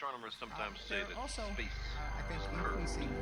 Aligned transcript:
Astronomers 0.00 0.32
sometimes 0.40 0.80
say 0.88 0.94
There 0.96 1.04
that 1.12 1.18
also, 1.20 1.42
space 1.52 1.76
uh, 1.92 2.16
I 2.16 2.22
think, 2.24 2.40
increasing 2.56 3.12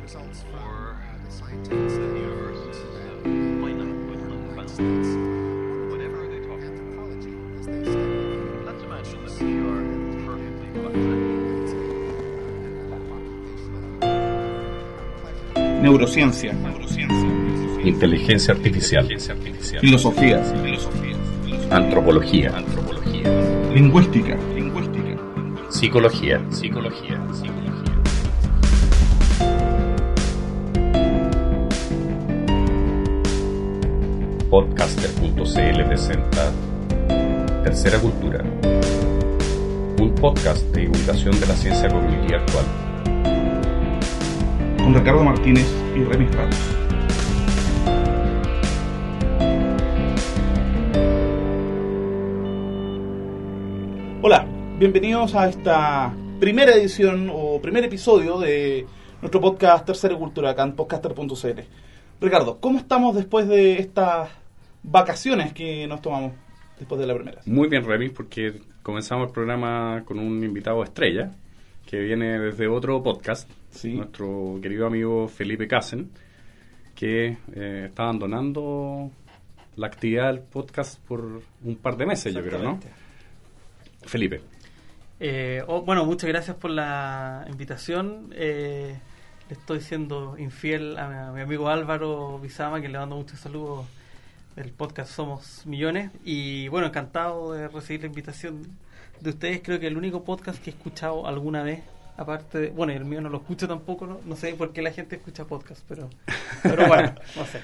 results 0.00 0.40
from 0.48 0.56
uh, 0.56 0.96
the 1.20 1.30
scientific 1.30 1.90
study 1.92 2.08
of 2.08 2.16
universe 2.16 2.56
that 2.64 3.28
might 3.60 3.76
not 3.76 3.84
be 3.84 4.16
United 4.16 4.32
unbound. 4.32 4.70
States. 4.72 5.08
Whatever 5.92 6.24
they 6.32 6.40
talk 6.40 6.56
about. 6.56 6.72
Anthropology, 6.72 7.36
as 7.60 7.68
they 7.68 7.84
study 7.84 8.16
Let's 8.64 8.80
imagine 8.88 9.20
that 9.28 9.36
we 9.44 9.60
are 9.60 9.84
perfectly 10.24 10.68
fine. 10.80 10.96
Neurociencia, 15.84 16.52
Inteligencia 17.84 18.54
artificial. 18.54 19.04
filosofía, 19.80 20.40
Antropología. 21.70 22.50
lingüística, 23.74 24.34
Psicología. 25.76 26.40
Psicología. 26.50 27.22
Podcaster.cl 34.48 35.84
presenta 35.84 36.50
Tercera 37.62 37.98
Cultura. 37.98 38.42
Un 40.00 40.14
podcast 40.18 40.62
de 40.74 40.80
divulgación 40.80 41.38
de 41.38 41.46
la 41.46 41.54
ciencia 41.54 41.90
cognitiva 41.90 42.38
actual. 42.38 42.64
con 44.78 44.94
Ricardo 44.94 45.24
Martínez 45.24 45.66
y 45.94 46.04
Remis 46.04 46.34
Ramos. 46.34 46.85
Bienvenidos 54.78 55.34
a 55.34 55.48
esta 55.48 56.14
primera 56.40 56.74
edición 56.74 57.30
o 57.32 57.60
primer 57.60 57.84
episodio 57.84 58.38
de 58.38 58.86
nuestro 59.20 59.40
podcast 59.40 59.86
Tercera 59.86 60.16
Cultura 60.16 60.50
acá 60.50 60.62
en 60.64 60.74
podcaster.cl. 60.74 61.60
Ricardo, 62.20 62.58
¿cómo 62.60 62.78
estamos 62.78 63.14
después 63.14 63.48
de 63.48 63.78
estas 63.78 64.30
vacaciones 64.82 65.52
que 65.52 65.86
nos 65.86 66.00
tomamos 66.02 66.32
después 66.78 67.00
de 67.00 67.06
la 67.06 67.14
primera? 67.14 67.40
Muy 67.46 67.68
bien, 67.68 67.84
Remy, 67.84 68.10
porque 68.10 68.60
comenzamos 68.82 69.28
el 69.28 69.32
programa 69.32 70.02
con 70.04 70.18
un 70.18 70.42
invitado 70.44 70.82
estrella 70.82 71.32
que 71.86 71.98
viene 71.98 72.38
desde 72.38 72.68
otro 72.68 73.02
podcast, 73.02 73.48
Sí. 73.70 73.94
nuestro 73.94 74.58
querido 74.62 74.86
amigo 74.86 75.28
Felipe 75.28 75.68
Casen, 75.68 76.10
que 76.94 77.36
eh, 77.54 77.84
está 77.88 78.04
abandonando 78.04 79.10
la 79.76 79.86
actividad 79.86 80.28
del 80.32 80.40
podcast 80.40 80.98
por 81.06 81.42
un 81.64 81.76
par 81.76 81.96
de 81.96 82.06
meses, 82.06 82.34
yo 82.34 82.42
creo, 82.42 82.62
¿no? 82.62 82.80
Felipe. 84.02 84.40
Eh, 85.18 85.62
oh, 85.66 85.82
bueno, 85.82 86.04
muchas 86.04 86.28
gracias 86.28 86.56
por 86.56 86.70
la 86.70 87.46
invitación. 87.48 88.32
Eh, 88.34 88.98
le 89.48 89.54
estoy 89.54 89.80
siendo 89.80 90.36
infiel 90.38 90.98
a 90.98 91.30
mi, 91.32 91.40
amigo 91.40 91.68
Álvaro 91.68 92.38
Bizama, 92.38 92.80
que 92.80 92.88
le 92.88 92.98
mando 92.98 93.16
muchos 93.16 93.38
saludos 93.38 93.86
del 94.56 94.72
podcast 94.72 95.12
Somos 95.12 95.64
Millones. 95.66 96.10
Y 96.24 96.68
bueno, 96.68 96.88
encantado 96.88 97.52
de 97.52 97.68
recibir 97.68 98.02
la 98.02 98.06
invitación 98.08 98.62
de 99.20 99.30
ustedes. 99.30 99.60
Creo 99.62 99.80
que 99.80 99.86
el 99.86 99.96
único 99.96 100.24
podcast 100.24 100.62
que 100.62 100.70
he 100.70 100.74
escuchado 100.74 101.26
alguna 101.26 101.62
vez, 101.62 101.82
aparte 102.16 102.58
de, 102.58 102.70
bueno, 102.70 102.92
el 102.92 103.04
mío 103.04 103.20
no 103.20 103.28
lo 103.30 103.38
escucho 103.38 103.66
tampoco, 103.68 104.06
no, 104.06 104.20
no 104.24 104.36
sé 104.36 104.54
por 104.54 104.72
qué 104.72 104.82
la 104.82 104.90
gente 104.92 105.16
escucha 105.16 105.44
podcast, 105.44 105.82
pero, 105.88 106.10
pero 106.62 106.86
bueno, 106.88 107.14
no 107.36 107.44
sé. 107.46 107.60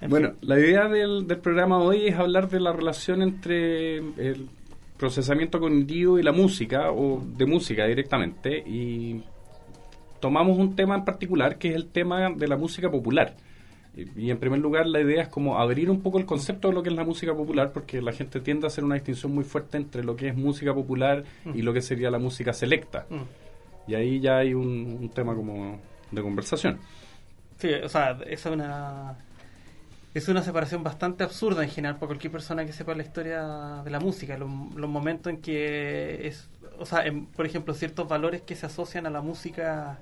En 0.00 0.10
Bueno, 0.10 0.30
fin. 0.30 0.38
la 0.42 0.58
idea 0.58 0.88
del, 0.88 1.26
del 1.26 1.38
programa 1.38 1.78
hoy 1.78 2.06
es 2.08 2.16
hablar 2.16 2.48
de 2.48 2.60
la 2.60 2.72
relación 2.72 3.22
entre 3.22 3.96
el 3.98 4.48
procesamiento 5.00 5.58
cognitivo 5.58 6.18
y 6.18 6.22
la 6.22 6.30
música, 6.30 6.92
o 6.92 7.24
de 7.24 7.46
música 7.46 7.86
directamente, 7.86 8.58
y 8.58 9.22
tomamos 10.20 10.58
un 10.58 10.76
tema 10.76 10.94
en 10.94 11.06
particular 11.06 11.56
que 11.56 11.70
es 11.70 11.74
el 11.74 11.86
tema 11.86 12.28
de 12.28 12.46
la 12.46 12.58
música 12.58 12.90
popular. 12.90 13.34
Y, 13.96 14.30
en 14.30 14.38
primer 14.38 14.60
lugar 14.60 14.86
la 14.86 15.00
idea 15.00 15.22
es 15.22 15.28
como 15.28 15.58
abrir 15.58 15.90
un 15.90 16.00
poco 16.02 16.18
el 16.18 16.26
concepto 16.26 16.68
de 16.68 16.74
lo 16.74 16.82
que 16.82 16.90
es 16.90 16.94
la 16.94 17.04
música 17.04 17.34
popular, 17.34 17.72
porque 17.72 18.02
la 18.02 18.12
gente 18.12 18.40
tiende 18.40 18.66
a 18.66 18.68
hacer 18.68 18.84
una 18.84 18.94
distinción 18.94 19.34
muy 19.34 19.44
fuerte 19.44 19.78
entre 19.78 20.04
lo 20.04 20.14
que 20.14 20.28
es 20.28 20.36
música 20.36 20.74
popular 20.74 21.24
y 21.54 21.62
lo 21.62 21.72
que 21.72 21.80
sería 21.80 22.10
la 22.10 22.18
música 22.18 22.52
selecta. 22.52 23.06
Mm. 23.08 23.90
Y 23.90 23.94
ahí 23.94 24.20
ya 24.20 24.36
hay 24.36 24.52
un, 24.52 24.98
un 25.00 25.08
tema 25.08 25.34
como 25.34 25.80
de 26.10 26.22
conversación. 26.22 26.78
Sí, 27.58 27.72
o 27.72 27.88
sea, 27.88 28.18
esa 28.26 28.48
es 28.50 28.54
una 28.54 29.16
es 30.14 30.28
una 30.28 30.42
separación 30.42 30.82
bastante 30.82 31.24
absurda 31.24 31.62
en 31.62 31.70
general 31.70 31.96
para 31.96 32.08
cualquier 32.08 32.32
persona 32.32 32.66
que 32.66 32.72
sepa 32.72 32.94
la 32.94 33.02
historia 33.02 33.42
de 33.84 33.90
la 33.90 34.00
música, 34.00 34.36
los, 34.38 34.50
los 34.74 34.90
momentos 34.90 35.32
en 35.32 35.40
que 35.40 36.26
es, 36.26 36.48
o 36.78 36.86
sea, 36.86 37.06
en- 37.06 37.26
por 37.26 37.46
ejemplo, 37.46 37.74
ciertos 37.74 38.08
valores 38.08 38.42
que 38.42 38.56
se 38.56 38.66
asocian 38.66 39.06
a 39.06 39.10
la 39.10 39.20
música 39.22 39.98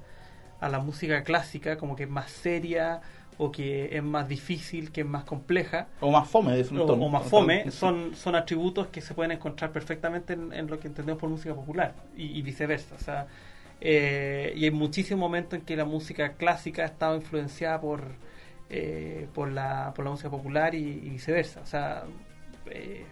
a 0.60 0.68
la 0.68 0.80
música 0.80 1.22
clásica, 1.22 1.76
como 1.78 1.94
que 1.96 2.04
es 2.04 2.08
más 2.10 2.30
seria 2.30 3.00
o 3.38 3.52
que 3.52 3.96
es 3.96 4.02
más 4.02 4.28
difícil, 4.28 4.90
que 4.90 5.02
es 5.02 5.06
más 5.06 5.24
compleja, 5.24 5.86
O 6.00 6.10
más 6.10 6.28
fome, 6.28 6.56
de 6.56 6.62
o, 6.80 6.84
o 6.84 7.08
más 7.08 7.24
fome, 7.26 7.70
son, 7.70 8.14
son 8.16 8.34
atributos 8.34 8.88
que 8.88 9.00
se 9.00 9.14
pueden 9.14 9.30
encontrar 9.32 9.70
perfectamente 9.72 10.32
en, 10.32 10.52
en 10.52 10.66
lo 10.66 10.80
que 10.80 10.88
entendemos 10.88 11.20
por 11.20 11.30
música 11.30 11.54
popular 11.54 11.94
y, 12.16 12.36
y 12.38 12.42
viceversa. 12.42 12.96
O 12.96 12.98
sea, 12.98 13.28
eh, 13.80 14.52
y 14.56 14.64
hay 14.64 14.70
muchísimos 14.72 15.20
momentos 15.20 15.58
en 15.58 15.64
que 15.64 15.76
la 15.76 15.84
música 15.84 16.32
clásica 16.34 16.82
ha 16.82 16.86
estado 16.86 17.14
influenciada 17.16 17.80
por, 17.80 18.02
eh, 18.70 19.28
por, 19.34 19.50
la, 19.50 19.92
por 19.94 20.04
la 20.04 20.10
música 20.10 20.30
popular 20.30 20.74
y, 20.74 20.94
viceversa. 21.10 21.60
O 21.60 21.66
sea, 21.66 22.04
eh, 22.70 23.04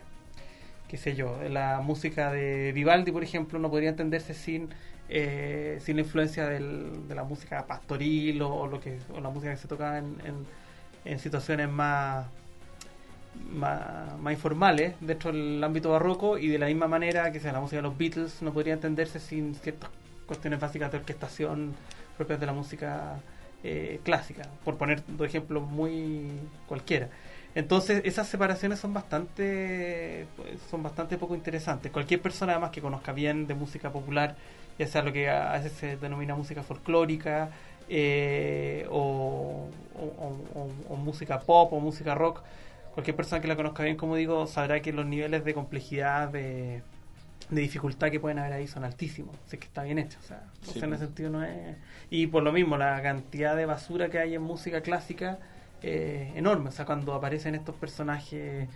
qué 0.88 0.96
sé 0.96 1.14
yo, 1.14 1.38
la 1.48 1.80
música 1.80 2.32
de 2.32 2.72
Vivaldi, 2.72 3.12
por 3.12 3.22
ejemplo, 3.22 3.58
no 3.58 3.70
podría 3.70 3.90
entenderse 3.90 4.34
sin 4.34 4.68
eh, 5.08 5.78
sin 5.82 5.96
la 5.96 6.02
influencia 6.02 6.48
de 6.48 7.14
la 7.14 7.22
música 7.22 7.64
pastoril 7.66 8.42
o, 8.42 8.52
o 8.52 8.66
lo 8.66 8.80
que 8.80 8.98
o 9.14 9.20
la 9.20 9.30
música 9.30 9.52
que 9.52 9.56
se 9.56 9.68
tocaba 9.68 9.98
en, 9.98 10.16
en, 10.24 10.44
en 11.04 11.18
situaciones 11.20 11.68
más, 11.70 12.26
más 13.52 14.18
más 14.18 14.32
informales 14.32 14.94
dentro 15.00 15.30
del 15.32 15.62
ámbito 15.62 15.90
barroco 15.92 16.38
y 16.38 16.48
de 16.48 16.58
la 16.58 16.66
misma 16.66 16.88
manera 16.88 17.30
que 17.30 17.38
sea 17.38 17.52
la 17.52 17.60
música 17.60 17.76
de 17.76 17.82
los 17.82 17.96
Beatles 17.96 18.42
no 18.42 18.52
podría 18.52 18.74
entenderse 18.74 19.20
sin 19.20 19.54
ciertas 19.54 19.90
cuestiones 20.26 20.58
básicas 20.58 20.90
de 20.90 20.98
orquestación 20.98 21.74
propias 22.16 22.40
de 22.40 22.46
la 22.46 22.52
música 22.52 23.20
eh, 23.68 24.00
clásica, 24.04 24.44
por 24.64 24.76
poner 24.76 25.02
dos 25.08 25.26
ejemplos 25.26 25.62
muy 25.68 26.30
cualquiera. 26.68 27.08
Entonces 27.56 28.02
esas 28.04 28.28
separaciones 28.28 28.78
son 28.78 28.92
bastante 28.94 30.26
pues, 30.36 30.60
son 30.70 30.82
bastante 30.82 31.18
poco 31.18 31.34
interesantes. 31.34 31.90
Cualquier 31.90 32.20
persona 32.22 32.52
además 32.52 32.70
que 32.70 32.80
conozca 32.80 33.12
bien 33.12 33.46
de 33.48 33.54
música 33.54 33.90
popular, 33.90 34.36
ya 34.78 34.86
sea 34.86 35.02
lo 35.02 35.12
que 35.12 35.28
a 35.30 35.52
veces 35.52 35.72
se 35.72 35.96
denomina 35.96 36.36
música 36.36 36.62
folclórica 36.62 37.50
eh, 37.88 38.86
o, 38.90 39.68
música 40.96 41.40
pop 41.40 41.72
o 41.72 41.80
música 41.80 42.14
rock, 42.14 42.42
cualquier 42.94 43.16
persona 43.16 43.40
que 43.42 43.48
la 43.48 43.56
conozca 43.56 43.82
bien, 43.82 43.96
como 43.96 44.16
digo, 44.16 44.46
sabrá 44.46 44.80
que 44.80 44.92
los 44.92 45.06
niveles 45.06 45.44
de 45.44 45.54
complejidad, 45.54 46.28
de, 46.28 46.82
de 47.50 47.60
dificultad 47.60 48.10
que 48.10 48.18
pueden 48.20 48.38
haber 48.38 48.52
ahí 48.54 48.66
son 48.66 48.84
altísimos. 48.84 49.36
Así 49.46 49.56
que 49.58 49.66
está 49.66 49.82
bien 49.82 49.98
hecho. 49.98 50.18
O 50.22 50.26
sea, 50.26 50.42
Sí. 50.62 50.78
en 50.80 50.92
ese 50.94 51.04
sentido 51.06 51.30
no 51.30 51.42
es... 51.44 51.76
Y 52.10 52.26
por 52.26 52.42
lo 52.42 52.52
mismo, 52.52 52.76
la 52.76 53.00
cantidad 53.02 53.54
de 53.56 53.66
basura 53.66 54.08
que 54.08 54.18
hay 54.18 54.34
en 54.34 54.42
música 54.42 54.80
clásica 54.80 55.38
eh, 55.82 56.32
enorme. 56.34 56.70
O 56.70 56.72
sea, 56.72 56.84
cuando 56.84 57.14
aparecen 57.14 57.54
estos 57.54 57.74
personajes, 57.76 58.68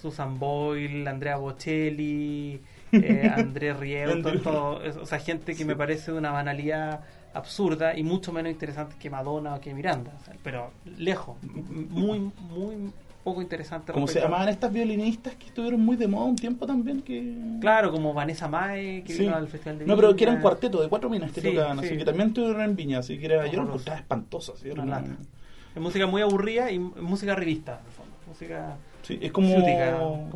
Susan 0.00 0.38
Boyle, 0.38 1.06
Andrea 1.06 1.36
Bocelli, 1.36 2.60
eh, 2.92 3.30
Andrés 3.36 3.76
Rieu, 3.76 4.22
todo, 4.22 4.40
todo 4.40 5.02
o 5.02 5.06
sea, 5.06 5.18
gente 5.18 5.54
que 5.54 5.64
me 5.64 5.76
parece 5.76 6.12
de 6.12 6.18
una 6.18 6.30
banalidad 6.30 7.00
absurda 7.34 7.96
y 7.96 8.02
mucho 8.02 8.32
menos 8.32 8.50
interesante 8.50 8.96
que 8.98 9.10
Madonna 9.10 9.54
o 9.56 9.60
que 9.60 9.74
Miranda. 9.74 10.12
o 10.20 10.24
sea, 10.24 10.34
pero 10.42 10.72
lejos, 10.96 11.36
muy, 11.42 12.32
muy 12.50 12.92
poco 13.28 13.42
interesante. 13.42 13.92
Como 13.92 14.06
se 14.08 14.20
llamaban 14.20 14.48
estas 14.48 14.72
violinistas 14.72 15.34
que 15.36 15.46
estuvieron 15.46 15.80
muy 15.80 15.96
de 15.96 16.08
moda 16.08 16.24
un 16.26 16.36
tiempo 16.36 16.66
también 16.66 17.02
que 17.02 17.34
Claro, 17.60 17.90
como 17.92 18.14
Vanessa 18.14 18.48
Mae, 18.48 19.02
que 19.04 19.12
Sí. 19.12 19.20
vino 19.22 19.36
al 19.36 19.48
Festival 19.48 19.78
de 19.78 19.86
no 19.86 19.96
pero 19.96 20.08
que 20.10 20.24
Viña. 20.24 20.30
eran 20.32 20.42
cuarteto 20.42 20.82
de 20.82 20.88
cuatro 20.88 21.10
minas 21.10 21.30
que 21.32 21.40
Sí, 21.40 21.50
tocaban 21.54 21.78
así 21.78 21.88
sí. 21.90 21.96
que 21.98 22.04
también 22.04 22.28
estuvieron 22.28 22.60
en 22.62 22.76
Viña 22.76 22.98
así 22.98 23.18
que 23.18 23.26
era 23.26 23.46
yo 23.46 23.58
lo 23.62 23.68
encontraba 23.68 23.98
espantoso 24.00 24.54
así, 24.54 24.68
era 24.70 24.82
Una. 24.82 25.02
Es 25.74 25.82
música 25.82 26.06
muy 26.06 26.22
aburrida 26.22 26.70
y 26.70 26.78
música 26.78 27.34
revista, 27.34 27.78
en 27.80 27.86
el 27.86 27.92
fondo. 27.92 28.08
Música... 28.26 28.76
sí, 29.02 29.18
es 29.22 29.32
como 29.32 29.48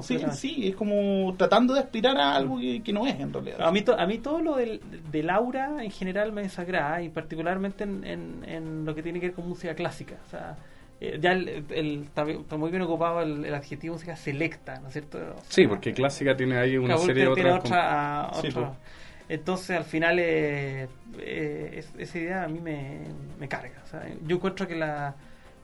sí, 0.02 0.18
sí 0.32 0.68
es 0.68 0.74
como 0.76 1.34
tratando 1.36 1.74
de 1.74 1.80
aspirar 1.80 2.16
a 2.16 2.34
algo 2.36 2.58
que, 2.58 2.82
que 2.82 2.90
no 2.92 3.06
es 3.06 3.18
en 3.20 3.30
realidad 3.32 3.60
A 3.60 3.70
mí, 3.70 3.82
to- 3.82 3.98
a 3.98 4.06
mí 4.06 4.16
todo 4.18 4.40
lo 4.40 4.56
del, 4.56 4.80
del 5.10 5.28
aura 5.30 5.84
en 5.84 5.90
general 5.90 6.32
me 6.32 6.42
desagrada 6.42 7.02
y 7.02 7.08
particularmente 7.10 7.84
en, 7.84 8.04
en- 8.04 8.44
en 8.48 8.84
lo 8.86 8.94
que 8.94 9.02
tiene 9.02 9.20
que 9.20 9.26
ver 9.26 9.34
con 9.34 9.46
música 9.48 9.74
clásica. 9.74 10.16
O 10.26 10.30
sea, 10.30 10.56
eh, 11.02 11.18
ya 11.20 11.32
el, 11.32 11.64
el- 11.70 12.02
está, 12.04 12.24
muy 12.56 12.70
bien 12.70 12.82
ocupado 12.82 13.22
el, 13.22 13.44
el 13.44 13.54
adjetivo 13.54 13.94
música 13.94 14.16
selecta, 14.16 14.78
¿no 14.80 14.88
es 14.88 14.92
cierto? 14.94 15.18
O 15.18 15.42
Sí, 15.48 15.66
porque 15.66 15.92
clásica 15.92 16.36
tiene 16.36 16.56
ahí 16.58 16.76
una 16.76 16.96
serie 16.98 17.24
de 17.24 17.28
otras... 17.28 17.64
otra, 17.64 18.30
Sí, 18.40 18.48
otra- 18.48 18.52
pues. 18.68 18.78
Entonces, 19.28 19.76
al 19.76 19.84
final, 19.84 20.18
eh, 20.18 20.88
eh, 21.18 21.74
es- 21.76 21.90
esa 21.98 22.18
idea 22.18 22.44
a 22.44 22.48
mí 22.48 22.60
me, 22.60 23.00
me 23.38 23.48
carga. 23.48 23.82
o 23.84 23.88
sea, 23.88 24.06
yo 24.26 24.36
encuentro 24.36 24.66
que 24.68 24.76
la, 24.76 25.14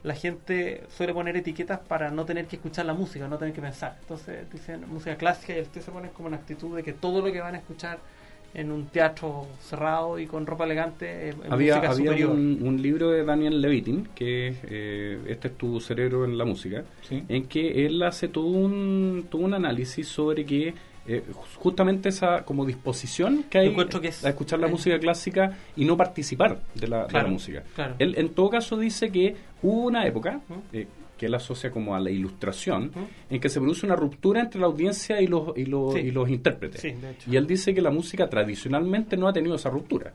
la 0.02 0.14
gente 0.14 0.84
suele 0.96 1.12
poner 1.12 1.36
etiquetas 1.36 1.80
para 1.80 2.10
no 2.10 2.24
tener 2.24 2.46
que 2.46 2.56
escuchar 2.56 2.86
la 2.86 2.94
música, 2.94 3.28
no 3.28 3.36
tener 3.38 3.52
que 3.54 3.60
pensar. 3.60 3.96
Entonces, 4.00 4.50
dicen 4.50 4.88
música 4.88 5.16
clásica 5.16 5.56
y 5.56 5.60
ustedes 5.60 5.84
se 5.86 5.90
ponen 5.92 6.10
como 6.12 6.28
una 6.28 6.36
actitud 6.38 6.76
de 6.76 6.82
que 6.82 6.92
todo 6.92 7.20
lo 7.20 7.32
que 7.32 7.40
van 7.40 7.54
a 7.54 7.58
escuchar 7.58 7.98
en 8.58 8.72
un 8.72 8.86
teatro 8.86 9.46
cerrado 9.62 10.18
y 10.18 10.26
con 10.26 10.44
ropa 10.46 10.64
elegante, 10.64 11.28
eh, 11.28 11.34
en 11.44 11.52
había 11.52 11.76
música 11.76 11.92
había 11.92 12.10
superior. 12.10 12.30
un, 12.30 12.58
un 12.62 12.82
libro 12.82 13.10
de 13.10 13.24
Daniel 13.24 13.60
Levitin, 13.60 14.08
que 14.14 14.48
es 14.48 14.56
eh, 14.64 15.18
Este 15.28 15.48
es 15.48 15.56
tu 15.56 15.80
cerebro 15.80 16.24
en 16.24 16.36
la 16.36 16.44
música, 16.44 16.82
Sí. 17.02 17.22
en 17.28 17.46
que 17.46 17.86
él 17.86 18.02
hace 18.02 18.26
todo 18.28 18.46
un, 18.46 19.26
todo 19.30 19.42
un 19.42 19.54
análisis 19.54 20.08
sobre 20.08 20.44
que 20.44 20.74
eh, 21.10 21.22
justamente 21.56 22.10
esa 22.10 22.44
como 22.44 22.66
disposición 22.66 23.44
que 23.48 23.58
hay 23.58 23.74
que 23.74 24.08
es- 24.08 24.24
a 24.26 24.28
escuchar 24.30 24.58
la 24.58 24.66
eh, 24.66 24.70
música 24.70 24.98
clásica 24.98 25.56
y 25.76 25.84
no 25.86 25.96
participar 25.96 26.58
de 26.74 26.86
la, 26.88 26.96
de 26.98 27.02
la 27.04 27.08
Claro, 27.08 27.28
música. 27.30 27.62
claro. 27.74 27.94
Él 27.98 28.14
en 28.18 28.28
todo 28.30 28.50
caso 28.50 28.76
dice 28.76 29.10
que 29.10 29.34
hubo 29.62 29.84
una 29.86 30.06
época 30.06 30.40
eh, 30.72 30.86
que 31.18 31.26
él 31.26 31.34
asocia 31.34 31.70
como 31.70 31.94
a 31.94 32.00
la 32.00 32.10
ilustración, 32.10 32.90
en 33.28 33.40
que 33.40 33.48
se 33.50 33.60
produce 33.60 33.84
una 33.84 33.96
ruptura 33.96 34.40
entre 34.40 34.60
la 34.60 34.66
audiencia 34.68 35.20
y 35.20 35.26
los, 35.26 35.56
y 35.58 35.66
los, 35.66 35.92
Sí. 35.92 36.00
y 36.00 36.10
los 36.12 36.28
intérpretes. 36.30 36.80
Sí. 36.80 36.94
Y 37.30 37.36
él 37.36 37.46
dice 37.46 37.74
que 37.74 37.82
la 37.82 37.90
música 37.90 38.28
tradicionalmente 38.30 39.16
no 39.16 39.28
ha 39.28 39.32
tenido 39.32 39.56
esa 39.56 39.68
ruptura. 39.68 40.12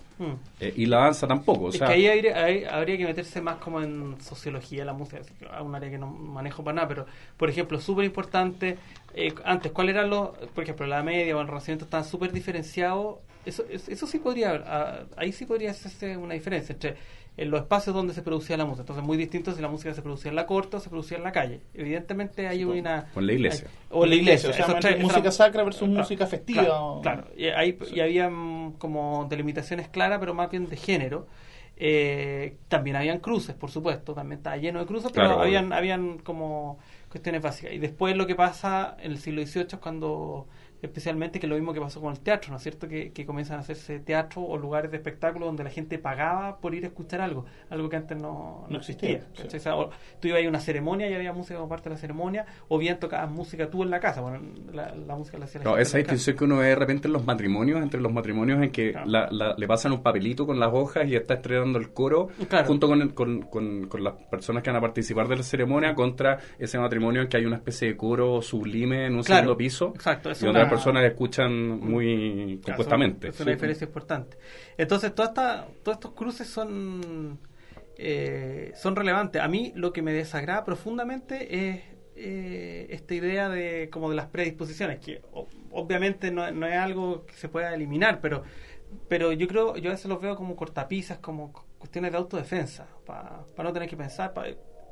Eh, 0.59 0.73
y 0.77 0.85
la 0.88 1.00
danza 1.01 1.27
tampoco. 1.27 1.65
O 1.65 1.69
es 1.69 1.77
sea, 1.77 1.88
que 1.88 1.94
ahí 1.94 2.07
habría, 2.07 2.44
ahí 2.44 2.63
habría 2.63 2.97
que 2.97 3.05
meterse 3.05 3.41
más 3.41 3.57
como 3.57 3.81
en 3.81 4.15
sociología 4.21 4.85
la 4.85 4.94
música, 4.94 5.19
es 5.19 5.31
un 5.61 5.75
área 5.75 5.89
que 5.91 5.97
no 5.97 6.07
manejo 6.07 6.63
para 6.63 6.75
nada, 6.75 6.88
pero 6.88 7.05
por 7.38 7.50
ejemplo, 7.50 7.79
súper 7.79 8.05
importante, 8.05 8.77
eh, 9.13 9.33
antes, 9.45 9.71
¿cuál 9.71 9.89
era 9.89 10.07
los, 10.07 10.29
por 10.55 10.63
ejemplo, 10.63 10.88
la 10.88 11.03
media 11.03 11.35
o 11.38 11.41
el 11.41 11.47
renacimiento 11.47 11.85
estaban 11.85 12.05
súper 12.05 12.31
diferenciados? 12.31 13.17
Eso, 13.45 13.65
es- 13.69 13.89
eso 13.89 14.07
sí 14.07 14.19
podría, 14.19 14.63
ah, 14.65 15.00
ahí 15.17 15.33
sí 15.33 15.45
podría 15.45 15.71
hacerse 15.71 16.15
una 16.15 16.33
diferencia 16.33 16.71
entre 16.73 16.95
en 17.35 17.50
los 17.50 17.62
espacios 17.62 17.95
donde 17.95 18.13
se 18.13 18.21
producía 18.21 18.57
la 18.57 18.65
música. 18.65 18.81
Entonces, 18.83 19.03
muy 19.03 19.18
distinto 19.18 19.51
si 19.53 19.62
la 19.62 19.68
música 19.68 19.94
se 19.94 20.01
producía 20.01 20.30
en 20.30 20.35
la 20.35 20.45
corte 20.45 20.77
o 20.77 20.80
se 20.80 20.89
producía 20.89 21.18
en 21.18 21.24
la 21.24 21.31
calle. 21.31 21.62
Evidentemente 21.74 22.47
hay 22.47 22.63
una... 22.63 23.07
o 23.15 23.19
en 23.19 23.27
la 23.27 23.33
iglesia. 23.33 23.68
hay- 23.68 23.88
o 23.89 24.03
en 24.03 24.09
la 24.09 24.15
iglesia. 24.15 24.50
O 24.50 24.53
sea, 24.53 24.63
Esos 24.65 24.75
entre 24.75 24.91
tres- 24.91 25.03
música 25.03 25.30
esa- 25.30 25.31
sacra 25.45 25.63
versus 25.63 25.88
Claro, 25.88 26.00
música 26.00 26.27
festiva. 26.27 26.62
Claro, 26.63 26.85
o- 26.94 27.01
claro. 27.01 27.25
Y, 27.35 27.45
ahí, 27.47 27.77
y 27.94 28.00
había 28.01 28.30
mm, 28.30 28.74
como 28.77 29.25
delimitaciones 29.30 29.88
claras, 29.89 30.19
pero 30.19 30.33
más 30.33 30.50
bien 30.51 30.68
de 30.69 30.77
género. 30.77 31.27
Eh, 31.75 32.57
también 32.68 32.95
habían 32.95 33.19
cruces, 33.19 33.56
por 33.56 33.71
supuesto, 33.71 34.13
también 34.13 34.38
estaba 34.38 34.57
lleno 34.57 34.79
de 34.79 34.86
cruces, 34.86 35.12
pero 35.12 35.25
Claro, 35.25 35.41
habían, 35.41 35.74
habían 35.74 36.19
como 36.19 36.77
cuestiones 37.09 37.41
básicas. 37.41 37.74
Y 37.74 37.79
después 37.79 38.15
lo 38.15 38.27
que 38.27 38.36
pasa 38.36 38.95
en 39.01 39.12
el 39.12 39.18
siglo 39.18 39.41
XVIII 39.45 39.65
es 39.74 39.77
cuando, 39.79 40.47
especialmente, 40.83 41.39
que 41.39 41.45
es 41.47 41.50
lo 41.50 41.56
mismo 41.56 41.74
que 41.74 41.80
pasó 41.80 42.00
con 42.01 42.12
el 42.13 42.19
teatro, 42.19 42.51
¿no 42.51 42.57
es 42.57 42.63
cierto? 42.63 42.88
Que, 42.88 43.12
que 43.12 43.25
comienzan 43.25 43.57
a 43.57 43.62
hacerse 43.62 44.00
teatro 44.00 44.41
o 44.44 44.57
lugares 44.57 44.91
de 44.91 44.97
espectáculo 44.97 45.45
donde 45.45 45.63
la 45.63 45.69
gente 45.69 45.97
pagaba 45.97 46.57
por 46.59 46.75
ir 46.75 46.83
a 46.83 46.88
escuchar 46.88 47.21
algo, 47.21 47.45
algo 47.69 47.89
que 47.89 47.95
antes 47.95 48.18
no, 48.21 48.65
No 48.69 48.77
existía, 48.77 49.24
existía. 49.33 49.59
sí. 49.59 49.69
O 49.69 49.89
tú 50.19 50.27
ibas 50.27 50.44
a 50.45 50.47
una 50.50 50.59
ceremonia 50.59 51.09
y 51.09 51.13
había 51.13 51.33
música 51.33 51.56
como 51.56 51.69
parte 51.69 51.89
de 51.89 51.95
la 51.95 52.00
ceremonia, 52.01 52.45
o 52.68 52.77
bien 52.77 53.00
tocabas 53.00 53.31
música 53.31 53.69
tú 53.69 53.83
en 53.83 53.89
la 53.89 54.00
casa. 54.00 54.21
Bueno, 54.21 54.39
la, 54.71 54.94
la 54.94 55.15
música 55.15 55.38
la 55.38 55.45
hacía 55.45 55.59
la 55.59 55.63
No, 55.63 55.69
gente 55.71 55.81
esa 55.83 55.97
distinción 55.97 56.35
que 56.38 56.44
uno 56.44 56.57
ve 56.57 56.68
de 56.68 56.75
repente 56.75 57.07
en 57.07 57.13
los 57.13 57.25
matrimonios, 57.25 57.81
entre 57.81 58.01
los 58.01 58.12
matrimonios 58.12 58.62
en 58.62 58.71
que 58.71 58.91
Claro. 58.91 59.07
la- 59.09 59.27
la- 59.31 59.56
le 59.57 59.68
pasan 59.68 59.94
un 59.94 60.03
papelito 60.03 60.45
con 60.45 60.59
las 60.59 60.69
hojas 60.74 61.07
y 61.07 61.15
está 61.15 61.36
estrenando 61.36 61.79
el 61.79 61.91
coro 61.94 62.27
Claro. 62.50 62.68
junto 62.68 62.88
con, 62.88 63.01
el- 63.01 63.13
con, 63.13 63.44
con- 63.44 63.88
con 63.88 64.03
las 64.03 64.13
personas 64.29 64.62
que 64.63 64.69
van 64.69 64.77
a 64.77 64.81
participar 64.81 65.27
de 65.27 65.38
la 65.38 65.44
ceremonia 65.44 65.95
contra 65.95 66.39
ese 66.59 66.77
matrimonio 66.77 67.21
en 67.21 67.27
que 67.29 67.38
hay 67.38 67.45
una 67.45 67.56
especie 67.57 67.88
de 67.88 67.95
coro 67.97 68.41
sublime 68.41 69.06
en 69.06 69.15
un 69.15 69.24
Claro, 69.24 69.41
segundo 69.44 69.57
piso 69.57 69.91
exacto, 69.95 70.29
es 70.31 70.41
una- 70.44 70.51
personas 70.75 71.03
escuchan 71.05 71.79
muy 71.79 72.59
Claro, 72.63 72.77
compuestamente. 72.77 73.27
Es 73.29 73.39
una 73.39 73.51
Sí. 73.51 73.55
diferencia 73.55 73.85
importante. 73.85 74.37
Entonces, 74.77 75.13
toda 75.15 75.29
esta- 75.29 75.67
todos 75.83 75.97
estos 75.97 76.11
cruces 76.13 76.47
son, 76.47 77.39
eh, 77.97 78.71
son 78.75 78.95
relevantes. 78.95 79.41
A 79.41 79.47
mí 79.47 79.71
lo 79.75 79.93
que 79.93 80.01
me 80.01 80.13
desagrada 80.13 80.63
profundamente 80.65 81.69
es 81.69 81.81
eh, 82.15 82.85
esta 82.91 83.15
idea 83.15 83.49
de 83.49 83.89
como 83.91 84.07
de 84.07 84.15
las 84.15 84.27
predisposiciones, 84.27 84.99
que 84.99 85.23
o- 85.31 85.47
obviamente 85.71 86.29
no, 86.29 86.51
no 86.51 86.67
es 86.67 86.75
algo 86.75 87.25
que 87.25 87.33
se 87.33 87.49
pueda 87.49 87.73
eliminar, 87.73 88.21
pero 88.21 88.43
pero 89.07 89.31
yo 89.31 89.47
creo, 89.47 89.75
yo 89.77 89.89
a 89.89 89.93
veces 89.93 90.05
los 90.05 90.21
veo 90.21 90.35
como 90.35 90.55
cortapisas, 90.55 91.17
como 91.17 91.51
cu- 91.51 91.63
cuestiones 91.79 92.11
de 92.11 92.17
autodefensa, 92.19 92.85
para 93.07 93.43
no 93.57 93.73
tener 93.73 93.89
que 93.89 93.97
pensar. 93.97 94.31
pa- 94.31 94.45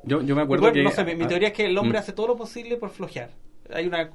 Yo, 0.03 0.23
yo 0.23 0.35
me 0.35 0.41
acuerdo 0.41 0.71
que... 0.73 0.81
no 0.81 0.89
sé, 0.89 1.03
mi, 1.05 1.13
mi 1.13 1.27
teoría 1.27 1.49
es 1.49 1.53
que 1.53 1.67
el 1.67 1.77
hombre 1.77 1.99
mm. 1.99 2.01
hace 2.01 2.11
todo 2.13 2.29
lo 2.29 2.35
posible 2.35 2.75
por 2.77 2.89
flojear. 2.89 3.29
Hay 3.73 3.87
una... 3.87 4.03
La, 4.03 4.11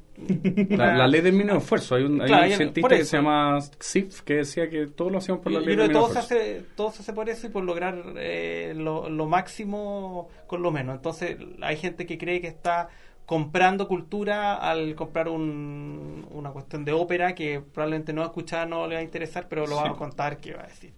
una- 0.71 0.95
la 0.97 1.07
ley 1.09 1.21
del 1.21 1.33
mínimo 1.35 1.59
esfuerzo. 1.59 1.95
Hay 1.97 2.05
un, 2.05 2.21
hay 2.21 2.27
Claro, 2.29 2.45
un 2.47 2.51
hay- 2.53 2.57
cientista 2.57 2.89
que 2.97 3.05
se 3.05 3.17
llama 3.17 3.59
Sif 3.81 4.21
que 4.23 4.35
decía 4.37 4.69
que 4.71 4.87
todos 4.87 5.13
lo 5.13 5.19
hacíamos 5.19 5.43
por 5.43 5.53
la 5.53 5.61
ley 5.61 5.69
del 5.77 5.79
mínimo 5.89 6.01
todo 6.01 6.13
se, 6.13 6.21
esfuerzo. 6.21 6.45
hace, 6.45 6.65
todo 6.75 6.91
se 6.93 7.03
hace 7.03 7.13
por 7.13 7.29
eso 7.29 7.47
y 7.47 7.51
por 7.51 7.65
lograr 7.65 8.03
eh, 8.17 8.73
lo, 8.77 9.09
lo 9.11 9.27
máximo 9.27 10.29
con 10.47 10.63
lo 10.63 10.71
menos. 10.71 10.97
Entonces, 10.97 11.37
hay 11.63 11.77
gente 11.77 12.07
que 12.07 12.17
cree 12.19 12.41
que 12.41 12.49
está 12.49 12.89
comprando 13.27 13.89
cultura 13.89 14.55
al 14.55 14.95
comprar 14.95 15.29
un- 15.29 16.27
una 16.31 16.51
cuestión 16.51 16.85
de 16.85 16.93
ópera 16.93 17.35
que 17.35 17.61
probablemente 17.61 18.13
no 18.13 18.21
va 18.21 18.27
a 18.27 18.31
escuchar, 18.31 18.69
no 18.69 18.87
le 18.87 18.95
va 18.95 19.01
a 19.01 19.05
interesar, 19.05 19.49
pero 19.49 19.67
lo 19.67 19.77
va 19.77 19.83
Sí. 19.85 19.89
a 19.91 19.93
contar 19.95 20.39
que 20.39 20.55
va 20.55 20.63
a 20.63 20.67
decir. 20.69 20.93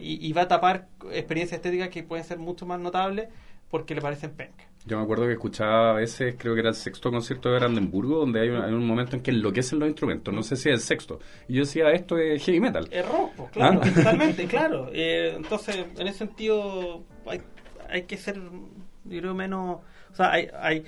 Y, 0.00 0.26
y 0.26 0.32
va 0.32 0.42
a 0.42 0.48
tapar 0.48 0.88
experiencias 1.12 1.58
estéticas 1.58 1.88
que 1.90 2.02
pueden 2.02 2.24
ser 2.24 2.38
mucho 2.38 2.64
más 2.66 2.80
notables 2.80 3.28
porque 3.70 3.94
le 3.94 4.00
parecen 4.00 4.30
penca. 4.30 4.64
Yo 4.88 4.96
me 4.96 5.02
acuerdo 5.04 5.26
que 5.26 5.32
escuchaba 5.32 5.90
a 5.90 5.92
veces, 5.92 6.34
creo 6.38 6.54
que 6.54 6.60
era 6.60 6.70
el 6.70 6.74
sexto 6.74 7.10
concierto 7.10 7.50
de 7.50 7.58
Brandenburgo, 7.58 8.18
donde 8.20 8.40
hay 8.40 8.48
un, 8.48 8.62
hay 8.62 8.72
un 8.72 8.86
momento 8.86 9.16
en 9.16 9.22
que 9.22 9.30
enloquecen 9.30 9.78
los 9.78 9.86
instrumentos. 9.88 10.32
No 10.34 10.42
sé 10.42 10.56
si 10.56 10.70
es 10.70 10.74
el 10.76 10.80
sexto. 10.80 11.20
Y 11.46 11.54
yo 11.54 11.60
decía, 11.60 11.90
esto 11.92 12.16
es 12.16 12.42
heavy 12.44 12.58
metal. 12.60 12.88
Es 12.90 13.06
rock, 13.06 13.32
pues, 13.36 13.50
claro, 13.50 13.80
Ah. 13.84 13.90
totalmente, 13.94 14.46
claro. 14.48 14.88
Eh, 14.92 15.34
entonces, 15.36 15.76
en 15.96 16.06
ese 16.08 16.18
sentido, 16.18 17.04
hay, 17.26 17.40
hay 17.88 18.02
que 18.04 18.16
ser, 18.16 18.36
yo 19.04 19.20
creo, 19.20 19.34
menos. 19.34 19.80
O 20.10 20.14
sea, 20.14 20.32
hay, 20.32 20.48
hay, 20.58 20.84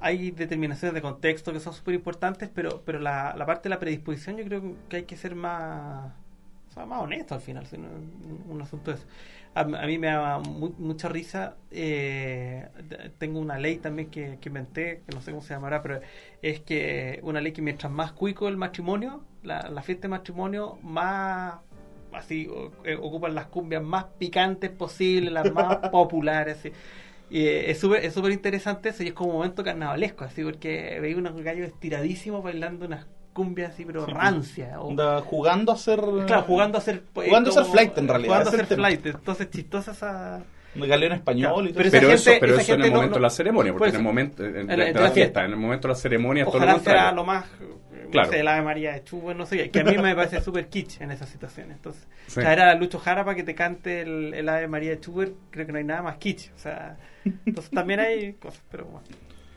hay 0.00 0.30
determinaciones 0.30 0.94
de 0.94 1.02
contexto 1.02 1.52
que 1.52 1.60
son 1.60 1.72
súper 1.74 1.94
importantes, 1.94 2.48
pero, 2.54 2.82
pero 2.86 3.00
la, 3.00 3.34
la 3.36 3.44
parte 3.46 3.64
de 3.68 3.70
la 3.74 3.78
predisposición, 3.80 4.36
yo 4.36 4.44
creo 4.44 4.62
que 4.88 4.96
hay 4.98 5.02
que 5.02 5.16
ser 5.16 5.34
más. 5.34 6.12
O 6.70 6.72
sea, 6.72 6.86
más 6.86 7.02
honesto 7.02 7.34
al 7.34 7.40
final, 7.40 7.66
si 7.66 7.76
no- 7.76 7.88
un, 7.88 8.44
un 8.48 8.62
asunto 8.62 8.92
es. 8.92 9.04
A, 9.54 9.62
a 9.62 9.86
mí 9.86 9.98
me 9.98 10.06
da 10.06 10.38
mu- 10.38 10.74
mucha 10.78 11.08
risa. 11.08 11.56
eh, 11.70 12.68
tengo 13.18 13.40
una 13.40 13.58
ley 13.58 13.78
también 13.78 14.08
que, 14.10 14.38
que 14.40 14.48
inventé, 14.48 15.02
que 15.06 15.14
no 15.14 15.20
sé 15.20 15.32
cómo 15.32 15.42
se 15.42 15.54
llamará, 15.54 15.82
pero 15.82 16.00
es 16.42 16.60
que 16.60 17.18
una 17.22 17.40
ley 17.40 17.52
que 17.52 17.60
mientras 17.62 17.92
más 17.92 18.12
cuico 18.12 18.48
el 18.48 18.56
matrimonio, 18.56 19.24
la, 19.42 19.68
la 19.70 19.82
fiesta 19.82 20.02
de 20.02 20.08
matrimonio, 20.10 20.78
más 20.82 21.54
así 22.12 22.46
o- 22.48 22.70
eh, 22.84 22.96
ocupan 23.00 23.34
las 23.34 23.46
cumbias 23.46 23.82
más 23.82 24.04
picantes 24.18 24.70
posibles, 24.70 25.32
las 25.32 25.50
más 25.52 25.76
populares. 25.90 26.58
así. 26.58 26.72
Y 27.28 27.46
eh, 27.46 27.70
es 27.70 27.78
súper 27.80 28.04
es 28.04 28.14
súper 28.14 28.32
interesante 28.32 28.88
eso 28.90 29.02
y 29.02 29.08
es 29.08 29.12
como 29.14 29.30
un 29.30 29.36
momento 29.36 29.62
carnavalesco, 29.64 30.24
así 30.24 30.42
porque 30.44 30.98
veía 31.00 31.16
unos 31.16 31.40
gallos 31.42 31.66
estiradísimos 31.68 32.42
bailando 32.42 32.86
unas 32.86 33.06
cumbias 33.44 33.72
así, 33.72 33.84
pero 33.84 34.04
Sí. 34.06 34.12
rancias. 34.12 34.76
o- 34.76 34.82
Onda, 34.88 35.20
jugando 35.22 35.72
a 35.72 35.76
ser. 35.76 36.00
Claro, 36.26 36.42
jugando 36.42 36.78
a 36.78 36.80
ser 36.80 37.02
pues, 37.12 37.28
Jugando 37.28 37.50
a 37.50 37.52
ser 37.52 37.62
como- 37.62 37.72
flight, 37.74 37.98
en 37.98 38.08
realidad, 38.08 38.28
Jugando 38.34 38.50
a 38.50 38.52
ser 38.52 38.66
flight. 38.66 39.06
Entonces, 39.06 39.50
chistosa 39.50 39.92
esa. 39.92 40.42
De 40.74 40.86
galeón 40.86 41.12
español 41.14 41.64
y 41.66 41.72
todo 41.72 41.78
Pero 41.82 41.90
Pero 41.90 42.10
eso, 42.12 42.30
gente- 42.30 42.40
pero 42.46 42.56
eso 42.60 42.74
en 42.74 42.82
el 42.82 42.90
no- 42.90 42.96
momento 42.96 43.14
de 43.14 43.20
no- 43.20 43.22
la 43.26 43.30
ceremonia, 43.30 43.72
por 43.72 43.78
porque 43.80 43.90
en 43.90 43.96
el 43.96 44.02
momento 44.02 44.44
en- 44.44 44.56
En 44.56 44.66
de, 44.68 44.76
la- 44.76 44.84
de 44.84 44.92
la, 44.92 45.00
la 45.00 45.10
fiesta, 45.10 45.44
en 45.44 45.50
el 45.50 45.56
momento 45.56 45.88
de 45.88 45.94
la 45.94 45.98
ceremonia, 45.98 46.44
todo 46.44 46.60
lo 46.60 46.66
contrario. 46.74 47.16
lo 47.16 47.24
más. 47.24 47.44
No 48.04 48.10
Claro. 48.12 48.30
sé, 48.30 48.40
el 48.40 48.48
Ave 48.48 48.62
María 48.62 48.92
de 48.92 49.02
Chubo, 49.04 49.34
no 49.34 49.46
sé 49.46 49.56
qué. 49.56 49.70
Que 49.70 49.80
a 49.80 49.84
mí 49.84 49.98
me 49.98 50.14
parece 50.14 50.40
súper 50.42 50.68
kitsch 50.68 51.00
en 51.00 51.10
esas 51.12 51.28
situaciones. 51.28 51.76
Entonces, 51.76 52.06
Sí. 52.28 52.40
traer 52.40 52.60
a 52.60 52.74
Lucho 52.76 52.98
Jara 53.00 53.24
para 53.24 53.34
que 53.36 53.42
te 53.44 53.54
cante 53.56 54.00
el, 54.02 54.32
el 54.34 54.48
Ave 54.48 54.68
María 54.68 54.90
de 54.90 54.96
Schubert, 54.98 55.32
creo 55.50 55.66
que 55.66 55.72
no 55.72 55.78
hay 55.78 55.84
nada 55.84 56.02
más 56.02 56.16
kitsch. 56.18 56.50
O 56.54 56.58
sea, 56.58 56.96
entonces 57.46 57.70
también 57.72 57.98
hay 58.00 58.32
cosas, 58.34 58.62
pero 58.70 58.84
bueno. 58.84 59.06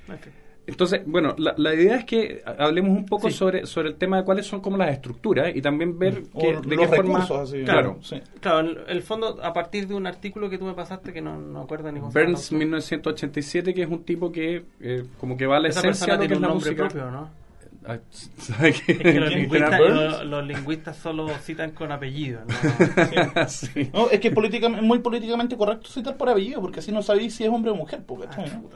En 0.08 0.18
fin. 0.20 0.34
Entonces, 0.66 1.02
bueno, 1.06 1.36
la, 1.38 1.54
la 1.58 1.74
idea 1.76 1.98
es 1.98 2.06
que 2.06 2.42
hablemos 2.58 2.92
un 2.92 3.06
poco 3.06 3.30
Sí. 3.30 3.36
sobre, 3.36 3.66
sobre 3.66 3.90
el 3.90 3.96
tema 3.96 4.18
de 4.18 4.24
cuáles 4.24 4.46
son 4.48 4.62
como 4.62 4.78
las 4.78 4.92
estructuras 4.94 5.54
y 5.54 5.62
también 5.62 6.00
ver 6.00 6.24
que, 6.40 6.54
los 6.54 6.62
de 6.66 6.78
qué 6.78 6.88
forma... 6.88 7.20
así. 7.42 7.64
Claro. 7.64 7.98
Sí. 8.02 8.22
Claro, 8.40 8.60
en 8.62 8.78
el 8.88 9.02
fondo, 9.04 9.40
a 9.44 9.52
partir 9.52 9.88
de 9.88 9.94
un 9.96 10.08
artículo 10.08 10.50
que 10.50 10.58
tú 10.58 10.64
me 10.66 10.74
pasaste 10.74 11.12
que 11.12 11.22
no, 11.22 11.38
no 11.38 11.62
acuerdo 11.64 11.92
ni 11.92 12.00
Burns 12.00 12.50
llama. 12.50 12.60
1987, 12.60 13.74
que 13.74 13.82
es 13.84 13.90
un 13.90 14.04
tipo 14.04 14.32
que 14.32 14.64
eh, 14.80 15.04
como 15.20 15.36
que 15.36 15.46
va 15.46 15.58
a 15.58 15.60
la 15.60 15.68
Esa 15.68 15.80
esencia 15.82 16.08
persona 16.08 16.18
de 16.18 16.18
lo 16.18 16.22
que 16.22 16.28
tiene 16.28 16.34
es 16.36 16.38
un 16.38 16.42
la 16.42 16.48
nombre 16.48 16.70
música. 16.72 16.88
propio, 16.88 17.12
¿no? 17.12 17.43
Ah, 17.86 17.98
¿sabe 18.38 18.74
qué? 18.74 18.92
Es 18.94 18.98
que 19.00 19.20
los 19.20 19.34
lingüistas, 19.34 19.80
los, 19.80 20.26
los 20.26 20.46
lingüistas 20.46 20.98
solo 20.98 21.28
citan 21.42 21.72
con 21.72 21.92
apellido, 21.92 22.42
¿no? 22.46 23.48
Sí. 23.48 23.90
No, 23.94 24.10
es 24.10 24.20
que 24.20 24.30
es 24.30 24.82
muy 24.82 25.00
políticamente 25.00 25.58
correcto 25.58 25.90
citar 25.90 26.18
por 26.18 26.30
apellido, 26.30 26.62
porque 26.62 26.80
así 26.80 26.92
no 26.92 27.02
sabéis 27.02 27.36
si 27.36 27.44
es 27.44 27.50
hombre 27.50 27.72
o 27.72 27.76
mujer. 27.76 28.04
Porque, 28.06 28.28
¿no? 28.28 28.70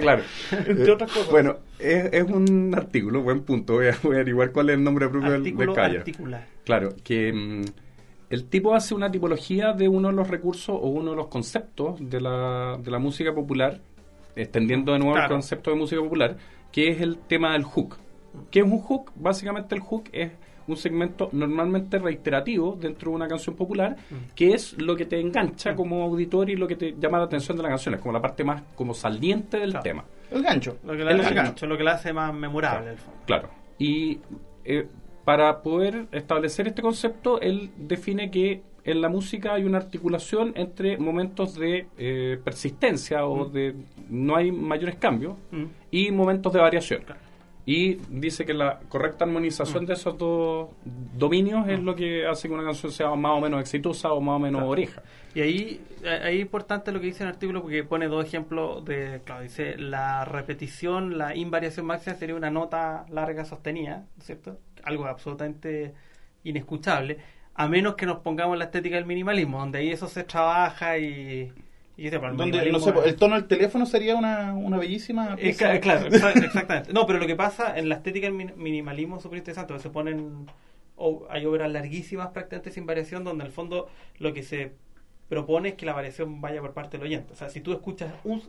claro. 0.00 0.22
Entre 0.52 0.90
otras 0.90 1.10
cosas. 1.10 1.30
Bueno, 1.30 1.56
es, 1.78 2.12
es 2.12 2.24
un 2.24 2.74
artículo, 2.76 3.22
buen 3.22 3.42
punto. 3.42 3.74
Voy 3.74 3.88
a, 3.88 3.96
voy 4.02 4.12
a 4.12 4.20
averiguar 4.20 4.52
cuál 4.52 4.70
es 4.70 4.76
el 4.76 4.84
nombre 4.84 5.08
propio 5.08 5.30
del, 5.30 5.42
del 5.42 5.52
Artículo 5.52 5.74
Calla. 5.74 5.98
articular. 5.98 6.46
Claro, 6.64 6.94
que 7.02 7.32
mm, 7.32 7.64
el 8.28 8.44
tipo 8.48 8.74
hace 8.74 8.94
una 8.94 9.10
tipología 9.10 9.72
de 9.72 9.88
uno 9.88 10.08
de 10.08 10.14
los 10.14 10.28
recursos 10.28 10.76
o 10.80 10.88
uno 10.88 11.10
de 11.10 11.16
los 11.16 11.28
conceptos 11.28 11.96
de 12.00 12.20
la, 12.20 12.76
de 12.82 12.90
la 12.90 12.98
música 12.98 13.32
popular, 13.32 13.80
extendiendo 14.34 14.92
de 14.92 14.98
nuevo 14.98 15.16
el 15.16 15.28
concepto 15.28 15.70
de 15.70 15.76
música 15.76 16.00
popular, 16.00 16.36
que 16.72 16.88
es 16.90 17.00
el 17.00 17.18
tema 17.18 17.52
del 17.52 17.62
hook. 17.64 17.96
¿Qué 18.50 18.60
es 18.60 18.64
un 18.64 18.78
hook? 18.80 19.12
Básicamente 19.16 19.74
el 19.74 19.80
hook 19.80 20.04
es 20.12 20.32
un 20.68 20.76
segmento 20.76 21.28
normalmente 21.32 21.98
reiterativo 21.98 22.76
dentro 22.78 23.10
de 23.10 23.16
una 23.16 23.28
canción 23.28 23.54
popular, 23.54 23.96
que 24.34 24.52
es 24.52 24.74
lo 24.82 24.96
que 24.96 25.06
te 25.06 25.20
engancha 25.20 25.74
como 25.76 26.02
auditor 26.02 26.50
y 26.50 26.56
lo 26.56 26.66
que 26.66 26.74
te 26.76 26.94
llama 26.98 27.18
la 27.18 27.24
atención 27.24 27.56
de 27.56 27.62
la 27.62 27.68
canción, 27.68 27.94
es 27.94 28.00
como 28.00 28.12
la 28.12 28.20
parte 28.20 28.42
más 28.44 28.62
como 28.74 28.92
saliente 28.92 29.58
del 29.58 29.70
Claro. 29.70 29.82
tema. 29.84 30.04
El 30.30 30.42
gancho. 30.42 30.76
Lo 30.84 30.96
que, 30.96 31.04
la, 31.04 31.12
El 31.12 31.18
gancho. 31.22 31.34
gancho, 31.34 31.66
lo 31.66 31.78
que 31.78 31.84
la 31.84 31.92
hace 31.92 32.12
más 32.12 32.34
memorable. 32.34 32.90
el. 32.90 32.96
Claro. 33.26 33.48
Y 33.78 34.18
eh, 34.64 34.88
para 35.24 35.62
poder 35.62 36.06
establecer 36.10 36.66
este 36.66 36.82
concepto, 36.82 37.40
él 37.40 37.70
define 37.76 38.30
que 38.30 38.62
en 38.86 39.00
la 39.02 39.08
música 39.08 39.54
hay 39.54 39.64
una 39.64 39.78
articulación 39.78 40.52
entre 40.56 40.96
momentos 40.96 41.54
de 41.56 41.86
eh, 41.98 42.38
persistencia 42.42 43.26
o 43.26 43.44
de 43.46 43.74
no 44.08 44.36
hay 44.36 44.50
mayores 44.52 44.96
cambios 44.96 45.34
Mm. 45.50 45.64
y 45.90 46.10
momentos 46.12 46.52
de 46.52 46.60
variación. 46.60 47.02
Y 47.68 47.94
dice 48.08 48.44
que 48.46 48.54
la 48.54 48.78
correcta 48.88 49.24
armonización 49.24 49.82
Mm. 49.82 49.86
de 49.88 49.92
esos 49.94 50.16
dos 50.16 50.68
dominios 51.18 51.66
es 51.68 51.80
lo 51.82 51.96
que 51.96 52.24
hace 52.24 52.46
que 52.46 52.54
una 52.54 52.62
canción 52.62 52.92
sea 52.92 53.12
más 53.16 53.32
o 53.32 53.40
menos 53.40 53.60
exitosa 53.60 54.12
o 54.12 54.20
más 54.20 54.36
o 54.36 54.38
menos 54.38 54.60
Claro. 54.60 54.70
oreja. 54.70 55.02
Y 55.34 55.40
ahí, 55.40 55.80
ahí 56.22 56.36
es 56.36 56.42
importante 56.42 56.92
lo 56.92 57.00
que 57.00 57.06
dice 57.06 57.24
en 57.24 57.28
el 57.28 57.34
artículo 57.34 57.62
porque 57.62 57.82
pone 57.82 58.06
dos 58.06 58.24
ejemplos 58.24 58.84
de, 58.84 59.20
claro, 59.24 59.42
dice 59.42 59.76
la 59.78 60.24
repetición, 60.24 61.18
la 61.18 61.34
invariación 61.34 61.86
máxima 61.86 62.14
sería 62.14 62.36
una 62.36 62.50
nota 62.50 63.04
larga 63.10 63.44
sostenida, 63.44 63.96
¿no 64.14 64.20
es 64.20 64.24
¿cierto? 64.26 64.58
Algo 64.84 65.06
absolutamente 65.06 65.92
inescuchable, 66.44 67.18
a 67.56 67.68
menos 67.68 67.94
que 67.96 68.06
nos 68.06 68.18
pongamos 68.20 68.58
la 68.58 68.64
estética 68.66 68.96
del 68.96 69.06
minimalismo, 69.06 69.58
donde 69.58 69.78
ahí 69.78 69.90
eso 69.90 70.08
se 70.08 70.24
trabaja 70.24 70.98
y... 70.98 71.52
y 71.96 72.10
pues, 72.10 72.12
el 72.12 72.36
Donde, 72.36 72.58
no 72.70 72.78
minimalismo 72.78 72.80
sé, 72.80 72.92
es- 73.00 73.06
el 73.06 73.16
tono 73.16 73.34
del 73.36 73.46
teléfono 73.46 73.86
sería 73.86 74.14
una, 74.16 74.54
una 74.54 74.78
bellísima 74.78 75.36
claro, 75.80 76.08
exa- 76.08 76.44
exactamente. 76.44 76.92
No, 76.92 77.06
pero 77.06 77.18
lo 77.18 77.26
que 77.26 77.36
pasa 77.36 77.78
en 77.78 77.88
la 77.88 77.96
estética 77.96 78.26
del 78.26 78.34
min- 78.36 78.52
minimalismo 78.56 79.16
es 79.16 79.22
súper 79.22 79.38
interesante, 79.38 79.78
se 79.78 79.90
ponen, 79.90 80.46
o- 80.96 81.26
hay 81.30 81.46
obras 81.46 81.70
larguísimas 81.72 82.28
prácticamente 82.28 82.70
sin 82.70 82.86
variación, 82.86 83.24
donde 83.24 83.42
en 83.44 83.46
el 83.48 83.52
fondo 83.52 83.88
lo 84.18 84.32
que 84.34 84.42
se 84.42 84.72
propone 85.28 85.70
es 85.70 85.74
que 85.76 85.86
la 85.86 85.92
variación 85.94 86.40
vaya 86.40 86.60
por 86.60 86.72
parte 86.72 86.98
del 86.98 87.06
oyente. 87.06 87.32
O 87.32 87.36
sea, 87.36 87.48
si 87.50 87.60
tú 87.60 87.72
escuchas 87.72 88.12
un, 88.24 88.42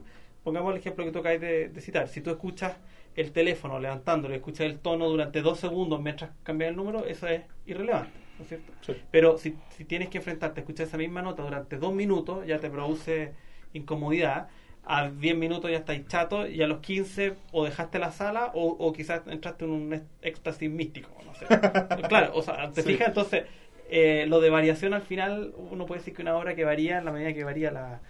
pongamos 0.43 0.71
el 0.73 0.79
ejemplo 0.79 1.03
que 1.05 1.11
tú 1.11 1.19
acabas 1.19 1.41
de, 1.41 1.69
de 1.69 1.81
citar, 1.81 2.07
si 2.07 2.21
tú 2.21 2.29
escuchas 2.29 2.75
el 3.15 3.31
teléfono 3.31 3.79
levantándolo 3.79 4.33
y 4.33 4.37
escuchas 4.37 4.67
el 4.67 4.77
tono 4.79 5.07
durante 5.09 5.41
dos 5.41 5.59
segundos 5.59 5.99
mientras 6.01 6.31
cambias 6.43 6.69
el 6.71 6.75
número, 6.77 7.05
eso 7.05 7.27
es 7.27 7.41
irrelevante, 7.65 8.11
¿no 8.37 8.43
es 8.43 8.49
cierto? 8.49 8.73
Sí. 8.81 8.93
Pero 9.11 9.37
si, 9.37 9.55
si 9.69 9.85
tienes 9.85 10.09
que 10.09 10.17
enfrentarte 10.19 10.59
a 10.59 10.63
escuchar 10.63 10.87
esa 10.87 10.97
misma 10.97 11.21
nota 11.21 11.43
durante 11.43 11.77
dos 11.77 11.93
minutos, 11.93 12.45
ya 12.45 12.59
te 12.59 12.69
produce 12.69 13.33
incomodidad. 13.73 14.49
A 14.89 15.09
10 15.09 15.35
minutos 15.35 15.69
ya 15.69 15.77
estáis 15.77 16.07
chato 16.07 16.47
y 16.47 16.61
a 16.61 16.67
los 16.67 16.79
15 16.79 17.35
o 17.51 17.65
dejaste 17.65 17.99
la 17.99 18.11
sala 18.11 18.51
o, 18.53 18.67
o 18.67 18.93
quizás 18.93 19.21
entraste 19.27 19.65
en 19.65 19.71
un 19.71 20.07
éxtasis 20.21 20.69
místico. 20.71 21.09
No 21.25 21.33
sé. 21.35 21.45
claro, 22.07 22.31
o 22.35 22.41
sea, 22.41 22.71
te 22.71 22.83
Sí. 22.83 22.93
fijas, 22.93 23.09
entonces 23.09 23.43
eh, 23.89 24.25
lo 24.27 24.39
de 24.39 24.49
variación 24.49 24.93
al 24.93 25.01
final 25.01 25.53
uno 25.57 25.85
puede 25.85 25.99
decir 25.99 26.13
que 26.13 26.21
una 26.21 26.37
obra 26.37 26.55
que 26.55 26.63
varía 26.63 26.97
en 26.99 27.05
la 27.05 27.11
medida 27.11 27.33
que 27.33 27.43
varía 27.43 27.71
la, 27.71 28.01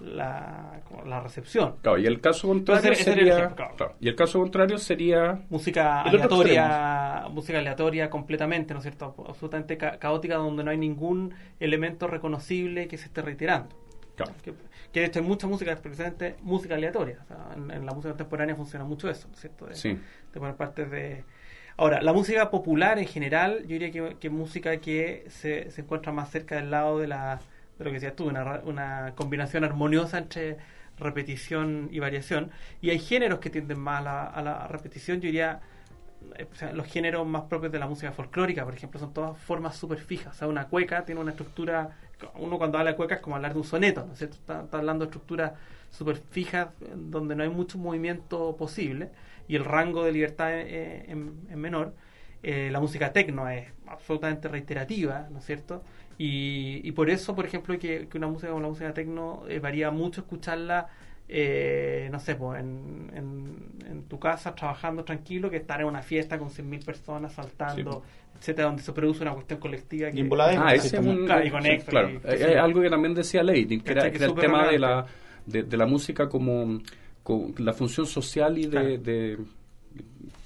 la, 0.00 0.80
la 1.06 1.20
recepción. 1.20 1.76
Claro, 1.82 1.98
y 1.98 2.06
el 2.06 2.20
caso 2.20 2.48
contrario 2.48 2.90
el 2.90 2.96
sería 2.96 3.36
ejemplo, 3.38 3.56
claro. 3.56 3.76
claro, 3.76 3.94
y 4.00 4.08
el 4.08 4.16
caso 4.16 4.40
contrario 4.40 4.78
sería 4.78 5.40
música 5.50 6.02
aleatoria, 6.02 7.26
música 7.30 7.58
aleatoria 7.58 8.10
completamente, 8.10 8.74
¿no 8.74 8.78
es 8.80 8.84
cierto? 8.84 9.14
Absolutamente 9.28 9.76
ca- 9.76 9.98
caótica 9.98 10.36
donde 10.36 10.64
no 10.64 10.70
hay 10.70 10.78
ningún 10.78 11.34
elemento 11.60 12.06
reconocible 12.06 12.88
que 12.88 12.98
se 12.98 13.06
esté 13.06 13.22
reiterando. 13.22 13.74
claro, 14.16 14.32
Que, 14.42 14.52
que 14.92 15.00
de 15.00 15.06
hecho 15.06 15.18
hay 15.20 15.24
mucha 15.26 15.46
música, 15.46 15.74
precisamente 15.76 16.36
música 16.42 16.74
aleatoria. 16.74 17.18
O 17.22 17.26
sea, 17.26 17.48
en, 17.56 17.70
en 17.70 17.86
la 17.86 17.92
música 17.92 18.10
contemporánea 18.10 18.54
funciona 18.56 18.84
mucho 18.84 19.08
eso, 19.10 19.28
¿no 19.28 19.34
es 19.34 19.40
cierto? 19.40 19.66
De, 19.66 19.74
Sí. 19.74 19.98
de 20.32 20.40
poner 20.40 20.56
partes 20.56 20.90
de... 20.90 21.24
Ahora, 21.76 22.00
la 22.02 22.12
música 22.12 22.50
popular 22.52 23.00
en 23.00 23.06
general, 23.06 23.62
yo 23.62 23.70
diría 23.78 23.90
que, 23.90 24.16
que 24.20 24.30
música 24.30 24.76
que 24.76 25.24
se, 25.28 25.72
se 25.72 25.80
encuentra 25.80 26.12
más 26.12 26.30
cerca 26.30 26.54
del 26.54 26.70
lado 26.70 27.00
de 27.00 27.08
la 27.08 27.40
de 27.78 27.84
lo 27.84 27.90
que 27.90 27.94
decías 27.94 28.16
tú, 28.16 28.28
una, 28.28 28.60
una 28.64 29.12
combinación 29.14 29.64
armoniosa 29.64 30.18
entre 30.18 30.58
repetición 30.98 31.88
y 31.90 31.98
variación. 31.98 32.50
Y 32.80 32.90
hay 32.90 32.98
géneros 32.98 33.40
que 33.40 33.50
tienden 33.50 33.80
más 33.80 34.00
a 34.00 34.04
la, 34.04 34.26
a 34.26 34.42
la 34.42 34.68
repetición, 34.68 35.20
yo 35.20 35.26
diría 35.26 35.60
eh, 36.36 36.46
o 36.50 36.54
sea, 36.54 36.72
los 36.72 36.86
géneros 36.86 37.26
más 37.26 37.42
propios 37.42 37.72
de 37.72 37.78
la 37.78 37.86
música 37.86 38.12
folclórica, 38.12 38.64
por 38.64 38.74
ejemplo, 38.74 38.98
son 39.00 39.12
todas 39.12 39.38
formas 39.38 39.76
súper 39.76 39.98
fijas. 39.98 40.34
O 40.34 40.38
sea, 40.38 40.48
una 40.48 40.68
cueca 40.68 41.04
tiene 41.04 41.20
una 41.20 41.32
estructura, 41.32 41.96
uno 42.36 42.58
cuando 42.58 42.78
habla 42.78 42.92
de 42.92 42.96
cueca 42.96 43.16
es 43.16 43.20
como 43.20 43.36
hablar 43.36 43.52
de 43.52 43.58
un 43.58 43.64
soneto, 43.64 44.04
¿no 44.06 44.12
es 44.12 44.18
cierto? 44.18 44.36
Está, 44.36 44.62
está 44.62 44.78
hablando 44.78 45.04
de 45.04 45.10
estructuras 45.10 45.52
súper 45.90 46.16
fijas 46.16 46.68
donde 46.96 47.36
no 47.36 47.42
hay 47.42 47.50
mucho 47.50 47.78
movimiento 47.78 48.56
posible 48.56 49.10
y 49.46 49.56
el 49.56 49.64
rango 49.64 50.04
de 50.04 50.12
libertad 50.12 50.52
es, 50.52 51.08
es 51.08 51.56
menor. 51.56 51.94
Eh, 52.42 52.68
la 52.70 52.78
música 52.78 53.12
tecno 53.12 53.48
es 53.48 53.68
absolutamente 53.86 54.48
reiterativa, 54.48 55.28
¿no 55.30 55.38
es 55.38 55.46
cierto? 55.46 55.82
Y, 56.18 56.80
y 56.84 56.92
por 56.92 57.10
eso, 57.10 57.34
por 57.34 57.46
ejemplo, 57.46 57.78
que, 57.78 58.08
que 58.08 58.18
una 58.18 58.28
música 58.28 58.48
como 58.48 58.62
la 58.62 58.68
música 58.68 58.94
tecno 58.94 59.42
eh, 59.48 59.58
varía 59.58 59.90
mucho 59.90 60.20
escucharla 60.22 60.88
eh, 61.28 62.08
no 62.12 62.20
sé, 62.20 62.34
pues 62.34 62.60
en, 62.60 63.10
en, 63.14 63.86
en 63.90 64.02
tu 64.04 64.18
casa 64.18 64.54
trabajando 64.54 65.04
tranquilo 65.04 65.50
que 65.50 65.56
estar 65.56 65.80
en 65.80 65.86
una 65.86 66.02
fiesta 66.02 66.38
con 66.38 66.50
100.000 66.50 66.84
personas 66.84 67.32
saltando, 67.32 68.02
etcétera, 68.38 68.66
donde 68.68 68.82
se 68.82 68.92
produce 68.92 69.22
una 69.22 69.32
cuestión 69.32 69.58
colectiva 69.58 70.10
que 70.10 70.20
Y 70.20 70.28
Ah, 70.56 70.74
ese 70.74 70.88
es 70.98 71.06
un, 71.06 71.24
Claro, 71.24 71.46
y 71.46 71.50
con 71.50 71.62
sí, 71.62 71.68
extra, 71.70 71.90
claro. 71.90 72.10
y- 72.10 72.42
eh, 72.42 72.58
algo 72.58 72.82
que 72.82 72.90
también 72.90 73.14
decía 73.14 73.42
Leighton, 73.42 73.80
que 73.80 73.92
era, 73.92 74.06
el 74.06 74.34
tema 74.34 74.68
de 74.70 74.78
la, 74.78 75.06
de, 75.46 75.62
de 75.62 75.76
la 75.76 75.86
música 75.86 76.28
como, 76.28 76.80
como 77.22 77.54
la 77.58 77.72
función 77.72 78.06
social 78.06 78.58
y 78.58 78.64
de, 78.66 78.70
Claro. 78.70 78.88
de- 78.98 79.38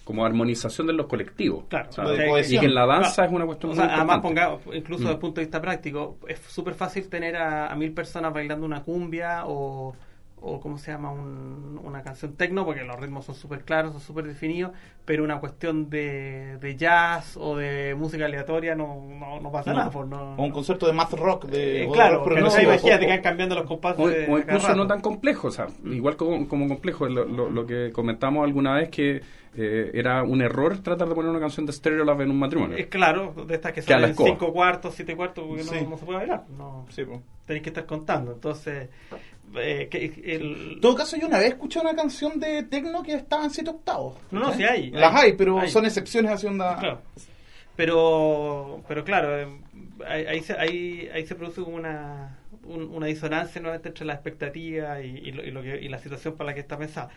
como 0.08 0.24
armonización 0.24 0.86
de 0.86 0.94
los 0.94 1.06
colectivos. 1.06 1.64
Claro, 1.68 1.90
de 2.12 2.40
y 2.48 2.58
que 2.58 2.64
en 2.64 2.74
la 2.74 2.86
danza 2.86 3.14
Claro. 3.16 3.28
es 3.30 3.36
una 3.36 3.44
cuestión 3.44 3.72
O 3.72 3.74
muy 3.74 3.84
además, 3.84 4.16
importante. 4.16 4.62
ponga, 4.64 4.76
incluso 4.78 5.00
Mm. 5.00 5.04
desde 5.04 5.12
el 5.12 5.18
punto 5.20 5.40
de 5.42 5.44
vista 5.44 5.60
práctico, 5.60 6.16
es 6.26 6.38
súper 6.38 6.72
fácil 6.72 7.10
tener 7.10 7.36
a, 7.36 7.66
a 7.70 7.76
mil 7.76 7.92
personas 7.92 8.32
bailando 8.32 8.64
una 8.64 8.82
cumbia 8.82 9.42
o, 9.44 9.94
o 10.40 10.60
¿cómo 10.60 10.78
se 10.78 10.90
llama? 10.92 11.10
Un- 11.10 11.80
una 11.84 12.02
canción 12.02 12.34
tecno, 12.34 12.64
porque 12.64 12.82
los 12.84 12.98
ritmos 12.98 13.24
son 13.24 13.34
súper 13.34 13.64
claros, 13.64 13.92
son 13.92 14.00
súper 14.00 14.26
definidos, 14.26 14.72
pero 15.04 15.24
una 15.24 15.40
cuestión 15.40 15.88
de, 15.90 16.58
de 16.58 16.76
jazz 16.76 17.36
o 17.36 17.56
de 17.56 17.94
música 17.96 18.26
aleatoria 18.26 18.74
no, 18.74 19.02
no, 19.18 19.40
no 19.40 19.50
pasa 19.52 19.72
No. 19.72 19.78
nada. 19.78 19.90
Pues, 19.90 20.08
no, 20.08 20.34
O 20.36 20.42
un 20.44 20.50
concierto 20.50 20.86
de 20.86 20.92
math 20.92 21.12
rock 21.14 21.46
de 21.46 21.84
Eh, 21.84 21.88
claro, 21.92 22.22
pero 22.24 22.36
no 22.36 22.42
progresivo. 22.46 22.72
imagínate 22.72 23.04
O- 23.04 23.06
que 23.08 23.12
van 23.14 23.22
cambiando 23.22 23.54
los 23.54 23.66
compases. 23.66 24.00
O, 24.04 24.08
de 24.08 24.24
o 24.24 24.26
cada 24.28 24.40
incluso 24.40 24.74
no 24.76 24.86
tan 24.86 25.00
complejo, 25.00 25.48
o 25.48 25.50
sea, 25.50 25.66
igual 25.84 26.16
como, 26.16 26.46
como 26.48 26.68
complejo, 26.68 27.06
lo, 27.08 27.24
lo- 27.24 27.50
lo 27.50 27.66
que 27.66 27.90
comentamos 27.92 28.44
alguna 28.44 28.74
vez 28.74 28.88
que 28.90 29.22
eh, 29.60 29.90
era 29.94 30.22
un 30.22 30.40
error 30.42 30.78
tratar 30.78 31.08
de 31.08 31.14
poner 31.16 31.30
una 31.30 31.40
canción 31.40 31.66
de 31.66 31.72
Stereo 31.72 32.04
Love 32.04 32.20
en 32.20 32.30
un 32.30 32.38
matrimonio. 32.38 32.76
Es 32.76 32.86
claro, 32.86 33.32
de 33.46 33.54
estas 33.54 33.72
que 33.72 33.80
Que 33.80 33.86
salen 33.92 34.10
escoba. 34.10 34.28
5 34.28 34.52
cuartos, 34.52 34.94
7 34.94 35.16
cuartos, 35.16 35.44
porque 35.48 35.64
Sí. 35.64 35.76
no, 35.82 35.90
no 35.90 35.96
se 35.96 36.04
puede 36.04 36.18
bailar. 36.18 36.44
No, 36.56 36.86
Sí, 36.90 37.02
tenéis 37.44 37.62
que 37.64 37.70
estar 37.70 37.86
contando. 37.86 38.32
Entonces, 38.32 38.88
eh, 39.56 39.88
que 39.90 40.04
el, 40.34 40.72
En 40.74 40.80
todo 40.80 40.94
caso, 40.94 41.16
yo 41.16 41.26
una 41.26 41.38
vez 41.38 41.48
escuché 41.48 41.80
una 41.80 41.94
canción 41.94 42.38
de 42.40 42.62
tecno 42.64 43.02
que 43.02 43.14
estaba 43.14 43.44
en 43.44 43.50
7 43.50 43.70
octavos. 43.70 44.16
No, 44.30 44.40
no, 44.40 44.54
sí 44.54 44.64
hay, 44.64 44.90
Las 44.90 45.14
hay, 45.14 45.30
hay, 45.30 45.32
pero 45.36 45.58
hay. 45.60 45.68
son 45.70 45.84
excepciones 45.86 46.32
hacia 46.32 46.50
onda. 46.50 46.76
Claro. 46.78 47.00
Pero, 47.76 48.82
pero 48.88 49.04
claro, 49.04 49.38
eh, 49.40 49.46
ahí, 50.06 50.26
ahí 50.26 50.40
se, 50.42 50.52
ahí, 50.58 51.08
ahí 51.14 51.24
se 51.26 51.34
produce 51.36 51.62
como 51.62 51.76
una, 51.76 52.36
un- 52.64 52.90
una 52.92 53.06
disonancia 53.06 53.60
nuevamente 53.60 53.88
entre 53.90 54.04
la 54.04 54.14
expectativa 54.14 55.00
y, 55.00 55.16
y 55.18 55.30
lo, 55.32 55.44
y 55.44 55.50
lo 55.52 55.62
que, 55.62 55.80
y 55.80 55.88
la 55.88 55.98
situación 55.98 56.34
para 56.36 56.50
la 56.50 56.54
que 56.54 56.60
está 56.60 56.76
pensada. 56.76 57.10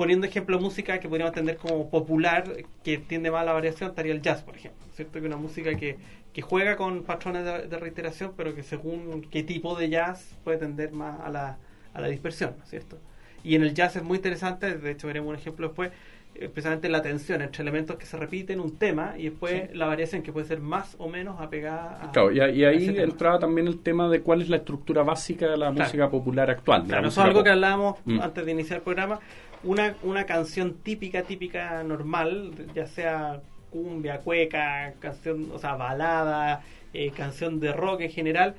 Poniendo 0.00 0.26
ejemplo 0.26 0.58
música 0.58 0.98
que 0.98 1.10
podríamos 1.10 1.32
entender 1.32 1.58
como 1.58 1.90
popular, 1.90 2.44
que 2.82 2.96
tiende 2.96 3.30
más 3.30 3.42
a 3.42 3.44
la 3.44 3.52
variación, 3.52 3.90
estaría 3.90 4.12
el 4.14 4.22
jazz, 4.22 4.42
por 4.42 4.56
ejemplo. 4.56 4.80
¿Cierto? 4.94 5.20
Que 5.20 5.26
una 5.26 5.36
música 5.36 5.74
que, 5.74 5.98
que 6.32 6.40
juega 6.40 6.76
con 6.76 7.02
patrones 7.02 7.44
de, 7.44 7.68
de 7.68 7.78
reiteración, 7.78 8.32
pero 8.34 8.54
que 8.54 8.62
según 8.62 9.20
qué 9.30 9.42
tipo 9.42 9.74
de 9.78 9.90
jazz 9.90 10.38
puede 10.42 10.56
tender 10.56 10.92
más 10.92 11.20
a 11.20 11.28
la, 11.28 11.58
a 11.92 12.00
la 12.00 12.06
dispersión, 12.08 12.54
¿no 12.58 12.64
¿cierto? 12.64 12.96
Y 13.44 13.56
en 13.56 13.62
el 13.62 13.74
jazz 13.74 13.94
es 13.96 14.02
muy 14.02 14.16
interesante, 14.16 14.74
de 14.74 14.90
hecho 14.90 15.06
veremos 15.06 15.28
un 15.28 15.36
ejemplo 15.36 15.66
después, 15.68 15.90
precisamente 16.32 16.88
la 16.88 17.02
tensión 17.02 17.42
entre 17.42 17.60
elementos 17.60 17.96
que 17.96 18.06
se 18.06 18.16
repiten 18.16 18.58
un 18.60 18.78
tema 18.78 19.14
y 19.18 19.24
después 19.24 19.74
la 19.76 19.84
variación 19.86 20.22
que 20.22 20.32
puede 20.32 20.46
ser 20.46 20.60
más 20.60 20.94
o 20.98 21.08
menos 21.08 21.38
apegada 21.40 22.04
a 22.04 22.12
Claro, 22.12 22.30
y, 22.32 22.40
ahí 22.64 22.86
tema. 22.86 23.02
entraba 23.02 23.38
también 23.38 23.66
el 23.68 23.80
tema 23.80 24.08
de 24.08 24.22
cuál 24.22 24.40
es 24.40 24.48
la 24.48 24.56
estructura 24.56 25.02
básica 25.02 25.44
de 25.46 25.58
la 25.58 25.70
Claro. 25.70 25.84
música 25.84 26.08
popular 26.10 26.48
actual. 26.48 26.84
Claro, 26.84 27.08
eso 27.08 27.20
música 27.20 27.22
es 27.22 27.26
algo 27.26 27.38
pop. 27.40 27.44
que 27.44 27.50
hablábamos 27.50 27.96
Mm. 28.06 28.20
antes 28.22 28.46
de 28.46 28.52
iniciar 28.52 28.78
el 28.78 28.82
programa. 28.84 29.18
Una, 29.62 29.94
una 30.02 30.24
canción 30.24 30.74
típica, 30.74 31.22
típica, 31.24 31.82
normal, 31.82 32.52
ya 32.74 32.86
sea 32.86 33.40
cumbia, 33.70 34.18
cueca, 34.18 34.94
canción, 35.00 35.50
o 35.52 35.58
sea, 35.58 35.74
balada, 35.76 36.62
eh, 36.94 37.10
canción 37.10 37.60
de 37.60 37.72
rock 37.72 38.00
en 38.00 38.10
general, 38.10 38.54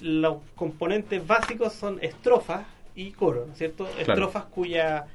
los 0.00 0.38
componentes 0.54 1.26
básicos 1.26 1.72
son 1.72 1.98
estrofas 2.00 2.64
y 2.94 3.10
coro, 3.10 3.44
¿no 3.46 3.52
es 3.52 3.58
cierto? 3.58 3.88
Estrofas 3.98 4.44
cuya 4.44 5.06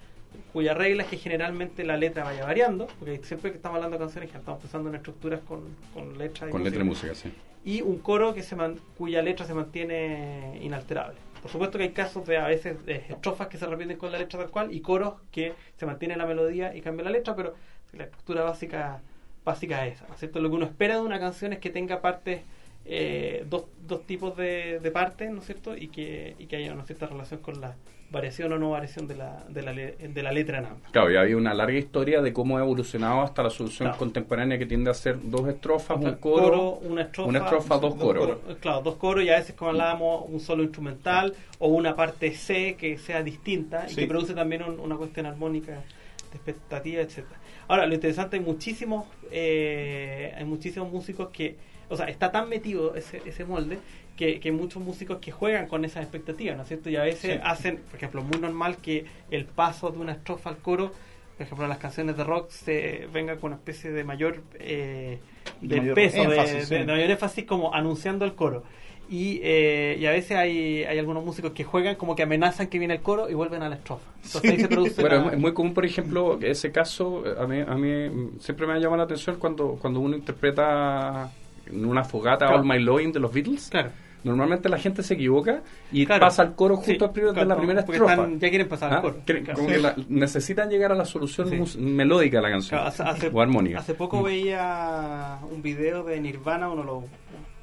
cuya 0.53 0.73
regla 0.73 1.03
es 1.03 1.09
que 1.09 1.17
generalmente 1.17 1.83
la 1.83 1.97
letra 1.97 2.23
vaya 2.23 2.45
variando, 2.45 2.87
porque 2.99 3.19
siempre 3.23 3.51
que 3.51 3.57
estamos 3.57 3.75
hablando 3.75 3.97
de 3.97 4.03
canciones, 4.03 4.33
estamos 4.33 4.61
pensando 4.61 4.89
en 4.89 4.95
estructuras 4.95 5.41
con, 5.41 5.61
con 5.93 6.17
letra 6.17 6.47
y 6.47 6.51
Con 6.51 6.63
letra 6.63 6.81
y 6.81 6.85
música, 6.85 7.13
sí. 7.15 7.33
y 7.65 7.81
un 7.81 7.97
coro 7.99 8.33
que 8.33 8.41
se 8.41 8.55
man- 8.55 8.79
cuya 8.97 9.21
letra 9.21 9.45
se 9.45 9.53
mantiene 9.53 10.57
inalterable. 10.61 11.17
Por 11.41 11.51
supuesto 11.51 11.77
que 11.77 11.85
hay 11.85 11.91
casos 11.91 12.25
de 12.27 12.37
a 12.37 12.47
veces 12.47 12.85
de 12.85 12.95
estrofas 13.09 13.47
que 13.47 13.57
se 13.57 13.65
repiten 13.65 13.97
con 13.97 14.11
la 14.11 14.19
letra 14.19 14.39
tal 14.39 14.51
cual 14.51 14.73
y 14.73 14.81
coros 14.81 15.15
que 15.31 15.53
se 15.77 15.85
mantiene 15.85 16.15
la 16.15 16.25
melodía 16.25 16.75
y 16.75 16.81
cambia 16.81 17.05
la 17.05 17.11
letra, 17.11 17.35
pero 17.35 17.55
la 17.93 18.03
estructura 18.05 18.43
básica 18.43 19.01
básica 19.43 19.87
es 19.87 19.95
esa, 19.95 20.07
¿no 20.07 20.13
es 20.13 20.19
cierto? 20.19 20.39
Lo 20.39 20.49
que 20.49 20.55
uno 20.55 20.65
espera 20.65 20.95
de 20.95 21.01
una 21.01 21.19
canción 21.19 21.51
es 21.53 21.59
que 21.59 21.71
tenga 21.71 22.01
partes 22.01 22.43
eh, 22.85 23.45
dos, 23.49 23.65
dos 23.87 24.05
tipos 24.05 24.37
de, 24.37 24.79
de 24.79 24.91
partes, 24.91 25.31
¿no 25.31 25.39
es 25.39 25.45
cierto? 25.45 25.75
Y 25.75 25.87
que, 25.87 26.35
y 26.37 26.45
que 26.47 26.57
haya 26.57 26.73
una 26.73 26.85
cierta 26.85 27.07
relación 27.07 27.41
con 27.41 27.59
la 27.59 27.75
variación 28.11 28.51
o 28.51 28.59
no 28.59 28.71
variación 28.71 29.07
de 29.07 29.15
la, 29.15 29.43
de 29.47 29.61
la, 29.61 29.73
de 29.73 30.23
la 30.23 30.31
letra 30.33 30.59
en 30.59 30.65
ambas. 30.65 30.91
Claro, 30.91 31.11
y 31.11 31.15
había 31.15 31.37
una 31.37 31.53
larga 31.53 31.77
historia 31.77 32.21
de 32.21 32.33
cómo 32.33 32.57
ha 32.57 32.61
evolucionado 32.61 33.21
hasta 33.21 33.41
la 33.41 33.49
solución 33.49 33.87
Claro. 33.87 33.97
contemporánea 33.99 34.57
que 34.57 34.65
tiende 34.65 34.91
a 34.91 34.93
ser 34.93 35.17
dos 35.23 35.47
estrofas, 35.47 35.97
un 35.97 36.15
coro, 36.15 36.71
una 36.81 37.03
estrofa, 37.03 37.29
una 37.29 37.39
estrofa, 37.39 37.77
dos 37.77 37.95
coros. 37.95 38.37
Claro, 38.59 38.81
dos 38.81 38.95
coros 38.97 39.23
y 39.23 39.29
a 39.29 39.35
veces, 39.37 39.55
como 39.55 39.71
hablábamos, 39.71 40.25
un 40.27 40.39
solo 40.41 40.61
instrumental 40.63 41.33
o 41.59 41.69
una 41.69 41.95
parte 41.95 42.33
C 42.35 42.75
que 42.77 42.97
sea 42.97 43.23
distinta 43.23 43.87
y 43.89 43.95
que 43.95 44.07
produce 44.07 44.33
también 44.33 44.63
un- 44.63 44.79
una 44.79 44.97
cuestión 44.97 45.25
armónica 45.25 45.71
de 45.71 46.35
expectativa, 46.37 47.01
etcétera. 47.01 47.39
Ahora, 47.69 47.85
lo 47.85 47.93
interesante, 47.93 48.35
hay 48.35 48.43
muchísimos, 48.43 49.05
eh, 49.31 50.33
hay 50.37 50.43
muchísimos 50.43 50.91
músicos 50.91 51.29
que, 51.29 51.55
o 51.91 51.97
sea, 51.97 52.07
está 52.07 52.31
tan 52.31 52.49
metido 52.49 52.95
ese, 52.95 53.21
ese 53.25 53.45
molde 53.45 53.77
que, 54.17 54.39
que 54.39 54.51
muchos 54.51 54.81
músicos 54.83 55.17
que 55.19 55.31
juegan 55.31 55.67
con 55.67 55.85
esas 55.85 56.03
expectativas, 56.03 56.55
¿no 56.57 56.63
es 56.63 56.67
cierto? 56.69 56.89
Y 56.89 56.95
a 56.95 57.03
veces 57.03 57.33
Sí. 57.35 57.39
hacen, 57.43 57.77
por 57.77 57.95
ejemplo, 57.97 58.23
muy 58.23 58.39
normal 58.39 58.77
que 58.77 59.05
el 59.29 59.45
paso 59.45 59.91
de 59.91 59.99
una 59.99 60.13
estrofa 60.13 60.49
al 60.49 60.57
coro, 60.57 60.91
por 61.37 61.45
ejemplo, 61.45 61.65
en 61.65 61.69
las 61.69 61.79
canciones 61.79 62.17
de 62.17 62.23
rock 62.23 62.49
se 62.51 63.07
venga 63.11 63.35
con 63.37 63.47
una 63.51 63.55
especie 63.57 63.91
de 63.91 64.03
mayor, 64.03 64.41
eh, 64.59 65.19
de 65.61 65.77
Mayor 65.77 65.95
peso, 65.95 66.17
de- 66.17 66.35
énfasis, 66.35 66.53
de, 66.53 66.65
sí. 66.65 66.75
de 66.75 66.85
mayor 66.85 67.09
énfasis 67.11 67.45
como 67.45 67.73
anunciando 67.73 68.25
el 68.25 68.33
coro. 68.35 68.63
Y, 69.09 69.41
eh, 69.43 69.97
y 69.99 70.05
a 70.05 70.11
veces 70.11 70.37
hay, 70.37 70.83
hay 70.85 70.97
algunos 70.97 71.25
músicos 71.25 71.51
que 71.51 71.65
juegan 71.65 71.95
como 71.95 72.15
que 72.15 72.23
amenazan 72.23 72.67
que 72.67 72.79
viene 72.79 72.93
el 72.93 73.01
coro 73.01 73.29
y 73.29 73.33
vuelven 73.33 73.61
a 73.61 73.67
la 73.67 73.75
estrofa. 73.75 74.05
Entonces 74.23 74.51
ahí 74.51 74.59
se 74.59 74.67
produce 74.69 75.01
Bueno, 75.01 75.31
es 75.31 75.37
muy 75.37 75.53
común, 75.53 75.73
por 75.73 75.83
ejemplo, 75.85 76.39
ese 76.41 76.71
caso, 76.71 77.23
a 77.37 77.45
mí, 77.45 77.59
a 77.59 77.75
mí 77.75 78.29
siempre 78.39 78.65
me 78.67 78.73
ha 78.73 78.77
llamado 78.77 78.97
la 78.97 79.03
atención 79.03 79.35
cuando, 79.37 79.77
cuando 79.81 79.99
uno 79.99 80.15
interpreta 80.15 81.29
en 81.71 81.85
una 81.85 82.03
fogata 82.03 82.45
Claro. 82.47 82.61
All 82.61 82.67
My 82.67 82.79
Loving 82.79 83.11
de 83.11 83.19
los 83.19 83.33
Beatles. 83.33 83.69
Claro. 83.69 83.89
Normalmente 84.23 84.69
la 84.69 84.77
gente 84.77 85.01
se 85.01 85.15
equivoca 85.15 85.63
y 85.91 86.05
Claro. 86.05 86.21
pasa 86.21 86.43
al 86.43 86.53
coro 86.53 86.75
justo 86.77 86.91
Sí, 86.93 86.97
al 87.03 87.11
primero 87.11 87.33
de 87.33 87.43
la 87.45 87.55
primera 87.57 87.79
estrofa. 87.79 88.11
están- 88.13 88.39
ya 88.39 88.49
quieren 88.49 88.67
pasar 88.69 88.91
al 88.91 88.99
Ah, 88.99 89.01
coro. 89.01 89.15
cre- 89.25 89.43
Claro. 89.43 89.55
como 89.55 89.67
Sí. 89.69 89.73
que 89.75 89.81
la- 89.81 89.95
necesitan 90.09 90.69
llegar 90.69 90.91
a 90.91 90.95
la 90.95 91.05
solución 91.05 91.65
Sí. 91.67 91.79
melódica 91.79 92.37
de 92.37 92.43
la 92.43 92.49
canción 92.51 92.79
hace- 92.81 93.29
o 93.33 93.41
armónica. 93.41 93.79
hace 93.79 93.95
poco 93.95 94.21
Mm. 94.21 94.23
veía 94.23 95.39
un 95.51 95.61
video 95.63 96.03
de 96.03 96.19
Nirvana, 96.21 96.69
uno 96.69 96.81
de 96.81 96.87
los, 96.87 97.03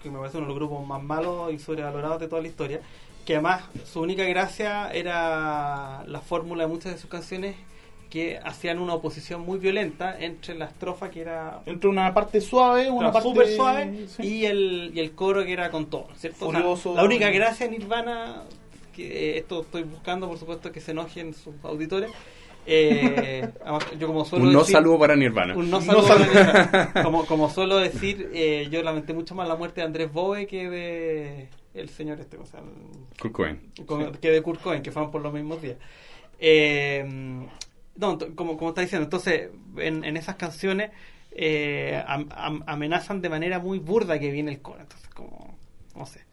que 0.03 0.11
me 0.11 0.19
parece 0.19 0.39
uno 0.39 0.47
de 0.47 0.51
los 0.53 0.59
grupos 0.59 0.85
más 0.85 1.01
malos 1.03 1.53
y 1.53 1.59
sobrevalorados 1.61 2.19
de 2.19 2.27
toda 2.27 2.43
la 2.43 2.49
historia, 2.49 2.81
que 3.25 3.35
además 3.35 3.63
su 3.85 4.01
única 4.01 4.25
gracia 4.25 4.91
era 4.93 6.03
la 6.07 6.21
fórmula 6.21 6.65
de 6.65 6.69
muchas 6.71 6.93
de 6.93 6.99
sus 6.99 7.09
canciones 7.09 7.55
que 8.11 8.39
hacían 8.43 8.79
una 8.79 8.95
oposición 8.95 9.43
muy 9.43 9.59
violenta 9.59 10.19
entre 10.19 10.55
la 10.55 10.65
estrofa 10.65 11.11
que 11.11 11.21
era 11.21 11.61
Entre 11.67 11.89
una 11.91 12.15
parte 12.15 12.41
suave, 12.41 12.91
una 12.91 13.13
parte 13.13 13.29
súper 13.29 13.49
suave 13.49 14.07
sí. 14.09 14.23
y, 14.23 14.45
el, 14.47 14.93
y 14.95 15.01
el 15.01 15.13
coro 15.13 15.45
que 15.45 15.53
era 15.53 15.71
con 15.71 15.87
todo, 15.91 16.09
¿cierto? 16.17 16.49
O 16.49 16.77
sea, 16.77 16.93
la 16.95 17.05
única 17.05 17.29
gracia 17.31 17.69
de 17.69 17.79
Nirvana, 17.79 18.45
que 18.95 19.35
eh, 19.35 19.39
esto 19.39 19.61
estoy 19.61 19.83
buscando 19.83 20.27
por 20.27 20.39
supuesto 20.39 20.73
que 20.73 20.81
se 20.81 20.93
enojen 20.93 21.35
sus 21.35 21.55
auditores, 21.63 22.11
eh, 22.67 23.47
yo 23.99 24.07
como 24.07 24.25
suelo 24.25 24.45
Un 24.47 24.53
no 24.55 24.61
decir- 24.61 24.73
saludo 24.73 24.99
para 24.99 25.15
Nirvana. 25.15 25.55
un 25.55 25.69
no 25.71 25.79
No 25.79 25.85
saludo 25.85 26.07
saludo. 26.07 26.33
para 26.33 26.65
Nirvana. 26.65 27.03
como, 27.03 27.27
como 27.27 27.51
suelo 27.55 27.77
decir, 27.77 28.31
eh, 28.33 28.69
yo 28.71 28.83
lamenté 28.83 29.13
mucho 29.13 29.35
más 29.35 29.47
la 29.49 29.57
muerte 29.57 29.83
de 29.83 29.87
Andrés 29.87 30.11
Boe 30.13 30.47
que 30.47 30.69
de 30.71 31.49
el 31.75 31.89
señor 31.91 32.19
este, 32.21 32.39
o 32.39 32.47
sea, 32.47 32.61
el- 32.61 33.19
Kurt 33.21 33.33
Cobain. 33.35 33.61
con- 33.85 34.13
que 34.15 34.31
de 34.31 34.41
Kurt 34.43 34.63
Cobain, 34.63 34.83
que 34.83 34.91
fueron 34.93 35.11
por 35.11 35.21
los 35.21 35.33
mismos 35.35 35.61
días. 35.61 35.77
Eh, 36.41 37.47
no, 37.99 38.19
como, 38.37 38.57
como 38.59 38.71
está 38.71 38.83
diciendo, 38.83 39.05
entonces 39.05 39.51
en, 39.79 40.05
en 40.05 40.17
esas 40.17 40.37
canciones 40.37 40.91
eh, 41.33 42.03
am- 42.07 42.29
am- 42.33 42.65
amenazan 42.67 43.21
de 43.23 43.29
manera 43.31 43.59
muy 43.61 43.79
burda 43.79 44.19
que 44.19 44.31
viene 44.33 44.53
el 44.53 44.63
coro, 44.63 44.81
entonces 44.81 45.09
como, 45.11 45.59
no 45.95 46.07
sé. 46.07 46.28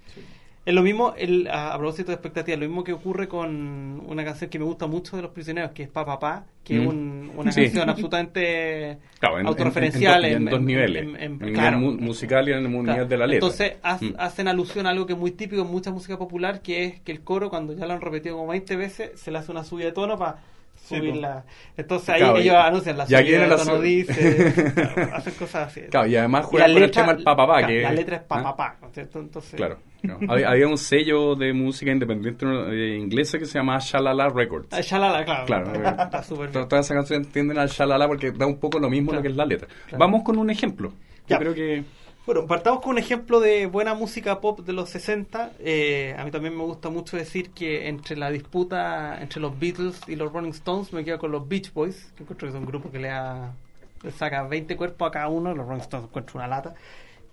Es 0.66 0.74
lo 0.74 0.82
mismo, 0.82 1.14
el, 1.16 1.48
a, 1.48 1.74
a 1.74 1.78
propósito 1.78 2.08
de 2.08 2.16
expectativas, 2.16 2.60
lo 2.60 2.66
mismo 2.66 2.84
que 2.84 2.92
ocurre 2.92 3.28
con 3.28 4.02
una 4.08 4.26
canción 4.26 4.50
que 4.50 4.58
me 4.58 4.66
gusta 4.66 4.88
mucho 4.88 5.16
de 5.16 5.22
Los 5.22 5.30
Prisioneros, 5.32 5.72
que 5.74 5.84
es 5.84 5.90
Pa 5.90 6.04
Pa 6.04 6.18
Pa, 6.18 6.44
que 6.64 6.78
es 6.78 6.82
Mm. 6.84 6.88
un- 6.88 7.32
una 7.38 7.52
Sí. 7.52 7.62
canción 7.66 7.88
absolutamente 7.88 8.98
Claro, 9.20 9.36
en, 9.36 9.42
en- 9.42 9.48
autorreferencial. 9.48 10.26
en, 10.26 10.32
dos- 10.32 10.32
en 10.32 10.42
en- 10.42 10.46
dos 10.50 10.60
en- 10.60 10.66
niveles. 10.66 11.04
en- 11.04 11.16
en- 11.18 11.22
En, 11.44 11.54
claro. 11.54 11.78
nivel 11.78 11.96
mu- 11.98 12.02
musical 12.06 12.50
y 12.50 12.52
en 12.54 12.58
el 12.58 12.64
nivel 12.72 12.86
Claro. 12.86 13.06
de 13.06 13.18
la 13.18 13.28
letra. 13.28 13.48
Entonces 13.48 13.74
ha- 13.84 13.98
Mm. 14.02 14.16
hacen 14.18 14.48
alusión 14.48 14.88
a 14.88 14.90
algo 14.90 15.06
que 15.06 15.14
es 15.14 15.20
muy 15.20 15.32
típico 15.32 15.62
en 15.62 15.68
mucha 15.68 15.92
música 15.92 16.18
popular, 16.18 16.62
que 16.62 16.86
es 16.86 17.00
que 17.02 17.12
el 17.12 17.22
coro, 17.22 17.50
cuando 17.52 17.74
ya 17.74 17.86
lo 17.86 17.94
han 17.94 18.02
repetido 18.02 18.36
como 18.38 18.48
20 18.50 18.76
veces, 18.76 19.12
se 19.20 19.30
le 19.30 19.38
hace 19.38 19.52
una 19.52 19.64
subida 19.64 19.86
de 19.86 19.92
tono 19.92 20.18
para 20.18 20.38
Sí, 20.78 20.98
subir 20.98 21.14
po. 21.14 21.20
la... 21.22 21.46
Entonces 21.78 22.10
ahí 22.10 22.20
Claro, 22.22 22.38
ellos 22.38 22.54
y- 22.54 22.58
anuncian 22.58 22.98
la 22.98 23.06
subida 23.06 23.48
la 23.48 23.56
tono, 23.56 23.76
su- 23.78 23.82
dice, 23.82 24.72
claro, 24.74 25.10
hacen 25.16 25.34
cosas 25.36 25.68
así. 25.68 25.82
Claro, 25.92 26.08
y 26.08 26.16
además 26.16 26.46
juegan 26.46 26.70
con 26.74 26.78
el 26.78 26.84
letra- 26.88 27.02
tema 27.04 27.14
del 27.14 27.24
papapá. 27.24 27.58
claro, 27.60 27.68
que, 27.68 27.82
la 27.82 27.92
letra 27.94 28.16
es 28.18 28.22
papapá, 28.24 28.78
¿no 28.82 28.88
es 28.88 28.94
cierto? 28.94 29.20
Entonces, 29.20 29.56
Claro. 29.56 29.78
claro. 30.02 30.20
había, 30.28 30.50
había 30.56 30.68
un 30.68 30.78
sello 30.78 31.36
de 31.36 31.54
música 31.54 31.92
independiente 31.92 32.46
eh, 32.46 32.98
inglesa 32.98 33.38
que 33.40 33.46
se 33.46 33.58
llama 33.60 33.78
Shalala 33.80 34.30
Records. 34.30 34.68
Ah, 34.72 34.82
Shalala, 34.82 35.24
claro. 35.24 35.46
Claro, 35.46 35.74
eh, 35.76 35.84
está 36.04 36.24
súper 36.24 36.50
bien. 36.50 36.68
Todas 36.68 36.86
esas 36.86 36.96
canciones 36.98 37.30
tienden 37.32 37.58
al 37.60 37.70
Shalala 37.70 38.08
porque 38.08 38.32
da 38.32 38.46
un 38.48 38.58
poco 38.60 38.80
lo 38.80 38.90
mismo 38.90 39.12
Claro. 39.12 39.20
lo 39.20 39.24
que 39.24 39.30
es 39.32 39.36
la 39.38 39.46
letra. 39.46 39.68
Claro. 39.88 39.98
Vamos 40.00 40.24
con 40.24 40.38
un 40.38 40.50
ejemplo. 40.50 40.92
Ya. 41.28 41.36
Yo 41.38 41.40
creo 41.40 41.54
que. 41.54 41.84
Bueno, 42.26 42.48
partamos 42.48 42.82
con 42.82 42.94
un 42.94 42.98
ejemplo 42.98 43.40
de 43.40 43.68
buena 43.68 43.94
música 43.94 44.42
pop 44.42 44.60
de 44.62 44.74
los 44.74 44.90
60. 44.90 45.52
Eh, 45.60 46.16
a 46.18 46.26
mí 46.26 46.32
también 46.32 46.58
me 46.58 46.64
gusta 46.64 46.90
mucho 46.90 47.18
decir 47.18 47.52
que 47.52 47.88
entre 47.88 48.16
la 48.18 48.32
disputa 48.32 49.22
entre 49.22 49.40
los 49.40 49.60
Beatles 49.60 50.02
y 50.08 50.16
los 50.16 50.34
Rolling 50.34 50.50
Stones 50.50 50.92
me 50.92 51.06
quedo 51.06 51.20
con 51.20 51.32
los 51.32 51.48
Beach 51.48 51.72
Boys, 51.72 52.12
que 52.16 52.24
encuentro 52.24 52.48
que 52.48 52.56
es 52.56 52.60
un 52.60 52.66
grupo 52.66 52.90
que 52.92 52.98
le, 52.98 53.10
da- 53.10 53.54
le 54.02 54.12
saca 54.12 54.42
20 54.42 54.76
cuerpos 54.76 55.08
a 55.08 55.12
cada 55.12 55.28
uno. 55.28 55.54
Los 55.54 55.68
Rolling 55.68 55.82
Stones 55.82 56.08
encuentro 56.08 56.40
una 56.40 56.48
lata. 56.48 56.74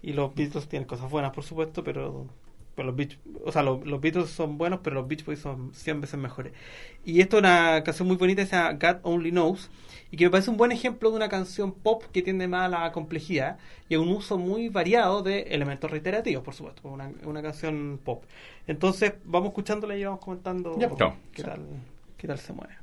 Y 0.03 0.13
los 0.13 0.35
Beatles 0.35 0.69
tienen 0.69 0.87
cosas 0.87 1.11
buenas, 1.11 1.33
por 1.33 1.45
supuesto, 1.45 1.83
pero, 1.83 2.27
pero 2.75 2.87
los, 2.87 2.97
Beach, 2.97 3.19
o 3.45 3.53
sea, 3.53 3.63
los, 3.63 3.85
los 3.87 4.01
Beatles 4.01 4.31
son 4.31 4.57
buenos, 4.59 4.81
pero 4.83 4.97
los 4.97 5.09
Beach 5.09 5.25
Boys 5.25 5.41
son 5.41 5.73
100 5.75 6.01
veces 6.01 6.19
mejores. 6.19 6.53
Y 7.05 7.21
esto 7.21 7.37
es 7.37 7.43
una 7.43 7.83
canción 7.85 8.09
muy 8.09 8.17
bonita, 8.17 8.45
se 8.47 8.57
llama 8.57 8.73
God 8.73 9.01
Only 9.03 9.31
Knows, 9.31 9.71
y 10.11 10.17
que 10.17 10.25
me 10.25 10.31
parece 10.31 10.51
un 10.51 10.57
buen 10.57 10.73
ejemplo 10.73 11.11
de 11.11 11.17
una 11.17 11.29
canción 11.29 11.73
pop 11.73 12.05
que 12.13 12.23
tiende 12.23 12.49
más 12.49 12.67
a 12.67 12.69
la 12.69 12.93
complejidad 12.93 13.59
y 13.89 13.95
a 13.95 14.01
un 14.01 14.09
uso 14.09 14.39
muy 14.39 14.69
variado 14.69 15.23
de 15.23 15.41
elementos 15.43 15.91
reiterativos, 15.91 16.43
por 16.43 16.55
supuesto, 16.55 16.89
una, 16.89 17.11
una 17.25 17.43
canción 17.43 18.01
pop. 18.03 18.25
Entonces, 18.67 19.15
vamos 19.25 19.49
escuchándola 19.49 19.97
y 19.97 20.05
vamos 20.05 20.21
comentando 20.21 20.79
Ya, 20.79 20.89
pues. 20.89 21.13
qué, 21.33 21.43
tal, 21.43 21.61
qué 22.17 22.27
tal 22.27 22.39
se 22.39 22.53
mueve. 22.53 22.82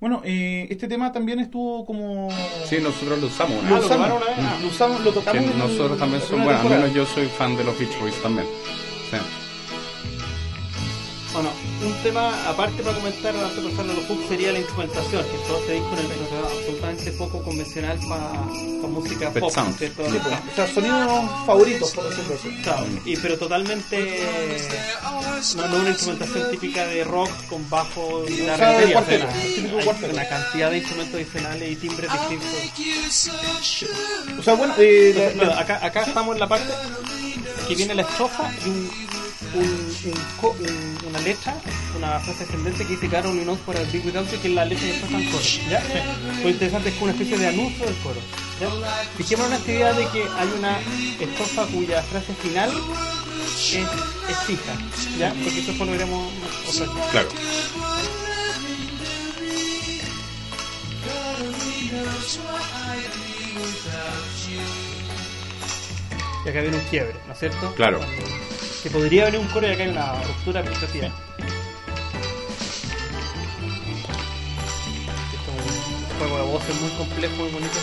Bueno, 0.00 0.22
eh, 0.24 0.66
este 0.70 0.86
tema 0.86 1.10
también 1.10 1.40
estuvo 1.40 1.84
como... 1.84 2.28
Sí, 2.66 2.76
nosotros 2.80 3.20
lo 3.20 3.26
usamos. 3.26 3.58
una 3.60 3.70
Lo 3.70 3.76
Ah, 3.76 3.78
vez. 3.80 3.86
usamos, 3.86 4.22
ah, 4.38 4.58
lo 4.62 4.68
usamos, 4.68 5.00
lo 5.04 5.12
tocamos 5.12 5.42
en- 5.44 5.58
nosotros 5.58 5.98
también 5.98 6.22
somos 6.22 6.46
una 6.46 6.62
buenos. 6.62 6.72
Al 6.72 6.78
menos 6.78 6.94
yo 6.94 7.04
soy 7.06 7.26
fan 7.26 7.56
de 7.56 7.64
los 7.64 7.76
Beach 7.76 7.98
Boys 8.00 8.14
también. 8.22 8.46
Sí. 9.10 9.16
Bueno, 11.32 11.50
un 11.84 11.94
tema 12.02 12.32
aparte 12.48 12.82
para 12.82 12.96
comentar 12.96 13.34
antes 13.36 13.62
de 13.62 13.70
pasarlo 13.70 13.92
a 13.92 13.94
los 13.96 14.04
hooks 14.06 14.28
sería 14.28 14.52
la 14.52 14.58
instrumentación, 14.58 15.22
que 15.22 15.38
todo 15.46 15.58
este 15.58 15.72
disco 15.74 15.92
en 15.92 15.98
el 15.98 16.06
que 16.06 16.36
absolutamente 16.36 17.12
poco 17.12 17.42
convencional 17.42 17.98
para 18.08 18.88
música 18.88 19.30
Pet 19.30 19.40
pop, 19.42 19.52
sound. 19.52 19.76
¿cierto? 19.76 20.04
Sí, 20.10 20.18
pues, 20.22 20.34
o 20.34 20.56
sea, 20.56 20.66
sonidos 20.66 21.46
favoritos, 21.46 21.90
por 21.92 22.08
decirlo 22.08 22.34
así. 22.34 22.62
Claro, 22.62 22.86
y, 23.04 23.16
pero 23.16 23.38
totalmente 23.38 24.18
no, 25.56 25.68
no 25.68 25.76
una 25.76 25.90
instrumentación 25.90 26.50
típica 26.50 26.86
de 26.86 27.04
rock 27.04 27.30
con 27.48 27.68
bajo 27.70 28.24
y 28.28 28.32
guitarra 28.32 28.72
batería, 28.72 28.98
o 28.98 29.04
sea, 29.04 29.24
hay 29.78 29.84
cuarteto. 29.84 30.12
una 30.12 30.28
cantidad 30.28 30.70
de 30.70 30.78
instrumentos 30.78 31.14
adicionales 31.14 31.72
y 31.72 31.76
timbres 31.76 32.10
distintos. 32.12 33.30
O 34.38 34.42
sea, 34.42 34.54
bueno, 34.54 34.74
eh, 34.78 35.30
Entonces, 35.32 35.58
acá, 35.58 35.84
acá 35.84 36.02
estamos 36.02 36.34
en 36.34 36.40
la 36.40 36.48
parte 36.48 36.72
que 37.68 37.74
viene 37.74 37.94
la 37.94 38.02
estrofa 38.02 38.50
y 38.64 38.68
un, 38.68 38.90
un, 39.54 39.64
un 39.64 40.98
una 41.08 41.20
letra, 41.20 41.56
una 41.96 42.20
frase 42.20 42.44
ascendente 42.44 42.84
que 42.84 42.94
dice 42.94 43.08
Carol 43.08 43.32
Knows 43.32 43.58
for 43.60 43.76
a 43.76 43.82
Big 43.84 44.04
Without 44.04 44.30
You, 44.30 44.40
que 44.40 44.48
es 44.48 44.54
la 44.54 44.64
letra 44.64 44.86
que 44.86 44.94
está 44.94 45.06
en 45.18 45.30
coro. 45.30 45.44
¿ya? 45.70 45.82
Lo 46.42 46.48
interesante 46.48 46.88
es 46.90 46.94
que 46.96 47.04
una 47.04 47.12
especie 47.12 47.38
de 47.38 47.46
anuncio 47.48 47.84
del 47.86 47.96
coro. 47.96 48.20
¿ya? 48.60 48.68
Fijémonos 49.16 49.52
en 49.52 49.58
esta 49.58 49.72
idea 49.72 49.92
de 49.92 50.06
que 50.08 50.22
hay 50.22 50.48
una 50.58 50.78
estrofa 51.20 51.66
cuya 51.66 52.02
frase 52.02 52.34
final 52.34 52.70
es, 52.70 53.74
es 53.74 54.38
fija, 54.46 54.74
¿ya? 55.18 55.34
porque 55.42 55.60
eso 55.60 55.84
lo 55.84 55.90
veremos 55.90 56.32
otra 56.68 56.86
vez. 56.86 57.10
Claro. 57.10 57.28
Y 66.44 66.48
acá 66.48 66.60
viene 66.60 66.76
un 66.76 66.84
quiebre, 66.84 67.14
¿no 67.26 67.32
es 67.32 67.38
cierto? 67.38 67.74
Claro. 67.74 68.00
Que 68.82 68.90
podría 68.90 69.24
venir 69.24 69.40
un 69.40 69.48
coro 69.48 69.66
y 69.66 69.72
acá 69.72 69.82
hay 69.82 69.88
una 69.90 70.22
ruptura 70.22 70.60
es 70.60 70.68
un 76.12 76.18
juego 76.18 76.36
de 76.36 76.52
voces 76.52 76.80
muy 76.80 76.90
complejo, 76.90 77.36
muy 77.36 77.50
bonito. 77.50 77.78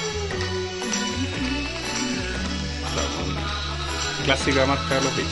Clásica 4.23 4.65
marca 4.65 4.95
de 4.95 5.01
los 5.01 5.15
Boys. 5.15 5.27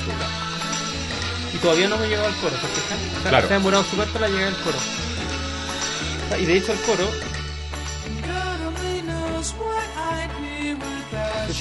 Y 1.53 1.57
todavía 1.57 1.87
no 1.87 1.97
me 1.97 2.07
llegó 2.07 2.25
al 2.25 2.35
coro, 2.35 2.55
¿se 2.55 2.67
fijan? 2.67 2.97
O 2.97 3.21
sea, 3.21 3.29
Claro. 3.29 3.47
Se 3.47 3.53
ha 3.53 3.57
demorado 3.57 3.83
súper 3.85 4.07
para 4.09 4.27
llegar 4.27 4.49
al 4.49 4.57
coro. 4.57 4.77
Y 6.39 6.45
de 6.45 6.57
hecho 6.57 6.73
el 6.73 6.79
coro... 6.81 7.32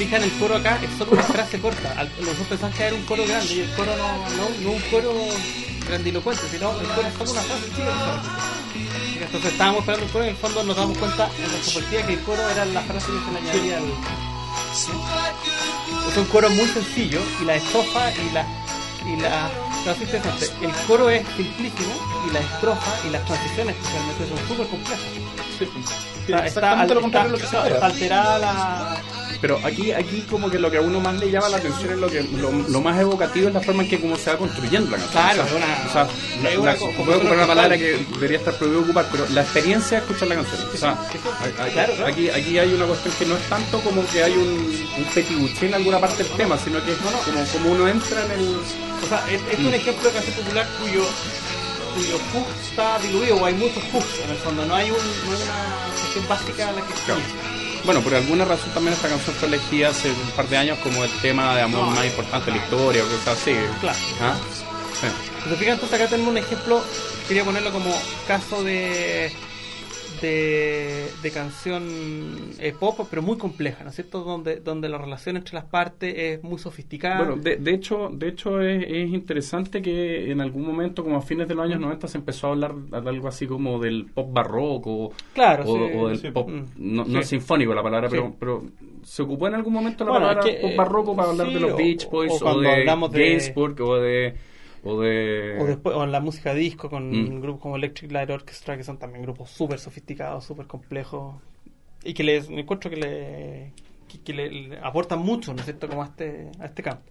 fijan, 0.04 0.22
el 0.22 0.32
coro 0.32 0.56
acá 0.56 0.78
es 0.82 0.90
solo 0.98 1.12
una 1.12 1.22
frase 1.22 1.60
corta. 1.60 1.94
Nosotros 2.20 2.46
pensamos 2.48 2.76
que 2.76 2.82
era 2.84 2.94
un 2.94 3.02
coro 3.04 3.24
grande 3.26 3.54
y 3.54 3.60
el 3.60 3.70
coro 3.74 3.92
no, 3.96 4.18
no, 4.36 4.48
no 4.62 4.70
un 4.70 4.80
coro 4.90 5.12
grandilocuente, 5.88 6.42
sino 6.50 6.70
el 6.80 6.86
coro 6.88 7.08
es 7.08 7.14
solo 7.14 7.30
una 7.32 7.40
frase 7.42 7.64
chica. 7.76 8.22
Entonces 9.22 9.52
estábamos 9.52 9.80
esperando 9.80 10.06
el 10.06 10.12
coro 10.12 10.24
y 10.24 10.28
en 10.28 10.34
el 10.34 10.40
fondo 10.40 10.64
nos 10.64 10.76
damos 10.76 10.98
cuenta 10.98 11.28
en 11.42 11.50
nuestra 11.50 11.80
partida 11.80 12.06
que 12.06 12.12
el 12.14 12.20
coro 12.20 12.48
era 12.50 12.64
la 12.66 12.80
frase 12.82 13.06
que 13.06 13.18
se 13.24 13.32
le 13.32 13.50
añadía 13.50 13.76
al. 13.78 13.84
Es 16.10 16.16
un 16.16 16.24
coro 16.26 16.50
muy 16.50 16.66
sencillo 16.66 17.20
y 17.40 17.44
la 17.44 17.54
estrofa 17.56 18.10
y 18.12 18.32
la. 18.34 18.46
Y 19.06 19.20
la 19.20 19.50
no, 19.84 19.90
es 19.90 20.00
interesante. 20.00 20.46
El 20.62 20.70
coro 20.86 21.10
es 21.10 21.26
simplísimo 21.36 21.92
y 22.28 22.32
la 22.32 22.38
estrofa 22.40 22.92
y 23.06 23.10
las 23.10 23.24
transiciones 23.26 23.74
especialmente 23.76 24.28
son 24.28 24.48
súper 24.48 24.66
complejas. 24.68 25.04
Sí. 25.58 25.68
Está, 26.28 26.46
está- 26.46 26.84
lo 26.86 27.36
está 27.36 27.86
alterada 27.86 28.38
la, 28.38 28.96
Pero 29.42 29.60
aquí, 29.64 29.90
aquí 29.92 30.24
como 30.30 30.48
que 30.48 30.58
lo 30.58 30.70
que 30.70 30.78
a 30.78 30.80
uno 30.80 31.00
más 31.00 31.18
le 31.18 31.28
llama 31.30 31.48
la 31.50 31.56
atención 31.58 31.92
es 31.92 31.98
lo 31.98 32.08
que 32.08 32.22
lo, 32.22 32.50
lo 32.52 32.80
más 32.80 32.98
evocativo 32.98 33.48
es 33.48 33.54
la 33.54 33.60
forma 33.60 33.82
en 33.82 33.88
que 33.90 34.00
como 34.00 34.16
se 34.16 34.30
va 34.30 34.38
construyendo 34.38 34.90
la 34.92 34.98
canción. 34.98 35.22
Claro, 35.22 35.42
o 35.42 35.46
sea, 35.48 35.56
una- 35.56 35.88
o 35.88 35.92
sea, 35.92 36.08
la- 36.42 36.60
una 36.60 36.74
voy 36.74 37.14
a 37.14 37.16
ocupar 37.18 37.32
una 37.34 37.46
palabra 37.46 37.76
que 37.76 38.06
debería 38.14 38.38
estar 38.38 38.54
prohibido 38.54 38.82
ocupar, 38.82 39.06
pero 39.10 39.26
la 39.30 39.42
experiencia 39.42 39.98
de 39.98 40.04
escuchar 40.06 40.28
la 40.28 40.34
canción. 40.36 40.60
O 40.72 40.76
sea. 40.76 40.96
Aquí, 42.06 42.30
aquí 42.30 42.58
hay 42.58 42.72
una 42.72 42.86
cuestión 42.86 43.14
que 43.18 43.26
no 43.26 43.36
es 43.36 43.42
tanto 43.48 43.80
como 43.80 44.06
que 44.06 44.22
hay 44.22 44.32
un, 44.32 44.48
un 44.96 45.04
petibuché 45.12 45.66
en 45.66 45.74
alguna 45.74 45.98
parte 46.00 46.22
del 46.22 46.32
tema, 46.32 46.56
sino 46.56 46.82
que 46.84 46.92
es 46.92 46.98
como, 46.98 47.44
como 47.52 47.72
uno 47.72 47.88
entra 47.88 48.24
en 48.26 48.30
el... 48.32 48.56
O 49.02 49.06
sea, 49.08 49.24
es, 49.28 49.42
es 49.52 49.58
un 49.58 49.74
ejemplo 49.74 50.08
de 50.08 50.14
canción 50.14 50.36
popular 50.36 50.66
cuyo 50.80 51.04
cuyo 51.94 52.16
hook 52.32 52.46
está 52.70 52.98
diluido 53.00 53.36
o 53.36 53.44
hay 53.44 53.52
muchos 53.52 53.82
hooks 53.92 54.20
en 54.24 54.30
el 54.30 54.36
fondo, 54.38 54.64
no 54.64 54.74
hay, 54.74 54.90
un, 54.90 54.96
no 54.96 55.36
hay 55.36 55.42
una 55.42 55.92
cuestión 56.00 56.26
básica 56.26 56.68
a 56.70 56.72
la 56.72 56.80
que 56.80 56.94
Claro. 57.04 57.20
Bueno, 57.84 58.00
por 58.00 58.14
alguna 58.14 58.44
razón 58.44 58.70
también 58.72 58.94
esta 58.94 59.08
canción 59.08 59.34
fue 59.36 59.48
elegida 59.48 59.88
hace 59.88 60.10
un 60.10 60.30
par 60.36 60.48
de 60.48 60.56
años 60.56 60.78
como 60.82 61.02
el 61.02 61.10
tema 61.20 61.54
de 61.56 61.62
amor 61.62 61.80
No. 61.86 61.90
más 61.90 62.06
importante 62.06 62.50
de 62.52 62.58
la 62.58 62.62
historia 62.64 63.02
o 63.02 63.06
cosas 63.06 63.38
así. 63.40 63.54
Claro. 63.80 63.98
¿Ah? 64.20 64.36
Sí. 65.00 65.06
Entonces, 65.38 65.58
fíjate, 65.58 65.72
entonces 65.72 66.00
acá 66.00 66.08
tenemos 66.08 66.30
un 66.30 66.38
ejemplo, 66.38 66.84
quería 67.26 67.44
ponerlo 67.44 67.72
como 67.72 67.92
caso 68.28 68.62
de 68.62 69.32
de, 70.22 71.06
de 71.22 71.30
canción 71.30 71.82
eh, 72.58 72.72
pop, 72.78 72.98
pero 73.10 73.20
muy 73.22 73.36
compleja, 73.36 73.84
¿no 73.84 73.90
es 73.90 73.96
cierto? 73.96 74.20
Donde, 74.22 74.56
donde 74.60 74.88
la 74.88 74.96
relación 74.98 75.36
entre 75.36 75.54
las 75.54 75.64
partes 75.64 76.14
es 76.16 76.42
muy 76.42 76.58
sofisticada. 76.58 77.18
Bueno, 77.18 77.36
de, 77.36 77.56
de 77.56 77.74
hecho, 77.74 78.08
de 78.12 78.28
hecho 78.28 78.60
es, 78.60 78.84
es 78.88 79.10
interesante 79.10 79.82
que 79.82 80.30
en 80.30 80.40
algún 80.40 80.64
momento, 80.66 81.02
como 81.04 81.16
a 81.16 81.22
fines 81.22 81.48
de 81.48 81.54
los 81.54 81.64
años 81.66 81.80
90, 81.80 82.08
se 82.08 82.18
empezó 82.18 82.46
a 82.46 82.50
hablar 82.50 82.74
de 82.74 82.96
algo 83.10 83.28
así 83.28 83.46
como 83.46 83.78
del 83.78 84.06
pop 84.06 84.32
barroco 84.32 85.12
Claro, 85.34 85.64
o, 85.66 85.76
sí, 85.76 85.92
o 85.96 86.08
del 86.08 86.18
sí. 86.18 86.30
pop, 86.30 86.48
Mm. 86.48 86.62
no, 86.76 87.04
no 87.04 87.12
Sí. 87.14 87.18
es 87.18 87.26
sinfónico 87.28 87.74
la 87.74 87.82
palabra, 87.82 88.08
pero, 88.08 88.34
pero 88.38 88.62
se 89.02 89.22
ocupó 89.22 89.48
en 89.48 89.54
algún 89.54 89.72
momento 89.72 90.04
la 90.04 90.10
Bueno, 90.12 90.26
palabra 90.28 90.48
es 90.50 90.56
que, 90.56 90.62
pop 90.62 90.76
barroco 90.76 91.16
para 91.16 91.30
hablar 91.30 91.48
de 91.48 91.60
los 91.60 91.72
o- 91.72 91.76
Beach 91.76 92.08
Boys 92.10 92.40
o 92.40 92.60
de- 92.60 92.84
Gainsbourg 93.10 93.80
o 93.82 93.96
de... 93.96 94.34
O 94.84 95.00
de... 95.00 95.58
O 95.60 95.64
después, 95.66 95.94
o 95.96 96.02
en 96.04 96.10
la 96.12 96.20
música 96.20 96.54
disco 96.54 96.90
con 96.90 97.10
Mm. 97.10 97.40
grupos 97.40 97.62
como 97.62 97.76
Electric 97.76 98.10
Light 98.10 98.30
Orchestra, 98.30 98.76
que 98.76 98.84
son 98.84 98.98
también 98.98 99.22
grupos 99.22 99.50
súper 99.50 99.78
sofisticados, 99.78 100.44
súper 100.44 100.66
complejos, 100.66 101.36
y 102.04 102.14
que 102.14 102.24
les 102.24 102.50
me 102.50 102.62
encuentro 102.62 102.90
que 102.90 102.96
le, 102.96 103.72
que, 104.08 104.20
que 104.22 104.32
le, 104.32 104.50
le 104.50 104.78
aportan 104.78 105.20
mucho, 105.20 105.52
¿no 105.54 105.60
es 105.60 105.66
cierto?, 105.66 105.88
como 105.88 106.02
a 106.02 106.06
este, 106.06 106.50
a 106.58 106.64
este 106.66 106.82
campo. 106.82 107.04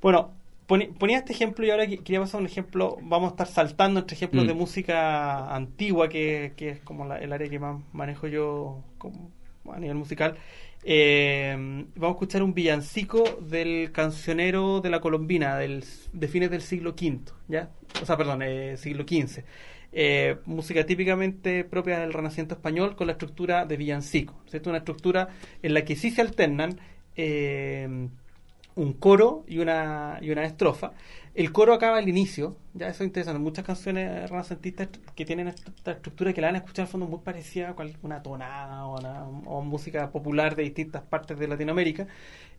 Bueno, 0.00 0.30
ponía 0.66 1.18
este 1.18 1.32
ejemplo 1.32 1.66
y 1.66 1.70
ahora 1.70 1.86
que- 1.86 1.98
quería 1.98 2.20
pasar 2.20 2.38
a 2.38 2.40
un 2.42 2.46
ejemplo, 2.46 2.96
vamos 3.02 3.28
a 3.28 3.30
estar 3.30 3.46
saltando 3.48 4.00
entre 4.00 4.14
ejemplos 4.16 4.44
Mm. 4.44 4.48
de 4.48 4.54
música 4.54 5.54
antigua, 5.54 6.08
que, 6.08 6.52
que 6.56 6.70
es 6.70 6.80
como 6.80 7.04
la- 7.06 7.18
el 7.18 7.32
área 7.32 7.48
que 7.48 7.58
más 7.58 7.82
manejo 7.92 8.28
yo 8.28 8.82
como, 8.98 9.30
a 9.72 9.78
nivel 9.80 9.96
musical. 9.96 10.36
Eh, 10.88 11.52
vamos 11.96 12.10
a 12.10 12.10
escuchar 12.12 12.44
un 12.44 12.54
villancico 12.54 13.24
del 13.40 13.90
cancionero 13.90 14.80
de 14.80 14.88
la 14.88 15.00
Colombina 15.00 15.58
del, 15.58 15.84
de 16.12 16.28
fines 16.28 16.48
del 16.48 16.62
siglo 16.62 16.90
V, 16.90 17.22
¿ya? 17.48 17.70
O 18.00 18.06
sea, 18.06 18.16
perdón, 18.16 18.42
eh, 18.42 18.76
siglo 18.76 19.02
XV. 19.02 19.42
Eh, 19.90 20.36
música 20.44 20.86
típicamente 20.86 21.64
propia 21.64 21.98
del 21.98 22.12
Renacimiento 22.12 22.54
español 22.54 22.94
con 22.94 23.08
la 23.08 23.14
estructura 23.14 23.66
de 23.66 23.76
villancico, 23.76 24.40
¿cierto? 24.48 24.70
Una 24.70 24.78
estructura 24.78 25.30
en 25.60 25.74
la 25.74 25.84
que 25.84 25.96
sí 25.96 26.12
se 26.12 26.20
alternan 26.20 26.78
eh, 27.16 28.08
un 28.76 28.92
coro 28.92 29.44
y 29.48 29.58
una, 29.58 30.20
y 30.22 30.30
una 30.30 30.44
estrofa. 30.44 30.92
El 31.36 31.52
coro 31.52 31.74
acaba 31.74 31.98
al 31.98 32.08
inicio, 32.08 32.56
ya 32.72 32.88
eso 32.88 33.04
es 33.04 33.08
interesante. 33.08 33.38
Muchas 33.38 33.62
canciones 33.62 34.30
renacentistas 34.30 34.88
que 35.14 35.26
tienen 35.26 35.48
esta 35.48 35.92
estructura 35.92 36.32
que 36.32 36.40
la 36.40 36.48
van 36.48 36.54
a 36.54 36.58
escuchar 36.58 36.84
al 36.84 36.88
fondo 36.88 37.06
muy 37.06 37.18
parecida 37.18 37.68
a 37.68 37.76
una 38.02 38.22
tonada 38.22 38.86
o, 38.86 38.98
una, 38.98 39.60
música 39.60 40.10
popular 40.10 40.56
de 40.56 40.62
distintas 40.62 41.02
partes 41.02 41.38
de 41.38 41.46
Latinoamérica. 41.46 42.06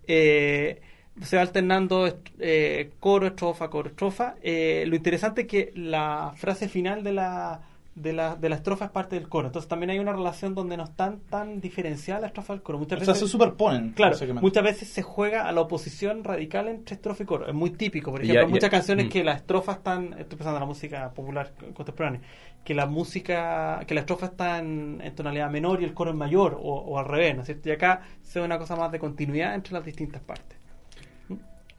Eh, 0.05 0.79
se 1.23 1.37
va 1.37 1.41
alternando 1.41 2.19
eh, 2.37 2.91
coro, 2.99 3.25
estrofa, 3.25 3.67
coro, 3.71 3.89
estrofa. 3.89 4.35
Eh, 4.43 4.83
lo 4.85 4.95
interesante 4.95 5.41
es 5.41 5.47
que 5.47 5.71
la 5.75 6.33
frase 6.35 6.69
final 6.69 7.03
de 7.03 7.13
la, 7.13 7.61
de, 7.97 8.13
la, 8.13 8.35
de 8.35 8.47
la 8.47 8.55
estrofa 8.55 8.85
es 8.85 8.91
parte 8.91 9.15
del 9.15 9.27
coro. 9.27 9.47
Entonces 9.47 9.67
también 9.67 9.89
hay 9.89 9.99
una 9.99 10.13
relación 10.13 10.53
donde 10.53 10.77
no 10.77 10.83
están 10.83 11.19
tan 11.29 11.59
diferenciadas 11.59 12.21
la 12.21 12.27
estrofa 12.27 12.53
del 12.53 12.61
coro. 12.61 12.77
Muchas 12.77 13.01
O 13.01 13.05
sea, 13.05 13.13
veces 13.13 13.27
se 13.27 13.31
superponen. 13.31 13.91
Claro, 13.93 14.15
muchas 14.35 14.63
veces 14.63 14.87
se 14.87 15.01
juega 15.01 15.47
a 15.47 15.51
la 15.51 15.61
oposición 15.61 16.23
radical 16.23 16.67
entre 16.67 16.95
estrofa 16.95 17.23
y 17.23 17.25
coro. 17.25 17.47
Es 17.47 17.53
muy 17.53 17.71
típico, 17.71 18.11
por 18.11 18.21
ejemplo, 18.21 18.45
hay 18.45 18.51
muchas 18.51 18.69
canciones 18.69 19.07
mm. 19.07 19.09
que 19.09 19.23
las 19.23 19.37
estrofas 19.37 19.77
están, 19.77 20.13
estoy 20.13 20.37
pensando 20.37 20.57
en 20.57 20.61
la 20.61 20.67
música 20.67 21.11
popular 21.13 21.51
contemporánea, 21.73 22.21
que 22.63 22.73
la 22.75 22.85
música, 22.85 23.83
que 23.87 23.95
la 23.95 24.01
estrofa 24.01 24.27
está 24.27 24.59
en, 24.59 25.01
en 25.01 25.15
tonalidad 25.15 25.49
menor 25.49 25.81
y 25.81 25.85
el 25.85 25.93
coro 25.93 26.11
en 26.11 26.17
mayor, 26.17 26.53
o, 26.61 26.75
o 26.75 26.99
al 26.99 27.05
revés, 27.05 27.35
¿no 27.35 27.41
es 27.41 27.47
cierto? 27.47 27.69
Y 27.69 27.71
acá 27.71 28.01
se 28.21 28.39
ve 28.39 28.45
una 28.45 28.59
cosa 28.59 28.75
más 28.75 28.91
de 28.91 28.99
continuidad 28.99 29.55
entre 29.55 29.73
las 29.73 29.83
distintas 29.83 30.21
partes. 30.21 30.57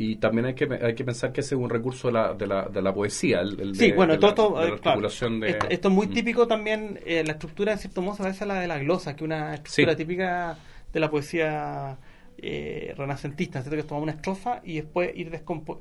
Y 0.00 0.14
también 0.16 0.46
hay 0.46 0.54
que, 0.54 0.68
hay 0.80 0.94
que 0.94 1.04
pensar 1.04 1.32
que 1.32 1.40
ese 1.40 1.56
es 1.56 1.60
un 1.60 1.68
recurso 1.68 2.06
de 2.06 2.12
la, 2.14 2.32
de 2.32 2.46
la, 2.46 2.62
de 2.68 2.80
la 2.80 2.94
poesía. 2.94 3.40
El, 3.40 3.60
el 3.60 3.74
Sí, 3.74 3.88
de- 3.90 3.96
bueno, 3.96 4.12
de 4.12 4.18
todo 4.20 4.28
la- 4.28 4.34
esto, 4.34 4.46
eh, 4.46 4.52
claro, 4.54 4.74
articulación 4.74 5.40
de- 5.40 5.50
esto, 5.50 5.66
esto 5.68 5.88
es 5.88 5.94
muy 5.94 6.06
Mm. 6.06 6.12
típico 6.12 6.46
también, 6.46 7.00
eh, 7.04 7.24
la 7.26 7.32
estructura 7.32 7.72
en 7.72 7.78
cierto 7.78 8.00
modo 8.00 8.14
se 8.16 8.22
parece 8.22 8.44
a 8.44 8.46
la 8.46 8.60
de 8.60 8.68
la 8.68 8.78
glosa, 8.78 9.16
que 9.16 9.24
es 9.24 9.26
una 9.26 9.54
estructura 9.54 9.92
Sí. 9.92 9.96
típica 9.98 10.56
de 10.92 11.00
la 11.00 11.10
poesía 11.10 11.98
eh, 12.40 12.94
renacentista, 12.96 13.60
¿cierto? 13.62 13.74
que 13.74 13.80
es 13.80 13.86
tomar 13.88 14.04
una 14.04 14.12
estrofa 14.12 14.60
y 14.62 14.76
después 14.76 15.10
ir 15.16 15.28
descompo 15.30 15.80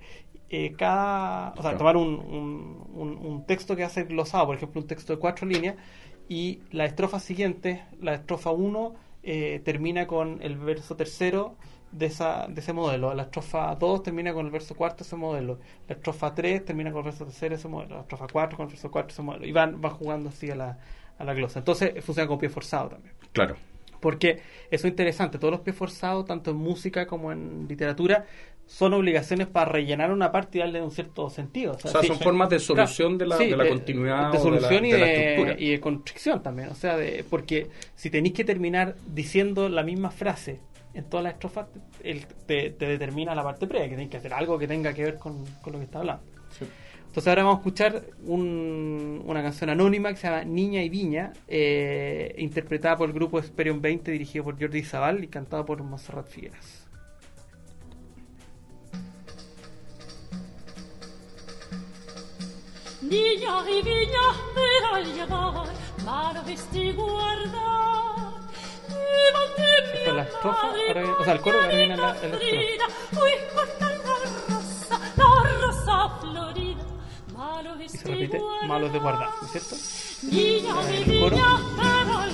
eh, 0.49 0.73
cada, 0.75 1.49
o 1.51 1.53
sea, 1.56 1.62
Claro. 1.62 1.77
tomar 1.77 1.97
un, 1.97 2.08
un, 2.15 2.88
un- 2.95 3.17
un 3.23 3.45
texto 3.45 3.75
que 3.75 3.84
hace 3.84 4.06
glosado, 4.06 4.47
por 4.47 4.56
ejemplo, 4.56 4.82
un 4.82 4.88
texto 4.88 5.13
de 5.13 5.19
cuatro 5.19 5.45
líneas, 5.45 5.75
y 6.27 6.62
la 6.71 6.86
estrofa 6.86 7.19
siguiente, 7.19 7.84
la 8.01 8.15
estrofa 8.15 8.49
1, 8.49 8.95
termina 9.63 10.08
con 10.08 10.39
el 10.41 10.56
verso 10.58 10.95
tercero 10.95 11.56
de, 11.91 12.06
esa, 12.08 12.47
de 12.47 12.62
ese 12.62 12.73
modelo. 12.73 13.13
La 13.13 13.23
estrofa 13.23 13.76
2 13.76 14.04
termina 14.04 14.34
con 14.34 14.45
el 14.45 14.52
verso 14.52 14.76
cuarto 14.76 15.04
ese 15.04 15.15
modelo. 15.15 15.60
La 15.88 15.95
estrofa 15.95 16.34
3 16.34 16.65
termina 16.65 16.91
con 16.91 17.00
el 17.00 17.06
verso 17.06 17.26
tercero 17.26 17.56
ese 17.56 17.67
modelo. 17.67 17.95
La 17.95 18.02
estrofa 18.02 18.28
4 18.32 18.58
con 18.58 18.65
el 18.65 18.71
verso 18.71 18.91
cuarto 18.91 19.13
ese 19.13 19.21
modelo. 19.21 19.45
Y 19.45 19.52
van, 19.52 19.82
van 19.82 19.93
jugando 19.93 20.30
así 20.30 20.50
a 20.50 20.56
la, 20.56 20.78
a 21.17 21.23
la 21.23 21.34
glosa. 21.34 21.60
Entonces 21.60 22.04
funciona 22.04 22.28
con 22.28 22.38
pie 22.38 22.50
forzado 22.50 22.89
también. 22.89 23.13
Claro. 23.32 23.56
Porque 24.00 24.41
eso 24.69 24.86
es 24.88 24.91
interesante, 24.91 25.39
todos 25.39 25.52
los 25.52 25.62
pies 25.62 25.76
forzados, 25.76 26.26
tanto 26.26 26.52
en 26.52 26.58
música 26.58 27.08
como 27.08 27.32
en 27.32 27.67
literatura, 27.67 28.26
son 28.67 28.93
obligaciones 28.93 29.47
para 29.47 29.71
rellenar 29.71 30.12
una 30.12 30.32
parte 30.32 30.58
y 30.58 30.62
darle 30.62 30.82
un 30.82 30.91
cierto 30.91 31.30
sentido. 31.30 31.73
O 31.73 31.80
sea, 31.80 32.02
sí, 32.02 32.08
son 32.08 32.19
formas 32.19 32.50
de 32.50 32.60
solución 32.60 33.17
de 33.17 33.26
la, 33.26 33.38
sí, 33.38 33.50
de 33.50 33.58
la 33.58 33.67
continuidad 33.67 34.32
de 34.32 34.39
solución 34.39 34.84
de 34.84 34.89
y, 34.89 34.91
la, 34.91 34.97
de 34.97 35.02
la 35.02 35.08
de, 35.08 35.30
estructura. 35.30 35.56
y 35.58 35.71
de 35.71 35.80
constricción 35.80 36.43
también. 36.43 36.69
O 36.69 36.76
sea, 36.76 36.97
de, 36.97 37.26
porque 37.30 37.69
si 37.95 38.10
tenéis 38.10 38.36
que 38.36 38.43
terminar 38.43 38.95
diciendo 39.08 39.69
la 39.69 39.84
misma 39.84 40.12
frase 40.12 40.60
en 40.93 41.04
todas 41.06 41.23
las 41.23 41.34
estrofas, 41.34 41.67
te, 42.45 42.69
te 42.71 42.86
determina 42.88 43.36
la 43.36 43.43
parte 43.43 43.67
previa, 43.67 43.86
que 43.86 43.91
tenéis 43.95 44.10
que 44.10 44.17
hacer 44.17 44.34
algo 44.34 44.58
que 44.58 44.67
tenga 44.67 44.93
que 44.93 45.04
ver 45.04 45.17
con, 45.17 45.45
con 45.62 45.73
lo 45.73 45.80
que 45.80 45.86
está 45.86 46.00
hablando. 46.00 46.23
Sí. 46.58 46.65
Entonces 47.08 47.28
ahora 47.30 47.43
vamos 47.43 47.58
a 47.58 47.60
escuchar 47.62 48.04
un- 48.26 49.23
una 49.26 49.41
canción 49.41 49.69
anónima 49.71 50.10
que 50.12 50.17
se 50.17 50.28
llama 50.28 50.43
Niña 50.43 50.84
y 50.84 50.89
Viña, 50.89 51.34
eh, 51.47 52.36
interpretada 52.38 52.95
por 52.97 53.10
el 53.10 53.13
grupo 53.15 53.39
Esperion 53.39 53.82
20, 53.82 54.12
dirigido 54.12 54.43
por 54.43 54.60
Jordi 54.60 54.84
Zabal 54.84 55.23
y 55.23 55.28
cantada 55.28 55.65
por 55.65 55.82
Monserrat 55.84 56.28
Figueras. 56.28 56.86
Niña 63.02 63.56
y 63.69 63.82
viña 63.84 64.26
per 64.56 64.84
al 64.93 65.06
llevar, 65.15 65.69
mar 66.06 66.43
vesti 66.45 66.91
guardar. 66.93 68.07
Esta 69.93 70.10
es 70.10 70.15
la 70.15 70.24
estrofa, 70.24 70.67
ahora 70.88 71.15
o 71.20 71.24
sea, 71.24 71.34
el 71.34 71.41
coro, 71.41 71.60
ahora 71.60 71.76
viene 71.76 71.98
la- 71.98 72.13
la 72.13 72.15
estrofa. 72.15 72.38
Malo 77.36 77.82
Y 77.82 77.89
se 77.89 78.08
repite, 78.08 78.41
malos 78.67 78.91
de 78.91 79.00
guardar, 79.00 79.30
¿no 79.41 79.48
es 79.48 79.52
cierto? 79.52 79.76
Niña 80.24 80.74
El 80.91 81.20
coro. 81.20 81.36
viña 81.36 81.58
per 81.86 82.17
al 82.17 82.32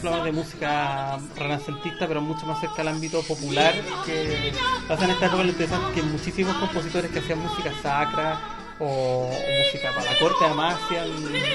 de 0.00 0.32
música 0.32 1.18
renacentista, 1.36 2.08
pero 2.08 2.22
mucho 2.22 2.46
más 2.46 2.58
cerca 2.58 2.80
al 2.80 2.88
ámbito 2.88 3.20
popular, 3.22 3.74
que 4.06 4.50
pasa 4.88 5.04
en 5.04 5.10
esta 5.10 5.26
época 5.26 5.42
lo 5.42 5.50
interesante 5.50 5.88
es 5.88 5.94
que 5.94 6.02
muchísimos 6.02 6.56
compositores 6.56 7.10
que 7.10 7.18
hacían 7.18 7.38
música 7.38 7.70
sacra 7.82 8.40
o, 8.78 9.28
música 9.28 9.92
para 9.94 10.10
la 10.10 10.18
corte 10.18 10.42
además 10.42 10.80
hacían 10.82 11.06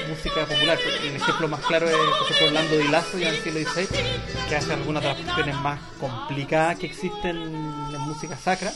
música 0.08 0.46
popular. 0.46 0.78
El 1.02 1.16
ejemplo 1.16 1.48
más 1.48 1.60
claro 1.62 1.88
es, 1.88 1.96
por 1.96 2.30
ejemplo, 2.30 2.46
Orlando 2.46 2.78
Di 2.78 2.88
Lasso 2.88 3.18
ya 3.18 3.30
en 3.30 3.34
el 3.34 3.42
siglo 3.42 3.60
XVI, 3.68 3.88
que 4.48 4.56
hace 4.56 4.72
algunas 4.72 5.02
de 5.02 5.08
las 5.08 5.18
cuestiones 5.18 5.56
más 5.56 5.80
complicadas 5.98 6.78
que 6.78 6.86
existen 6.86 7.36
en 7.36 8.00
música 8.02 8.36
sacra 8.36 8.70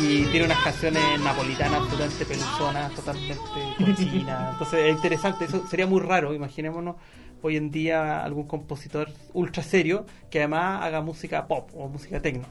y 0.00 0.26
tiene 0.26 0.46
unas 0.46 0.62
canciones 0.62 1.20
napolitanas 1.20 1.80
absolutamente 1.80 2.24
peluzonas, 2.24 2.94
totalmente 2.94 3.36
cochinas. 3.78 4.52
Entonces 4.52 4.78
es 4.78 4.92
interesante, 4.92 5.46
eso 5.46 5.66
sería 5.66 5.88
muy 5.88 6.00
raro, 6.00 6.32
imaginémonos 6.32 6.94
hoy 7.42 7.56
en 7.56 7.70
día 7.70 8.24
algún 8.24 8.46
compositor 8.46 9.08
ultra 9.34 9.62
serio 9.62 10.06
que 10.30 10.38
además 10.38 10.82
haga 10.84 11.00
música 11.02 11.46
pop 11.46 11.68
o 11.74 11.88
música 11.88 12.20
techno 12.20 12.44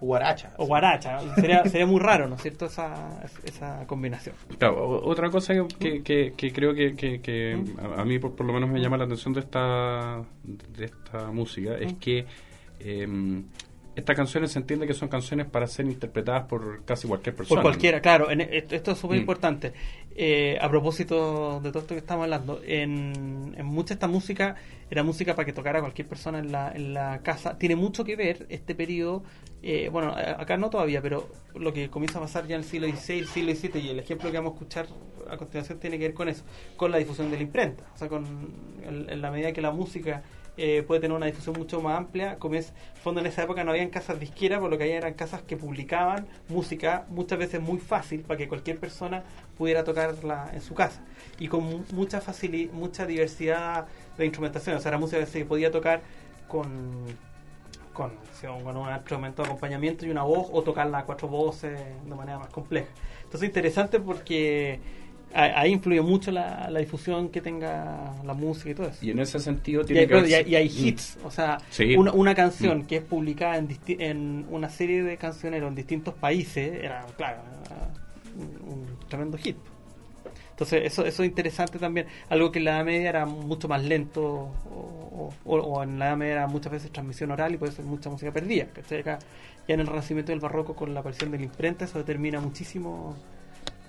Guaracha. 0.00 0.50
o 0.56 0.66
guaracha. 0.66 1.20
Sería, 1.36 1.64
sería 1.64 1.86
muy 1.86 2.00
raro, 2.00 2.26
¿no 2.28 2.34
es 2.34 2.42
cierto? 2.42 2.66
Esa, 2.66 3.22
esa 3.44 3.86
combinación. 3.86 4.34
Claro, 4.58 4.84
o- 4.84 5.08
otra 5.08 5.30
cosa 5.30 5.54
que, 5.54 5.68
que, 5.78 6.02
que- 6.02 6.32
que 6.36 6.52
creo 6.52 6.74
que, 6.74 6.96
que- 6.96 7.20
que 7.20 7.56
a, 7.80 8.00
a 8.00 8.04
mí 8.04 8.18
por, 8.18 8.34
por 8.34 8.44
lo 8.44 8.52
menos 8.52 8.68
me 8.68 8.80
llama 8.80 8.96
la 8.96 9.04
atención 9.04 9.32
de 9.32 9.38
esta 9.40 10.22
de 10.42 10.86
esta 10.86 11.30
música 11.30 11.76
es 11.78 11.94
que 11.94 12.26
em, 12.80 13.44
estas 13.94 14.16
canciones 14.16 14.52
se 14.52 14.58
entiende 14.58 14.86
que 14.86 14.94
son 14.94 15.08
canciones 15.08 15.46
para 15.46 15.66
ser 15.66 15.86
interpretadas 15.86 16.44
por 16.44 16.84
casi 16.84 17.06
cualquier 17.06 17.34
persona. 17.34 17.60
Por 17.60 17.70
cualquiera, 17.72 18.00
claro. 18.00 18.30
en- 18.30 18.40
esto, 18.40 18.74
esto 18.74 18.90
es 18.92 18.98
súper 18.98 19.18
Mm. 19.18 19.20
importante. 19.20 19.72
Eh, 20.14 20.58
a 20.60 20.68
propósito 20.68 21.60
de 21.62 21.70
todo 21.70 21.80
esto 21.80 21.94
que 21.94 22.00
estamos 22.00 22.24
hablando, 22.24 22.60
en, 22.64 23.54
en 23.56 23.66
mucha 23.66 23.94
esta 23.94 24.08
música 24.08 24.56
era 24.90 25.02
música 25.02 25.34
para 25.34 25.46
que 25.46 25.52
tocara 25.52 25.80
cualquier 25.80 26.06
persona 26.08 26.38
en 26.38 26.52
la, 26.52 26.70
en 26.74 26.92
la 26.94 27.20
casa. 27.22 27.56
Tiene 27.58 27.76
mucho 27.76 28.04
que 28.04 28.14
ver 28.16 28.46
este 28.50 28.74
periodo, 28.74 29.22
eh, 29.62 29.88
bueno, 29.90 30.14
acá 30.14 30.56
no 30.58 30.68
todavía, 30.70 31.00
pero 31.00 31.28
lo 31.54 31.72
que 31.72 31.88
comienza 31.88 32.18
a 32.18 32.22
pasar 32.22 32.46
ya 32.46 32.56
en 32.56 32.62
el 32.62 32.66
siglo 32.66 32.86
XVI, 32.88 33.18
el 33.20 33.26
siglo 33.28 33.54
XVII, 33.54 33.80
y 33.80 33.88
el 33.90 33.98
ejemplo 34.00 34.30
que 34.30 34.36
vamos 34.36 34.52
a 34.52 34.54
escuchar 34.56 34.86
a 35.30 35.36
continuación 35.38 35.78
tiene 35.78 35.98
que 35.98 36.04
ver 36.08 36.14
con 36.14 36.28
eso, 36.28 36.44
con 36.76 36.90
la 36.90 36.98
difusión 36.98 37.30
de 37.30 37.36
la 37.36 37.42
imprenta. 37.42 37.84
O 37.94 37.98
sea, 37.98 38.08
con 38.08 38.26
en 38.86 39.22
la 39.22 39.30
medida 39.30 39.52
que 39.52 39.62
la 39.62 39.70
música 39.70 40.22
eh, 40.56 40.82
puede 40.86 41.00
tener 41.00 41.16
una 41.16 41.26
difusión 41.26 41.56
mucho 41.58 41.80
más 41.80 41.96
amplia. 41.96 42.36
Como 42.38 42.54
es, 42.56 42.72
fondo 43.02 43.20
en 43.20 43.26
esa 43.26 43.42
época 43.42 43.64
no 43.64 43.70
habían 43.70 43.90
casas 43.90 44.20
disqueras, 44.20 44.60
por 44.60 44.70
lo 44.70 44.76
que 44.78 44.84
había 44.84 44.96
eran 44.96 45.14
casas 45.14 45.42
que 45.42 45.56
publicaban 45.56 46.26
música 46.48 47.06
muchas 47.08 47.38
veces 47.38 47.60
muy 47.60 47.78
fácil 47.78 48.20
para 48.20 48.38
que 48.38 48.48
cualquier 48.48 48.78
persona 48.78 49.22
pudiera 49.58 49.84
tocarla 49.84 50.50
en 50.52 50.60
su 50.60 50.74
casa. 50.74 51.02
Y 51.38 51.48
con 51.48 51.64
mu- 51.64 51.84
mucha 51.92 52.20
facili 52.20 52.70
mucha 52.72 53.06
diversidad 53.06 53.86
de 54.18 54.24
instrumentación. 54.26 54.76
O 54.76 54.80
sea, 54.80 54.90
la 54.92 54.98
música 54.98 55.20
que 55.20 55.26
se 55.26 55.44
podía 55.44 55.70
tocar 55.70 56.02
con 56.48 57.32
con, 57.92 58.10
con 58.64 58.76
un 58.76 58.90
instrumento 58.90 59.42
de 59.42 59.48
acompañamiento 59.48 60.06
y 60.06 60.10
una 60.10 60.22
voz 60.22 60.48
o 60.50 60.62
tocarla 60.62 61.00
a 61.00 61.04
cuatro 61.04 61.28
voces 61.28 61.78
de 62.06 62.14
manera 62.14 62.38
más 62.38 62.48
compleja. 62.48 62.88
Entonces 63.24 63.46
interesante 63.46 64.00
porque 64.00 64.80
ahí 65.34 65.72
influye 65.72 66.00
mucho 66.02 66.30
la, 66.30 66.68
la 66.70 66.80
difusión 66.80 67.28
que 67.30 67.40
tenga 67.40 68.14
la 68.24 68.34
música 68.34 68.70
y 68.70 68.74
todo 68.74 68.88
eso. 68.88 68.98
Y 69.04 69.10
en 69.10 69.18
ese 69.20 69.38
sentido 69.38 69.82
Y 69.82 69.86
tiene 69.86 70.00
hay, 70.02 70.06
que 70.08 70.28
y 70.28 70.34
hay- 70.34 70.48
y 70.50 70.54
hay 70.56 70.68
Mm. 70.68 70.86
hits, 70.86 71.18
o 71.24 71.30
sea, 71.30 71.58
Sí. 71.70 71.94
una, 71.96 72.12
una 72.12 72.34
canción 72.34 72.78
Mm. 72.80 72.86
que 72.86 72.96
es 72.96 73.02
publicada 73.02 73.56
en, 73.58 73.68
en 73.86 74.46
una 74.50 74.68
serie 74.68 75.02
de 75.02 75.16
cancioneros 75.16 75.68
en 75.68 75.74
distintos 75.74 76.14
países, 76.14 76.82
era, 76.82 77.04
claro, 77.16 77.40
era 77.66 77.88
un, 78.36 78.72
un 78.72 78.86
tremendo 79.08 79.36
hit. 79.38 79.56
Entonces, 80.50 80.82
eso, 80.84 81.04
eso 81.04 81.22
es 81.22 81.28
interesante 81.28 81.78
también. 81.78 82.06
Algo 82.28 82.52
que 82.52 82.58
en 82.58 82.66
la 82.66 82.76
Edad 82.76 82.84
Media 82.84 83.08
era 83.08 83.26
mucho 83.26 83.68
más 83.68 83.82
lento, 83.82 84.22
o, 84.22 85.30
o- 85.44 85.56
o 85.56 85.82
en 85.82 85.98
la 85.98 86.08
Edad 86.08 86.16
Media 86.16 86.32
era 86.32 86.46
muchas 86.46 86.70
veces 86.72 86.90
transmisión 86.92 87.30
oral 87.30 87.54
y 87.54 87.56
puede 87.56 87.72
ser 87.72 87.84
mucha 87.84 88.10
música 88.10 88.30
perdida. 88.32 88.66
¿cachai? 88.72 89.00
Acá, 89.00 89.18
ya 89.66 89.74
en 89.74 89.80
el 89.80 89.86
Renacimiento 89.86 90.30
y 90.30 90.34
el 90.34 90.40
Barroco, 90.40 90.74
con 90.76 90.92
la 90.94 91.00
aparición 91.00 91.30
de 91.30 91.38
la 91.38 91.44
imprenta, 91.44 91.84
eso 91.86 91.98
determina 91.98 92.40
muchísimo, 92.40 93.16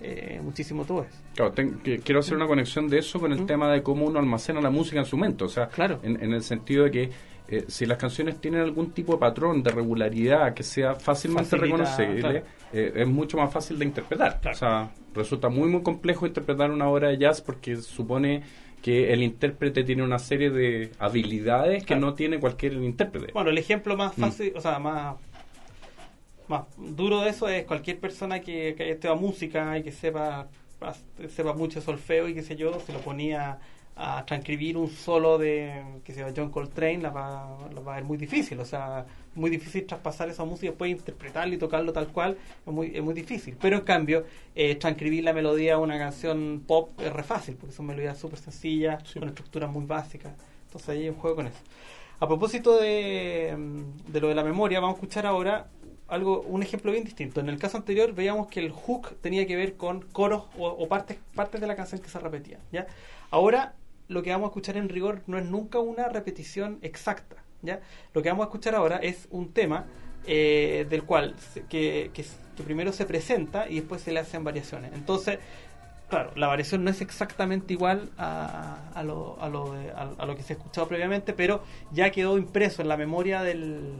eh, 0.04 0.40
muchísimo 0.44 0.84
todo 0.86 1.04
eso. 1.04 1.18
Claro, 1.36 1.52
ten- 1.54 1.80
que- 1.80 2.00
quiero 2.00 2.20
hacer 2.20 2.36
una 2.36 2.46
conexión 2.48 2.88
de 2.90 3.00
eso 3.00 3.20
con 3.20 3.32
el 3.32 3.42
Mm. 3.42 3.46
tema 3.48 3.72
de 3.72 3.82
cómo 3.82 4.06
uno 4.06 4.20
almacena 4.20 4.60
la 4.62 4.70
música 4.70 5.00
en 5.00 5.06
su 5.06 5.18
mente. 5.18 5.44
O 5.46 5.50
sea, 5.50 5.68
Claro. 5.70 6.00
en, 6.04 6.22
en 6.22 6.34
el 6.34 6.44
sentido 6.44 6.84
de 6.86 6.92
que 6.92 7.10
eh, 7.50 7.66
si 7.68 7.86
las 7.86 7.98
canciones 7.98 8.40
tienen 8.40 8.62
algún 8.62 8.92
tipo 8.92 9.14
de 9.14 9.20
patrón, 9.20 9.62
de 9.64 9.70
regularidad, 9.72 10.54
que 10.54 10.64
sea 10.64 10.96
fácilmente 10.96 11.50
Facilita, 11.58 11.78
reconocible, 11.78 12.20
claro. 12.22 12.46
eh, 12.72 12.94
es 12.96 13.08
mucho 13.08 13.38
más 13.38 13.52
fácil 13.52 13.78
de 13.78 13.86
interpretar. 13.86 14.40
Claro. 14.40 14.56
O 14.56 14.60
sea, 14.60 14.92
resulta 15.14 15.50
muy, 15.50 15.68
muy 15.70 15.82
complejo 15.84 16.26
interpretar 16.26 16.72
una 16.72 16.88
obra 16.88 17.10
de 17.10 17.18
jazz 17.18 17.42
porque 17.42 17.76
supone 17.76 18.44
que 18.82 19.12
el 19.14 19.22
intérprete 19.24 19.84
tiene 19.84 20.04
una 20.04 20.20
serie 20.20 20.50
de 20.52 20.92
habilidades 21.00 21.86
que 21.86 21.96
no 21.96 22.14
tiene 22.14 22.40
cualquier 22.40 22.74
intérprete. 22.74 23.32
Bueno, 23.34 23.50
el 23.50 23.58
ejemplo 23.58 23.96
más 23.98 24.18
Mm. 24.18 24.22
fácil, 24.22 24.54
o 24.56 24.62
sea, 24.62 24.80
más, 24.80 25.16
más 26.48 26.64
duro 26.78 27.22
de 27.22 27.30
eso 27.30 27.48
es 27.48 27.66
cualquier 27.66 28.00
persona 28.00 28.40
que, 28.42 28.76
que 28.76 28.94
sepa 28.96 29.16
música 29.16 29.78
y 29.78 29.84
que 29.84 29.92
sepa, 29.92 30.48
sepa 31.30 31.54
mucho 31.54 31.82
solfeo 31.82 32.28
y 32.28 32.34
qué 32.34 32.44
sé 32.44 32.56
yo, 32.56 32.80
se 32.80 32.94
lo 32.94 33.00
ponía 33.00 33.60
a 33.96 34.26
transcribir 34.26 34.76
un 34.76 34.90
solo 34.90 35.38
de 35.38 35.84
que 36.04 36.14
se 36.14 36.22
llama 36.22 36.34
John 36.36 36.50
Coltrane, 36.50 36.98
la 36.98 37.12
va, 37.12 37.60
la 37.74 37.80
va 37.82 37.94
a 37.94 37.96
ver 37.98 38.04
muy 38.04 38.18
difícil, 38.18 38.60
o 38.60 38.66
sea, 38.66 39.06
muy 39.36 39.52
difícil 39.52 39.86
traspasar 39.86 40.30
esa 40.30 40.44
música 40.46 40.66
y 40.66 40.70
después 40.70 40.92
interpretarlo 40.92 41.54
y 41.54 41.58
tocarlo 41.58 41.94
tal 41.94 42.08
cual, 42.08 42.36
es 42.66 42.74
muy, 42.74 42.92
es 42.96 43.04
muy 43.04 43.14
difícil. 43.14 43.56
Pero 43.62 43.78
en 43.78 43.84
cambio, 43.84 44.26
eh, 44.56 44.76
transcribir 44.76 45.24
la 45.24 45.32
melodía 45.32 45.76
a 45.76 45.78
una 45.78 46.00
canción 46.00 46.64
pop 46.66 47.00
es 47.00 47.14
re 47.14 47.22
fácil, 47.24 47.56
porque 47.56 47.76
son 47.76 47.86
melodías 47.86 48.18
súper 48.18 48.40
sencillas, 48.40 49.04
Sí. 49.08 49.20
con 49.20 49.30
estructuras 49.30 49.70
muy 49.72 49.86
básicas. 49.86 50.34
Entonces 50.66 50.90
ahí 50.90 51.04
hay 51.04 51.10
un 51.10 51.16
juego 51.16 51.36
con 51.36 51.48
eso. 51.48 51.60
A 52.20 52.28
propósito 52.28 52.78
de, 52.80 53.54
mm, 53.56 54.12
de 54.12 54.22
lo 54.22 54.30
de 54.30 54.36
la 54.36 54.44
memoria, 54.44 54.80
vamos 54.80 54.96
a 54.96 54.98
escuchar 54.98 55.28
ahora 55.28 55.68
algo, 56.08 56.42
un 56.42 56.62
ejemplo 56.64 56.92
bien 56.92 57.04
distinto. 57.04 57.40
En 57.40 57.50
el 57.50 57.58
caso 57.60 57.78
anterior 57.78 58.14
veíamos 58.14 58.48
que 58.48 58.60
el 58.60 58.72
hook 58.72 59.16
tenía 59.22 59.48
que 59.48 59.56
ver 59.56 59.76
con 59.76 60.02
coros 60.02 60.44
o, 60.58 60.88
partes, 60.88 61.18
partes 61.36 61.62
de 61.62 61.68
la 61.68 61.76
canción 61.76 62.02
que 62.02 62.10
se 62.10 62.20
repetían. 62.20 62.60
¿ya? 62.72 62.88
Ahora 63.32 63.74
lo 64.08 64.22
que 64.22 64.32
vamos 64.32 64.48
a 64.48 64.50
escuchar 64.50 64.78
en 64.78 64.90
rigor 64.90 65.22
no 65.28 65.38
es 65.38 65.46
nunca 65.46 65.80
una 65.80 66.10
repetición 66.10 66.80
exacta. 66.82 67.38
¿ya? 67.62 67.80
Lo 68.14 68.22
que 68.22 68.30
vamos 68.30 68.44
a 68.46 68.48
escuchar 68.48 68.76
ahora 68.76 68.98
es 68.98 69.28
un 69.32 69.54
tema 69.54 69.86
eh, 70.26 70.86
del 70.90 71.04
cual 71.04 71.36
se- 71.54 71.64
que, 71.66 72.12
primero 72.66 72.92
se 72.94 73.06
presenta 73.06 73.68
y 73.70 73.76
después 73.80 74.02
se 74.02 74.12
le 74.12 74.20
hacen 74.20 74.44
variaciones. 74.44 74.94
Entonces, 74.94 75.40
claro, 76.10 76.32
la 76.36 76.48
variación 76.48 76.84
no 76.84 76.92
es 76.92 77.02
exactamente 77.02 77.74
igual 77.74 78.10
a, 78.18 79.02
lo, 79.04 79.42
a, 79.42 79.50
lo 79.50 79.74
a 79.74 80.26
lo 80.26 80.36
que 80.36 80.44
se 80.44 80.54
ha 80.54 80.58
escuchado 80.58 80.88
previamente, 80.88 81.34
pero 81.34 81.64
ya 81.92 82.12
quedó 82.12 82.38
impreso 82.38 82.82
en 82.84 82.90
la 82.90 82.98
memoria 82.98 83.42
del, 83.42 83.94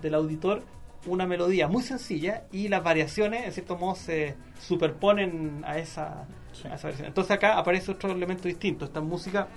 del 0.00 0.14
auditor 0.14 0.62
una 1.06 1.26
melodía 1.26 1.68
muy 1.68 1.82
sencilla 1.82 2.44
y 2.52 2.68
las 2.68 2.82
variaciones, 2.82 3.44
en 3.44 3.52
cierto 3.52 3.76
modo, 3.76 3.94
se 3.96 4.36
superponen 4.60 5.62
a 5.66 5.78
esa, 5.78 6.26
Sí. 6.52 6.68
a 6.68 6.74
esa 6.74 6.88
versión. 6.88 7.08
Entonces 7.08 7.30
acá 7.32 7.58
aparece 7.58 7.90
otro 7.90 8.12
elemento 8.12 8.46
distinto. 8.46 8.84
Esta 8.84 9.00
música, 9.00 9.48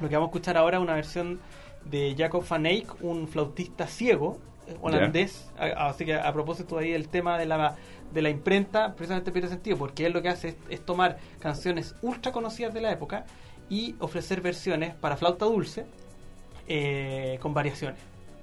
lo 0.00 0.08
que 0.08 0.14
vamos 0.16 0.28
a 0.28 0.30
escuchar 0.30 0.56
ahora 0.56 0.78
es 0.78 0.82
una 0.82 0.94
versión 0.94 1.40
de 1.84 2.14
Jacob 2.16 2.44
van 2.48 2.66
Eyck, 2.66 3.02
un 3.02 3.28
flautista 3.28 3.86
ciego 3.86 4.38
eh, 4.66 4.76
holandés. 4.80 5.50
Así 5.58 6.04
que 6.04 6.14
a 6.14 6.32
propósito 6.32 6.78
ahí 6.78 6.92
el 6.92 7.08
tema 7.08 7.38
de 7.38 7.46
la, 7.46 7.76
de 8.12 8.22
la 8.22 8.30
imprenta, 8.30 8.94
precisamente 8.94 9.32
pierde 9.32 9.48
sentido, 9.48 9.76
porque 9.76 10.06
él 10.06 10.12
lo 10.12 10.20
que 10.22 10.28
hace 10.28 10.48
es, 10.48 10.56
es 10.68 10.84
tomar 10.84 11.18
canciones 11.40 11.94
ultra 12.02 12.32
conocidas 12.32 12.74
de 12.74 12.80
la 12.80 12.92
época 12.92 13.24
y 13.68 13.94
ofrecer 14.00 14.40
versiones 14.40 14.94
para 14.94 15.16
flauta 15.16 15.46
dulce 15.46 15.86
eh, 16.68 17.38
con 17.40 17.54
variaciones. 17.54 17.98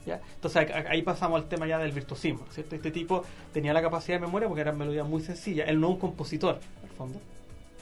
¿Ya? 0.10 0.22
Entonces 0.36 0.70
ahí 0.90 1.02
pasamos 1.02 1.42
al 1.42 1.48
tema 1.48 1.66
ya 1.68 1.78
del 1.78 1.92
virtuosismo, 1.92 2.46
¿cierto? 2.52 2.76
Este 2.76 2.92
tipo 2.92 3.24
tenía 3.54 3.74
la 3.74 3.82
capacidad 3.82 4.20
de 4.20 4.26
memoria 4.26 4.48
porque 4.48 4.62
eran 4.62 4.78
melodías 4.78 5.08
muy 5.08 5.22
sencillas. 5.22 5.70
Él 5.70 5.80
no 5.80 5.88
es 5.88 5.94
un 5.94 6.00
compositor, 6.00 6.60
al 6.84 6.90
fondo. 6.98 7.20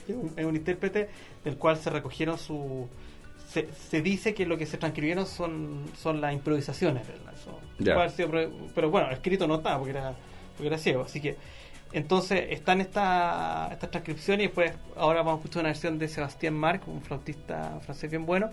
Es 0.08 0.14
un, 0.14 0.32
es 0.36 0.44
un 0.44 0.56
intérprete 0.56 1.08
del 1.44 1.56
cual 1.56 1.76
se 1.76 1.90
recogieron 1.90 2.38
su... 2.38 2.88
Se, 3.48 3.66
se 3.72 4.02
dice 4.02 4.34
que 4.34 4.44
lo 4.46 4.58
que 4.58 4.66
se 4.66 4.76
transcribieron 4.76 5.26
son, 5.26 5.84
son 5.96 6.20
las 6.20 6.34
improvisaciones 6.34 7.02
puede 7.94 8.02
haber 8.04 8.10
sido 8.16 8.28
pro- 8.30 8.50
pero 8.74 8.90
bueno, 8.90 9.10
escrito 9.10 9.46
no 9.46 9.56
está 9.56 9.76
porque 9.78 9.92
era, 9.92 10.14
porque 10.54 10.66
era 10.68 10.76
ciego. 10.78 11.02
Así 11.04 11.20
que 11.20 11.36
entonces 11.92 12.44
están 12.50 12.82
esta- 12.82 13.70
estas 13.72 13.90
transcripciones 13.90 14.44
y 14.44 14.46
después 14.48 14.72
ahora 14.96 15.20
vamos 15.20 15.34
a 15.34 15.36
escuchar 15.38 15.60
una 15.60 15.70
versión 15.70 15.98
de 15.98 16.08
Sebastián 16.08 16.52
Marc, 16.54 16.86
un 16.88 17.00
flautista 17.00 17.78
francés 17.80 18.10
bien 18.10 18.26
bueno, 18.26 18.50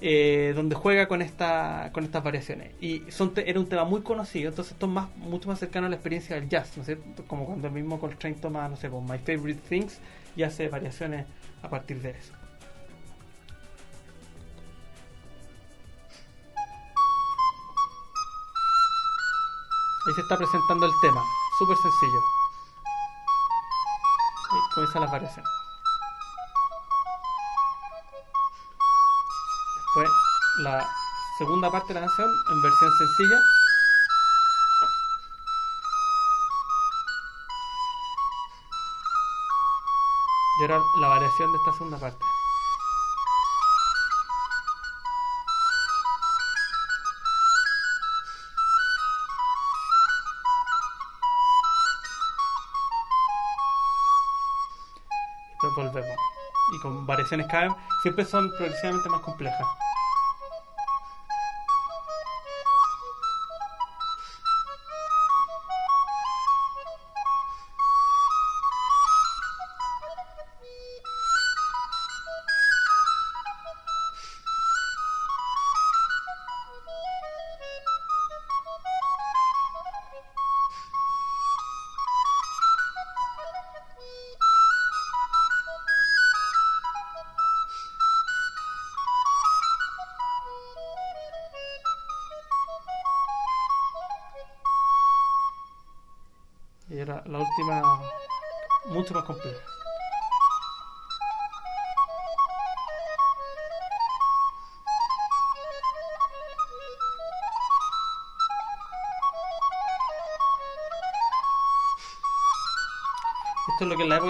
eh, 0.00 0.52
donde 0.54 0.74
juega 0.74 1.08
con 1.08 1.22
esta 1.22 1.90
con 1.92 2.04
estas 2.04 2.22
variaciones. 2.22 2.72
Y 2.80 3.02
era 3.36 3.60
un 3.60 3.68
tema 3.68 3.84
muy 3.84 4.02
conocido, 4.02 4.50
entonces 4.50 4.72
esto 4.72 4.86
es 4.86 4.92
más, 4.92 5.08
mucho 5.16 5.48
más 5.48 5.58
cercano 5.58 5.86
a 5.86 5.90
la 5.90 5.96
experiencia 5.96 6.36
del 6.36 6.48
jazz, 6.48 6.76
¿no 6.76 6.82
es 6.82 6.86
cierto? 6.86 7.24
Como 7.26 7.46
cuando 7.46 7.68
el 7.68 7.72
mismo 7.74 7.98
Coltrane 7.98 8.36
toma, 8.36 8.68
no 8.68 8.76
sé, 8.76 8.90
pues, 8.90 9.02
My 9.02 9.18
Favorite 9.18 9.60
Things 9.68 9.98
y 10.36 10.42
hace 10.42 10.68
variaciones 10.68 11.26
a 11.62 11.68
partir 11.68 12.00
de 12.02 12.10
eso. 12.10 12.32
Ahí 20.06 20.12
se 20.14 20.20
está 20.20 20.36
presentando 20.36 20.84
el 20.84 20.92
tema, 21.00 21.22
súper 21.58 21.76
sencillo. 21.78 22.20
Ahí 24.52 24.60
comienzan 24.74 25.00
las 25.00 25.10
variaciones. 25.10 25.53
Después 29.94 30.10
la 30.58 30.84
segunda 31.38 31.70
parte 31.70 31.94
de 31.94 32.00
la 32.00 32.06
canción 32.06 32.28
en 32.50 32.62
versión 32.62 32.90
sencilla. 32.98 33.40
Y 40.58 40.62
ahora 40.62 40.82
la 40.96 41.08
variación 41.08 41.52
de 41.52 41.58
esta 41.58 41.72
segunda 41.74 41.98
parte. 41.98 42.24
Después 55.62 55.72
volvemos. 55.76 56.18
Y 56.72 56.80
con 56.80 57.06
variaciones 57.06 57.46
cada 57.46 57.76
siempre 58.02 58.24
son 58.24 58.50
progresivamente 58.50 59.08
más 59.08 59.20
complejas. 59.20 59.83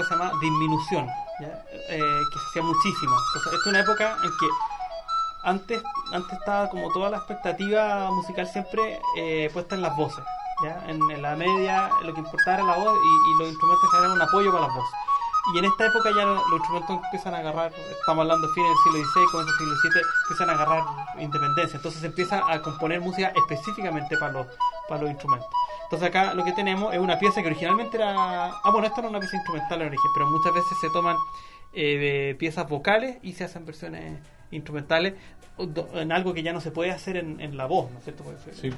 Se 0.05 0.11
llama 0.15 0.33
disminución. 0.41 1.09
Eh, 1.91 1.99
que 2.33 2.39
se 2.39 2.47
hacía 2.51 2.63
muchísimo. 2.63 3.17
Entonces, 3.35 3.53
esta 3.53 3.57
es 3.57 3.67
una 3.67 3.81
época 3.81 4.17
en 4.23 4.31
que 4.39 4.47
antes, 5.43 5.83
antes 6.13 6.33
estaba 6.39 6.69
como 6.71 6.91
toda 6.93 7.11
la 7.11 7.17
expectativa 7.19 8.11
musical 8.13 8.47
siempre 8.47 9.01
eh, 9.17 9.51
puesta 9.53 9.75
en 9.75 9.83
las 9.83 9.97
voces. 9.97 10.25
En, 10.87 11.21
la 11.21 11.35
media 11.37 11.91
lo 12.03 12.15
que 12.15 12.21
importaba 12.21 12.59
era 12.59 12.63
la 12.67 12.77
voz 12.77 12.95
y, 12.97 13.31
y 13.31 13.39
los 13.39 13.49
instrumentos 13.49 13.91
eran 13.99 14.13
un 14.13 14.23
apoyo 14.23 14.53
para 14.53 14.67
las 14.67 14.75
voces. 14.75 14.95
Y 15.55 15.59
en 15.59 15.65
esta 15.67 15.87
época 15.87 16.09
ya 16.17 16.25
lo- 16.25 16.35
los 16.37 16.53
instrumentos 16.61 17.01
empiezan 17.05 17.35
a 17.35 17.39
agarrar, 17.39 17.73
estamos 18.01 18.23
hablando 18.23 18.47
de 18.47 18.55
fines 18.55 18.71
del 18.71 18.79
siglo 18.79 18.99
XVI, 19.05 19.27
comienzo 19.33 19.53
del 19.53 19.59
siglo 19.59 19.91
VII, 19.93 20.03
empiezan 20.23 20.51
a 20.51 20.53
agarrar 20.55 20.85
independencia. 21.19 21.77
Entonces 21.77 22.01
se 22.01 22.07
empieza 22.07 22.43
a 22.51 22.63
componer 22.63 23.01
música 23.03 23.33
específicamente 23.37 24.17
para 24.17 24.33
los, 24.33 24.47
para 24.89 25.03
los 25.03 25.11
instrumentos. 25.11 25.51
Entonces 25.85 26.09
acá 26.09 26.35
lo 26.35 26.45
que 26.45 26.53
tenemos 26.53 26.93
es 26.93 26.99
una 26.99 27.19
pieza 27.19 27.41
que 27.41 27.49
originalmente 27.49 27.97
era... 27.97 28.47
Ah, 28.47 28.71
bueno, 28.73 28.87
esta 28.87 29.01
era 29.01 29.09
una 29.09 29.21
pieza 29.21 29.37
instrumental 29.37 29.81
en 29.81 29.89
origen, 29.89 30.11
pero 30.15 30.27
muchas 30.31 30.53
veces 30.53 30.79
se 30.81 30.89
toman 30.91 31.17
eh, 31.73 31.99
de 31.99 32.35
piezas 32.37 32.69
vocales 32.69 33.19
y 33.23 33.33
se 33.35 33.45
hacen 33.45 33.65
versiones 33.65 34.19
instrumentales 34.51 35.15
en 35.95 36.13
algo 36.13 36.35
que 36.35 36.43
ya 36.43 36.53
no 36.53 36.61
se 36.61 36.71
puede 36.71 36.91
hacer 36.91 37.17
en, 37.17 37.41
en 37.41 37.57
la 37.57 37.67
voz, 37.67 37.91
¿no 37.93 37.99
es 37.99 38.05
cierto? 38.05 38.25
Porque 38.25 38.39
Sí, 38.53 38.71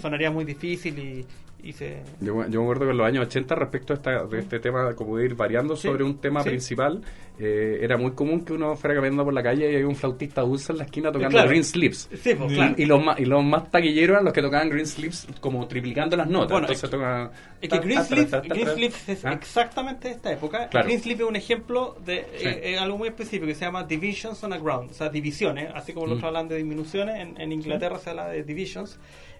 sonaría 0.00 0.30
muy 0.30 0.44
difícil 0.44 0.98
y, 0.98 1.26
y 1.68 1.72
se... 1.72 2.02
Yo, 2.20 2.46
yo 2.48 2.60
me 2.60 2.64
acuerdo 2.64 2.84
que 2.86 2.90
en 2.92 2.96
los 2.98 3.06
años 3.06 3.26
80 3.26 3.54
respecto 3.56 3.92
a 3.92 3.96
esta, 3.96 4.24
de 4.24 4.38
este 4.38 4.60
tema, 4.60 4.94
como 4.94 5.16
de 5.16 5.24
ir 5.26 5.34
variando 5.34 5.76
Sí, 5.76 5.88
sobre 5.88 6.04
un 6.04 6.18
tema 6.18 6.42
sí. 6.42 6.50
principal, 6.50 7.02
eh, 7.38 7.78
era 7.82 7.96
muy 7.96 8.12
común 8.12 8.44
que 8.44 8.52
uno 8.52 8.76
fuera 8.76 8.94
caminando 8.94 9.24
por 9.24 9.32
la 9.34 9.42
calle 9.42 9.70
y 9.72 9.74
había 9.74 9.88
un 9.88 9.96
flautista 9.96 10.42
dulce 10.42 10.72
en 10.72 10.78
la 10.78 10.84
esquina 10.84 11.10
tocando 11.10 11.30
Claro. 11.34 11.48
Green 11.48 11.64
Slips. 11.64 12.08
Sí, 12.22 12.34
pues, 12.34 12.52
claro. 12.52 12.74
Y, 12.76 12.82
y 12.82 12.86
los 12.86 13.02
más, 13.04 13.18
y 13.18 13.24
los 13.24 13.42
más 13.44 13.70
taquilleros 13.70 14.14
eran 14.14 14.24
los 14.24 14.32
que 14.34 14.42
tocaban 14.42 14.68
Green 14.68 14.86
Slips 14.86 15.26
como 15.40 15.66
triplicando 15.66 16.16
las 16.16 16.28
notas. 16.28 16.50
Bueno, 16.52 16.66
Entonces 16.68 16.84
es 16.84 16.90
que- 16.90 16.96
tocaban- 16.96 17.30
Es 17.60 17.68
que 17.68 17.78
Green 17.78 17.96
ta, 17.98 18.02
ta, 18.02 18.08
Sleeve, 18.08 18.30
ta, 18.30 18.42
ta, 18.42 18.48
Green 18.48 18.66
ta. 18.66 18.74
Sleeve 18.74 18.94
es 19.08 19.24
¿Ah? 19.24 19.32
exactamente 19.32 20.08
de 20.08 20.14
esta 20.14 20.32
época. 20.32 20.68
Claro. 20.68 20.86
Green 20.86 21.00
Sleeve 21.02 21.24
es 21.24 21.28
un 21.28 21.36
ejemplo 21.36 21.96
de 22.04 22.26
Sí. 22.38 22.46
eh, 22.48 22.60
eh, 22.74 22.78
algo 22.78 22.96
muy 22.98 23.08
específico 23.08 23.46
que 23.46 23.54
se 23.54 23.64
llama 23.64 23.84
Divisions 23.84 24.42
on 24.44 24.52
a 24.52 24.58
Ground, 24.58 24.90
o 24.90 24.94
sea, 24.94 25.08
divisiones, 25.08 25.70
así 25.74 25.92
como 25.94 26.06
Mm. 26.06 26.10
Otros 26.20 26.28
hablan 26.28 26.48
de 26.48 26.56
disminuciones, 26.56 27.18
en, 27.20 27.40
en 27.40 27.52
Inglaterra 27.52 27.98
se 27.98 28.10
habla 28.10 28.28
de 28.28 28.42
divisions, 28.44 28.98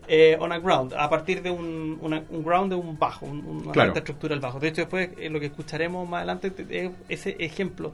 eh, 0.09 0.37
on 0.41 0.51
a 0.51 0.59
ground, 0.59 0.95
a 0.95 1.09
partir 1.09 1.43
de 1.43 1.51
un, 1.51 1.99
una- 2.01 2.25
un 2.31 2.43
ground 2.43 2.71
de 2.71 2.77
un 2.77 2.99
bajo, 2.99 3.27
un- 3.27 3.45
una 3.47 3.73
Claro. 3.73 3.91
alta 3.91 3.99
estructura 4.01 4.35
del 4.35 4.41
bajo. 4.41 4.59
De 4.59 4.69
hecho, 4.69 4.81
después 4.81 5.11
eh, 5.19 5.29
lo 5.31 5.39
que 5.39 5.47
escucharemos 5.47 6.09
más 6.09 6.19
adelante 6.19 6.51
te- 6.51 6.87
es 6.87 6.91
ese 7.09 7.37
ejemplo. 7.39 7.93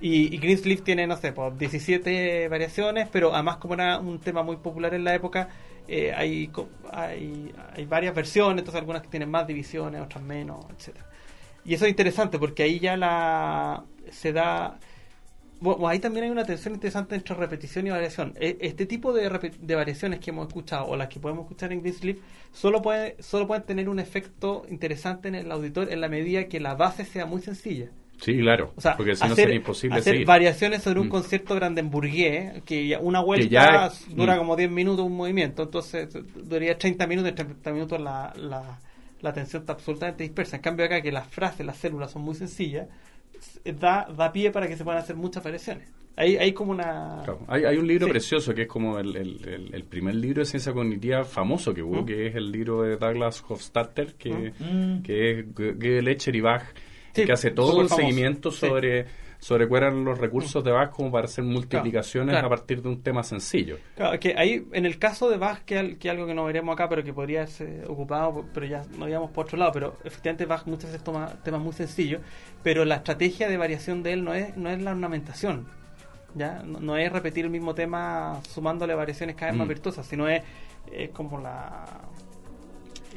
Y, 0.00 0.34
y 0.34 0.38
Green 0.38 0.58
Sleeve 0.58 0.82
tiene, 0.82 1.06
no 1.06 1.16
sé, 1.16 1.32
pues, 1.32 1.58
17 1.58 2.48
variaciones, 2.48 3.08
pero 3.10 3.34
además 3.34 3.56
como 3.56 3.74
era 3.74 3.98
un 3.98 4.18
tema 4.20 4.42
muy 4.42 4.56
popular 4.56 4.92
en 4.94 5.04
la 5.04 5.14
época, 5.14 5.48
eh, 5.88 6.12
hay, 6.14 6.50
hay, 6.92 7.52
hay 7.74 7.84
varias 7.86 8.14
versiones, 8.14 8.58
entonces 8.58 8.78
algunas 8.80 9.02
que 9.02 9.08
tienen 9.08 9.30
más 9.30 9.46
divisiones, 9.46 10.00
otras 10.02 10.22
menos, 10.22 10.64
etcétera 10.76 11.06
Y 11.64 11.74
eso 11.74 11.84
es 11.86 11.90
interesante 11.90 12.38
porque 12.38 12.64
ahí 12.64 12.78
ya 12.80 12.96
la 12.96 13.82
se 14.10 14.32
da... 14.32 14.78
Bueno, 15.58 15.88
ahí 15.88 15.98
también 15.98 16.24
hay 16.26 16.30
una 16.30 16.44
tensión 16.44 16.74
interesante 16.74 17.14
entre 17.14 17.34
repetición 17.34 17.86
y 17.86 17.90
variación. 17.90 18.34
E- 18.38 18.58
Este 18.60 18.84
tipo 18.86 19.12
de, 19.14 19.28
de 19.58 19.74
variaciones 19.74 20.20
que 20.20 20.30
hemos 20.30 20.48
escuchado 20.48 20.86
o 20.86 20.96
las 20.96 21.08
que 21.08 21.18
podemos 21.18 21.44
escuchar 21.44 21.72
en 21.72 21.80
Green 21.80 21.94
Sleeve 21.94 22.18
solo, 22.52 22.82
puede, 22.82 23.16
solo 23.22 23.46
pueden 23.46 23.62
tener 23.64 23.88
un 23.88 23.98
efecto 23.98 24.66
interesante 24.68 25.28
en 25.28 25.34
el 25.34 25.50
auditor 25.50 25.90
en 25.90 26.00
la 26.02 26.08
medida 26.08 26.44
que 26.44 26.60
la 26.60 26.74
base 26.74 27.04
sea 27.06 27.24
muy 27.24 27.40
sencilla. 27.40 27.88
Sí, 28.20 28.36
claro. 28.38 28.72
O 28.76 28.80
sea, 28.80 28.96
porque 28.96 29.14
si 29.14 29.28
no 29.28 29.34
sería 29.34 29.54
imposible 29.56 29.98
hacer 29.98 30.12
seguir. 30.14 30.26
variaciones 30.26 30.82
sobre 30.82 31.00
un 31.00 31.06
Mm. 31.08 31.10
concierto 31.10 31.54
brandenburgués, 31.54 32.62
que 32.64 32.96
una 33.00 33.20
vuelta 33.20 33.46
ya 33.46 33.86
es- 33.86 34.06
dura 34.14 34.34
mm. 34.36 34.38
como 34.38 34.56
10 34.56 34.70
minutos 34.70 35.04
un 35.06 35.16
movimiento, 35.16 35.62
entonces 35.64 36.08
duraría 36.34 36.76
30 36.78 37.06
minutos, 37.06 37.30
en 37.30 37.34
30 37.34 37.72
minutos 37.72 38.00
la, 38.00 38.32
la, 38.36 38.78
la 39.20 39.30
atención 39.30 39.62
está 39.62 39.72
absolutamente 39.74 40.22
dispersa. 40.24 40.56
En 40.56 40.62
cambio 40.62 40.86
acá 40.86 41.00
que 41.02 41.12
las 41.12 41.26
frases, 41.28 41.64
las 41.66 41.76
células 41.76 42.10
son 42.10 42.22
muy 42.22 42.34
sencillas, 42.34 42.88
da, 43.64 44.06
da 44.16 44.32
pie 44.32 44.50
para 44.50 44.66
que 44.68 44.76
se 44.76 44.84
puedan 44.84 45.00
hacer 45.02 45.16
muchas 45.16 45.42
variaciones. 45.42 45.92
Hay, 46.18 46.36
hay 46.38 46.52
como 46.52 46.72
una... 46.72 47.20
Claro. 47.24 47.40
Hay, 47.46 47.64
hay 47.64 47.76
un 47.76 47.86
libro 47.86 48.06
Sí. 48.06 48.12
precioso 48.12 48.54
que 48.54 48.62
es 48.62 48.68
como 48.68 48.98
el, 48.98 49.14
el- 49.16 49.46
el- 49.48 49.74
el 49.74 49.84
primer 49.84 50.14
libro 50.14 50.40
de 50.40 50.46
ciencia 50.46 50.72
cognitiva 50.72 51.24
famoso 51.24 51.74
que 51.74 51.82
hubo, 51.82 52.02
¿Mm? 52.02 52.06
que 52.06 52.26
es 52.28 52.34
el 52.36 52.50
libro 52.50 52.82
de 52.82 52.96
Douglas 52.96 53.44
Hofstadter, 53.46 54.14
que, 54.14 54.52
Mm. 54.58 55.02
que 55.02 55.30
es 55.40 55.46
G- 55.54 55.76
Gödel 55.78 56.36
y 56.36 56.40
Bach, 56.40 56.62
Sí, 57.12 57.24
que 57.26 57.32
hace 57.32 57.50
todo 57.50 57.72
un 57.80 57.88
famoso. 57.88 57.96
seguimiento 57.96 58.50
Sí. 58.50 58.58
sobre, 58.66 59.04
sobre 59.04 59.25
cuáles 59.48 59.70
eran 59.72 60.04
los 60.04 60.18
recursos 60.18 60.62
de 60.64 60.70
Bach 60.70 60.90
como 60.90 61.10
para 61.10 61.26
hacer 61.26 61.44
multiplicaciones 61.44 62.32
claro. 62.32 62.46
a 62.46 62.50
partir 62.50 62.82
de 62.82 62.88
un 62.88 63.02
tema 63.02 63.22
sencillo. 63.22 63.78
Claro, 63.94 64.18
que 64.18 64.34
ahí, 64.36 64.66
en 64.72 64.86
el 64.86 64.98
caso 64.98 65.30
de 65.30 65.36
Bach, 65.36 65.60
que, 65.64 65.96
que 65.98 66.10
algo 66.10 66.26
que 66.26 66.34
no 66.34 66.44
veremos 66.44 66.72
acá, 66.72 66.88
pero 66.88 67.02
que 67.04 67.12
podría 67.12 67.46
ser 67.46 67.84
ocupado, 67.88 68.44
pero 68.52 68.66
ya 68.66 68.82
no 68.98 69.08
íbamos 69.08 69.30
por 69.30 69.44
otro 69.46 69.58
lado, 69.58 69.72
pero 69.72 69.96
efectivamente 70.04 70.46
Bach 70.46 70.66
muchas 70.66 70.90
veces 70.90 71.04
toma 71.04 71.28
temas 71.44 71.60
muy 71.60 71.72
sencillos, 71.72 72.20
pero 72.62 72.84
la 72.84 72.96
estrategia 72.96 73.48
de 73.48 73.56
variación 73.56 74.02
de 74.02 74.12
él 74.14 74.24
no 74.24 74.34
es, 74.34 74.56
no 74.56 74.68
es 74.70 74.82
la 74.82 74.90
ornamentación, 74.90 75.66
¿ya? 76.34 76.62
No, 76.64 76.80
no 76.80 76.96
es 76.96 77.12
repetir 77.12 77.44
el 77.44 77.50
mismo 77.50 77.74
tema 77.74 78.40
sumándole 78.50 78.94
variaciones 78.94 79.36
cada 79.36 79.52
vez 79.52 79.58
más 79.58 79.66
Mm. 79.66 79.70
virtuosas, 79.70 80.06
sino 80.06 80.28
es, 80.28 80.42
es 80.92 81.10
como 81.10 81.38
la... 81.40 81.84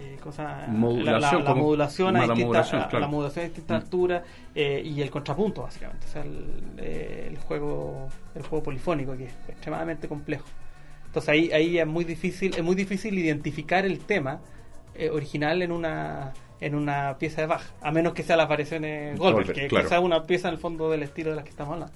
eh, 0.01 0.17
cosa, 0.23 0.65
Modulación, 0.69 1.05
la, 1.05 1.19
la- 1.19 1.39
la 1.39 1.45
como- 1.51 1.63
modulación 1.63 2.15
a 2.15 2.19
la 2.19 2.33
distintas 2.33 2.45
modulación, 2.45 2.81
a- 2.81 2.87
claro. 2.87 2.99
la 3.05 3.07
modulación 3.11 3.43
a 3.43 3.47
distintas 3.49 3.77
Mm. 3.81 3.83
alturas 3.83 4.23
eh, 4.55 4.81
y 4.85 5.01
el 5.01 5.09
contrapunto 5.11 5.63
básicamente 5.63 6.05
o 6.07 6.09
sea 6.09 6.21
el, 6.23 6.45
eh, 6.77 7.27
el 7.29 7.37
juego 7.37 8.07
el 8.35 8.43
juego 8.43 8.63
polifónico 8.63 9.15
que 9.17 9.25
es 9.25 9.33
extremadamente 9.49 10.07
complejo 10.07 10.45
entonces 11.07 11.29
ahí 11.29 11.51
ahí 11.51 11.77
es 11.79 11.87
muy 11.87 12.05
difícil 12.05 12.53
es 12.55 12.63
muy 12.63 12.75
difícil 12.75 13.17
identificar 13.17 13.85
el 13.85 13.99
tema 13.99 14.39
eh, 14.95 15.09
original 15.09 15.61
en 15.61 15.71
una 15.71 16.33
en 16.61 16.75
una 16.75 17.17
pieza 17.17 17.41
de 17.41 17.47
Bach 17.47 17.63
a 17.81 17.91
menos 17.91 18.13
que 18.13 18.23
sea 18.23 18.35
las 18.37 18.47
variaciones 18.49 19.17
Goldberg, 19.17 19.47
Goldberg, 19.47 19.59
que, 19.61 19.67
claro. 19.67 19.89
sea 19.89 19.99
una 19.99 20.23
pieza 20.23 20.47
en 20.49 20.55
el 20.55 20.59
fondo 20.59 20.89
del 20.89 21.03
estilo 21.03 21.29
de 21.31 21.35
las 21.37 21.43
que 21.45 21.51
estamos 21.51 21.73
hablando 21.73 21.93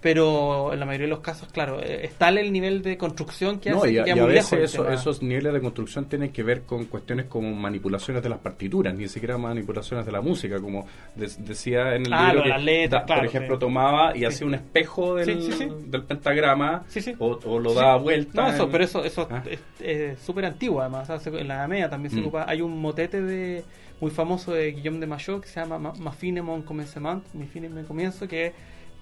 pero 0.00 0.72
en 0.72 0.80
la 0.80 0.84
mayoría 0.86 1.06
de 1.06 1.10
los 1.10 1.20
casos 1.20 1.48
claro 1.52 1.80
eh, 1.80 2.00
es 2.06 2.14
tal 2.14 2.36
el 2.36 2.52
nivel 2.52 2.82
de 2.82 2.96
construcción 2.98 3.60
que 3.60 3.70
No, 3.70 3.78
hace 3.78 3.92
y, 3.92 3.98
a- 3.98 4.04
que 4.04 4.10
y 4.10 4.18
a 4.18 4.24
veces 4.24 4.58
eso- 4.74 4.90
esos 4.90 5.22
niveles 5.22 5.52
de 5.52 5.60
construcción 5.60 6.06
tienen 6.06 6.32
que 6.32 6.42
ver 6.42 6.62
con 6.62 6.86
cuestiones 6.86 7.26
como 7.26 7.54
manipulaciones 7.54 8.20
de 8.20 8.28
las 8.28 8.40
partituras, 8.40 8.92
ni 8.96 9.06
siquiera 9.06 9.38
manipulaciones 9.38 10.04
de 10.04 10.10
la 10.10 10.20
música, 10.20 10.60
como 10.60 10.86
de- 11.14 11.30
decía 11.38 11.94
en 11.94 12.06
el 12.06 12.12
Ah, 12.12 12.28
libro 12.30 12.42
que, 12.42 12.48
las 12.48 12.62
letras, 12.64 13.02
da- 13.02 13.06
claro, 13.06 13.20
por 13.20 13.28
ejemplo, 13.28 13.54
sí. 13.56 13.60
tomaba 13.60 14.16
y 14.16 14.18
Sí. 14.20 14.24
hacía 14.24 14.46
un 14.48 14.54
espejo 14.54 15.14
del, 15.14 15.52
Sí, 15.52 15.68
del 15.86 16.02
pentagrama. 16.02 16.82
O, 17.20 17.38
o 17.44 17.58
lo 17.60 17.72
daba 17.72 17.96
vuelta. 17.98 18.42
No, 18.42 18.48
eso, 18.48 18.64
en- 18.64 18.70
pero 18.72 18.84
eso, 18.84 19.04
eso 19.04 19.28
Ah. 19.30 19.42
es 19.48 19.60
es 19.80 20.18
súper 20.18 20.46
antiguo 20.46 20.80
además. 20.80 21.08
o 21.08 21.18
sea, 21.18 21.18
se- 21.20 21.40
en 21.40 21.46
la 21.46 21.66
media 21.68 21.88
también 21.88 22.10
se 22.10 22.16
Mm. 22.16 22.22
ocupa. 22.22 22.44
Hay 22.48 22.60
un 22.60 22.80
motete 22.80 23.20
de 23.22 23.62
muy 24.02 24.10
famoso 24.10 24.52
de 24.52 24.72
Guillaume 24.72 24.98
de 24.98 25.06
Maillot 25.06 25.40
que 25.40 25.48
se 25.48 25.60
llama 25.60 25.78
Ma, 25.78 25.92
Ma 26.00 26.10
fine 26.12 26.42
mon 26.42 26.62
commencement, 26.62 27.22
mi 27.34 27.46
fin 27.46 27.64
en 27.64 27.72
mi 27.74 27.84
comienzo, 27.84 28.26
que, 28.26 28.52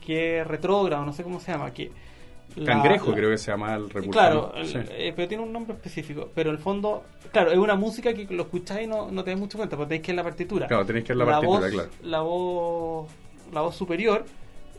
que 0.04 0.40
es 0.40 0.46
retrógrado, 0.46 1.06
no 1.06 1.12
sé 1.14 1.22
cómo 1.24 1.40
se 1.40 1.52
llama, 1.52 1.72
que 1.72 1.90
la- 2.56 2.66
Cangrejo 2.74 3.10
la- 3.10 3.16
creo 3.16 3.30
que 3.30 3.38
se 3.38 3.50
llama 3.50 3.74
el 3.76 3.88
recurso. 3.88 4.10
Claro, 4.10 4.52
Sí. 4.62 4.76
eh, 4.90 5.14
pero 5.16 5.26
tiene 5.26 5.42
un 5.42 5.52
nombre 5.54 5.72
específico. 5.74 6.28
Pero 6.34 6.50
el 6.50 6.58
fondo, 6.58 7.04
claro, 7.32 7.50
es 7.50 7.56
una 7.56 7.76
música 7.76 8.12
que 8.12 8.26
lo 8.28 8.42
escucháis 8.42 8.84
y 8.84 8.86
no, 8.88 9.10
no 9.10 9.24
te 9.24 9.30
das 9.30 9.40
mucho 9.40 9.56
cuenta, 9.56 9.74
porque 9.74 9.88
tenéis 9.88 10.04
que 10.04 10.10
ir 10.10 10.12
en 10.12 10.16
la 10.16 10.22
partitura. 10.24 10.66
Claro, 10.66 10.84
tenéis 10.84 11.06
que 11.06 11.12
ir 11.12 11.14
en 11.14 11.18
la 11.20 11.24
partitura, 11.32 11.60
voz, 11.60 11.70
claro. 11.70 11.88
La 12.02 12.20
voz, 12.20 13.10
la 13.54 13.60
voz 13.62 13.74
superior 13.76 14.26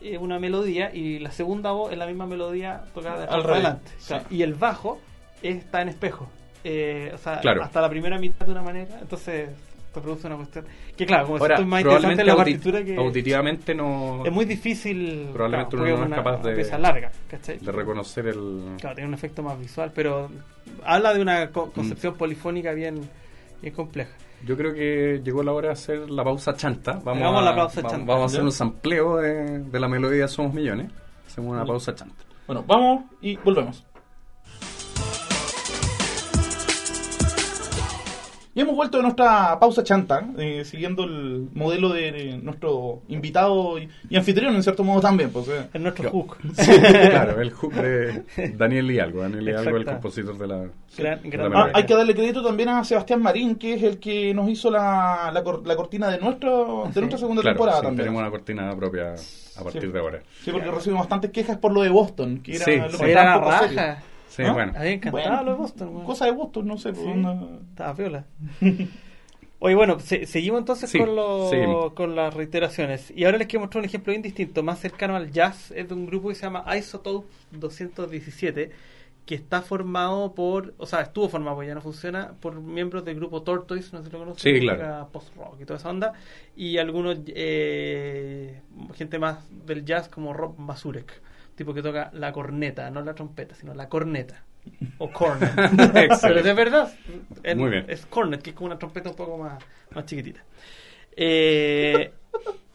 es 0.00 0.18
una 0.18 0.38
melodía 0.38 0.94
y 0.94 1.18
la 1.18 1.32
segunda 1.32 1.72
voz 1.72 1.90
es 1.90 1.98
la 1.98 2.06
misma 2.06 2.26
melodía 2.26 2.84
tocada 2.94 3.24
Al 3.24 3.40
adelante. 3.44 3.90
sí. 3.98 4.06
Claro, 4.06 4.24
Y 4.30 4.42
el 4.42 4.54
bajo 4.54 5.00
está 5.42 5.82
en 5.82 5.88
espejo. 5.88 6.28
Eh, 6.62 7.10
o 7.12 7.18
sea, 7.18 7.40
Claro. 7.40 7.64
hasta 7.64 7.80
la 7.80 7.88
primera 7.90 8.20
mitad 8.20 8.46
de 8.46 8.52
una 8.52 8.62
manera, 8.62 8.98
entonces 9.00 9.48
te 9.92 10.00
produce 10.00 10.26
una 10.26 10.36
cuestión. 10.36 10.64
Que 10.96 11.04
claro, 11.06 11.26
como 11.26 11.38
Ahora, 11.38 11.54
esto 11.54 11.62
es 11.62 11.68
más 11.68 11.80
interesante 11.82 12.24
la 12.24 12.36
partitura 12.36 12.84
que. 12.84 12.96
auditivamente 12.96 13.74
no 13.74 14.22
Es 14.24 14.32
muy 14.32 14.44
difícil. 14.44 15.28
Probablemente 15.32 15.76
claro, 15.76 15.94
uno 15.96 16.06
no 16.08 16.14
es 16.14 16.22
capaz 16.22 16.42
de- 16.42 16.54
pieza 16.54 16.78
larga, 16.78 17.10
¿cachai? 17.28 17.58
de 17.58 17.72
reconocer 17.72 18.26
el... 18.28 18.76
Claro, 18.80 18.94
tiene 18.96 19.08
un 19.08 19.14
efecto 19.14 19.42
más 19.42 19.58
visual, 19.58 19.92
pero 19.94 20.30
habla 20.84 21.12
de 21.14 21.20
una 21.20 21.50
co- 21.50 21.66
Mm. 21.66 21.70
concepción 21.72 22.14
polifónica 22.14 22.72
bien, 22.72 23.00
bien 23.60 23.74
compleja. 23.74 24.12
Yo 24.44 24.56
creo 24.56 24.74
que 24.74 25.20
llegó 25.22 25.42
la 25.42 25.52
hora 25.52 25.68
de 25.68 25.72
hacer 25.74 26.10
la 26.10 26.24
pausa 26.24 26.54
chanta. 26.54 27.00
Vamos, 27.04 27.22
a, 27.38 27.42
la 27.42 27.54
pausa 27.54 27.80
va- 27.82 27.90
chanta. 27.90 28.06
Vamos 28.12 28.22
a 28.22 28.26
hacer 28.26 28.42
un 28.42 28.50
sampleo 28.52 29.18
de, 29.18 29.58
de 29.60 29.80
la 29.80 29.86
melodía 29.88 30.26
Somos 30.26 30.52
Millones. 30.52 30.90
Hacemos 31.26 31.52
una 31.54 31.64
pausa 31.64 31.94
chanta. 31.94 32.24
Bueno, 32.46 32.64
vamos 32.66 33.04
y 33.20 33.36
volvemos. 33.36 33.84
Y 38.54 38.60
hemos 38.60 38.76
vuelto 38.76 38.98
de 38.98 39.02
nuestra 39.04 39.58
pausa 39.58 39.82
chanta, 39.82 40.26
eh, 40.36 40.62
siguiendo 40.66 41.04
el 41.04 41.48
modelo 41.54 41.88
de, 41.88 42.12
de 42.12 42.36
nuestro 42.36 43.00
invitado 43.08 43.78
y, 43.78 43.88
y 44.10 44.16
anfitrión, 44.16 44.54
en 44.54 44.62
cierto 44.62 44.84
modo 44.84 45.00
también. 45.00 45.30
Pues, 45.30 45.48
eh. 45.48 45.68
Es 45.72 45.80
nuestro 45.80 46.10
hook. 46.10 46.36
claro, 47.10 47.40
el 47.40 47.50
hook 47.50 47.72
de 47.72 48.24
Daniel 48.56 48.90
Hidalgo. 48.90 49.22
Daniel 49.22 49.48
Hidalgo, 49.48 49.76
el 49.78 49.84
compositor 49.86 50.36
de 50.36 50.46
la, 50.46 50.64
Gran- 50.98 51.22
de 51.22 51.30
gran- 51.30 51.50
la 51.50 51.60
Ah, 51.62 51.70
hay 51.72 51.86
que 51.86 51.94
darle 51.94 52.14
crédito 52.14 52.42
también 52.44 52.68
a 52.68 52.84
Sebastián 52.84 53.22
Marín, 53.22 53.54
que 53.56 53.72
es 53.72 53.82
el 53.84 53.98
que 53.98 54.34
nos 54.34 54.50
hizo 54.50 54.70
la, 54.70 55.30
la, 55.32 55.42
cor- 55.42 55.66
la 55.66 55.74
cortina 55.74 56.10
de, 56.10 56.18
nuestro, 56.18 56.84
de 56.88 56.92
Sí. 56.92 56.98
nuestra 57.00 57.18
segunda 57.18 57.40
Claro, 57.40 57.54
temporada 57.56 57.78
sí, 57.78 57.84
también. 57.86 58.04
tenemos 58.04 58.20
una 58.20 58.30
cortina 58.30 58.76
propia 58.76 59.14
a 59.14 59.62
partir 59.64 59.80
Sí. 59.82 59.88
de 59.88 59.98
ahora. 59.98 60.22
Sí, 60.44 60.50
porque 60.50 60.70
recibimos 60.70 61.04
bastantes 61.04 61.30
quejas 61.30 61.56
por 61.56 61.72
lo 61.72 61.80
de 61.80 61.88
Boston, 61.88 62.40
que 62.42 62.56
era 62.56 62.64
Sí, 62.66 62.76
lo 62.76 62.90
sí. 62.90 62.98
que 62.98 63.10
Era 63.12 63.38
la 63.40 63.58
serio. 63.60 63.80
Sí, 64.34 64.42
¿Ah? 64.42 64.52
bueno. 64.52 64.72
A 64.74 64.78
mí 64.80 64.84
me 64.86 64.92
encantaba 64.94 65.28
Bueno, 65.28 65.42
lo 65.44 65.50
de 65.52 65.56
Boston. 65.58 65.88
weón. 65.94 66.06
Cosa 66.06 66.24
de 66.24 66.30
gusto, 66.30 66.62
no 66.62 66.78
sé. 66.78 66.90
pues, 66.92 67.04
Sí. 67.04 67.10
una- 67.10 67.40
Estaba 67.70 67.94
piola. 67.94 68.24
Oye, 69.64 69.74
bueno, 69.76 70.00
se- 70.00 70.26
seguimos 70.26 70.58
entonces 70.60 70.90
Sí, 70.90 70.98
con, 70.98 71.14
los- 71.14 71.50
seguimos. 71.50 71.92
con 71.92 72.16
las 72.16 72.34
reiteraciones. 72.34 73.12
Y 73.14 73.24
ahora 73.24 73.38
les 73.38 73.46
quiero 73.46 73.60
mostrar 73.60 73.80
un 73.82 73.84
ejemplo 73.84 74.10
bien 74.10 74.22
distinto, 74.22 74.62
más 74.64 74.80
cercano 74.80 75.14
al 75.14 75.30
jazz. 75.30 75.70
Es 75.70 75.86
de 75.88 75.94
un 75.94 76.06
grupo 76.06 76.30
que 76.30 76.34
se 76.34 76.42
llama 76.42 76.64
Isotope 76.76 77.28
217, 77.52 78.70
que 79.24 79.34
está 79.36 79.62
formado 79.62 80.34
por, 80.34 80.74
o 80.78 80.86
sea, 80.86 81.02
estuvo 81.02 81.28
formado, 81.28 81.54
porque 81.56 81.68
ya 81.68 81.74
no 81.76 81.80
funciona, 81.80 82.32
por 82.40 82.60
miembros 82.60 83.04
del 83.04 83.14
grupo 83.16 83.42
Tortoise, 83.42 83.92
no 83.92 84.00
sé 84.00 84.06
si 84.06 84.12
lo 84.12 84.18
conocen, 84.18 84.54
Sí, 84.54 84.60
claro. 84.62 85.08
post-rock 85.12 85.60
y 85.60 85.64
toda 85.64 85.78
esa 85.78 85.90
onda. 85.90 86.14
Y 86.56 86.78
algunos, 86.78 87.18
eh, 87.28 88.60
gente 88.94 89.18
más 89.20 89.38
del 89.64 89.84
jazz 89.84 90.08
como 90.08 90.32
Rob 90.32 90.58
Mazurek, 90.58 91.12
tipo 91.54 91.74
que 91.74 91.82
toca 91.82 92.10
la 92.14 92.32
corneta, 92.32 92.90
no 92.90 93.02
la 93.02 93.14
trompeta, 93.14 93.54
sino 93.54 93.74
la 93.74 93.88
corneta. 93.88 94.44
O 94.98 95.10
cornet. 95.10 95.50
Pero 96.22 96.38
es 96.40 96.56
verdad. 96.56 96.94
Es- 97.42 97.56
Muy 97.56 97.70
bien. 97.70 97.84
Es 97.88 98.06
cornet, 98.06 98.40
que 98.42 98.50
es 98.50 98.56
como 98.56 98.66
una 98.66 98.78
trompeta 98.78 99.10
un 99.10 99.16
poco 99.16 99.36
más, 99.38 99.62
más 99.94 100.06
chiquitita. 100.06 100.40
Eh, 101.16 102.12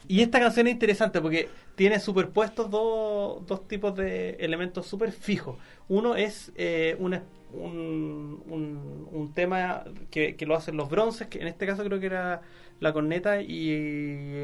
y 0.07 0.21
esta 0.21 0.39
canción 0.39 0.67
es 0.67 0.73
interesante 0.73 1.21
porque 1.21 1.49
tiene 1.75 1.99
superpuestos 1.99 2.69
dos, 2.69 3.45
dos 3.45 3.67
tipos 3.67 3.95
de 3.95 4.32
elementos 4.39 4.86
súper 4.88 5.11
fijos. 5.11 5.57
Uno 5.89 6.15
es 6.15 6.51
eh, 6.55 6.95
una- 6.99 7.23
un, 7.53 8.43
un, 8.47 9.07
un 9.11 9.34
tema 9.34 9.86
que, 10.11 10.36
que 10.36 10.45
lo 10.45 10.55
hacen 10.55 10.75
los 10.75 10.89
bronces, 10.89 11.28
que 11.28 11.39
en 11.39 11.47
este 11.47 11.65
caso 11.65 11.84
creo 11.84 11.99
que 11.99 12.07
era 12.07 12.41
la 12.80 12.91
corneta 12.93 13.41
y 13.41 13.71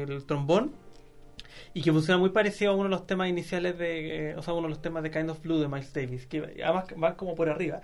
el 0.08 0.24
trombón 0.24 0.72
y 1.74 1.82
que 1.82 1.92
funciona 1.92 2.18
muy 2.18 2.30
parecido 2.30 2.70
a 2.70 2.74
uno 2.74 2.84
de 2.84 2.90
los 2.90 3.06
temas 3.06 3.28
iniciales 3.28 3.76
de, 3.76 4.34
o 4.38 4.42
sea, 4.42 4.54
uno 4.54 4.68
de 4.68 4.68
los 4.70 4.80
temas 4.80 5.02
de 5.02 5.10
Kind 5.10 5.28
of 5.28 5.42
Blue 5.42 5.58
de 5.58 5.66
Miles 5.66 5.92
Davis, 5.92 6.26
que 6.26 6.62
además 6.64 6.86
van 6.96 7.14
como 7.16 7.34
por 7.34 7.48
arriba. 7.48 7.80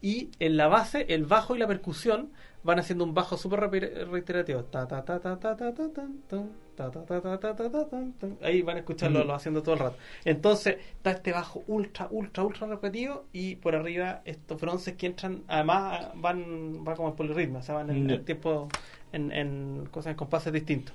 Y 0.00 0.30
en 0.38 0.56
la 0.56 0.68
base, 0.68 1.06
el 1.08 1.26
bajo 1.26 1.54
y 1.54 1.58
la 1.58 1.66
percusión 1.66 2.30
van 2.62 2.78
haciendo 2.78 3.04
un 3.04 3.14
bajo 3.14 3.36
súper 3.36 3.60
reiterativo. 3.60 4.64
Ahí 8.42 8.62
van 8.62 8.76
a 8.76 8.80
escucharlo 8.80 9.24
lo 9.24 9.34
haciendo 9.34 9.62
todo 9.62 9.74
el 9.74 9.80
rato. 9.80 9.96
Entonces, 10.24 10.76
está 10.96 11.10
este 11.10 11.32
bajo 11.32 11.64
ultra, 11.66 12.08
ultra, 12.10 12.44
ultra 12.44 12.66
repetido 12.68 13.26
y 13.32 13.56
por 13.56 13.74
arriba 13.74 14.22
estos 14.24 14.60
bronces 14.60 14.94
que 14.96 15.06
entran, 15.06 15.42
además 15.48 16.08
van, 16.14 16.84
van 16.84 16.96
como 16.96 17.16
por 17.16 17.26
el 17.26 17.56
o 17.56 17.62
sea, 17.62 17.74
van 17.74 17.90
en, 17.90 18.08
en 18.08 18.24
tiempo, 18.24 18.68
en 19.12 19.86
cosas, 19.90 20.12
en 20.12 20.16
compases 20.16 20.52
distintos. 20.52 20.94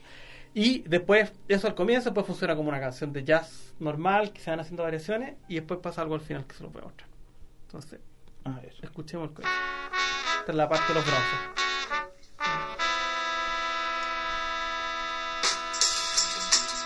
Y 0.59 0.79
después, 0.87 1.31
eso 1.47 1.67
al 1.67 1.75
comienzo, 1.75 2.15
pues 2.15 2.25
funciona 2.25 2.55
como 2.55 2.69
una 2.69 2.79
canción 2.79 3.13
de 3.13 3.23
jazz 3.23 3.75
normal, 3.77 4.33
que 4.33 4.41
se 4.41 4.49
van 4.49 4.59
haciendo 4.59 4.81
variaciones, 4.81 5.35
y 5.47 5.53
después 5.53 5.79
pasa 5.83 6.01
algo 6.01 6.15
al 6.15 6.21
final 6.21 6.47
que 6.47 6.55
se 6.55 6.63
lo 6.63 6.71
voy 6.71 6.81
a 6.81 6.85
mostrar. 6.85 7.07
Entonces, 7.67 7.99
A 8.43 8.59
ver. 8.59 8.73
escuchemos 8.81 9.29
el 9.29 9.35
coro. 9.35 9.47
Esta 10.39 10.51
es 10.51 10.57
la 10.57 10.67
parte 10.67 10.93
de 10.93 10.99
los. 10.99 11.05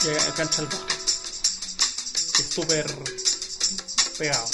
Y 0.03 0.09
acá 0.09 0.31
acá 0.31 0.41
entra 0.43 0.63
el 0.63 0.67
bajo. 0.67 0.87
Que 0.87 2.41
es 2.41 2.49
súper 2.49 2.85
pegado. 4.17 4.45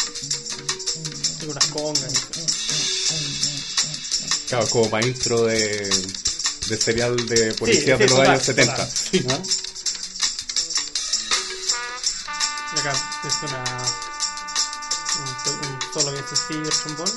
Tiene 1.39 1.51
unas 1.53 1.65
congas. 1.71 2.13
Claro, 4.47 4.67
como 4.69 4.89
para 4.91 5.07
intro 5.07 5.45
de, 5.45 5.89
de 6.67 6.77
serial 6.77 7.15
de 7.27 7.53
policías 7.53 7.97
sí, 7.97 8.03
de 8.03 8.09
los 8.09 8.19
años 8.19 8.43
70. 8.43 8.75
total. 8.75 8.91
¿no? 9.27 9.43
Y 12.75 12.79
acá 12.79 12.93
es 13.27 13.33
una, 13.43 13.63
un, 15.19 15.69
un 15.69 15.93
solo 15.93 16.11
bien 16.11 16.25
sencillo 16.27 16.63
el 16.63 16.69
trombón. 16.69 17.11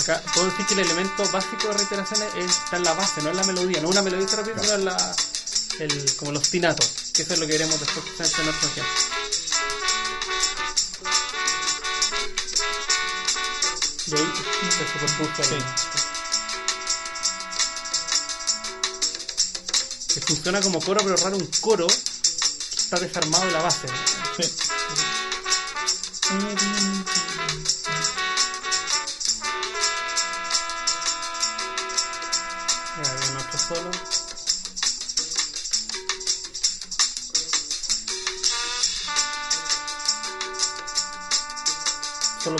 Acá 0.00 0.22
puedo 0.34 0.46
decir 0.50 0.66
que 0.66 0.74
el 0.74 0.80
elemento 0.80 1.28
básico 1.30 1.68
de 1.68 1.74
reiteraciones 1.74 2.28
es- 2.36 2.50
está 2.64 2.76
en 2.76 2.84
la 2.84 2.92
base, 2.94 3.20
no 3.22 3.30
en 3.30 3.36
la 3.36 3.44
melodía. 3.44 3.80
No 3.82 3.88
una 3.88 4.02
melodía 4.02 4.28
se 4.28 4.36
repite, 4.36 4.60
sino 4.62 4.74
en 4.74 4.84
la, 4.86 5.16
el, 5.80 6.16
como 6.16 6.32
los 6.32 6.42
ostinatos, 6.42 6.90
que 7.12 7.22
eso 7.22 7.34
es 7.34 7.40
lo 7.40 7.46
que 7.46 7.52
veremos 7.52 7.78
después 7.80 8.06
en 8.38 8.44
nuestro 8.46 8.68
ejemplo. 8.70 8.92
Y 14.08 14.14
ahí 14.14 14.32
se 14.70 14.86
superpuso 14.90 15.54
ahí. 15.54 15.62
Que 20.14 20.20
funciona 20.22 20.62
como 20.62 20.80
coro, 20.80 21.00
pero 21.04 21.16
raro 21.16 21.36
un 21.36 21.46
coro 21.60 21.86
que 21.86 21.94
está 21.94 22.98
desarmado 23.00 23.44
de 23.44 23.52
la 23.52 23.60
base. 23.60 23.86
¿no? 23.86 23.94
Sí. 24.42 24.50
Ya, 33.02 33.14
viene 33.14 33.36
otro 33.36 33.58
solo. 33.58 34.07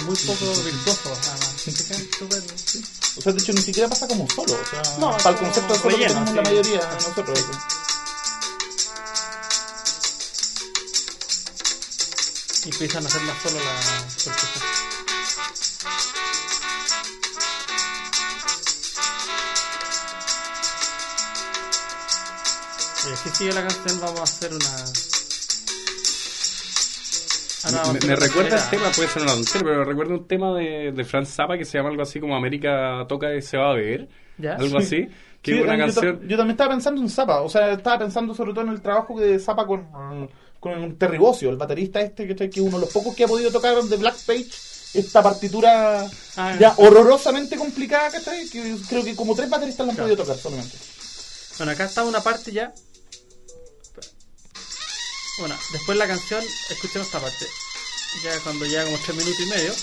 Muy 0.09 0.17
poco 0.17 0.63
virtuosos, 0.63 1.19
además. 1.29 1.55
Sí. 1.63 2.83
O 3.17 3.21
sea, 3.21 3.33
de 3.33 3.41
hecho, 3.41 3.53
ni 3.53 3.61
siquiera 3.61 3.89
pasa 3.91 4.09
como 4.09 4.27
solo. 4.31 4.55
O 4.55 4.67
sea, 4.71 4.83
No, 4.99 5.11
para 5.19 5.31
el 5.31 5.37
concepto 5.37 5.75
de 5.75 5.79
solo 5.79 5.97
que 5.99 6.05
relleno, 6.05 6.25
tenemos 6.25 6.35
la 6.35 6.43
sí. 6.45 6.49
mayoría 6.49 6.81
de 6.81 6.95
nosotros. 6.95 7.39
Y 12.65 12.71
empiezan 12.71 13.05
a 13.05 13.09
hacer 13.09 13.21
más 13.23 13.43
solo 13.43 13.59
la 13.59 13.81
percusión. 14.25 14.65
Y 23.09 23.13
así 23.13 23.31
sigue 23.37 23.53
la 23.53 23.67
canción, 23.67 24.01
vamos 24.01 24.21
a 24.21 24.23
hacer 24.23 24.55
una... 24.55 25.18
Ahora 27.65 27.79
vamos 27.79 27.89
a 27.89 27.93
Me, 27.95 28.07
me 28.07 28.17
recuerda 28.17 28.57
el 28.65 28.71
tema, 28.71 28.91
puede 28.95 29.09
ser 29.09 29.23
una 29.23 29.33
tontería, 29.33 29.63
pero 29.65 29.79
me 29.79 29.85
recuerda 29.85 30.15
un 30.15 30.27
tema 30.29 30.55
de, 30.55 30.93
de 30.93 31.05
Franz 31.05 31.29
Zappa 31.31 31.59
que 31.59 31.65
se 31.65 31.79
llama 31.79 31.91
algo 31.91 32.03
así 32.03 32.21
como 32.21 32.37
América 32.37 33.05
toca 33.09 33.35
y 33.35 33.43
se 33.43 33.57
va 33.57 33.71
a 33.71 33.75
beber. 33.75 34.09
¿Ya? 34.39 34.55
Algo 34.55 34.79
así. 34.79 35.09
Que 35.43 35.55
Sí, 35.55 35.61
una 35.61 35.77
yo, 35.77 35.85
canción. 35.85 36.21
yo 36.29 36.37
también 36.37 36.51
estaba 36.53 36.71
pensando 36.71 37.01
en 37.01 37.09
Zappa, 37.09 37.41
o 37.43 37.49
sea, 37.49 37.73
estaba 37.73 37.99
pensando 37.99 38.35
sobre 38.35 38.53
todo 38.53 38.63
en 38.65 38.71
el 38.71 38.81
trabajo 38.83 39.19
de 39.21 39.39
Zappa 39.39 39.67
con, 39.67 39.87
con 40.61 40.97
Terry 40.97 41.19
Bozzio, 41.19 41.51
el 41.51 41.57
baterista 41.57 42.01
este, 42.01 42.27
que, 42.35 42.45
es 42.45 42.57
uno 42.59 42.77
de 42.79 42.81
los 42.85 42.93
pocos 42.93 43.15
que 43.15 43.25
ha 43.25 43.29
podido 43.29 43.51
tocar 43.51 43.77
de 43.83 43.97
Black 43.97 44.17
Page, 44.27 44.49
esta 44.95 45.23
partitura 45.23 46.05
Ah, 46.37 46.57
ya 46.59 46.75
horrorosamente 46.77 47.57
complicada, 47.57 48.11
¿cachai? 48.11 48.49
Que 48.49 48.77
creo 48.89 49.05
que 49.05 49.15
como 49.17 49.35
tres 49.35 49.49
bateristas 49.51 49.87
la 49.87 49.93
han 49.93 49.97
Claro. 49.97 50.09
podido 50.11 50.25
tocar 50.25 50.37
solamente. 50.41 50.77
Bueno, 51.59 51.73
acá 51.73 51.85
está 51.85 52.05
una 52.05 52.21
parte 52.21 52.53
ya. 52.53 52.73
Bueno, 55.39 55.59
después 55.71 55.97
la 55.99 56.07
canción, 56.09 56.45
escuchemos 56.69 57.07
esta 57.07 57.21
parte. 57.21 57.49
Ya 58.23 58.39
cuando 58.41 58.67
llega 58.67 58.85
como 58.85 58.99
3 58.99 59.17
minutos 59.17 59.41
y 59.41 59.47
medio. 59.47 59.75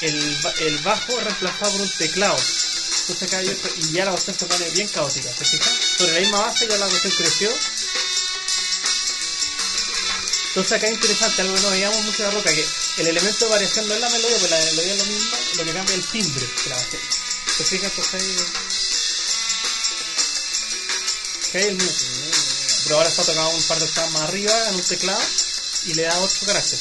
El, 0.00 0.36
el 0.60 0.78
bajo 0.78 1.18
es 1.18 1.24
reemplazado 1.24 1.72
por 1.72 1.80
un 1.82 1.90
teclado. 1.90 2.36
Entonces 2.36 3.22
acá 3.28 3.38
hay 3.38 3.48
otro- 3.48 3.70
y 3.76 3.92
ya 3.92 4.04
la 4.04 4.10
cuestión 4.12 4.36
se 4.38 4.46
pone 4.46 4.70
bien 4.70 4.88
caótica, 4.88 5.32
¿se 5.32 5.44
fijan? 5.44 5.74
Sobre 5.98 6.12
la 6.14 6.20
misma 6.20 6.38
base 6.40 6.66
ya 6.68 6.76
la 6.78 6.86
cuestión 6.88 7.12
creció. 7.16 7.50
Entonces 10.48 10.72
acá 10.72 10.86
es 10.86 10.92
interesante, 10.94 11.42
algo 11.42 11.54
que 11.54 11.60
no 11.62 11.70
veíamos 11.70 11.98
en 11.98 12.06
música 12.06 12.30
roca, 12.30 12.52
que 12.52 12.66
el 12.98 13.06
elemento 13.08 13.44
de 13.44 13.50
variación 13.50 13.88
no 13.88 13.94
es 13.94 14.00
la 14.00 14.08
melodía, 14.10 14.38
pues 14.38 14.50
la 14.50 14.58
melodía 14.58 14.92
es 14.92 14.98
lo 14.98 15.06
mismo, 15.06 15.36
lo 15.56 15.64
que 15.64 15.72
cambia 15.72 15.94
es 15.94 16.00
el 16.00 16.06
timbre 16.10 16.46
que 16.62 16.70
la 16.70 16.76
va 16.76 16.82
a 16.82 16.84
hacer. 16.84 17.00
¿Se 17.56 17.64
fijan? 17.64 17.90
Entonces 17.90 18.14
ahí... 18.14 18.36
que 21.52 21.58
es 21.60 21.66
el 21.66 21.74
mismo. 21.76 22.21
Pero 22.84 22.96
ahora 22.96 23.08
está 23.08 23.22
tocado 23.24 23.48
un 23.50 23.62
par 23.64 23.78
de 23.78 23.84
octavas 23.84 24.10
más 24.12 24.22
arriba 24.22 24.68
en 24.68 24.74
un 24.76 24.82
teclado 24.82 25.20
y 25.86 25.94
le 25.94 26.02
da 26.02 26.18
otro 26.20 26.46
carácter. 26.46 26.78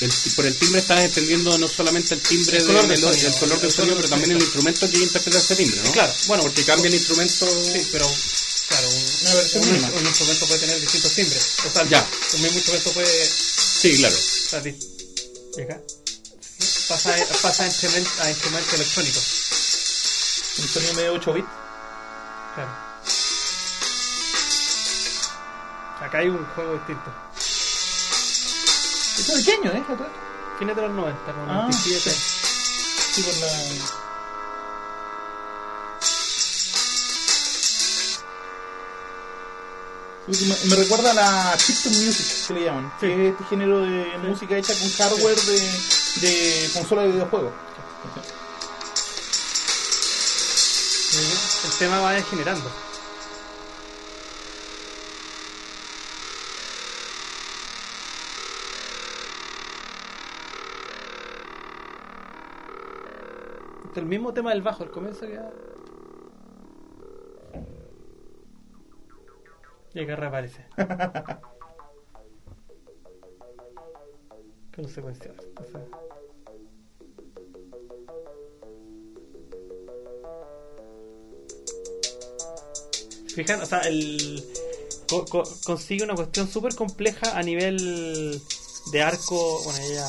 El- 0.00 0.12
por 0.34 0.44
el 0.46 0.56
timbre 0.58 0.80
estás 0.80 1.00
entendiendo 1.00 1.56
no 1.56 1.68
solamente 1.68 2.14
el 2.14 2.20
timbre 2.20 2.58
El 2.58 2.66
de 2.66 2.72
del 2.74 3.00
sonido, 3.00 3.28
el 3.28 3.34
color 3.34 3.58
del 3.60 3.70
el 3.70 3.74
sonido, 3.74 3.96
pero 3.96 4.08
también 4.08 4.32
el 4.32 4.42
instrumento 4.42 4.90
que 4.90 4.98
interpreta 4.98 5.38
ese 5.38 5.56
timbre, 5.56 5.80
¿no? 5.84 5.92
Claro, 5.92 6.12
bueno, 6.26 6.42
porque 6.42 6.64
cambia 6.64 6.88
el 6.88 6.94
instrumento. 6.94 7.46
Sí, 7.46 7.86
pero 7.92 8.10
claro, 8.68 8.88
un, 8.88 9.04
Una 9.22 9.34
versión 9.34 9.62
un- 9.62 9.72
mínima. 9.72 9.88
un 9.96 10.06
instrumento 10.06 10.46
puede 10.46 10.60
tener 10.60 10.80
distintos 10.80 11.12
timbres. 11.12 11.42
O 11.66 11.70
sea, 11.70 11.84
Ya. 11.88 12.06
un 12.34 12.42
mismo 12.42 12.56
instrumento 12.58 12.90
puede 12.92 13.30
Sí, 13.80 13.96
claro. 13.98 14.16
Pasa, 16.88 17.14
pasa 17.42 17.64
a, 17.64 17.68
instrument- 17.68 18.18
a 18.20 18.30
instrumentos 18.30 18.74
electrónicos. 18.74 19.24
Un 20.58 20.68
sonido 20.68 20.94
medio 20.94 21.12
8 21.14 21.32
bits. 21.32 21.48
Claro. 22.54 22.83
Acá 26.04 26.18
hay 26.18 26.28
un 26.28 26.44
juego 26.54 26.74
distinto. 26.74 27.10
Es 29.18 29.30
pequeño, 29.44 29.70
¿eh? 29.72 29.82
Fines 30.58 30.76
de 30.76 30.82
los 30.82 30.90
90, 30.92 31.20
Ah, 31.48 31.68
97. 31.68 32.10
Sí, 32.10 33.22
por 33.22 33.34
la. 33.36 33.48
Me, 40.26 40.36
me 40.70 40.76
recuerda 40.76 41.10
a 41.10 41.14
la 41.14 41.56
chiptune 41.58 41.98
music 41.98 42.46
que 42.46 42.54
le 42.54 42.64
llaman, 42.64 42.90
Sí. 42.98 43.06
que 43.06 43.26
es 43.28 43.32
este 43.32 43.44
género 43.44 43.80
de 43.80 44.18
música 44.22 44.56
hecha 44.56 44.72
con 44.78 44.90
hardware 44.92 45.38
de, 45.42 45.80
de 46.22 46.70
consola 46.72 47.02
de 47.02 47.08
videojuegos. 47.08 47.52
El 51.64 51.70
tema 51.78 52.00
va 52.00 52.12
degenerando. 52.12 52.70
El 64.00 64.06
mismo 64.06 64.32
tema 64.34 64.50
del 64.50 64.62
bajo, 64.62 64.84
el 64.84 64.90
comienzo 64.90 65.26
ya. 65.26 65.50
Y 69.94 70.00
acá 70.00 70.16
reaparece. 70.16 70.66
Con 74.74 74.88
secuencial. 74.88 75.36
Entonces, 75.40 75.82
Fijan, 83.34 83.60
o 83.60 83.66
sea, 83.66 83.80
el 83.80 84.42
co- 85.08 85.24
co- 85.26 85.48
consigue 85.64 86.04
una 86.04 86.14
cuestión 86.14 86.48
súper 86.48 86.74
compleja 86.74 87.36
a 87.36 87.42
nivel 87.42 88.40
de 88.92 89.02
arco. 89.02 89.62
Bueno, 89.64 89.78
ella 89.80 90.08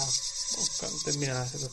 termina 1.05 1.33
de 1.33 1.39
hacerlo. 1.39 1.69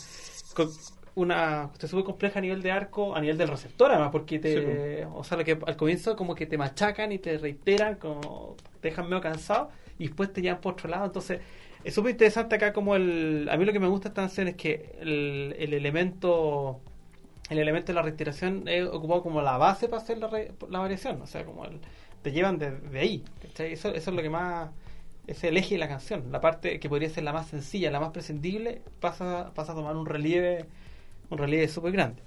Una 1.15 1.67
cuestión 1.69 1.91
súper 1.91 2.05
compleja 2.05 2.39
a 2.39 2.43
nivel 2.43 2.63
de 2.63 2.73
arco, 2.73 3.15
a 3.15 3.21
nivel 3.21 3.37
del 3.37 3.49
receptor, 3.49 3.91
además, 3.91 4.11
porque 4.13 4.39
te. 4.39 5.05
o 5.07 5.23
sea, 5.25 5.37
lo 5.37 5.45
que 5.45 5.59
al 5.67 5.77
comienzo, 5.77 6.17
como 6.17 6.35
que 6.35 6.47
te 6.47 6.57
machacan 6.57 7.13
y 7.13 7.19
te 7.19 7.37
reiteran, 7.39 7.97
como 7.97 8.57
te 8.81 8.89
dejan 8.89 9.07
medio 9.11 9.21
cansado 9.21 9.71
y 9.99 10.07
después 10.07 10.33
te 10.33 10.41
llevan 10.41 10.61
por 10.63 10.73
otro 10.75 10.89
lado. 10.89 11.05
Entonces, 11.05 11.41
es 11.85 11.95
súper 11.95 12.13
interesante 12.13 12.55
acá, 12.57 12.73
como 12.73 12.97
el. 12.97 13.47
A 13.51 13.57
mí 13.59 13.65
lo 13.67 13.73
que 13.75 13.81
me 13.81 13.89
gusta 13.89 14.09
de 14.09 14.13
esta 14.13 14.23
canción 14.23 14.49
es 14.49 14.57
que 14.57 14.97
el, 15.01 15.55
el 15.59 15.75
elemento 15.75 16.81
el 17.51 17.59
elemento 17.59 17.89
de 17.93 17.95
la 17.97 18.03
reiteración 18.03 18.67
es 18.69 18.87
ocupado 18.87 19.23
como 19.23 19.43
la 19.43 19.59
base 19.59 19.89
para 19.89 20.03
hacer 20.03 20.19
la, 20.19 20.29
re- 20.29 20.53
la 20.71 20.79
variación, 20.81 21.21
o 21.21 21.27
sea, 21.27 21.45
como 21.45 21.65
el, 21.67 21.81
te 22.23 22.33
llevan 22.33 22.59
de, 22.59 22.71
de 22.71 22.99
ahí, 23.01 23.25
¿cachai? 23.43 23.73
Eso, 23.73 23.89
eso 23.91 24.11
es 24.11 24.17
lo 24.17 24.23
que 24.23 24.31
más, 24.31 24.71
es 25.27 25.45
el 25.45 25.57
eje 25.57 25.75
de 25.75 25.79
la 25.79 25.89
canción, 25.89 26.33
la 26.33 26.41
parte 26.41 26.81
que 26.81 26.89
podría 26.89 27.11
ser 27.11 27.25
la 27.25 27.33
más 27.33 27.49
sencilla, 27.49 27.91
la 27.91 28.01
más 28.01 28.11
prescindible, 28.11 28.83
pasa, 29.01 29.53
pasa 29.55 29.73
a 29.73 29.75
tomar 29.75 29.97
un 29.97 30.07
relieve, 30.07 30.67
un 31.33 31.39
relieve 31.39 31.69
súper 31.69 31.93
grande. 31.93 32.23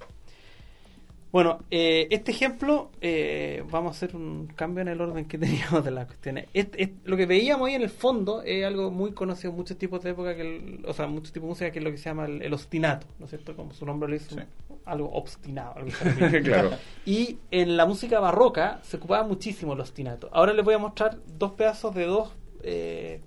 Bueno, 1.32 1.60
eh, 1.70 2.08
este 2.12 2.32
ejemplo, 2.32 2.92
eh, 3.02 3.62
vamos 3.70 3.90
a 3.90 3.96
hacer 3.98 4.16
un 4.16 4.48
cambio 4.56 4.84
en 4.84 4.88
el 4.88 5.02
orden 5.02 5.26
que 5.26 5.38
teníamos 5.74 5.84
de 5.84 5.92
las 5.92 6.06
cuestiones. 6.08 6.48
Este- 6.54 6.84
este- 6.84 6.96
lo 7.10 7.18
que 7.18 7.26
veíamos 7.26 7.68
ahí 7.68 7.76
en 7.76 7.82
el 7.82 7.90
fondo 7.90 8.42
es 8.42 8.64
algo 8.66 8.90
muy 8.90 9.12
conocido 9.12 9.50
en 9.52 9.58
muchos 9.58 9.78
tipos 9.78 10.02
de 10.02 10.12
época, 10.12 10.34
que 10.34 10.42
el- 10.44 10.86
o 10.88 10.94
sea, 10.94 11.08
muchos 11.08 11.34
tipos 11.34 11.48
de 11.48 11.50
música, 11.50 11.72
que 11.72 11.80
es 11.80 11.86
lo 11.86 11.92
que 11.92 11.98
se 11.98 12.06
llama 12.06 12.26
el, 12.26 12.42
el 12.42 12.54
ostinato, 12.54 13.06
¿no 13.20 13.26
es 13.26 13.32
cierto? 13.32 13.54
Como 13.54 13.74
su 13.74 13.86
nombre 13.86 14.08
lo 14.08 14.14
dice, 14.14 14.34
Sí. 14.36 14.42
algo 14.86 15.12
obstinado. 15.12 15.76
Algo. 15.76 15.92
Claro. 16.44 16.70
Y 17.06 17.38
en 17.52 17.76
la 17.76 17.86
música 17.86 18.22
barroca 18.22 18.80
se 18.84 18.96
ocupaba 18.96 19.28
muchísimo 19.28 19.74
el 19.74 19.82
ostinato. 19.82 20.30
Ahora 20.32 20.54
les 20.54 20.64
voy 20.64 20.76
a 20.76 20.78
mostrar 20.80 21.18
dos 21.38 21.52
pedazos 21.52 21.94
de 21.96 22.06
dos 22.06 22.34
eh, 22.64 23.20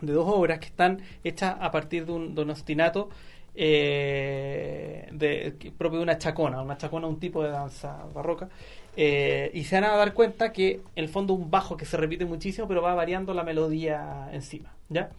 de 0.00 0.12
dos 0.12 0.26
obras 0.28 0.58
que 0.58 0.66
están 0.66 1.00
hechas 1.22 1.56
a 1.60 1.70
partir 1.70 2.04
de 2.06 2.12
un, 2.12 2.34
de 2.34 2.42
un 2.42 2.50
ostinato 2.50 3.08
eh, 3.56 5.08
de, 5.12 5.72
propio 5.76 5.98
de 5.98 6.02
una 6.04 6.18
chacona. 6.18 6.60
Una 6.62 6.76
chacona 6.76 7.06
un 7.06 7.18
tipo 7.18 7.42
de 7.42 7.50
danza 7.50 8.04
barroca. 8.14 8.48
Eh, 8.96 9.50
y 9.54 9.64
se 9.64 9.76
van 9.80 9.84
a 9.90 9.96
dar 9.96 10.14
cuenta 10.14 10.52
que 10.52 10.72
en 10.94 11.04
el 11.04 11.08
fondo 11.08 11.34
un 11.34 11.50
bajo 11.50 11.76
que 11.76 11.84
se 11.84 11.96
repite 11.96 12.24
muchísimo, 12.24 12.66
pero 12.68 12.82
va 12.82 12.94
variando 12.94 13.34
la 13.34 13.42
melodía 13.44 14.28
encima. 14.32 14.72
¿ya? 14.88 15.10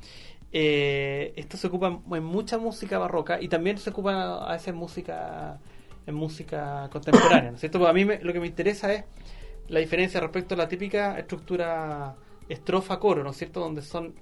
Eh, 0.51 1.33
esto 1.35 1.57
se 1.57 1.67
ocupa 1.67 1.99
en 2.11 2.23
mucha 2.23 2.57
música 2.57 2.97
barroca 2.97 3.39
y 3.41 3.47
también 3.49 3.77
se 3.77 3.89
ocupa 3.89 4.45
a 4.47 4.51
veces 4.53 4.69
en 4.69 4.75
música 4.75 5.59
en 6.07 6.15
música 6.15 6.87
contemporánea, 6.89 7.49
¿no 7.51 7.55
es 7.55 7.59
cierto? 7.59 7.85
A 7.85 7.91
mí 7.91 8.05
me- 8.05 8.19
lo 8.21 8.31
que 8.31 8.39
me 8.39 8.47
interesa 8.47 8.93
es 8.93 9.03
la 9.67 9.81
diferencia 9.81 10.21
respecto 10.21 10.55
a 10.55 10.57
la 10.57 10.69
típica 10.69 11.19
estructura 11.19 12.15
estrofa-coro, 12.47 13.25
¿no 13.25 13.31
es 13.31 13.37
cierto? 13.37 13.59
Donde 13.59 13.81
son 13.81 14.13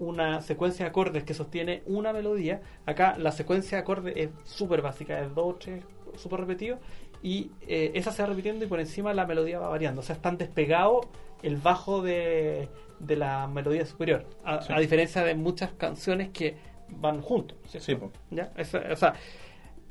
una 0.00 0.40
secuencia 0.40 0.84
de 0.84 0.90
acordes 0.90 1.22
que 1.22 1.34
sostiene 1.34 1.82
una 1.86 2.12
melodía. 2.12 2.60
Acá 2.86 3.16
la 3.16 3.30
secuencia 3.30 3.78
de 3.78 3.82
acordes 3.82 4.14
es 4.16 4.30
súper 4.44 4.82
básica, 4.82 5.20
es 5.20 5.32
dos, 5.34 5.58
tres, 5.60 5.84
súper 6.16 6.40
repetido. 6.40 6.78
Y 7.22 7.50
eh, 7.68 7.92
esa 7.94 8.10
se 8.10 8.22
va 8.22 8.28
repitiendo 8.30 8.64
y 8.64 8.68
por 8.68 8.80
encima 8.80 9.14
la 9.14 9.26
melodía 9.26 9.58
va 9.60 9.68
variando. 9.68 10.00
O 10.00 10.02
sea, 10.02 10.16
están 10.16 10.38
despegados 10.38 11.06
el 11.42 11.56
bajo 11.58 12.02
de, 12.02 12.68
de 12.98 13.16
la 13.16 13.46
melodía 13.46 13.84
superior. 13.86 14.24
A, 14.44 14.62
Sí. 14.62 14.72
a 14.72 14.80
diferencia 14.80 15.22
de 15.22 15.34
muchas 15.34 15.70
canciones 15.72 16.30
que 16.30 16.56
van 16.88 17.20
juntos. 17.20 17.56
¿cierto? 17.66 17.86
Sí, 17.86 18.76
o 18.90 18.96
sea, 18.96 19.14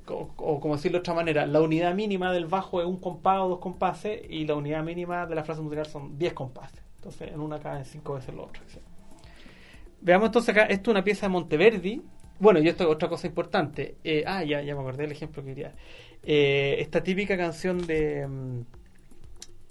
o 0.08 0.60
como 0.60 0.76
decirlo 0.76 0.98
de 0.98 1.02
otra 1.02 1.14
manera, 1.14 1.46
la 1.46 1.62
unidad 1.62 1.94
mínima 1.94 2.32
del 2.34 2.48
bajo 2.48 2.82
es 2.82 2.88
un 2.88 2.98
compás 2.98 3.40
o 3.42 3.48
dos 3.50 3.60
compases 3.60 4.22
y 4.28 4.46
la 4.48 4.56
unidad 4.56 4.84
mínima 4.84 5.28
de 5.28 5.36
la 5.36 5.44
frase 5.44 5.62
musical 5.62 5.86
son 5.86 6.18
10 6.18 6.34
compases. 6.34 6.82
Entonces, 6.96 7.32
en 7.32 7.40
una 7.40 7.60
caben 7.60 7.86
cinco 7.86 8.16
veces 8.16 8.34
lo 8.34 8.46
otro. 8.46 8.62
¿sí? 8.68 8.80
Veamos 10.02 10.28
entonces 10.28 10.50
acá, 10.50 10.64
esto 10.66 10.92
es 10.92 10.96
una 10.96 11.04
pieza 11.04 11.26
de 11.28 11.30
Monteverdi. 11.32 12.02
Bueno, 12.40 12.60
y 12.60 12.68
esto 12.70 12.86
es 12.86 12.90
otra 12.90 13.10
cosa 13.10 13.28
importante. 13.28 13.98
Eh, 14.04 14.24
ah, 14.26 14.44
ya, 14.44 14.62
ya 14.62 14.74
me 14.74 14.82
acordé 14.82 15.04
del 15.04 15.12
ejemplo 15.12 15.44
que 15.44 15.50
quería. 15.50 15.74
Eh, 16.24 16.76
esta 16.80 17.02
típica 17.04 17.38
canción 17.38 17.86
de. 17.86 18.26
mm, 18.28 18.62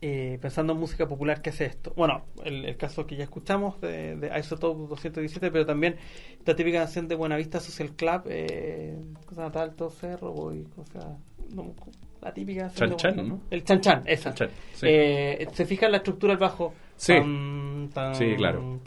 eh, 0.00 0.38
pensando 0.40 0.74
en 0.74 0.78
música 0.78 1.08
popular 1.08 1.42
que 1.42 1.50
hace 1.50 1.64
esto. 1.66 1.92
Bueno, 1.96 2.26
el, 2.44 2.64
el 2.64 2.76
caso 2.76 3.04
que 3.06 3.16
ya 3.16 3.24
escuchamos 3.24 3.80
de, 3.80 4.16
de 4.16 4.38
Isotope 4.38 4.86
217, 4.88 5.50
pero 5.50 5.66
también 5.66 5.96
esta 6.38 6.54
típica 6.54 6.78
canción 6.78 7.08
de 7.08 7.16
Buenavista 7.16 7.58
Social 7.58 7.90
Club, 7.96 8.22
eh, 8.26 8.96
cosa 9.26 9.42
natal, 9.42 9.74
todo 9.74 9.90
cerro, 9.90 10.32
voy, 10.32 10.64
cosa. 10.76 11.18
no, 11.52 11.74
la 12.20 12.32
típica 12.32 12.70
Chan 12.72 12.96
Chan, 12.96 13.28
¿no? 13.28 13.40
El 13.50 13.64
Chan 13.64 13.80
Chan, 13.80 14.02
esa. 14.06 14.34
Chan 14.34 14.48
Chan, 14.48 14.56
sí. 14.74 14.86
Eh, 14.88 15.48
se 15.52 15.64
fija 15.64 15.86
en 15.86 15.92
la 15.92 15.98
estructura 15.98 16.32
del 16.32 16.38
bajo. 16.40 16.74
Sí. 16.99 17.14
Tan, 17.14 17.90
tan, 17.94 18.14
Sí, 18.14 18.34
claro. 18.36 18.80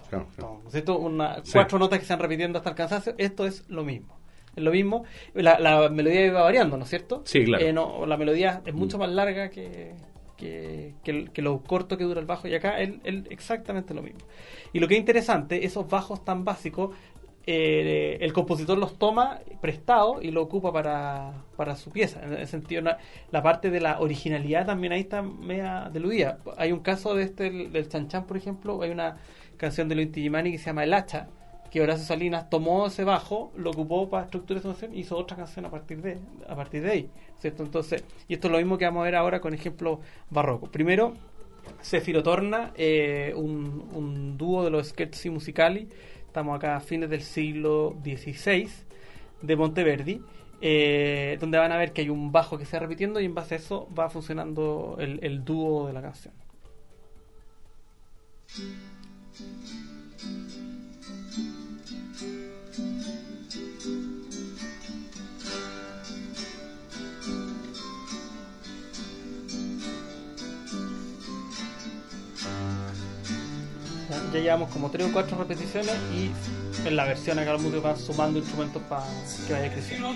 Cuatro 1.54 1.80
notas 1.80 2.00
que 2.00 2.06
se 2.06 2.14
van 2.14 2.20
repitiendo 2.20 2.58
hasta 2.60 2.70
el 2.70 2.76
cansancio. 2.76 3.16
Esto 3.18 3.46
es 3.46 3.68
lo 3.70 3.84
mismo. 3.84 4.18
Es 4.56 4.64
lo 4.64 4.72
mismo. 4.72 5.06
La, 5.34 5.60
la 5.60 5.90
melodía 5.90 6.26
iba 6.28 6.42
variando, 6.44 6.78
¿no 6.78 6.84
es 6.84 6.90
cierto? 6.90 7.22
Sí, 7.26 7.44
claro. 7.46 7.66
Eh, 7.66 7.74
no, 7.74 8.06
la 8.06 8.18
melodía 8.18 8.62
es 8.66 8.74
mucho 8.74 8.98
Mm. 8.98 9.00
más 9.00 9.10
larga 9.12 9.50
que, 9.50 9.96
que, 10.38 10.96
que, 11.04 11.12
el- 11.12 11.32
que 11.32 11.42
lo 11.42 11.62
corto 11.64 11.98
que 11.98 12.04
dura 12.04 12.20
el 12.20 12.26
bajo. 12.26 12.48
Y 12.48 12.54
acá 12.56 12.80
es 12.82 12.92
exactamente 13.30 13.94
lo 13.94 14.02
mismo. 14.02 14.20
Y 14.74 14.80
lo 14.80 14.88
que 14.88 14.96
es 14.96 15.00
interesante, 15.00 15.66
esos 15.66 15.88
bajos 15.90 16.26
tan 16.26 16.44
básicos 16.44 16.92
eh, 17.48 18.18
el 18.22 18.34
compositor 18.34 18.78
los 18.78 18.98
toma 18.98 19.40
prestado 19.62 20.22
y 20.22 20.32
lo 20.32 20.42
ocupa 20.44 20.72
para, 20.72 21.34
para 21.58 21.76
su 21.76 21.92
pieza. 21.92 22.22
En 22.24 22.34
el 22.34 22.48
sentido, 22.48 22.82
la, 22.82 23.44
parte 23.44 23.70
de 23.72 23.80
la 23.80 24.00
originalidad 24.00 24.66
también 24.66 24.94
ahí 24.94 25.02
está 25.02 25.22
media 25.22 25.90
deludida. 25.92 26.40
Hay 26.58 26.72
un 26.72 26.80
caso 26.80 27.16
de 27.16 27.24
este, 27.24 27.48
el- 27.48 27.72
del 27.72 27.88
Chan 27.90 28.08
Chan, 28.08 28.26
por 28.26 28.38
ejemplo, 28.38 28.82
hay 28.82 28.92
una 28.92 29.18
canción 29.58 29.88
de 29.90 29.96
Luis 29.96 30.12
Tijimani 30.12 30.52
que 30.52 30.58
se 30.58 30.66
llama 30.66 30.84
El 30.84 30.94
Hacha, 30.94 31.28
que 31.72 31.82
Horacio 31.82 32.06
Salinas 32.06 32.50
tomó 32.50 32.88
ese 32.88 33.04
bajo, 33.06 33.52
lo 33.56 33.72
ocupó 33.72 34.10
para 34.10 34.26
estructurar 34.26 34.60
esa 34.60 34.70
canción 34.70 34.94
y 34.94 35.00
hizo 35.02 35.18
otra 35.18 35.38
canción 35.38 35.66
a 35.66 35.72
partir 35.72 36.02
de, 36.02 36.20
a 36.48 36.56
partir 36.56 36.82
de 36.84 36.92
ahí. 36.92 37.10
¿cierto? 37.40 37.64
Entonces, 37.64 38.04
y 38.28 38.34
esto 38.34 38.48
es 38.48 38.52
lo 38.52 38.58
mismo 38.58 38.78
que 38.78 38.86
vamos 38.86 39.02
a 39.02 39.06
ver 39.06 39.16
ahora 39.16 39.40
con 39.40 39.54
ejemplos 39.54 40.00
barrocos. 40.30 40.70
Primero, 40.70 41.14
Cefiro 41.82 42.22
Torna, 42.24 42.72
eh, 42.76 43.34
un, 43.36 43.90
un 43.94 44.38
dúo 44.38 44.64
de 44.64 44.70
los 44.70 44.90
Scherzi 44.90 45.30
Musicali. 45.30 45.88
Estamos 46.32 46.56
acá 46.56 46.78
a 46.78 46.80
fines 46.80 47.10
del 47.10 47.24
siglo 47.24 47.98
XVI 48.06 48.70
de 49.42 49.56
Monteverdi, 49.58 50.22
eh, 50.62 51.38
donde 51.42 51.58
van 51.58 51.74
a 51.74 51.78
ver 51.78 51.92
que 51.92 52.00
hay 52.00 52.10
un 52.10 52.32
bajo 52.32 52.58
que 52.58 52.64
se 52.64 52.78
va 52.78 52.80
repitiendo 52.80 53.20
y 53.20 53.26
en 53.26 53.36
base 53.36 53.56
a 53.56 53.58
eso 53.58 53.90
va 53.94 54.10
funcionando 54.10 54.96
el, 54.98 55.20
el 55.24 55.44
dúo 55.44 55.88
de 55.88 55.92
la 55.92 56.02
canción. 56.02 56.34
Ya, 74.34 74.40
llevamos 74.40 74.72
como 74.72 74.90
tres 74.90 75.08
o 75.08 75.12
cuatro 75.12 75.38
repeticiones 75.38 75.94
y 76.14 76.32
en 76.88 76.96
la 76.96 77.06
versión 77.06 77.38
acá 77.38 77.52
los 77.52 77.62
músicos 77.62 77.84
van 77.84 77.98
sumando 77.98 78.40
instrumentos 78.40 78.82
para 78.84 79.06
que 79.46 79.54
vaya 79.54 79.74
creciendo. 79.74 80.16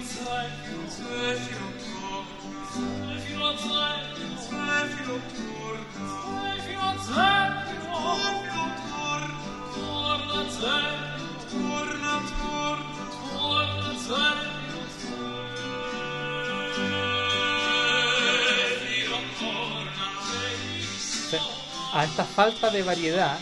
A 21.93 22.03
esta 22.03 22.25
falta 22.25 22.69
de 22.69 22.83
variedad 22.83 23.37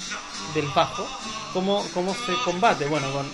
del 0.54 0.68
bajo, 0.70 1.08
¿cómo, 1.54 1.86
cómo 1.94 2.14
se 2.14 2.34
combate? 2.44 2.86
Bueno, 2.88 3.12
con 3.12 3.26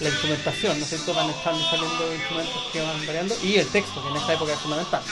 la 0.00 0.08
instrumentación, 0.08 0.78
¿no 0.78 0.84
es 0.84 0.90
cierto? 0.90 1.14
Van 1.14 1.30
estando 1.30 1.62
saliendo 1.70 2.14
instrumentos 2.14 2.62
que 2.72 2.80
van 2.80 3.06
variando 3.06 3.36
y 3.42 3.56
el 3.56 3.68
texto, 3.68 4.02
que 4.02 4.08
en 4.08 4.16
esta 4.16 4.34
época 4.34 4.52
es 4.52 4.58
fundamental. 4.60 5.02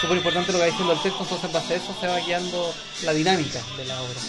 Súper 0.00 0.16
importante 0.16 0.52
lo 0.52 0.58
que 0.58 0.64
va 0.64 0.70
diciendo 0.70 0.92
el 0.92 1.02
texto, 1.02 1.22
entonces 1.22 1.44
en 1.46 1.52
base 1.52 1.74
a 1.74 1.76
eso 1.76 1.96
se 2.00 2.06
va 2.06 2.18
guiando 2.20 2.74
la 3.02 3.12
dinámica 3.12 3.60
de 3.76 3.84
la 3.84 4.00
obra. 4.00 4.20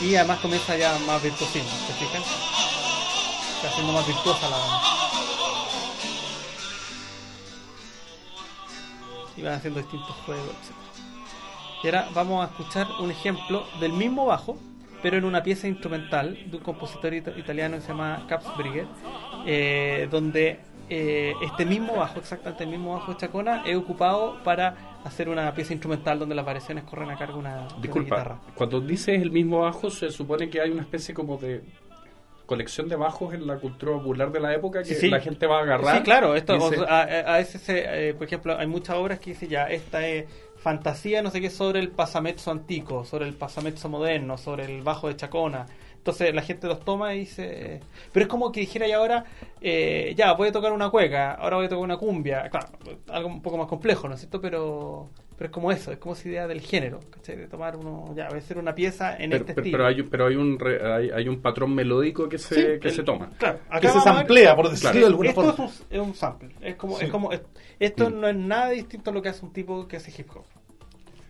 Y 0.00 0.14
además 0.14 0.40
comienza 0.40 0.76
ya 0.76 0.98
más 1.06 1.22
virtuosismo, 1.22 1.70
¿se 1.86 1.92
fijan? 1.94 2.22
Está 3.56 3.68
haciendo 3.68 3.92
más 3.92 4.06
virtuosa 4.06 4.48
la 4.48 5.05
y 9.36 9.42
van 9.42 9.54
haciendo 9.54 9.80
distintos 9.80 10.10
juegos, 10.24 10.46
etc. 10.48 10.72
Y 11.84 11.86
ahora 11.88 12.08
vamos 12.14 12.44
a 12.46 12.50
escuchar 12.50 12.86
un 13.00 13.10
ejemplo 13.10 13.64
del 13.80 13.92
mismo 13.92 14.26
bajo, 14.26 14.56
pero 15.02 15.18
en 15.18 15.24
una 15.24 15.42
pieza 15.42 15.68
instrumental 15.68 16.38
de 16.50 16.56
un 16.56 16.62
compositor 16.62 17.12
ita- 17.14 17.38
italiano 17.38 17.76
que 17.76 17.82
se 17.82 17.88
llama 17.88 18.24
Capsbrigger, 18.28 18.86
eh, 19.46 20.08
donde 20.10 20.60
eh, 20.88 21.34
este 21.42 21.64
mismo 21.66 21.96
bajo, 21.96 22.18
exactamente 22.18 22.64
el 22.64 22.70
mismo 22.70 22.94
bajo 22.94 23.12
de 23.12 23.18
Chacona, 23.18 23.62
es 23.66 23.76
ocupado 23.76 24.42
para 24.42 24.74
hacer 25.04 25.28
una 25.28 25.52
pieza 25.52 25.72
instrumental 25.72 26.18
donde 26.18 26.34
las 26.34 26.44
variaciones 26.46 26.84
corren 26.84 27.10
a 27.10 27.18
cargo 27.18 27.38
una, 27.38 27.56
de 27.56 27.60
una 27.74 27.80
Disculpa, 27.82 28.16
guitarra. 28.16 28.38
cuando 28.54 28.80
dices 28.80 29.20
el 29.20 29.30
mismo 29.30 29.60
bajo, 29.60 29.90
se 29.90 30.10
supone 30.10 30.48
que 30.48 30.60
hay 30.60 30.70
una 30.70 30.82
especie 30.82 31.12
como 31.14 31.36
de 31.36 31.62
colección 32.46 32.88
de 32.88 32.96
bajos 32.96 33.34
en 33.34 33.46
la 33.46 33.56
cultura 33.58 33.92
popular 33.92 34.30
de 34.32 34.40
la 34.40 34.54
época 34.54 34.82
que 34.82 34.94
Sí, 34.94 35.08
la 35.08 35.20
gente 35.20 35.46
va 35.46 35.58
a 35.58 35.62
agarrar. 35.62 35.98
Sí, 35.98 36.02
claro, 36.04 36.34
esto, 36.36 36.56
o 36.56 36.70
se- 36.70 36.76
sea, 36.76 36.84
a, 36.86 37.34
a- 37.34 37.36
veces, 37.38 37.62
eh, 37.68 38.14
por 38.16 38.26
ejemplo, 38.26 38.56
hay 38.56 38.66
muchas 38.66 38.96
obras 38.96 39.18
que 39.18 39.30
dicen 39.30 39.48
ya, 39.48 39.64
esta 39.64 40.06
es 40.06 40.26
fantasía, 40.56 41.22
no 41.22 41.30
sé 41.30 41.40
qué, 41.40 41.50
sobre 41.50 41.80
el 41.80 41.90
pasamezzo 41.90 42.50
antiguo, 42.50 43.04
sobre 43.04 43.26
el 43.26 43.34
pasamezzo 43.34 43.88
moderno, 43.88 44.38
sobre 44.38 44.64
el 44.64 44.82
bajo 44.82 45.08
de 45.08 45.16
Chacona. 45.16 45.66
Entonces 45.96 46.32
la 46.34 46.42
gente 46.42 46.68
los 46.68 46.80
toma 46.84 47.14
y 47.14 47.20
dice... 47.20 47.80
Pero 48.12 48.24
es 48.26 48.30
como 48.30 48.52
que 48.52 48.60
dijera 48.60 48.86
ya 48.86 48.96
ahora, 48.98 49.24
eh, 49.60 50.14
ya, 50.16 50.32
voy 50.34 50.48
a 50.48 50.52
tocar 50.52 50.72
una 50.72 50.88
cueca, 50.90 51.32
ahora 51.32 51.56
voy 51.56 51.66
a 51.66 51.68
tocar 51.68 51.82
una 51.84 51.96
cumbia. 51.96 52.48
Claro, 52.48 52.68
algo 53.08 53.28
un 53.28 53.42
poco 53.42 53.58
más 53.58 53.66
complejo, 53.66 54.08
¿no 54.08 54.14
es 54.14 54.20
cierto? 54.20 54.40
Pero, 54.40 55.10
pero 55.36 55.46
es 55.46 55.52
como 55.52 55.70
eso, 55.70 55.92
es 55.92 55.98
como 55.98 56.14
esa 56.14 56.28
idea 56.28 56.46
del 56.46 56.60
género, 56.60 57.00
¿cachai? 57.10 57.36
De 57.36 57.46
tomar 57.46 57.76
uno, 57.76 58.12
ya, 58.16 58.26
a 58.26 58.36
hacer 58.36 58.58
una 58.58 58.74
pieza 58.74 59.16
en 59.16 59.30
pero, 59.30 59.42
este 59.42 59.54
pero- 59.54 59.60
estilo. 59.64 59.78
pero 59.78 59.86
hay, 59.88 60.00
un- 60.00 60.08
pero 60.10 60.26
hay 60.26 60.36
un 60.36 60.58
re- 60.58 60.92
hay, 60.92 61.10
hay 61.10 61.28
un 61.28 61.40
patrón 61.42 61.74
melódico 61.74 62.28
que 62.28 62.38
se, 62.38 62.54
Sí, 62.54 62.80
que 62.80 62.88
el- 62.88 62.94
se 62.94 63.02
toma. 63.02 63.30
Claro, 63.38 63.58
acá 63.68 63.80
que 63.80 63.88
se 63.88 64.00
samplea, 64.00 64.56
por 64.56 64.70
decirlo 64.70 64.90
Claro. 64.92 65.00
de 65.00 65.10
alguna 65.10 65.28
esto 65.30 65.42
forma. 65.42 65.64
es 65.66 65.80
un, 65.80 65.86
es 65.90 66.00
un 66.00 66.14
sample. 66.14 66.50
Es 66.62 66.74
como, 66.76 66.96
Sí. 66.98 67.04
es 67.04 67.10
como, 67.10 67.32
es- 67.32 67.42
esto 67.78 68.10
Mm. 68.10 68.20
no 68.20 68.28
es 68.28 68.36
nada 68.36 68.70
distinto 68.70 69.10
a 69.10 69.12
lo 69.14 69.22
que 69.22 69.28
hace 69.28 69.44
un 69.44 69.52
tipo 69.52 69.86
que 69.86 69.96
hace 69.96 70.10
hip 70.18 70.28
hop. 70.34 70.44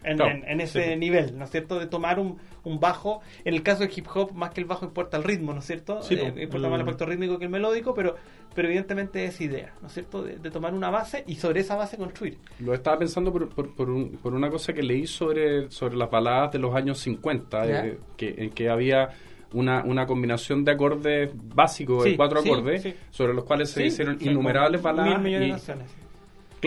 En, 0.07 0.16
Claro, 0.16 0.30
en- 0.32 0.48
en 0.48 0.61
ese 0.61 0.90
sí. 0.92 0.96
nivel, 0.96 1.36
¿no 1.36 1.44
es 1.44 1.50
cierto? 1.50 1.78
De 1.78 1.86
tomar 1.86 2.18
un, 2.18 2.38
un 2.64 2.80
bajo. 2.80 3.20
En 3.44 3.54
el 3.54 3.62
caso 3.62 3.80
del 3.82 3.90
hip 3.94 4.07
hop, 4.14 4.32
más 4.32 4.50
que 4.50 4.61
el 4.61 4.66
bajo 4.66 4.84
importa 4.86 5.16
el 5.16 5.24
ritmo, 5.24 5.52
¿no 5.52 5.59
es 5.59 5.66
cierto? 5.66 6.00
Sí, 6.02 6.14
Eh, 6.14 6.32
po. 6.32 6.38
importa 6.40 6.68
más 6.68 6.76
el 6.76 6.82
aspecto 6.82 7.07
rítmico 7.07 7.38
que 7.38 7.44
el 7.46 7.50
melódico, 7.50 7.92
pero, 7.94 8.14
pero 8.54 8.68
evidentemente 8.68 9.24
es 9.24 9.40
idea, 9.40 9.74
¿no 9.82 9.88
es 9.88 9.94
cierto? 9.94 10.22
De, 10.22 10.36
de 10.36 10.50
tomar 10.50 10.72
una 10.74 10.90
base 10.90 11.24
y 11.26 11.34
sobre 11.34 11.61
esa 11.61 11.74
base 11.76 11.96
construir. 11.96 12.38
Lo 12.61 12.72
estaba 12.72 12.98
pensando 12.98 13.32
por, 13.32 13.48
por, 13.48 13.74
por, 13.74 13.90
un- 13.90 14.11
por 14.22 14.32
una 14.32 14.48
cosa 14.48 14.72
que 14.72 14.82
leí 14.82 15.07
sobre, 15.07 15.70
sobre 15.70 15.96
las 15.96 16.11
baladas 16.11 16.52
de 16.52 16.59
los 16.61 16.74
años 16.74 16.98
50, 17.00 17.66
Ya. 17.66 17.84
eh, 17.86 17.98
que, 18.16 18.34
en 18.38 18.50
que 18.50 18.68
había 18.70 19.09
una, 19.52 19.82
una 19.84 20.07
combinación 20.07 20.64
de 20.64 20.72
acordes 20.72 21.30
básicos, 21.34 22.04
Sí, 22.04 22.11
de 22.11 22.16
cuatro 22.16 22.42
sí, 22.42 22.48
acordes, 22.50 22.82
sí. 22.82 22.94
sobre 23.11 23.34
los 23.34 23.44
cuales 23.44 23.70
se 23.70 23.80
Sí, 23.80 23.86
hicieron 23.88 24.18
innumerables 24.20 24.80
baladas. 24.82 25.20
Mil 25.20 25.32
millones 25.32 25.62
y- 25.68 25.72
de. 25.72 26.05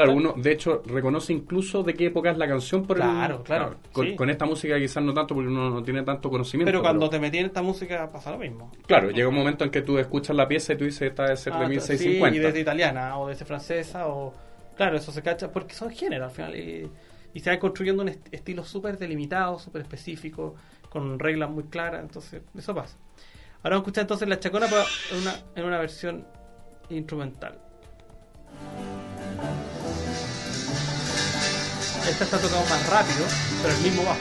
Claro, 0.06 0.18
uno 0.18 0.34
de 0.38 0.52
hecho 0.52 0.82
reconoce 0.86 1.34
incluso 1.34 1.84
de 1.84 1.94
qué 1.94 2.08
época 2.08 2.32
es 2.32 2.38
la 2.38 2.48
canción 2.48 2.86
por 2.86 2.98
el- 2.98 3.04
Claro, 3.04 3.44
claro, 3.44 3.76
con, 3.92 4.06
sí. 4.08 4.16
con 4.16 4.30
esta 4.30 4.46
música 4.46 4.78
quizás 4.80 5.04
no 5.04 5.14
tanto 5.14 5.36
porque 5.36 5.50
uno 5.50 5.70
no 5.70 5.84
tiene 5.84 6.04
tanto 6.04 6.30
conocimiento. 6.30 6.70
Pero 6.70 6.82
cuando 6.82 7.10
te 7.10 7.20
metí 7.20 7.38
en 7.38 7.46
esta 7.48 7.62
música 7.62 8.10
pasa 8.12 8.32
lo 8.32 8.38
mismo. 8.38 8.72
Claro, 8.88 9.12
llega 9.12 9.28
un 9.28 9.36
momento 9.36 9.64
en 9.64 9.72
que 9.72 9.82
tú 9.82 9.98
escuchas 9.98 10.36
la 10.36 10.48
pieza 10.48 10.74
y 10.74 10.78
tú 10.78 10.86
dices 10.86 11.04
esta 11.04 11.24
debe 11.24 11.38
ser 11.38 11.54
de 11.54 11.66
Ah, 11.66 11.68
1650. 11.68 12.30
Sí, 12.34 12.38
y 12.38 12.40
desde 12.44 12.60
italiana 12.60 13.18
o 13.18 13.28
desde 13.28 13.46
francesa 13.46 14.08
o... 14.08 14.34
Claro, 14.76 14.96
eso 14.98 15.12
se 15.12 15.22
cacha 15.22 15.52
porque 15.52 15.74
son 15.74 15.90
géneros 15.92 16.30
al 16.30 16.36
final 16.36 16.56
y, 16.56 16.90
y 17.34 17.40
se 17.42 17.50
va 17.50 17.60
construyendo 17.60 18.02
un 18.02 18.10
est- 18.10 18.34
estilo 18.34 18.64
súper 18.64 18.98
delimitado, 18.98 19.60
súper 19.60 19.82
específico, 19.82 20.56
con 20.90 21.20
reglas 21.20 21.50
muy 21.50 21.66
claras, 21.66 22.02
entonces 22.02 22.42
eso 22.58 22.74
pasa. 22.74 22.98
Ahora 23.62 23.76
vamos 23.76 23.80
a 23.80 23.84
escuchar 23.90 24.02
entonces 24.04 24.28
la 24.30 24.40
chacona 24.40 24.68
en 25.12 25.18
una, 25.22 25.34
en 25.56 25.66
una 25.66 25.78
versión 25.80 26.26
instrumental. 26.90 27.60
Esta 32.08 32.24
está 32.24 32.38
tocado 32.38 32.64
más 32.70 32.88
rápido, 32.88 33.26
pero 33.62 33.74
el 33.74 33.82
mismo 33.82 34.04
bajo. 34.04 34.20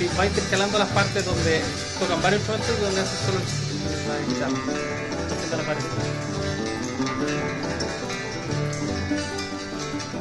Y 0.00 0.06
va 0.18 0.26
intercalando 0.26 0.78
las 0.78 0.88
partes 0.88 1.24
donde 1.24 1.60
tocan 1.98 2.22
varios 2.22 2.40
instrumentos 2.40 2.76
y 2.78 2.82
donde 2.82 3.00
hacen 3.02 3.18
solo 3.26 3.40
la 4.08 4.18
guitarra. 4.26 4.58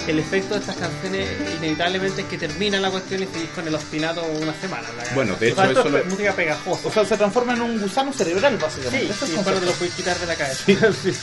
El 0.10 0.18
efecto 0.18 0.55
de 0.55 0.60
estas 0.62 0.76
canciones 0.76 1.30
inevitablemente 1.57 2.22
es 2.24 2.28
que 2.28 2.38
termina 2.39 2.80
la 2.80 2.89
cuestión 2.89 3.22
y 3.22 3.28
seguís 3.28 3.49
con 3.51 3.68
el 3.68 3.76
ostinato 3.76 4.24
una 4.24 4.53
semana. 4.60 4.88
Bueno, 5.14 5.36
de 5.36 5.51
O 5.51 5.55
sea, 5.55 5.66
hecho, 5.70 5.80
eso 5.82 5.88
es 5.88 5.93
lo- 5.93 6.05
música 6.05 6.34
pegajosa. 6.34 6.88
O 6.88 6.91
sea, 6.91 7.05
se 7.05 7.16
transforma 7.16 7.53
en 7.53 7.62
un 7.62 7.80
gusano 7.80 8.12
cerebral, 8.12 8.57
básicamente. 8.57 9.05
sí, 9.05 9.12
Ese 9.12 9.26
es 9.26 9.32
sí, 9.32 9.38
pero 9.45 9.60
te 9.60 9.66
lo 9.68 9.72
puedes 9.74 9.93
quitar 9.93 10.18
de 10.18 10.26
la 10.26 10.36
cabeza. 10.36 10.64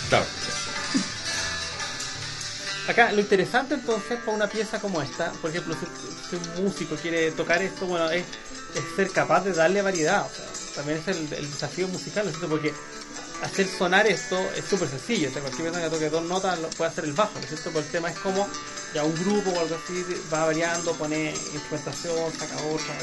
Claro. 0.09 0.25
Acá 2.89 3.11
lo 3.11 3.21
interesante 3.21 3.75
entonces 3.75 4.19
para 4.21 4.37
una 4.37 4.47
pieza 4.47 4.79
como 4.79 5.03
esta, 5.03 5.33
por 5.43 5.51
ejemplo, 5.51 5.75
si, 5.75 5.87
si 6.31 6.37
un 6.61 6.65
músico 6.67 6.95
quiere 6.95 7.33
tocar 7.33 7.61
esto, 7.63 7.87
bueno, 7.87 8.09
es, 8.11 8.23
es 8.77 8.83
ser 8.95 9.11
capaz 9.11 9.41
de 9.45 9.53
darle 9.53 9.83
variedad. 9.83 10.25
O 10.25 10.31
sea, 10.33 10.45
también 10.77 10.99
es 11.01 11.09
el, 11.09 11.17
el 11.33 11.51
desafío 11.51 11.89
musical, 11.89 12.25
¿no 12.27 12.31
es 12.31 12.37
cierto? 12.37 12.55
Porque 12.55 12.73
hacer 13.43 13.69
sonar 13.69 14.07
esto 14.07 14.39
es 14.57 14.65
súper 14.65 14.89
sencillo. 14.89 15.29
O 15.29 15.33
sea, 15.33 15.43
cualquier 15.43 15.65
persona 15.71 15.85
que 15.85 15.91
toque 15.95 16.11
dos 16.11 16.25
notas 16.25 16.59
lo 16.59 16.69
puede 16.71 16.91
hacer 16.91 17.05
el 17.05 17.13
bajo, 17.13 17.33
¿no 17.35 17.41
es 17.41 17.49
cierto? 17.49 17.71
Pero 17.71 17.81
el 17.81 17.91
tema 17.91 18.11
es 18.11 18.19
como 18.19 18.49
ya 18.95 19.05
un 19.05 19.15
grupo 19.15 19.51
o 19.51 19.61
algo 19.61 19.77
así 19.83 20.05
va 20.33 20.47
variando, 20.47 20.93
pone 20.95 21.31
instrumentación, 21.53 22.33
saca 22.39 22.57
otra. 22.67 22.95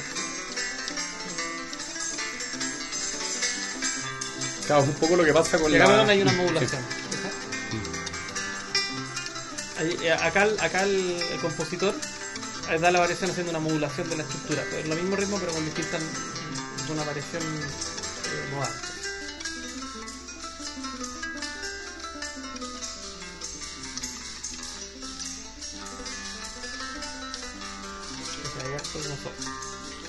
Claro, 4.68 4.84
es 4.84 4.90
un 4.90 4.96
poco 4.96 5.16
lo 5.18 5.26
que 5.26 5.34
pasa 5.34 5.58
con 5.60 5.74
acá 5.74 5.78
la... 5.84 5.86
perdón, 5.90 6.10
hay 6.10 6.22
una 6.22 6.32
modulación. 6.34 6.82
Ahí, 9.78 9.98
eh, 10.04 10.12
acá 10.14 10.44
el- 10.44 10.60
acá 10.60 10.84
el, 10.84 11.22
el 11.32 11.40
compositor 11.42 11.94
eh, 12.70 12.80
da 12.80 12.92
la 12.92 13.00
variación 13.00 13.32
haciendo 13.32 13.50
una 13.50 13.60
modulación 13.60 14.10
de 14.10 14.18
la 14.18 14.24
estructura. 14.24 14.64
Es 14.80 14.88
lo 14.88 14.96
mismo 14.96 15.16
ritmo, 15.16 15.38
pero 15.40 15.52
con 15.52 15.66
distinta 15.66 15.98
con 16.88 16.96
una 16.96 17.04
variación 17.04 17.44
eh, 17.44 18.54
modal. 18.54 18.72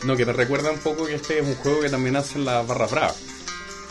No, 0.05 0.16
que 0.16 0.26
me 0.26 0.32
recuerda 0.32 0.70
un 0.70 0.78
poco 0.78 1.07
que 1.07 1.14
este 1.14 1.39
es 1.39 1.47
un 1.47 1.55
juego 1.57 1.80
que 1.80 1.89
también 1.89 2.16
hacen 2.16 2.45
las 2.45 2.66
barras 2.66 2.91
bravas. 2.91 3.16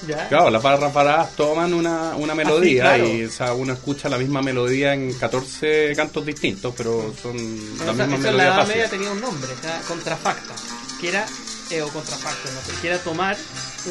¿Ya? 0.07 0.27
Claro, 0.27 0.49
las 0.49 0.61
barras 0.61 0.93
bravas 0.93 1.35
toman 1.35 1.73
una, 1.73 2.15
una 2.15 2.35
melodía 2.35 2.83
claro. 2.83 3.07
y 3.07 3.23
o 3.23 3.31
sea, 3.31 3.53
uno 3.53 3.73
escucha 3.73 4.09
la 4.09 4.17
misma 4.17 4.41
melodía 4.41 4.93
en 4.93 5.13
14 5.13 5.93
cantos 5.95 6.25
distintos, 6.25 6.73
pero 6.75 7.13
son 7.21 7.37
Bueno, 7.77 7.93
la 7.93 7.93
misma 7.93 8.03
en 8.03 8.11
la 8.11 8.17
melodía 8.17 8.43
Edad. 8.43 8.67
Media 8.67 8.89
tenía 8.89 9.11
un 9.11 9.21
nombre, 9.21 9.49
era 9.63 9.79
contrafacta, 9.87 10.53
que 10.99 11.07
era, 11.07 11.25
eh, 11.71 11.81
o 11.81 11.87
contrafacto, 11.87 12.51
no 12.51 12.61
sé, 12.61 12.81
que 12.81 12.87
era 12.89 12.97
tomar 12.99 13.37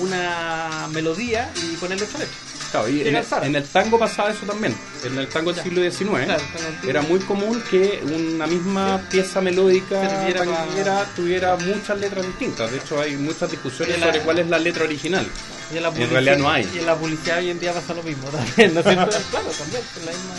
una 0.01 0.87
melodía 0.93 1.51
y 1.57 1.77
ponerle 1.77 2.07
letra. 2.07 2.29
Claro, 2.73 2.89
y 2.89 3.03
en, 3.07 3.15
el, 3.17 3.25
en 3.43 3.57
el 3.57 3.65
tango 3.69 3.99
pasaba 3.99 4.31
eso 4.31 4.45
también. 4.47 4.75
En 5.05 5.19
el 5.19 5.29
tango 5.29 5.53
del 5.53 5.63
siglo 5.63 5.83
XIX 5.83 6.25
Claro, 6.25 6.43
era 6.89 7.03
muy 7.03 7.21
común 7.21 7.63
que 7.71 8.03
una 8.05 8.47
misma 8.47 8.99
pieza 9.11 9.41
melódica 9.43 10.01
tanguera 10.33 11.07
tuviera 11.15 11.55
muchas 11.57 11.99
letras 12.01 12.27
distintas. 12.27 12.71
De 12.71 12.79
hecho, 12.79 12.99
hay 13.01 13.17
muchas 13.17 13.51
discusiones 13.51 14.01
la- 14.01 14.07
sobre 14.07 14.21
cuál 14.21 14.39
es 14.39 14.49
la 14.49 14.59
letra 14.59 14.85
original. 14.85 15.27
Y 15.73 15.77
en, 15.77 15.83
la 15.83 15.89
En 15.91 15.95
publicidad- 15.95 16.13
realidad 16.13 16.39
no 16.39 16.51
hay. 16.51 16.71
Y 16.75 16.79
en 16.79 16.87
la 16.87 16.97
publicidad 16.97 17.39
hoy 17.39 17.51
en 17.51 17.61
día 17.61 17.73
pasa 17.75 17.95
lo 17.95 18.03
mismo 18.03 18.29
también, 18.31 18.75
¿no 18.75 18.81
es 18.81 18.87
cierto? 18.87 19.17
claro, 19.31 19.47
también, 19.59 19.83
es 19.97 20.05
la 20.07 20.13
misma, 20.13 20.35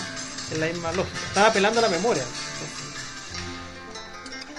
es 0.53 0.57
la 0.59 0.65
misma 0.67 0.91
lógica. 0.93 1.17
Estaba 1.27 1.47
apelando 1.47 1.79
a 1.79 1.81
la 1.83 1.89
memoria. 1.89 2.23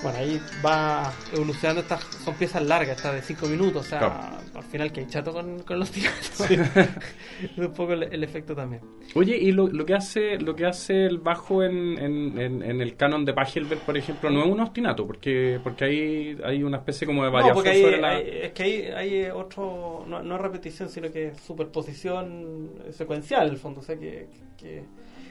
Bueno, 0.04 0.18
ahí 0.18 0.40
va 0.64 1.10
evolucionando 1.32 1.80
estas, 1.80 2.04
son 2.22 2.34
piezas 2.34 2.62
largas, 2.62 2.98
estas 2.98 3.14
de 3.14 3.22
5 3.22 3.46
minutos, 3.46 3.86
o 3.86 3.88
sea, 3.88 3.98
Claro. 3.98 4.36
al 4.54 4.62
final 4.64 4.92
que 4.92 5.00
hay 5.00 5.06
chato 5.06 5.32
con, 5.32 5.62
con 5.62 5.78
los 5.78 5.90
tiros. 5.90 6.12
es 6.50 6.60
un 7.56 7.72
poco 7.72 7.94
el, 7.94 8.02
el 8.04 8.22
efecto 8.22 8.54
también. 8.54 8.82
Oye, 9.14 9.34
y 9.36 9.50
lo, 9.52 9.66
lo 9.66 9.86
que 9.86 9.94
hace 9.94 10.38
lo 10.38 10.54
que 10.54 10.66
hace 10.66 11.06
el 11.06 11.18
bajo 11.18 11.62
en, 11.64 11.98
en, 11.98 12.38
en- 12.38 12.62
en 12.62 12.80
el 12.82 12.96
canon 12.96 13.24
de 13.24 13.32
Pachelbel, 13.32 13.78
por 13.78 13.96
ejemplo, 13.96 14.28
no 14.28 14.44
es 14.44 14.46
un 14.50 14.60
ostinato, 14.60 15.06
porque 15.06 15.58
porque 15.62 15.84
hay, 15.86 16.38
hay 16.44 16.62
una 16.62 16.76
especie 16.76 17.06
como 17.06 17.22
de 17.24 17.28
No, 17.30 17.32
variación 17.32 17.54
porque 17.54 17.70
hay, 17.70 17.82
sobre 17.82 18.00
la... 18.00 18.08
hay- 18.10 18.28
es 18.42 18.52
que 18.52 18.62
hay, 18.62 18.82
hay 18.94 19.14
eh, 19.24 19.32
otro, 19.32 20.04
no, 20.06 20.22
no 20.22 20.36
repetición, 20.36 20.90
sino 20.90 21.10
que 21.10 21.32
superposición 21.34 22.70
secuencial, 22.90 23.46
en 23.46 23.52
el 23.54 23.58
fondo. 23.58 23.80
O 23.80 23.82
sea, 23.82 23.96
que, 23.96 24.28
que- 24.58 24.84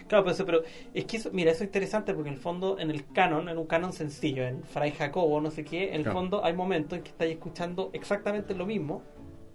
claro, 0.08 0.24
pero, 0.24 0.34
eso- 0.34 0.46
pero 0.46 0.62
es 0.94 1.06
que 1.06 1.18
eso, 1.18 1.30
mira, 1.34 1.52
eso 1.52 1.64
es 1.64 1.68
interesante 1.68 2.14
porque 2.14 2.30
en 2.30 2.36
el 2.36 2.42
fondo, 2.42 2.78
en 2.80 2.90
el 2.92 3.06
canon, 3.12 3.50
en 3.50 3.58
un 3.58 3.66
canon 3.66 3.94
sencillo, 3.94 4.44
en 4.46 4.64
Fray 4.64 4.92
Jacobo, 4.92 5.40
no 5.42 5.52
sé 5.52 5.64
qué, 5.64 5.90
en 5.90 5.96
el 5.96 6.04
Claro. 6.04 6.20
fondo 6.20 6.46
hay 6.46 6.54
momentos 6.54 6.98
en 6.98 7.04
que 7.04 7.10
estáis 7.12 7.32
escuchando 7.34 7.90
exactamente 7.94 8.54
lo 8.56 8.66
mismo, 8.66 9.02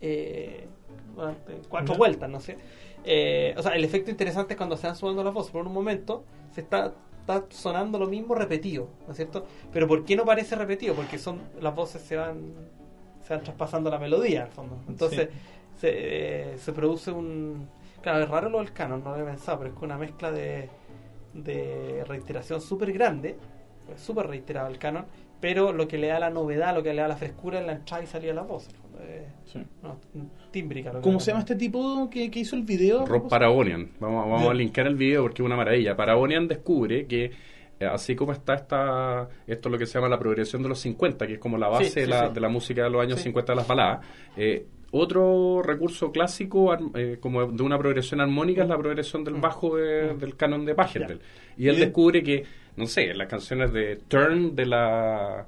eh, 0.00 0.66
durante 1.14 1.52
cuatro 1.68 1.96
vueltas, 1.96 2.28
no 2.30 2.40
sé. 2.40 2.56
Eh, 3.04 3.54
o 3.56 3.62
sea, 3.62 3.72
el 3.72 3.84
efecto 3.84 4.10
interesante 4.10 4.54
es 4.54 4.56
cuando 4.56 4.76
se 4.76 4.86
van 4.86 4.96
sumando 4.96 5.24
las 5.24 5.32
voces, 5.34 5.52
por 5.52 5.66
un 5.66 5.72
momento 5.72 6.24
se 6.52 6.60
está 6.62 6.94
está 7.20 7.44
sonando 7.50 7.98
lo 7.98 8.06
mismo 8.06 8.34
repetido, 8.34 8.88
¿no 9.06 9.10
es 9.10 9.16
cierto? 9.18 9.44
Pero 9.70 9.86
¿por 9.86 10.06
qué 10.06 10.16
no 10.16 10.24
parece 10.24 10.56
repetido? 10.56 10.94
Porque 10.94 11.18
son 11.18 11.40
las 11.60 11.74
voces 11.74 12.00
se 12.00 12.16
van 12.16 12.54
se 13.20 13.34
van 13.34 13.44
traspasando 13.44 13.90
la 13.90 13.98
melodía 13.98 14.44
al 14.44 14.48
fondo. 14.50 14.78
Entonces 14.88 15.28
se, 15.76 15.90
eh, 16.54 16.54
se 16.56 16.72
produce 16.72 17.10
un 17.10 17.68
claro, 18.02 18.22
es 18.24 18.28
raro 18.28 18.48
lo 18.48 18.58
del 18.58 18.72
canon, 18.72 19.00
no 19.02 19.10
lo 19.10 19.14
había 19.16 19.26
pensado, 19.26 19.58
pero 19.58 19.70
es 19.72 19.78
que 19.78 19.84
una 19.84 19.98
mezcla 19.98 20.30
de 20.32 20.68
de 21.34 22.04
reiteración 22.08 22.60
súper 22.60 22.92
grande, 22.92 23.36
súper 23.96 24.26
reiterado 24.26 24.68
el 24.68 24.78
canon, 24.78 25.04
pero 25.40 25.72
lo 25.72 25.86
que 25.86 25.98
le 25.98 26.08
da 26.08 26.18
la 26.18 26.30
novedad, 26.30 26.74
lo 26.74 26.82
que 26.82 26.92
le 26.92 27.02
da 27.02 27.06
la 27.08 27.16
frescura 27.16 27.60
es 27.60 27.66
la 27.66 27.72
entrada 27.74 28.02
y 28.02 28.06
salida 28.06 28.30
de 28.30 28.34
la 28.34 28.42
voz. 28.42 28.66
en 28.68 28.74
el 28.74 28.76
fondo. 28.80 28.98
Eh, 29.02 29.26
Sí. 29.44 29.62
no, 29.82 29.98
tímbrica. 30.50 30.92
Lo 30.92 30.98
que 31.00 31.04
¿Cómo 31.04 31.20
se 31.20 31.30
llama 31.30 31.40
este 31.40 31.54
tipo 31.54 32.08
que, 32.10 32.30
que 32.30 32.40
hizo 32.40 32.56
el 32.56 32.62
video? 32.62 33.06
Rob 33.06 33.28
Paragonian. 33.28 33.90
Vamos, 34.00 34.28
vamos 34.28 34.50
a 34.50 34.54
linkar 34.54 34.86
el 34.88 34.96
video 34.96 35.22
porque 35.22 35.42
es 35.42 35.46
una 35.46 35.56
maravilla. 35.56 35.94
Paragonian 35.94 36.48
descubre 36.48 37.06
que 37.06 37.26
eh, 37.80 37.86
así 37.86 38.16
como 38.16 38.32
está 38.32 38.54
esta, 38.54 39.28
esto 39.46 39.68
es 39.68 39.72
lo 39.72 39.78
que 39.78 39.86
se 39.86 39.94
llama 39.94 40.08
la 40.08 40.18
progresión 40.18 40.62
de 40.62 40.70
los 40.70 40.80
50, 40.80 41.26
que 41.26 41.34
es 41.34 41.38
como 41.38 41.56
la 41.56 41.68
base 41.68 41.84
Sí, 41.84 41.90
sí, 41.90 42.00
de, 42.00 42.06
la, 42.08 42.28
sí. 42.28 42.34
de 42.34 42.40
la 42.40 42.48
música 42.48 42.82
de 42.82 42.90
los 42.90 43.00
años 43.02 43.18
Sí. 43.18 43.24
50 43.24 43.52
de 43.52 43.56
las 43.56 43.68
baladas, 43.68 44.04
eh, 44.36 44.66
otro 44.90 45.62
recurso 45.62 46.10
clásico 46.12 46.76
eh, 46.94 47.18
como 47.20 47.46
de 47.46 47.62
una 47.62 47.78
progresión 47.78 48.20
armónica 48.20 48.62
es 48.62 48.68
la 48.68 48.78
progresión 48.78 49.22
del 49.24 49.34
bajo 49.34 49.76
de- 49.76 50.14
del 50.14 50.34
canon 50.36 50.64
de 50.64 50.74
Pachelbel. 50.74 51.20
Y 51.56 51.68
él 51.68 51.78
descubre 51.78 52.22
que, 52.22 52.44
no 52.76 52.86
sé, 52.86 53.12
las 53.14 53.28
canciones 53.28 53.72
de 53.72 53.96
Turn 54.08 54.54
de 54.56 54.66
la... 54.66 55.46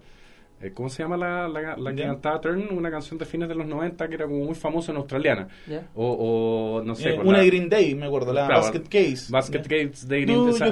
eh, 0.63 0.73
¿Cómo 0.75 0.89
se 0.91 1.03
llama 1.03 1.17
la, 1.17 1.49
la, 1.49 1.77
la 1.77 1.95
que 1.95 2.03
cantaba 2.03 2.41
Turn? 2.41 2.69
Una 2.77 2.91
canción 2.91 3.19
de 3.19 3.25
fines 3.25 3.49
de 3.49 3.55
los 3.55 3.67
90 3.67 4.09
que 4.09 4.15
era 4.15 4.27
como 4.27 4.45
muy 4.45 4.55
famosa 4.55 4.93
en 4.93 4.99
australiana. 4.99 5.49
O, 5.95 6.79
o 6.79 6.83
no 6.83 6.95
sé, 6.95 7.11
Eh, 7.15 7.21
una 7.25 7.39
de 7.41 7.47
Green 7.47 7.69
Day, 7.69 7.95
me 7.95 8.07
acuerdo, 8.07 8.33
la 8.33 8.47
Claro, 8.47 8.61
Basket 8.63 8.83
Case. 8.89 9.27
Basket. 9.33 9.59
Gates 9.63 10.07
de 10.07 10.21
Green 10.21 10.53
sí. 10.53 10.63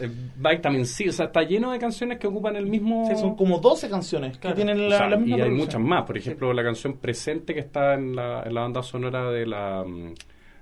eh, 0.00 0.10
Vitamin 0.36 0.86
C, 0.86 1.08
o 1.08 1.12
sea, 1.12 1.26
está 1.26 1.42
lleno 1.42 1.72
de 1.72 1.78
canciones 1.78 2.18
que 2.18 2.26
ocupan 2.26 2.56
el 2.56 2.66
mismo... 2.66 3.06
Sí, 3.08 3.16
son 3.16 3.34
como 3.36 3.58
12 3.58 3.88
canciones 3.88 4.38
Claro. 4.38 4.54
que 4.56 4.62
tienen 4.64 4.84
o 4.84 4.88
la, 4.88 4.96
sea, 4.98 5.08
la 5.08 5.16
misma 5.16 5.30
y 5.38 5.40
hay 5.40 5.46
producción. 5.48 5.66
muchas 5.82 5.88
más, 5.90 6.04
por 6.06 6.16
ejemplo, 6.18 6.52
la 6.52 6.62
canción 6.62 6.98
presente 6.98 7.54
que 7.54 7.60
está 7.60 7.94
en 7.94 8.14
la, 8.16 8.42
en 8.44 8.54
la 8.54 8.60
banda 8.62 8.82
sonora 8.82 9.30
de 9.30 9.46
la 9.46 9.84
mm, 9.84 10.14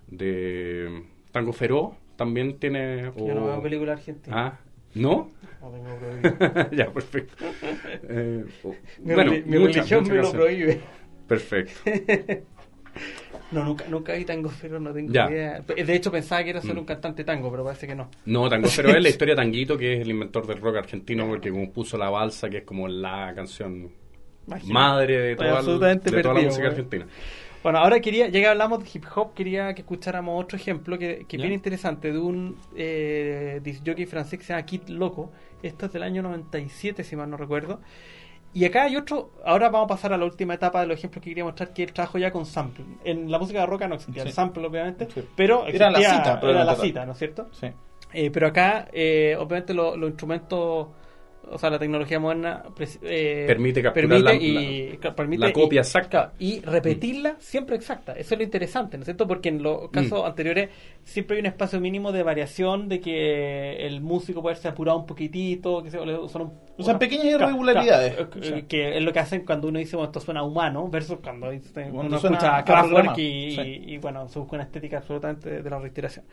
de 0.09 1.03
Tango 1.33 1.53
Feroz 1.53 1.95
también 2.17 2.59
tiene... 2.59 3.13
Yo 3.17 3.35
no 3.35 3.45
o- 3.45 3.47
veo 3.49 3.63
película 3.63 3.93
argentina. 3.93 4.37
Ah, 4.37 4.59
¿no? 4.95 5.31
No 5.61 5.71
tengo 5.71 5.97
prohibido. 5.99 6.71
ya, 6.77 6.91
perfecto. 6.93 7.35
Eh, 8.05 8.45
Mi, 9.03 9.15
bueno, 9.15 9.33
mi 9.33 9.59
muchas, 9.59 9.89
religión 9.91 10.03
muchas 10.05 10.17
me 10.17 10.23
lo 10.23 10.33
prohíbe. 10.33 10.81
Perfecto. 11.27 11.81
No, 13.51 13.65
nunca, 13.65 13.87
nunca 13.89 14.13
vi 14.13 14.25
tango, 14.27 14.51
pero 14.61 14.79
no 14.79 14.93
tengo 14.93 15.11
Ya. 15.13 15.31
idea. 15.31 15.61
De 15.61 15.95
hecho, 15.95 16.11
pensaba 16.13 16.45
que 16.45 16.51
era 16.51 16.61
solo 16.61 16.81
un 16.81 16.87
cantante 16.87 17.25
tango, 17.25 17.51
pero 17.51 17.65
parece 17.65 17.87
que 17.87 17.95
no. 17.95 18.11
No, 18.27 18.47
Tango 18.49 18.69
Feroz 18.69 18.97
es 18.97 19.03
la 19.03 19.09
historia 19.15 19.35
de 19.35 19.37
Tanguito, 19.41 19.79
que 19.79 19.95
es 19.95 20.01
el 20.03 20.11
inventor 20.11 20.47
del 20.47 20.61
rock 20.61 20.77
argentino, 20.77 21.27
porque 21.27 21.51
compuso 21.51 21.97
la 21.97 22.11
balsa, 22.11 22.51
que 22.51 22.59
es 22.59 22.65
como 22.65 22.89
la 22.89 23.33
canción 23.35 23.91
Imagínate. 24.47 24.73
madre 24.75 25.19
de 25.19 25.37
toda, 25.37 25.49
el- 25.49 25.57
absolutamente 25.57 26.11
de 26.11 26.23
toda 26.23 26.35
la 26.35 26.41
música 26.43 26.67
argentina. 26.67 27.07
Bueno, 27.63 27.79
ahora 27.79 28.01
quería, 28.01 28.27
ya 28.29 28.41
que 28.41 28.47
hablamos 28.47 28.83
de 28.83 28.91
hip 28.93 29.05
hop, 29.15 29.35
quería 29.35 29.75
que 29.75 29.83
escucháramos 29.83 30.43
otro 30.43 30.57
ejemplo 30.57 30.97
que, 30.99 31.25
que 31.29 31.37
Ya. 31.37 31.43
bien 31.43 31.55
interesante 31.55 32.13
de 32.13 32.19
un 32.19 32.57
eh, 32.77 33.61
disc 33.63 33.83
jockey 33.87 34.07
francés 34.07 34.39
que 34.39 34.45
se 34.45 34.53
llama 34.53 34.65
Kid 34.65 34.89
Loco. 34.89 35.33
Esto 35.63 35.87
es 35.87 35.93
del 35.93 36.05
año 36.05 36.23
97, 36.23 37.03
si 37.03 37.17
mal 37.17 37.29
no 37.29 37.37
recuerdo. 37.37 37.81
Y 38.55 38.65
acá 38.65 38.85
hay 38.85 38.97
otro, 38.97 39.33
ahora 39.45 39.69
vamos 39.69 39.87
a 39.87 39.89
pasar 39.89 40.13
a 40.13 40.17
la 40.17 40.25
última 40.25 40.55
etapa 40.55 40.81
de 40.81 40.87
los 40.87 40.99
ejemplos 40.99 41.23
que 41.23 41.31
quería 41.31 41.45
mostrar, 41.45 41.73
que 41.73 41.83
él 41.83 41.93
trabajo 41.93 42.17
ya 42.19 42.31
con 42.31 42.47
sample. 42.47 42.85
En 43.05 43.31
la 43.31 43.39
música 43.39 43.61
de 43.61 43.67
roca 43.67 43.87
no 43.89 43.97
existía 43.97 44.23
el 44.23 44.33
sample, 44.33 44.67
obviamente, 44.67 45.07
Sí. 45.13 45.23
pero 45.37 45.67
Era 45.67 45.91
la 45.91 45.99
cita, 45.99 46.41
era 46.43 46.65
la 46.65 46.75
cita, 46.77 47.05
¿no 47.05 47.13
es 47.13 47.19
cierto? 47.19 47.49
Sí. 47.53 47.67
Eh, 48.15 48.31
pero 48.31 48.47
acá, 48.47 48.89
eh, 48.93 49.37
obviamente, 49.39 49.75
lo- 49.75 49.97
los 49.97 50.09
instrumentos, 50.11 50.89
o 51.51 51.59
sea, 51.59 51.71
la 51.71 51.79
tecnología 51.79 52.19
moderna 52.21 52.63
eh, 53.03 53.45
Permite 53.47 53.83
capturar 53.83 54.09
permite 54.09 54.23
la- 54.25 54.35
y, 54.95 54.97
ca- 54.99 55.15
permite 55.15 55.47
la 55.47 55.53
copia 55.53 55.77
y- 55.77 55.81
exacta. 55.81 56.33
y 56.39 56.61
repetirla 56.61 57.37
siempre 57.39 57.77
exacta. 57.77 58.13
Eso 58.13 58.35
es 58.35 58.39
lo 58.39 58.45
interesante, 58.45 58.97
¿no 58.97 59.03
es 59.03 59.07
cierto? 59.07 59.27
Porque 59.27 59.49
en 59.49 59.63
los 59.63 59.91
casos 59.91 60.25
anteriores 60.25 60.71
siempre 61.05 61.37
hay 61.37 61.41
un 61.41 61.47
espacio 61.47 61.81
mínimo 61.81 62.13
de 62.13 62.23
variación 62.23 62.89
de 62.89 63.01
que 63.01 63.87
el 63.87 64.01
músico 64.01 64.43
puede 64.43 64.55
haberse 64.55 64.69
apurado 64.69 64.99
un 64.99 65.07
poquitito, 65.07 65.83
que 65.83 65.91
se, 65.91 65.99
son 65.99 66.43
un- 66.43 66.53
O 66.79 66.83
sea, 66.83 66.93
una- 66.93 66.99
pequeñas 66.99 67.27
irregularidades. 67.27 68.15
O 68.21 68.43
sea. 68.43 68.57
eh, 68.59 68.65
que 68.69 68.97
es 68.97 69.03
lo 69.03 69.13
que 69.13 69.19
hacen 69.19 69.45
cuando 69.45 69.69
uno 69.69 69.79
dice, 69.79 69.97
bueno, 69.97 70.11
esto 70.11 70.21
suena 70.21 70.43
humano, 70.43 70.89
versus 70.89 71.19
cuando 71.23 71.51
dice- 71.51 71.73
Cuando 71.73 72.01
uno 72.03 72.19
suena 72.19 72.37
escucha 72.37 72.57
a 72.59 72.65
Kraftwerk 72.65 73.19
y, 73.19 73.53
Sí. 73.53 73.61
y, 73.87 73.95
y, 73.95 73.99
bueno, 73.99 74.29
se 74.29 74.39
busca 74.39 74.57
una 74.57 74.65
estética 74.65 74.99
absolutamente 74.99 75.49
de, 75.51 75.63
de 75.63 75.71
la 75.71 75.79
reiteración. 75.79 76.25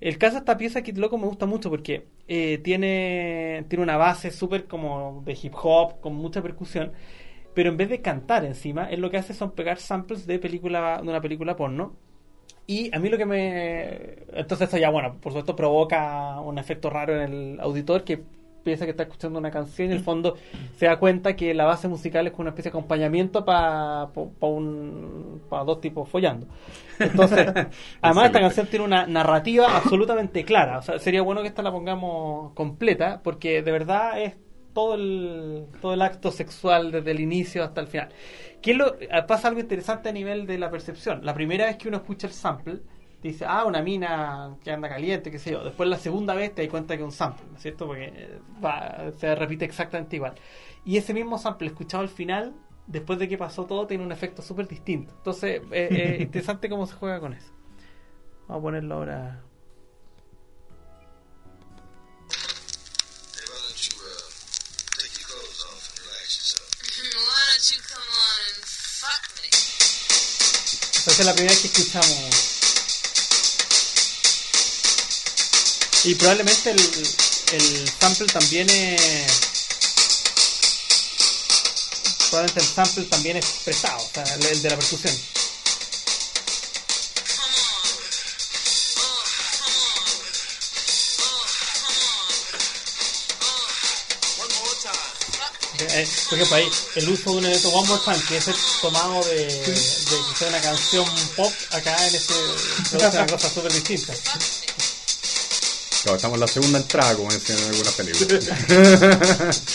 El 0.00 0.18
caso 0.18 0.34
de 0.34 0.38
esta 0.40 0.58
pieza 0.58 0.82
Kid 0.82 0.98
Loco 0.98 1.16
me 1.16 1.26
gusta 1.26 1.46
mucho 1.46 1.70
porque 1.70 2.04
eh, 2.28 2.58
tiene, 2.62 3.64
tiene 3.68 3.82
una 3.82 3.96
base 3.96 4.30
súper 4.30 4.55
como 4.64 5.22
de 5.24 5.38
hip 5.40 5.54
hop, 5.62 6.00
con 6.00 6.14
mucha 6.14 6.42
percusión, 6.42 6.92
pero 7.54 7.70
en 7.70 7.76
vez 7.76 7.88
de 7.88 8.02
cantar 8.02 8.44
encima, 8.44 8.90
él 8.90 9.00
lo 9.00 9.10
que 9.10 9.18
hace 9.18 9.34
son 9.34 9.52
pegar 9.52 9.78
samples 9.78 10.26
de 10.26 10.38
película 10.38 11.00
de 11.02 11.08
una 11.08 11.20
película 11.20 11.56
porno. 11.56 11.96
Y 12.66 12.94
a 12.94 12.98
mí 12.98 13.08
lo 13.08 13.16
que 13.16 13.26
me... 13.26 14.24
Entonces 14.32 14.68
eso 14.68 14.76
ya, 14.76 14.90
bueno, 14.90 15.16
por 15.20 15.32
supuesto 15.32 15.54
provoca 15.54 16.40
un 16.40 16.58
efecto 16.58 16.90
raro 16.90 17.14
en 17.14 17.32
el 17.32 17.60
auditor 17.60 18.02
que 18.04 18.24
piensa 18.66 18.84
que 18.84 18.90
está 18.90 19.04
escuchando 19.04 19.38
una 19.38 19.52
canción 19.52 19.88
y 19.88 19.92
en 19.92 19.98
el 19.98 20.02
fondo 20.02 20.34
se 20.76 20.86
da 20.86 20.98
cuenta 20.98 21.36
que 21.36 21.54
la 21.54 21.64
base 21.64 21.86
musical 21.86 22.26
es 22.26 22.32
como 22.32 22.42
una 22.42 22.50
especie 22.50 22.72
de 22.72 22.76
acompañamiento 22.76 23.44
para 23.44 24.10
un 24.40 25.40
para 25.48 25.62
dos 25.62 25.80
tipos 25.80 26.08
follando. 26.08 26.48
Entonces, 26.98 27.46
además 28.02 28.26
esta 28.26 28.40
canción 28.40 28.66
tiene 28.66 28.84
una 28.84 29.06
narrativa 29.06 29.76
absolutamente 29.76 30.44
clara. 30.44 30.78
O 30.78 30.82
sea, 30.82 30.98
sería 30.98 31.22
bueno 31.22 31.42
que 31.42 31.48
esta 31.48 31.62
la 31.62 31.70
pongamos 31.70 32.52
completa 32.54 33.20
porque 33.22 33.62
de 33.62 33.70
verdad 33.70 34.20
es 34.20 34.34
todo 34.76 34.94
el, 34.94 35.68
todo 35.80 35.94
el 35.94 36.02
acto 36.02 36.30
sexual 36.30 36.92
desde 36.92 37.10
el 37.10 37.20
inicio 37.20 37.64
hasta 37.64 37.80
el 37.80 37.86
final. 37.86 38.10
¿Qué 38.60 38.72
es 38.72 38.76
lo, 38.76 38.94
pasa 39.26 39.48
algo 39.48 39.58
interesante 39.58 40.10
a 40.10 40.12
nivel 40.12 40.46
de 40.46 40.58
la 40.58 40.70
percepción. 40.70 41.24
La 41.24 41.32
primera 41.32 41.64
vez 41.64 41.78
que 41.78 41.88
uno 41.88 41.96
escucha 41.96 42.26
el 42.26 42.34
sample, 42.34 42.80
dice, 43.22 43.46
ah, 43.48 43.64
una 43.64 43.80
mina 43.80 44.54
que 44.62 44.70
anda 44.70 44.90
caliente, 44.90 45.30
qué 45.30 45.38
sé 45.38 45.52
yo. 45.52 45.64
Después 45.64 45.88
la 45.88 45.96
segunda 45.96 46.34
vez 46.34 46.54
te 46.54 46.60
das 46.60 46.70
cuenta 46.70 46.94
que 46.94 47.02
es 47.02 47.06
un 47.06 47.12
sample, 47.12 47.46
¿no 47.50 47.56
es 47.56 47.62
cierto? 47.62 47.86
Porque 47.86 48.12
eh, 48.14 48.38
va, 48.62 49.12
se 49.16 49.34
repite 49.34 49.64
exactamente 49.64 50.16
igual. 50.16 50.34
Y 50.84 50.98
ese 50.98 51.14
mismo 51.14 51.38
sample 51.38 51.68
escuchado 51.68 52.02
al 52.02 52.10
final, 52.10 52.52
después 52.86 53.18
de 53.18 53.28
que 53.30 53.38
pasó 53.38 53.64
todo, 53.64 53.86
tiene 53.86 54.04
un 54.04 54.12
efecto 54.12 54.42
súper 54.42 54.68
distinto. 54.68 55.14
Entonces, 55.16 55.62
eh, 55.72 56.16
es 56.16 56.20
interesante 56.26 56.68
cómo 56.68 56.86
se 56.86 56.92
juega 56.96 57.18
con 57.18 57.32
eso. 57.32 57.50
Vamos 58.46 58.60
a 58.60 58.62
ponerlo 58.62 58.94
ahora. 58.96 59.45
Esa 71.16 71.22
es 71.22 71.26
la 71.28 71.34
primera 71.34 71.54
vez 71.54 71.62
que 71.62 71.80
escuchamos. 71.80 72.10
Y 76.04 76.14
probablemente 76.16 76.70
el, 76.72 76.80
el 77.52 77.90
sample 77.98 78.26
también 78.26 78.68
es. 78.68 79.32
Probablemente 82.28 82.60
el 82.60 82.66
sample 82.66 83.04
también 83.04 83.38
es 83.38 83.46
expresado, 83.46 83.96
o 83.96 84.10
sea, 84.12 84.24
el 84.34 84.60
de 84.60 84.68
la 84.68 84.76
percusión. 84.76 85.35
Eh, 95.96 96.06
por 96.28 96.34
ejemplo, 96.38 96.56
ahí 96.58 96.68
el 96.96 97.08
uso 97.08 97.30
de 97.30 97.36
un 97.38 97.46
evento 97.46 97.70
One 97.70 97.88
More 97.88 98.02
Time, 98.04 98.22
que 98.28 98.36
es 98.36 98.48
el 98.48 98.54
tomado 98.82 99.24
de, 99.24 99.46
de, 99.46 100.46
una 100.46 100.60
canción 100.60 101.08
pop, 101.34 101.50
acá 101.70 102.06
en 102.06 102.14
este 102.14 102.34
produce 102.90 103.16
una 103.16 103.26
cosa 103.26 103.48
súper 103.48 103.72
distinta. 103.72 104.12
Claro, 106.02 106.16
estamos 106.16 106.34
en 106.34 106.40
la 106.40 106.48
segunda 106.48 106.78
entrada, 106.80 107.16
como 107.16 107.32
decían 107.32 107.58
en 107.58 107.68
algunas 107.68 107.94
películas. 107.94 108.44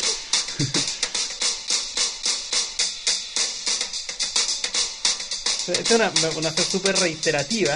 Esta 5.68 5.82
es 5.82 5.92
una, 5.92 6.12
una 6.36 6.50
acción 6.50 6.68
súper 6.70 7.00
reiterativa. 7.00 7.74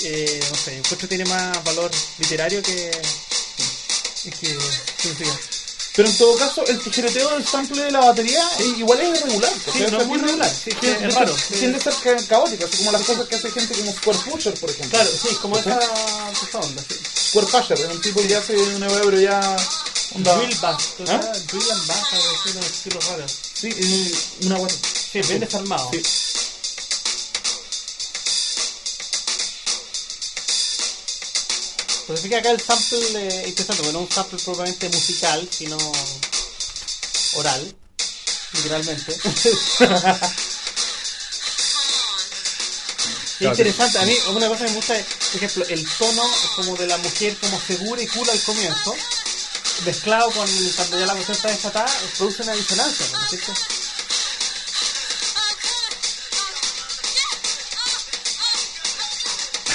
Eh, 0.00 0.40
no 0.50 0.56
sé, 0.56 0.78
encuentro 0.78 0.96
que 0.96 1.06
tiene 1.08 1.26
más 1.26 1.62
valor 1.64 1.90
literario 2.18 2.62
que. 2.62 2.90
que 4.22 4.58
significa. 4.96 5.38
Pero 5.96 6.08
en 6.08 6.18
todo 6.18 6.36
caso, 6.36 6.66
el 6.66 6.80
tijereteo 6.80 7.30
del 7.30 7.46
sample 7.46 7.82
de 7.84 7.90
la 7.92 8.00
batería 8.00 8.42
eh, 8.58 8.64
igual 8.78 9.00
es 9.00 9.20
irregular. 9.20 9.52
Sí, 9.72 9.84
no 9.92 10.00
es 10.00 10.06
muy 10.08 10.18
regular, 10.18 10.50
sí, 10.50 10.70
sí, 10.80 10.86
es 10.88 11.14
raro, 11.14 11.36
sí. 11.36 11.54
Tiende 11.54 11.78
a 11.78 11.80
ser 11.80 11.94
ca- 12.02 12.26
caótico, 12.26 12.64
así 12.64 12.76
como 12.78 12.90
las 12.92 13.02
cosas 13.02 13.28
que 13.28 13.36
hace 13.36 13.50
gente 13.52 13.74
como 13.78 13.92
Square 13.92 14.18
Pusher, 14.28 14.54
por 14.54 14.70
ejemplo. 14.70 14.98
Claro, 14.98 15.10
sí, 15.22 15.28
como 15.40 15.56
esa, 15.56 15.78
esa 15.78 16.58
onda. 16.58 16.82
Sí. 16.88 16.96
Square 17.30 17.46
Pusher 17.46 17.78
es 17.80 17.86
un 17.94 18.00
tipo 18.00 18.20
que 18.26 18.34
hace 18.34 18.56
una 18.56 18.88
web, 18.88 19.02
pero 19.04 19.20
ya. 19.20 19.56
Onda, 20.16 20.36
Drill 20.36 20.58
bass, 20.58 20.82
sea, 21.04 21.16
¿Ah? 21.16 21.32
drill 21.50 21.70
and 21.72 21.86
bass, 21.86 22.02
algo 22.12 22.28
así, 22.40 22.50
unos 22.50 22.66
estilos 22.66 23.04
raros. 23.06 23.32
Sí, 23.54 24.14
una 24.46 24.56
web. 24.58 24.70
Sí, 25.12 25.20
bien 25.22 25.40
desarmado. 25.40 25.90
Sí. 25.92 26.02
Pues 32.06 32.20
fíjate 32.20 32.40
acá 32.40 32.50
el 32.50 32.60
sample 32.60 32.98
eh, 32.98 33.42
es 33.42 33.48
interesante, 33.48 33.82
porque 33.82 33.92
no 33.92 34.00
es 34.00 34.08
un 34.08 34.12
sample 34.12 34.38
propiamente 34.44 34.88
musical, 34.90 35.48
sino 35.50 35.78
oral, 37.34 37.76
literalmente. 38.52 39.16
Es 43.40 43.48
interesante, 43.48 43.98
a 43.98 44.04
mí 44.04 44.16
una 44.28 44.46
cosa 44.48 44.64
que 44.64 44.70
me 44.70 44.76
gusta 44.76 44.96
es, 44.96 45.04
por 45.04 45.42
ejemplo, 45.42 45.66
el 45.68 45.88
tono 45.98 46.22
como 46.54 46.76
de 46.76 46.86
la 46.86 46.96
mujer 46.98 47.36
como 47.40 47.60
segura 47.60 48.00
y 48.00 48.06
cool 48.06 48.30
al 48.30 48.40
comienzo, 48.40 48.94
mezclado 49.84 50.30
con 50.30 50.48
cuando 50.76 51.00
ya 51.00 51.06
la 51.06 51.14
cuestión 51.14 51.36
está 51.36 51.48
desatada, 51.48 51.92
produce 52.16 52.42
una 52.44 52.52
disonancia, 52.52 53.06
¿no 53.12 53.24
es 53.24 53.30
cierto? 53.30 53.52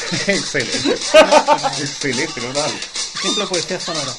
Excelente. 0.28 0.90
Excelente, 1.80 2.42
total. 2.42 2.72
Ejemplo 3.16 3.44
de 3.44 3.50
poesía 3.50 3.80
sonora. 3.80 4.16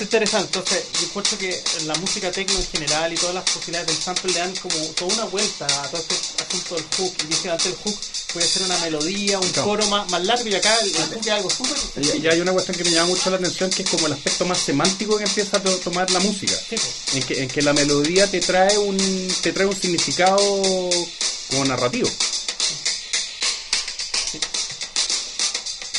Interesante, 0.00 0.46
entonces 0.58 0.84
yo 1.00 1.06
encuentro 1.06 1.38
que 1.38 1.62
la 1.86 1.94
música 1.96 2.30
techno 2.30 2.56
en 2.58 2.66
general 2.66 3.12
y 3.12 3.16
todas 3.16 3.34
las 3.34 3.44
posibilidades 3.44 3.88
del 3.88 3.96
sample 4.02 4.32
le 4.32 4.38
dan 4.38 4.54
como 4.56 4.74
toda 4.94 5.14
una 5.14 5.24
vuelta 5.24 5.66
a 5.66 5.88
todo 5.88 6.00
este 6.00 6.14
asunto 6.42 6.74
del 6.76 6.84
hook. 6.96 7.14
Y 7.24 7.26
dice 7.26 7.50
antes 7.50 7.66
el 7.66 7.74
hook 7.76 7.98
puede 8.32 8.46
ser 8.46 8.62
una 8.62 8.78
melodía, 8.78 9.38
un 9.40 9.50
coro 9.50 9.86
más, 9.88 10.08
más 10.10 10.24
largo 10.24 10.46
y 10.48 10.54
acá 10.54 10.74
el, 10.82 10.88
el 10.88 11.02
hook 11.02 11.20
es 11.26 11.28
algo 11.32 11.50
súper 11.50 11.76
Y, 12.16 12.22
y 12.24 12.28
hay 12.28 12.40
una 12.40 12.52
cuestión 12.52 12.76
que 12.76 12.84
me 12.84 12.90
llama 12.90 13.08
mucho 13.08 13.30
la 13.30 13.36
atención 13.36 13.70
que 13.70 13.82
es 13.82 13.90
como 13.90 14.06
el 14.06 14.12
aspecto 14.12 14.44
más 14.44 14.58
semántico 14.58 15.16
que 15.18 15.24
empieza 15.24 15.56
a 15.56 15.62
to- 15.62 15.76
tomar 15.78 16.10
la 16.10 16.20
música. 16.20 16.54
Sí, 16.68 16.76
pues. 16.76 17.14
En 17.14 17.22
que, 17.24 17.42
en 17.42 17.48
que 17.48 17.62
la 17.62 17.72
melodía 17.72 18.30
te 18.30 18.40
trae 18.40 18.78
un 18.78 18.96
te 19.42 19.52
trae 19.52 19.66
un 19.66 19.78
significado 19.80 20.36
como 21.50 21.64
narrativo. 21.64 22.08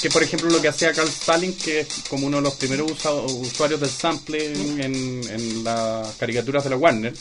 Que 0.02 0.10
por 0.10 0.24
ejemplo 0.24 0.50
lo 0.50 0.62
que 0.62 0.70
hacía 0.70 0.94
Carl 0.94 1.10
Stalin, 1.10 1.54
que 1.58 1.82
es 1.82 2.04
como 2.10 2.28
uno 2.28 2.38
de 2.38 2.44
los 2.44 2.56
primeros 2.56 2.90
usuarios 2.92 3.80
del 3.82 3.90
sample 3.90 4.54
en, 4.84 5.22
en 5.30 5.64
las 5.64 6.16
caricaturas 6.18 6.64
de 6.64 6.70
la 6.70 6.78
Warner, 6.78 7.14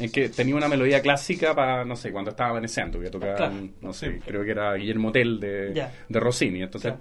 en 0.00 0.10
que 0.10 0.28
tenía 0.30 0.56
una 0.56 0.66
melodía 0.66 1.00
clásica 1.00 1.54
para, 1.54 1.84
no 1.84 1.94
sé, 1.94 2.10
cuando 2.10 2.32
estaba 2.32 2.50
amaneciendo, 2.50 2.98
que 2.98 3.08
tocaba, 3.10 3.36
Claro. 3.36 3.54
no 3.80 3.92
sé, 3.92 4.20
creo 4.26 4.42
que 4.44 4.50
era 4.50 4.74
Guillermo 4.74 5.12
Tell 5.12 5.38
de, 5.38 5.86
de 6.08 6.20
Rossini. 6.20 6.62
Entonces, 6.62 6.92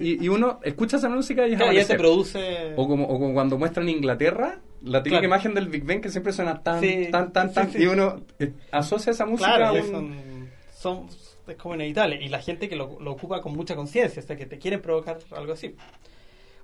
y, 0.00 0.24
y 0.24 0.28
uno 0.28 0.60
escucha 0.62 0.96
esa 0.98 1.08
música 1.08 1.46
y 1.48 1.56
Claro, 1.56 1.72
ya 1.72 1.86
te 1.86 1.96
produce... 1.96 2.72
O 2.76 2.86
como, 2.86 3.04
o 3.06 3.18
como 3.18 3.34
cuando 3.34 3.58
muestran 3.58 3.88
Inglaterra, 3.88 4.60
la 4.82 5.02
típica 5.02 5.24
imagen 5.24 5.54
del 5.54 5.68
Big 5.68 5.84
Ben 5.84 6.00
que 6.00 6.08
siempre 6.08 6.32
suena 6.32 6.62
tan, 6.62 6.80
Sí, 6.80 7.08
tan, 7.10 7.32
tan, 7.32 7.52
tan, 7.52 7.70
sí. 7.72 7.82
y 7.82 7.86
uno 7.86 8.20
eh, 8.38 8.52
asocia 8.70 9.10
esa 9.10 9.26
música 9.26 9.68
a 9.68 9.72
un... 9.72 9.90
son, 9.90 11.06
son- 11.08 11.29
es 11.52 11.58
como 11.58 11.74
inevitable. 11.74 12.16
Y 12.22 12.28
la 12.28 12.40
gente 12.40 12.68
que 12.68 12.76
lo, 12.76 12.98
lo 13.00 13.12
ocupa 13.12 13.40
con 13.40 13.52
mucha 13.54 13.76
conciencia, 13.76 14.22
o 14.22 14.26
sea, 14.26 14.36
que 14.36 14.46
te 14.46 14.58
quieren 14.58 14.80
provocar 14.82 15.18
algo 15.32 15.52
así. 15.52 15.74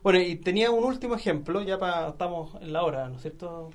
Bueno, 0.02 0.20
y 0.20 0.36
tenía 0.36 0.70
un 0.70 0.84
último 0.84 1.14
ejemplo, 1.16 1.62
ya 1.62 1.78
pa- 1.78 2.08
estamos 2.08 2.54
en 2.62 2.72
la 2.72 2.82
hora, 2.84 3.08
¿no 3.08 3.16
es 3.16 3.22
cierto? 3.22 3.70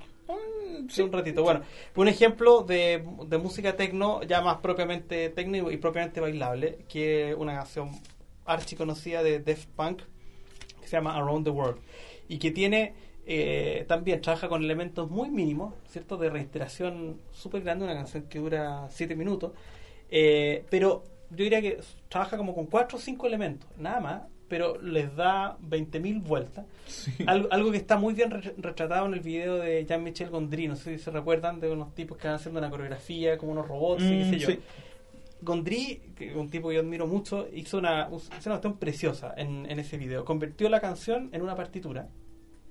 Sí, 0.88 1.02
un 1.02 1.12
ratito. 1.12 1.42
Bueno, 1.42 1.60
un 1.96 2.08
ejemplo 2.08 2.62
de, 2.62 3.04
de 3.26 3.38
música 3.38 3.76
tecno, 3.76 4.22
ya 4.22 4.40
más 4.40 4.58
propiamente 4.58 5.28
tecno 5.30 5.70
y, 5.70 5.74
y 5.74 5.76
propiamente 5.76 6.20
bailable, 6.20 6.84
que 6.88 7.30
es 7.30 7.36
una 7.36 7.54
canción 7.54 7.90
archi 8.46 8.74
conocida 8.76 9.22
de 9.22 9.38
Def 9.40 9.66
Punk, 9.66 10.02
que 10.80 10.86
se 10.88 10.96
llama 10.96 11.14
Around 11.16 11.44
the 11.44 11.50
World, 11.50 11.80
y 12.28 12.38
que 12.38 12.50
tiene 12.50 12.94
eh, 13.26 13.84
también, 13.86 14.20
trabaja 14.20 14.48
con 14.48 14.64
elementos 14.64 15.10
muy 15.10 15.30
mínimos, 15.30 15.74
¿cierto? 15.86 16.16
De 16.16 16.30
reiteración 16.30 17.20
súper 17.32 17.62
grande, 17.62 17.84
una 17.84 17.94
canción 17.94 18.24
que 18.24 18.38
dura 18.38 18.88
7 18.90 19.14
minutos, 19.14 19.52
eh, 20.12 20.64
pero 20.70 21.02
yo 21.30 21.42
diría 21.44 21.60
que 21.62 21.80
trabaja 22.08 22.36
como 22.36 22.54
con 22.54 22.66
4 22.66 22.98
o 22.98 23.00
5 23.00 23.26
elementos, 23.26 23.68
nada 23.78 23.98
más, 24.00 24.22
pero 24.48 24.78
les 24.82 25.16
da 25.16 25.56
20.000 25.62 26.22
vueltas. 26.22 26.66
Algo, 27.26 27.48
algo 27.50 27.70
que 27.72 27.78
está 27.78 27.96
muy 27.96 28.12
bien 28.12 28.30
re- 28.30 28.54
retratado 28.58 29.06
en 29.06 29.14
el 29.14 29.20
video 29.20 29.56
de 29.56 29.84
Jean-Michel 29.86 30.28
Gondry, 30.28 30.68
no 30.68 30.76
sé 30.76 30.98
si 30.98 31.02
se 31.02 31.10
recuerdan 31.10 31.58
de 31.58 31.70
unos 31.70 31.94
tipos 31.94 32.18
que 32.18 32.28
van 32.28 32.36
haciendo 32.36 32.58
una 32.60 32.68
coreografía, 32.68 33.38
como 33.38 33.52
unos 33.52 33.66
robots 33.66 34.02
y 34.04 34.08
qué 34.18 34.24
Mm, 34.26 34.30
sé 34.30 34.38
yo. 34.38 34.48
sí. 34.48 34.58
Gondry, 35.40 36.00
que 36.14 36.28
es 36.30 36.36
un 36.36 36.50
tipo 36.50 36.68
que 36.68 36.74
yo 36.76 36.80
admiro 36.82 37.06
mucho, 37.06 37.48
hizo 37.52 37.78
una, 37.78 38.08
hizo 38.12 38.28
una 38.28 38.38
cuestión 38.60 38.76
preciosa 38.76 39.34
en, 39.36 39.68
en 39.68 39.78
ese 39.80 39.96
video. 39.98 40.24
Convirtió 40.24 40.68
la 40.68 40.80
canción 40.80 41.30
en 41.32 41.42
una 41.42 41.56
partitura 41.56 42.08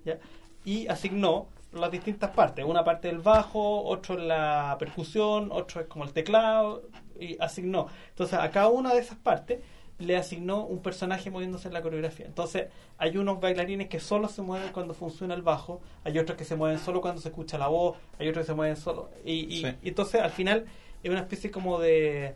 ¿ya? 0.06 0.20
y 0.64 0.88
asignó 0.88 1.48
las 1.74 1.92
distintas 1.92 2.30
partes. 2.32 2.64
Una 2.64 2.84
parte 2.86 3.10
del 3.10 3.18
bajo, 3.20 3.84
otro 3.84 4.18
en 4.18 4.28
la 4.30 4.76
percusión, 4.80 5.50
otro 5.52 5.82
es 5.82 5.88
como 5.88 6.06
el 6.06 6.14
teclado, 6.14 6.84
y 7.22 7.38
asignó. 7.40 7.88
Entonces 8.10 8.38
a 8.40 8.50
cada 8.52 8.70
una 8.70 8.94
de 8.94 9.00
esas 9.00 9.18
partes 9.18 9.60
le 10.00 10.18
asignó 10.18 10.66
un 10.66 10.82
personaje 10.82 11.30
moviéndose 11.30 11.68
en 11.68 11.76
la 11.76 11.82
coreografía. 11.84 12.26
Entonces 12.26 12.68
hay 12.98 13.18
unos 13.18 13.40
bailarines 13.40 13.88
que 13.88 14.00
solo 14.00 14.28
se 14.30 14.42
mueven 14.42 14.72
cuando 14.74 14.94
funciona 14.96 15.36
el 15.36 15.44
bajo, 15.44 15.80
hay 16.04 16.18
otros 16.18 16.38
que 16.38 16.44
se 16.46 16.56
mueven 16.56 16.80
solo 16.80 17.02
cuando 17.02 17.22
se 17.22 17.30
escucha 17.30 17.58
la 17.60 17.68
voz, 17.68 17.98
hay 18.18 18.28
otros 18.28 18.46
que 18.46 18.48
se 18.52 18.56
mueven 18.56 18.76
solo. 18.78 19.12
Y, 19.24 19.34
y- 19.58 19.62
Sí. 19.62 19.68
y 19.84 19.90
entonces 19.90 20.20
al 20.22 20.32
final 20.32 20.66
es 21.04 21.12
una 21.12 21.20
especie 21.22 21.52
como 21.52 21.80
de 21.80 22.34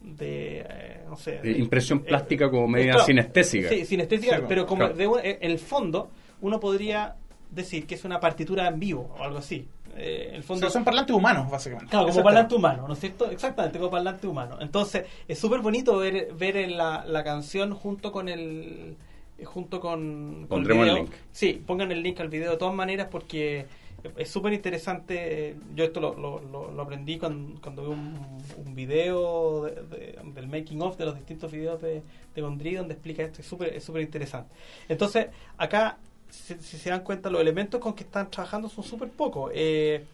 de 0.00 0.60
eh, 0.68 1.00
no 1.08 1.16
sé 1.16 1.38
De 1.40 1.52
impresión 1.58 2.00
plástica 2.00 2.48
como 2.50 2.68
media 2.68 2.92
claro, 2.92 3.06
sinestésica. 3.06 3.68
sí 3.68 3.84
sinestésica 3.84 4.36
Sí, 4.36 4.42
pero 4.48 4.64
como 4.66 4.80
claro. 4.82 4.94
de 4.94 5.06
un- 5.08 5.20
en 5.24 5.38
el 5.40 5.58
fondo 5.58 6.10
uno 6.40 6.60
podría 6.60 7.16
decir 7.50 7.84
que 7.86 7.96
es 7.96 8.04
una 8.04 8.20
partitura 8.20 8.68
en 8.68 8.78
vivo 8.78 9.12
o 9.18 9.24
algo 9.24 9.38
así 9.38 9.66
Eh, 10.00 10.30
el 10.34 10.40
O 10.40 10.42
fondo 10.44 10.60
sea, 10.62 10.70
son 10.70 10.84
parlantes 10.84 11.14
humanos, 11.14 11.50
básicamente. 11.50 11.90
Claro, 11.90 12.06
como 12.06 12.18
el 12.18 12.24
parlante 12.24 12.54
humano, 12.54 12.86
¿no 12.86 12.94
es 12.94 13.00
cierto? 13.00 13.30
Exactamente, 13.30 13.78
como 13.78 13.90
parlante 13.90 14.26
humano. 14.26 14.56
Entonces, 14.60 15.04
es 15.26 15.38
súper 15.38 15.60
bonito 15.60 15.96
ver, 15.98 16.32
ver 16.34 16.70
la, 16.70 17.04
la 17.04 17.24
canción 17.24 17.74
junto 17.74 18.12
con 18.12 18.28
el 18.28 18.96
junto 19.44 19.80
con, 19.80 20.46
con 20.48 20.62
el 20.62 20.68
video. 20.68 20.96
link. 20.96 21.10
Sí, 21.32 21.62
pongan 21.66 21.92
el 21.92 22.02
link 22.02 22.18
al 22.20 22.28
video 22.28 22.50
de 22.52 22.56
todas 22.56 22.74
maneras 22.74 23.08
porque 23.10 23.66
es 24.16 24.28
súper 24.30 24.52
interesante. 24.52 25.50
eh, 25.50 25.56
Yo 25.74 25.84
esto 25.84 26.00
lo, 26.00 26.14
lo, 26.14 26.40
lo- 26.40 26.70
lo 26.72 26.82
aprendí 26.82 27.18
cuando, 27.18 27.60
cuando 27.60 27.82
vi 27.82 27.88
un, 27.92 28.18
un 28.64 28.74
video 28.74 29.64
de- 29.64 29.82
de- 29.82 30.18
del 30.34 30.46
making 30.48 30.82
of 30.82 30.96
de 30.96 31.04
los 31.04 31.14
distintos 31.16 31.50
videos 31.52 31.80
de, 31.82 32.02
de 32.34 32.40
Gondry 32.42 32.74
donde 32.74 32.94
explica 32.94 33.22
esto. 33.22 33.40
Es 33.40 33.46
súper 33.46 33.74
es 33.74 33.84
súper 33.84 34.02
interesante. 34.02 34.52
Entonces, 34.88 35.28
acá, 35.56 35.98
si, 36.30 36.54
si 36.60 36.76
se 36.78 36.90
dan 36.90 37.00
cuenta, 37.02 37.30
los 37.30 37.40
elementos 37.40 37.80
con 37.80 37.94
que 37.94 38.04
están 38.04 38.30
trabajando 38.30 38.68
son 38.68 38.84
súper 38.84 39.08
pocos. 39.10 39.50
Eh, 39.54 40.04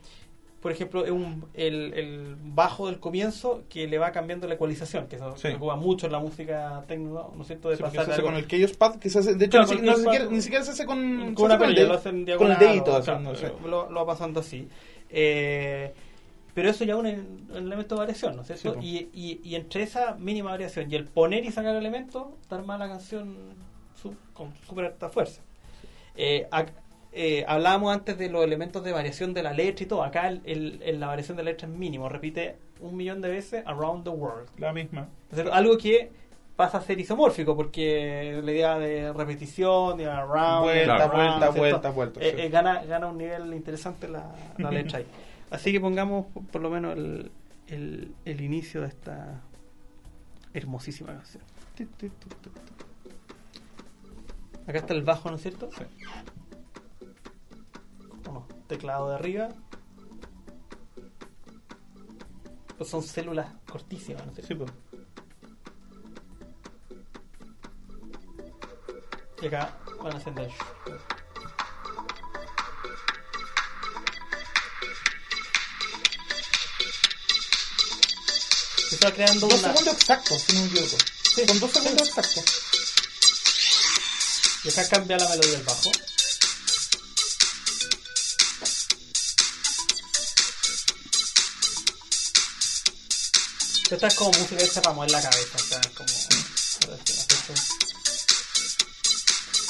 por 0.60 0.72
ejemplo, 0.72 1.04
es 1.04 1.10
un- 1.10 1.44
el, 1.52 1.92
el 1.92 2.36
bajo 2.40 2.86
del 2.86 2.98
comienzo 2.98 3.64
que 3.68 3.86
le 3.86 3.98
va 3.98 4.12
cambiando 4.12 4.48
la 4.48 4.54
ecualización, 4.54 5.06
que 5.08 5.16
eso 5.16 5.34
Sí. 5.36 5.48
se 5.48 5.54
ocupa 5.56 5.76
mucho 5.76 6.06
en 6.06 6.12
la 6.12 6.18
música 6.20 6.82
techno, 6.88 7.32
¿no 7.36 7.42
es 7.42 7.46
cierto? 7.48 7.68
De 7.68 7.76
Sí, 7.76 7.82
pasar 7.82 8.06
se 8.06 8.12
hace 8.12 8.22
de 8.22 8.26
con 8.26 8.34
el 8.36 8.48
Chaos 8.48 8.72
Pad, 8.72 8.96
que 8.96 9.10
se 9.10 9.18
hace, 9.18 9.34
de 9.34 9.44
hecho, 9.44 9.58
Claro, 9.58 9.70
ni, 9.72 9.76
con 9.76 9.84
no 9.86 9.96
se 9.96 10.02
siquiera- 10.04 10.24
ni 10.30 10.40
siquiera 10.40 10.64
se 10.64 10.70
hace 10.70 10.86
con, 10.86 11.34
con 11.34 11.44
una 11.46 11.58
perilla, 11.58 11.82
dedo- 11.82 11.88
lo 11.88 11.94
hacen 11.98 12.24
con 12.38 12.50
el 12.50 12.58
dedito. 12.58 12.94
o- 12.96 13.02
sí. 13.02 13.46
lo, 13.66 13.90
lo 13.90 14.00
va 14.00 14.06
pasando 14.06 14.40
así. 14.40 14.66
Eh, 15.10 15.92
pero 16.54 16.70
eso 16.70 16.84
ya 16.84 16.94
es 16.94 16.98
un, 17.00 17.06
un 17.50 17.56
elemento 17.56 17.96
de 17.96 17.98
variación, 17.98 18.36
¿no 18.36 18.42
es 18.42 18.46
cierto? 18.46 18.80
Sí, 18.80 19.08
y, 19.12 19.40
y, 19.44 19.50
y 19.50 19.54
entre 19.56 19.82
esa 19.82 20.14
mínima 20.14 20.50
variación 20.52 20.90
y 20.90 20.94
el 20.94 21.04
poner 21.04 21.44
y 21.44 21.50
sacar 21.52 21.76
elementos, 21.76 22.24
te 22.48 22.54
arma 22.54 22.78
la 22.78 22.88
canción 22.88 23.36
su- 24.00 24.14
con 24.32 24.52
súper 24.66 24.86
alta 24.86 25.08
fuerza. 25.10 25.42
Eh, 26.16 26.46
ac- 26.50 26.72
eh, 27.12 27.44
hablábamos 27.46 27.92
antes 27.94 28.18
de 28.18 28.28
los 28.28 28.44
elementos 28.44 28.82
de 28.84 28.92
variación 28.92 29.34
de 29.34 29.42
la 29.42 29.52
letra 29.52 29.84
y 29.84 29.86
todo. 29.86 30.02
Acá 30.04 30.28
el, 30.28 30.40
el- 30.44 30.82
el- 30.82 31.00
la 31.00 31.06
variación 31.08 31.36
de 31.36 31.44
la 31.44 31.50
letra 31.50 31.68
es 31.68 31.74
mínimo. 31.74 32.08
Repite 32.08 32.56
un 32.80 32.96
millón 32.96 33.20
de 33.20 33.28
veces 33.30 33.62
around 33.66 34.04
the 34.04 34.10
world. 34.10 34.48
La 34.58 34.72
misma. 34.72 35.08
Algo 35.52 35.76
que 35.78 36.10
pasa 36.56 36.78
a 36.78 36.80
ser 36.82 37.00
isomórfico 37.00 37.56
porque 37.56 38.40
la 38.44 38.52
idea 38.52 38.78
de 38.78 39.12
repetición, 39.12 39.96
de 39.98 40.06
around, 40.06 40.62
Vuelta, 40.64 40.94
around, 40.94 41.12
vuelta, 41.12 41.38
¿cierto? 41.40 41.58
vuelta, 41.58 41.90
vuelta, 41.90 42.20
Eh, 42.20 42.32
sí. 42.36 42.42
eh, 42.42 42.48
gana, 42.48 42.84
gana 42.84 43.06
un 43.08 43.18
nivel 43.18 43.52
interesante 43.54 44.06
la, 44.08 44.30
la 44.58 44.70
letra 44.70 44.98
ahí. 44.98 45.06
Así 45.50 45.72
que 45.72 45.80
pongamos 45.80 46.26
por 46.52 46.60
lo 46.62 46.70
menos 46.70 46.96
el, 46.96 47.30
el, 47.68 48.14
el 48.24 48.40
inicio 48.40 48.82
de 48.82 48.88
esta 48.88 49.40
hermosísima 50.52 51.12
canción. 51.12 51.42
Acá 54.66 54.78
está 54.78 54.94
el 54.94 55.02
bajo, 55.02 55.30
¿no 55.30 55.36
es 55.36 55.42
cierto? 55.42 55.68
Sí. 55.76 55.84
Teclado 58.66 59.10
de 59.10 59.14
arriba. 59.16 59.48
Pues 62.78 62.88
son 62.90 63.02
células 63.02 63.46
cortísimas, 63.70 64.24
¿no 64.24 64.32
es 64.32 64.46
cierto? 64.46 64.66
Sí, 64.66 64.72
pues. 64.72 65.04
Y 69.42 69.46
acá 69.46 69.78
van 70.02 70.16
haciendo 70.16 70.42
el 70.42 70.50
Se 78.88 78.94
está 78.94 79.12
creando 79.12 79.46
Dos 79.46 79.58
una... 79.58 79.72
segundos 79.72 79.94
exactos, 79.94 80.40
si 80.40 80.54
no 80.54 80.60
me 80.62 80.66
equivoco. 80.68 80.96
Sí. 81.34 81.46
Son 81.46 81.60
dos 81.60 81.70
segundos 81.70 82.08
exactos. 82.08 82.63
Y 84.64 84.68
acá 84.70 84.88
cambia 84.88 85.18
la 85.18 85.28
melodía 85.28 85.52
del 85.52 85.62
bajo. 85.62 85.92
Esta 93.90 94.06
es 94.08 94.14
como 94.14 94.30
música 94.32 94.62
de 94.62 94.80
Ramos 94.80 95.06
en 95.06 95.12
la 95.12 95.22
cabeza, 95.22 95.56
o 95.56 95.58
sea, 95.58 95.80
es 95.80 95.88
como... 95.88 96.08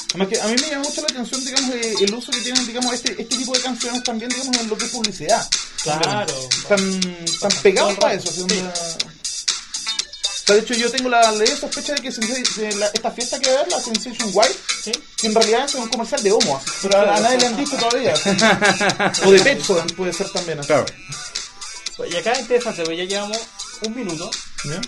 Además 0.09 0.27
que 0.29 0.39
a 0.41 0.47
mí 0.47 0.55
me 0.61 0.69
llama 0.69 0.83
mucho 0.83 1.01
la 1.01 1.07
atención, 1.07 1.43
digamos, 1.43 1.75
eh, 1.75 1.93
el 1.99 2.13
uso 2.13 2.31
que 2.31 2.39
tienen, 2.39 2.65
digamos, 2.65 2.93
este, 2.93 3.21
este 3.21 3.37
tipo 3.37 3.53
de 3.53 3.59
canciones 3.59 4.01
también, 4.03 4.29
digamos, 4.29 4.57
en 4.57 4.69
lo 4.69 4.77
que 4.77 4.85
es 4.85 4.91
publicidad. 4.91 5.45
Claro. 5.83 6.49
Están, 6.49 7.23
están 7.25 7.51
pegados 7.61 7.95
para 7.99 8.13
eso. 8.13 8.31
Sí. 8.31 8.63
De 10.53 10.59
hecho, 10.59 10.73
yo 10.75 10.91
tengo 10.91 11.09
la 11.09 11.31
leve 11.31 11.55
sospecha 11.57 11.93
de 11.95 12.01
que 12.01 12.09
de 12.11 12.75
la- 12.75 12.87
esta 12.93 13.09
fiesta 13.11 13.39
que 13.39 13.49
va 13.49 13.57
a 13.57 13.59
haber, 13.61 13.71
la 13.71 13.79
Sensation 13.81 14.29
White, 14.33 14.55
¿Sí? 14.83 14.91
que 15.17 15.27
en 15.27 15.35
realidad 15.35 15.65
es 15.65 15.73
un 15.75 15.89
comercial 15.89 16.21
de 16.21 16.31
Homo, 16.31 16.57
así, 16.57 16.69
pero 16.83 16.99
a, 16.99 17.15
a 17.15 17.19
nadie 17.19 17.37
le 17.39 17.47
han 17.47 17.57
dicho 17.57 17.75
todavía. 17.77 18.13
o 19.25 19.31
de 19.31 19.39
Pepsodent 19.39 19.93
puede 19.93 20.13
ser 20.13 20.29
también. 20.29 20.59
así. 20.59 20.67
Claro. 20.67 20.85
Y 22.09 22.15
acá 22.15 22.33
es 22.33 22.39
interesante, 22.41 22.83
porque 22.83 22.97
ya 22.97 23.03
llevamos 23.05 23.37
un 23.81 23.95
minuto, 23.95 24.29
¿Ya? 24.65 24.81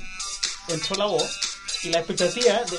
entró 0.73 0.95
la 0.95 1.05
voz, 1.05 1.39
y 1.83 1.89
la 1.89 1.99
expectativa 1.99 2.53
de... 2.69 2.77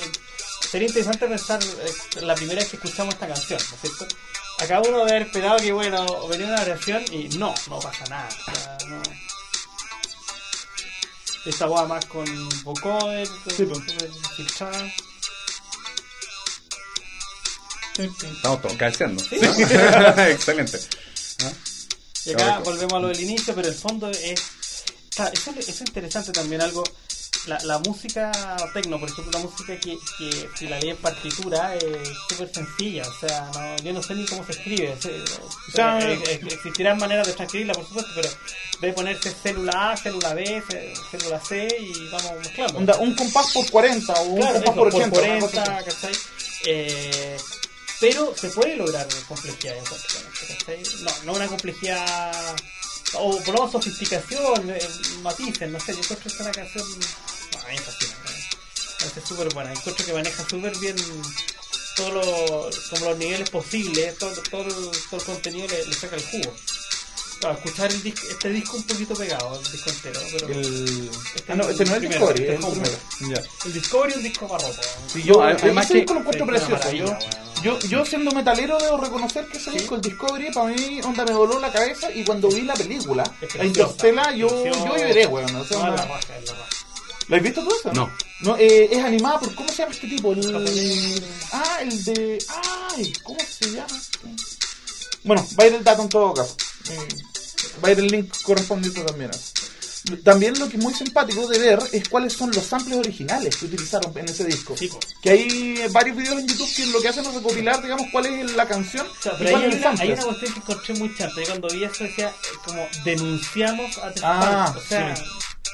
Sería 0.71 0.87
interesante 0.87 1.25
pensar 1.27 1.59
eh, 1.63 2.21
la 2.21 2.35
primera 2.35 2.59
vez 2.61 2.69
que 2.69 2.75
escuchamos 2.77 3.15
esta 3.15 3.27
canción, 3.27 3.59
¿no 3.71 3.75
es 3.75 3.81
cierto? 3.81 4.15
Acá 4.59 4.79
uno 4.81 4.99
debe 4.99 5.11
haber 5.11 5.21
esperado 5.23 5.57
que, 5.57 5.71
bueno, 5.71 6.27
venía 6.27 6.45
una 6.47 6.57
variación 6.57 7.03
y 7.11 7.27
no, 7.37 7.55
no 7.69 7.79
pasa 7.79 8.05
nada. 8.09 8.29
o 8.29 8.55
sea, 8.55 8.77
no. 8.87 9.01
Esta 11.45 11.65
voz 11.65 11.87
más 11.87 12.05
con 12.05 12.25
vocoder, 12.63 13.27
Sí, 13.55 13.63
pues. 13.65 13.79
filtrada. 14.35 14.91
Estamos 17.97 18.61
todos 18.61 18.77
cabeceando. 18.77 19.23
Sí. 19.23 19.35
Excelente. 20.29 20.79
¿Ah? 21.43 21.51
Y 22.25 22.31
acá 22.31 22.59
volvemos 22.59 22.93
a 22.93 22.99
lo 22.99 23.07
del 23.09 23.19
inicio, 23.21 23.53
pero 23.55 23.67
el 23.67 23.73
fondo 23.73 24.09
es. 24.09 24.41
Eso, 25.33 25.51
eso 25.57 25.71
es 25.71 25.81
interesante 25.81 26.31
también, 26.31 26.61
algo. 26.61 26.83
La, 27.45 27.57
la 27.63 27.79
música 27.79 28.31
tecno, 28.73 28.99
por 28.99 29.09
ejemplo, 29.09 29.31
la 29.31 29.39
música 29.45 29.79
que, 29.79 29.97
que 30.17 30.49
si 30.57 30.67
la 30.67 30.77
leí 30.79 30.89
en 30.91 30.97
partitura 30.97 31.73
es 31.75 32.09
súper 32.27 32.51
sencilla, 32.53 33.03
o 33.07 33.13
sea, 33.19 33.49
no, 33.53 33.75
yo 33.83 33.93
no 33.93 34.03
sé 34.03 34.13
ni 34.13 34.25
cómo 34.25 34.45
se 34.45 34.51
escribe. 34.51 34.95
se- 35.01 35.21
o 35.21 35.71
sea, 35.71 35.99
sea, 35.99 36.11
eh, 36.11 36.21
eh, 36.27 36.39
existirán 36.51 36.97
maneras 36.99 37.25
de 37.27 37.33
transcribirla, 37.33 37.73
por 37.73 37.87
supuesto, 37.87 38.11
pero 38.15 38.29
debe 38.81 38.93
ponerse 38.93 39.31
célula 39.31 39.91
A, 39.91 39.97
célula 39.97 40.33
B, 40.33 40.63
cé- 40.69 40.93
célula 41.11 41.39
C 41.39 41.67
y 41.79 42.09
vamos 42.09 42.31
mezclando. 42.39 42.77
Onda, 42.77 42.97
un 42.97 43.15
compás 43.15 43.51
por 43.53 43.69
40 43.71 44.13
o 44.13 44.23
un 44.23 44.35
Claro, 44.41 44.53
compás 44.55 44.73
eso, 44.73 44.75
por 44.75 44.91
por 44.91 45.01
80. 45.01 45.19
una 45.21 45.39
cosa 45.39 45.63
40, 45.63 45.77
así. 45.77 45.85
¿cachai? 45.89 46.13
Eh, 46.65 47.37
pero 48.01 48.33
se 48.35 48.49
puede 48.49 48.75
lograr 48.75 49.07
complejidad 49.27 49.75
¿cachai? 49.85 50.83
No, 51.03 51.11
no 51.25 51.33
una 51.33 51.47
complejidad. 51.47 52.55
O 53.13 53.37
por 53.37 53.47
lo 53.47 53.53
menos 53.53 53.71
sofisticación, 53.71 54.69
eh, 54.69 54.79
matices, 55.21 55.69
no 55.69 55.79
sé. 55.79 55.93
Yo 55.93 55.99
encuentro 55.99 56.23
que 56.23 56.27
es 56.35 56.39
una 56.39 56.51
canción. 56.51 56.85
No, 56.89 57.59
a 57.59 57.67
mí 57.67 57.73
me 57.75 57.79
fascina. 57.79 58.15
Me 58.23 58.95
parece 58.99 59.21
súper 59.27 59.53
buena. 59.53 59.71
Encuentro 59.73 60.05
que 60.05 60.13
maneja 60.13 60.47
súper 60.49 60.77
bien 60.77 60.95
todos 61.95 62.13
los, 62.13 62.79
como 62.89 63.05
los 63.09 63.17
niveles 63.17 63.49
posibles, 63.49 64.17
todo, 64.17 64.31
todo, 64.49 64.61
el, 64.63 64.73
todo 65.09 65.19
el 65.19 65.23
contenido 65.25 65.67
le, 65.67 65.85
le 65.87 65.93
saca 65.95 66.15
el 66.15 66.23
jugo. 66.23 66.53
Claro, 67.39 67.55
escuchar 67.57 67.89
el 67.91 68.03
dis- 68.03 68.21
este 68.29 68.49
disco 68.49 68.75
un 68.77 68.83
poquito 68.83 69.13
pegado, 69.15 69.59
el 69.59 69.71
disco 69.71 69.89
entero. 69.89 70.19
Pero 70.31 70.47
El... 70.49 71.09
Este 71.35 71.51
Ah, 71.53 71.55
no, 71.55 71.63
es 71.63 71.69
este 71.71 71.85
no 71.85 71.95
es 71.95 72.03
el 72.03 72.09
Discovery, 72.09 72.41
este 72.41 72.53
es 72.55 72.59
el 72.59 72.65
es 72.65 72.79
primero. 73.17 73.41
El 73.65 73.73
Discovery 73.73 74.11
es 74.11 74.17
un 74.17 74.23
disco 74.23 74.47
barroco. 74.47 74.81
Sí, 75.13 75.23
yo, 75.23 75.33
No, 75.35 75.49
ese 75.49 75.63
además 75.65 75.89
disco 75.89 76.13
lo 76.13 76.19
encuentro 76.19 76.55
es 76.55 76.61
precioso. 76.63 76.91
Yo. 76.91 77.17
Yo, 77.63 77.79
yo 77.79 78.05
siendo 78.05 78.31
metalero 78.31 78.77
debo 78.79 78.97
reconocer 78.97 79.45
que 79.47 79.57
ese 79.57 79.71
disco, 79.71 79.95
el 79.95 80.01
Discovery, 80.01 80.51
para 80.51 80.67
mí, 80.73 81.01
onda, 81.03 81.25
me 81.25 81.33
voló 81.33 81.59
la 81.59 81.71
cabeza 81.71 82.11
y 82.11 82.23
cuando 82.23 82.49
vi 82.49 82.61
la 82.61 82.73
película, 82.73 83.23
la 83.55 83.65
Interstellar, 83.65 84.33
yo, 84.35 84.47
yo 84.65 84.71
lloré, 84.85 85.25
weón. 85.27 85.55
O 85.55 85.63
sea, 85.65 85.77
No, 85.77 85.83
una- 85.83 85.95
la 85.95 86.05
raja, 86.05 86.37
es 86.37 86.45
la 86.49 86.53
raja. 86.55 86.69
¿La 87.27 87.37
has 87.37 87.43
visto 87.43 87.63
tú 87.63 87.69
eso? 87.79 87.93
No. 87.93 88.09
No, 88.41 88.57
eh, 88.57 88.89
es 88.91 89.03
animada 89.03 89.39
por, 89.39 89.53
¿cómo 89.53 89.69
se 89.69 89.75
llama 89.77 89.91
este 89.91 90.07
tipo? 90.07 90.31
El, 90.33 91.21
ah, 91.51 91.77
el 91.81 92.03
de, 92.05 92.43
ay, 92.95 93.13
¿cómo 93.23 93.39
se 93.47 93.71
llama? 93.71 93.99
Bueno, 95.23 95.45
va 95.59 95.63
a 95.63 95.67
ir 95.67 95.73
el 95.75 95.83
dato 95.83 96.01
en 96.01 96.09
todo 96.09 96.33
caso. 96.33 96.55
Eh, 96.89 97.07
Va 97.83 97.89
a 97.89 97.91
ir 97.91 97.99
el 97.99 98.07
link 98.07 98.33
correspondiente 98.43 99.01
también. 99.01 99.29
También 100.23 100.57
lo 100.57 100.69
que 100.69 100.77
es 100.77 100.83
muy 100.83 100.93
simpático 100.93 101.47
de 101.47 101.59
ver 101.59 101.79
es 101.91 102.07
cuáles 102.09 102.33
son 102.33 102.51
los 102.51 102.63
samples 102.63 102.97
originales 102.97 103.55
que 103.57 103.65
utilizaron 103.65 104.17
en 104.17 104.25
ese 104.29 104.45
disco. 104.45 104.75
Sí. 104.77 104.89
Que 105.21 105.29
hay 105.31 105.87
varios 105.91 106.15
videos 106.17 106.39
en 106.39 106.47
YouTube 106.47 106.73
que 106.75 106.85
lo 106.87 107.01
que 107.01 107.07
hacen 107.09 107.25
es 107.25 107.33
recopilar, 107.33 107.81
digamos, 107.81 108.07
cuál 108.11 108.25
es 108.27 108.55
la 108.55 108.67
canción 108.67 109.05
O 109.05 109.21
sea, 109.21 109.33
y 109.33 109.35
pero 109.43 109.57
hay 109.57 109.65
una, 109.65 109.91
hay 109.91 110.11
una 110.11 110.23
cuestión 110.23 110.53
que 110.53 110.59
encontré 110.59 110.93
muy 110.95 111.15
chanta. 111.15 111.35
Yo 111.41 111.47
cuando 111.47 111.67
vi 111.69 111.83
eso 111.83 112.03
decía, 112.03 112.29
eh, 112.29 112.57
como 112.65 112.87
denunciamos 113.03 113.97
a 113.97 114.13
Ah, 114.23 114.73
O 114.75 114.81
sea, 114.81 115.15
sí. 115.15 115.23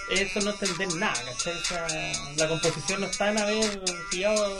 Eso 0.10 0.40
no 0.42 0.52
entender 0.52 0.94
nada, 0.96 1.20
¿cachai? 1.24 1.54
O 1.58 1.66
sea, 1.66 1.88
la 2.38 2.48
composición 2.48 3.02
no 3.02 3.08
está 3.08 3.30
en 3.32 3.38
haber 3.40 3.82
pillado 4.12 4.60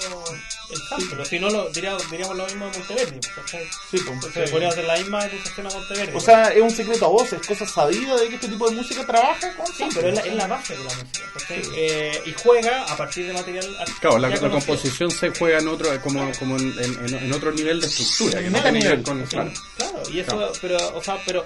el 0.72 0.78
sample. 0.90 1.26
Si 1.26 1.40
no, 1.40 1.50
lo, 1.50 1.70
diríamos, 1.70 2.10
diríamos 2.10 2.36
lo 2.38 2.46
mismo 2.46 2.66
de 2.70 2.78
Monteverdi, 2.80 3.20
¿cachai? 3.36 3.64
Sí, 3.92 3.98
Entonces, 3.98 4.46
sí. 4.46 4.52
podría 4.52 4.70
hacer 4.70 4.84
la 4.86 4.98
misma 4.98 5.24
acusación 5.24 5.68
a 5.68 5.70
Monteverdi. 5.70 6.16
O 6.18 6.20
sea, 6.20 6.44
es 6.50 6.62
un 6.62 6.72
secreto 6.72 7.06
a 7.06 7.10
voces, 7.10 7.46
cosa 7.48 7.66
sabida 7.68 8.16
de 8.18 8.28
que 8.30 8.36
este 8.36 8.48
tipo 8.48 8.70
de 8.70 8.76
música 8.76 9.06
trabaja 9.06 9.56
con 9.56 9.68
Sí, 9.68 9.86
pero 9.94 10.10
es 10.10 10.16
la, 10.16 10.22
es 10.22 10.34
la 10.36 10.48
base 10.48 10.74
de 10.76 10.84
la 10.84 10.90
música, 10.94 11.32
¿cachai? 11.34 11.62
Eh, 11.76 12.22
y 12.26 12.34
juega 12.34 12.84
a 12.84 12.98
partir 12.98 13.28
de 13.28 13.34
material. 13.34 13.78
Claro, 14.02 14.18
la, 14.20 14.40
composición 14.40 15.12
se 15.12 15.30
juega 15.30 15.60
en 15.60 15.68
otro, 15.68 16.02
como, 16.02 16.32
como 16.40 16.58
en, 16.58 16.74
en- 16.80 17.16
en 17.16 17.34
otro 17.34 17.52
nivel 17.52 17.80
de 17.82 17.88
estructura. 17.88 18.42
Que 18.42 18.50
no 18.50 18.62
tiene 18.62 18.80
que 18.80 18.88
ver 18.88 19.04
con, 19.04 19.24
claro. 19.26 19.52
Claro, 19.78 20.04
y 20.12 20.20
eso, 20.20 20.32
Claro. 20.36 20.52
pero, 20.62 20.78
o 20.98 21.04
sea, 21.04 21.18
pero 21.26 21.46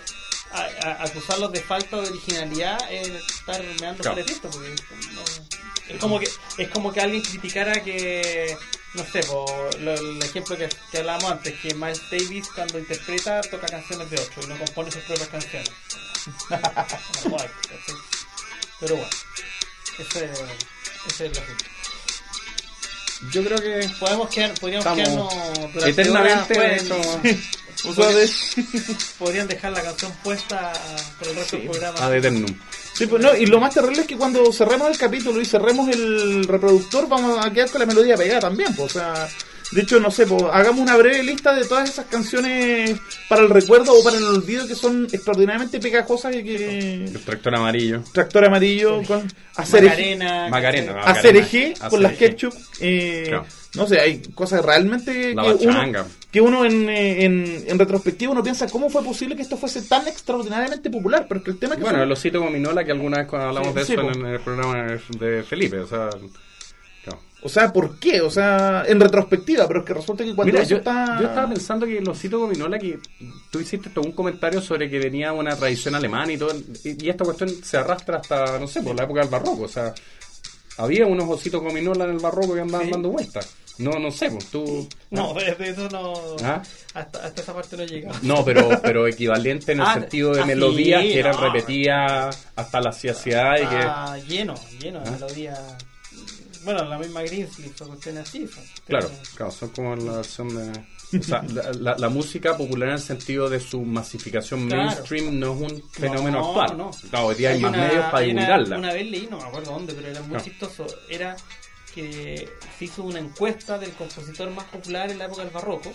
a- 0.52 0.88
a- 0.88 1.04
acusarlos 1.04 1.52
de 1.52 1.62
falta 1.62 1.98
de 2.02 2.10
originalidad 2.10 2.78
es 2.92 3.08
estar 3.10 3.62
meando 3.82 4.02
Claro. 4.04 4.16
por 4.18 4.20
el 4.26 4.30
esto, 4.32 4.50
porque 4.50 4.70
no- 5.14 5.24
es 5.96 6.00
como 6.00 6.20
que 6.20 6.30
es 6.58 6.70
como 6.70 6.92
que 6.94 7.02
alguien 7.02 7.22
criticara 7.24 7.84
que 7.84 8.58
no 8.96 9.04
sé, 9.06 9.22
po, 9.24 9.46
lo- 9.80 9.94
el 9.94 10.22
ejemplo 10.24 10.58
que, 10.58 10.68
que 10.92 10.98
hablábamos 10.98 11.32
antes, 11.34 11.54
que 11.60 11.74
Miles 11.76 12.02
Davis 12.10 12.48
cuando 12.56 12.80
interpreta 12.80 13.42
toca 13.42 13.68
canciones 13.68 14.10
de 14.10 14.18
otro 14.20 14.44
y 14.44 14.48
no 14.48 14.58
compone 14.58 14.92
sus 14.92 15.04
propias 15.04 15.30
canciones. 15.30 15.70
Pero 18.80 18.96
bueno, 18.96 19.10
ese, 20.00 20.26
ese 20.26 20.26
es 21.08 21.22
el 21.22 21.32
asunto. 21.32 21.66
Yo 23.32 23.44
creo 23.44 23.58
que 23.58 23.90
Podemos 24.00 24.30
quedar, 24.30 24.54
podríamos 24.60 24.86
Estamos 24.86 25.04
quedarnos 25.34 25.74
durante 25.74 25.90
eternamente 26.02 26.56
pueden- 26.56 27.42
podrían 29.20 29.48
dejar 29.48 29.72
la 29.72 29.82
canción 29.82 30.12
puesta 30.24 30.74
por 31.18 31.28
el 31.30 31.36
resto 31.36 31.58
del 31.58 31.70
programa. 31.70 32.06
ad 32.06 32.14
eternum. 32.16 32.54
Sí, 32.94 33.06
pues 33.08 33.22
no, 33.24 33.34
y 33.36 33.46
lo 33.46 33.60
más 33.62 33.74
terrible 33.74 34.02
es 34.02 34.08
que 34.08 34.18
cuando 34.18 34.52
cerremos 34.52 34.90
el 34.90 34.98
capítulo 34.98 35.40
y 35.42 35.46
cerremos 35.46 35.88
el 35.90 36.44
reproductor, 36.46 37.08
vamos 37.08 37.46
a 37.46 37.50
quedar 37.52 37.70
con 37.70 37.80
la 37.80 37.86
melodía 37.86 38.18
pegada 38.18 38.42
también. 38.42 38.76
Pues, 38.76 38.96
o 38.96 39.00
sea, 39.00 39.30
de 39.72 39.82
hecho, 39.82 40.00
no 40.00 40.10
sé, 40.12 40.26
pues, 40.26 40.44
hagamos 40.52 40.82
una 40.82 40.98
breve 40.98 41.22
lista 41.24 41.54
de 41.54 41.66
todas 41.66 41.90
esas 41.90 42.06
canciones 42.06 43.00
para 43.28 43.42
el 43.44 43.50
recuerdo 43.50 43.94
o 43.94 44.04
para 44.04 44.18
el 44.18 44.24
olvido 44.24 44.68
que 44.68 44.76
son 44.76 45.08
extraordinariamente 45.12 45.80
pegajosas 45.80 46.36
y 46.36 46.44
que. 46.44 47.04
El 47.06 47.20
tractor 47.24 47.56
amarillo. 47.56 48.02
Tractor 48.12 48.46
amarillo, 48.46 49.04
con 49.04 49.28
hacer 49.56 49.84
Macarena. 49.84 50.48
Macarena. 50.50 50.92
hacer 51.04 51.36
Macarena. 51.36 51.74
Hacer 51.76 51.90
con 51.90 52.04
las 52.04 52.14
ketchup. 52.14 52.54
eh, 52.80 53.24
Claro. 53.28 53.46
No 53.76 53.86
sé, 53.88 54.00
hay 54.00 54.20
cosas 54.34 54.66
realmente 54.66 55.36
La 55.36 55.44
que 55.44 55.68
uno, 55.68 56.06
que 56.32 56.42
uno 56.42 56.66
en, 56.66 56.90
eh, 56.90 57.24
en, 57.26 57.64
en 57.68 57.78
retrospectiva 57.78 58.32
uno 58.32 58.42
piensa 58.42 58.66
cómo 58.68 58.90
fue 58.90 59.04
posible 59.04 59.36
que 59.36 59.44
esto 59.44 59.58
fuese 59.58 59.84
tan 59.84 60.08
extraordinariamente 60.08 60.90
popular, 60.90 61.28
pero 61.30 61.38
es 61.42 61.44
que 61.46 61.52
el 61.52 61.60
tema 61.60 61.74
es 61.76 61.78
que 61.78 61.84
Bueno, 61.84 62.00
son- 62.00 62.08
el 62.08 62.12
osito 62.12 62.42
gominola 62.42 62.84
que 62.84 62.92
alguna 62.92 63.20
vez 63.20 63.28
cuando 63.28 63.50
hablamos 63.50 63.70
Sí, 63.74 63.76
de 63.80 63.86
sí, 63.86 63.94
eso 63.94 64.02
po. 64.02 64.12
en 64.12 64.26
el 64.26 64.40
programa 64.40 64.98
de 65.20 65.44
Felipe, 65.44 65.80
o 65.82 65.88
sea. 65.88 66.10
O 67.42 67.48
sea, 67.48 67.72
¿por 67.72 67.98
qué? 68.00 68.20
O 68.22 68.30
sea, 68.30 68.84
en 68.88 69.00
retrospectiva, 69.00 69.66
pero 69.68 69.80
es 69.80 69.86
que 69.86 69.94
resulta 69.94 70.24
que 70.26 70.36
cuando 70.36 70.52
Mira, 70.52 70.62
eso 70.64 70.72
yo, 70.72 70.78
está... 70.78 71.18
yo 71.22 71.28
estaba 71.28 71.48
pensando 71.48 71.86
que 71.86 71.98
el 71.98 72.10
osito 72.10 72.38
gominola 72.40 72.78
que 72.78 73.00
tú 73.50 73.60
hiciste 73.62 73.90
todo 73.92 74.04
un 74.06 74.12
comentario 74.12 74.62
sobre 74.62 74.90
que 74.90 75.00
tenía 75.00 75.32
una 75.32 75.56
tradición 75.56 75.96
alemana 75.96 76.34
y 76.34 76.38
todo, 76.38 76.54
y, 76.84 77.06
y 77.06 77.10
esta 77.10 77.24
cuestión 77.24 77.50
se 77.50 77.78
arrastra 77.78 78.18
hasta, 78.18 78.60
no 78.60 78.68
sé, 78.68 78.82
por 78.82 78.94
la 78.96 79.04
época 79.04 79.22
del 79.22 79.30
barroco, 79.30 79.64
o 79.64 79.68
sea, 79.70 79.94
había 80.78 81.06
unos 81.06 81.30
ositos 81.30 81.62
gominola 81.62 82.06
en 82.06 82.12
el 82.12 82.20
barroco 82.20 82.54
que 82.56 82.62
andaban 82.62 82.88
Sí. 82.88 82.92
dando 82.92 83.10
vueltas. 83.10 83.56
No, 83.78 83.92
no 83.98 84.12
sé, 84.12 84.30
pues 84.30 84.46
tú... 84.48 84.90
No, 85.10 85.34
de, 85.34 85.56
de 85.56 85.70
eso 85.70 85.88
no. 85.90 86.14
¿Ah? 86.44 86.62
Hasta, 86.94 87.20
hasta 87.26 87.42
esa 87.42 87.54
parte 87.54 87.78
no 87.78 87.86
llega. 87.86 88.12
No, 88.24 88.44
pero, 88.44 88.68
pero 88.84 89.08
equivalente 89.08 89.72
en 89.72 89.80
el 89.80 89.86
Ah, 89.88 89.94
sentido 89.94 90.34
de 90.34 90.42
ah, 90.42 90.46
melodías 90.46 91.02
sí, 91.02 91.14
que 91.14 91.20
eran 91.20 91.36
no. 91.38 91.42
repetidas 91.44 92.48
hasta 92.58 92.82
la 92.82 92.92
saciedad 92.92 93.56
y 93.56 93.60
que... 93.68 93.76
Ah, 93.78 94.18
lleno, 94.28 94.56
lleno 94.82 95.00
de 95.00 95.08
¿Ah? 95.08 95.12
melodía. 95.14 95.54
Bueno, 96.64 96.84
la 96.86 96.98
misma 96.98 97.22
Greensleeve 97.22 97.74
o 97.82 97.88
cuestiones 97.88 98.28
así. 98.28 98.48
son 98.48 98.64
Claro, 98.86 99.10
claro, 99.36 99.52
son 99.52 99.70
como 99.70 99.96
la 99.96 100.14
versión 100.18 100.50
de... 100.50 100.72
O 101.20 101.24
sea, 101.24 101.42
la, 101.52 101.72
la- 101.74 101.98
la 101.98 102.10
música 102.10 102.56
popular 102.56 102.90
en 102.90 102.96
el 102.96 103.02
sentido 103.02 103.50
de 103.50 103.60
su 103.60 103.82
masificación 103.82 104.68
Claro. 104.68 104.84
mainstream 104.84 105.40
no 105.40 105.54
es 105.56 105.72
un 105.72 105.90
fenómeno 105.92 106.40
No, 106.40 106.62
actual. 106.62 106.78
no. 106.78 106.92
Claro, 107.10 107.26
hoy 107.28 107.36
día 107.36 107.50
hay, 107.50 107.60
más 107.62 107.74
una- 107.74 107.88
medios 107.88 108.06
para 108.06 108.18
hay 108.20 108.32
una- 108.32 108.42
divulgarla. 108.42 108.78
Una, 108.78 108.94
vez 108.94 109.08
leí, 109.10 109.28
no 109.32 109.38
me 109.38 109.44
acuerdo 109.44 109.72
dónde, 109.72 109.94
pero 109.94 110.08
era 110.10 110.22
muy 110.22 110.38
No. 110.38 110.44
chistoso. 110.44 110.86
Era 111.10 111.36
que 111.96 112.48
se 112.78 112.86
hizo 112.86 113.04
una 113.04 113.18
encuesta 113.20 113.80
del 113.80 113.92
compositor 113.94 114.52
más 114.52 114.66
popular 114.66 115.10
en 115.10 115.18
la 115.18 115.26
época 115.26 115.44
del 115.44 115.52
barroco 115.52 115.92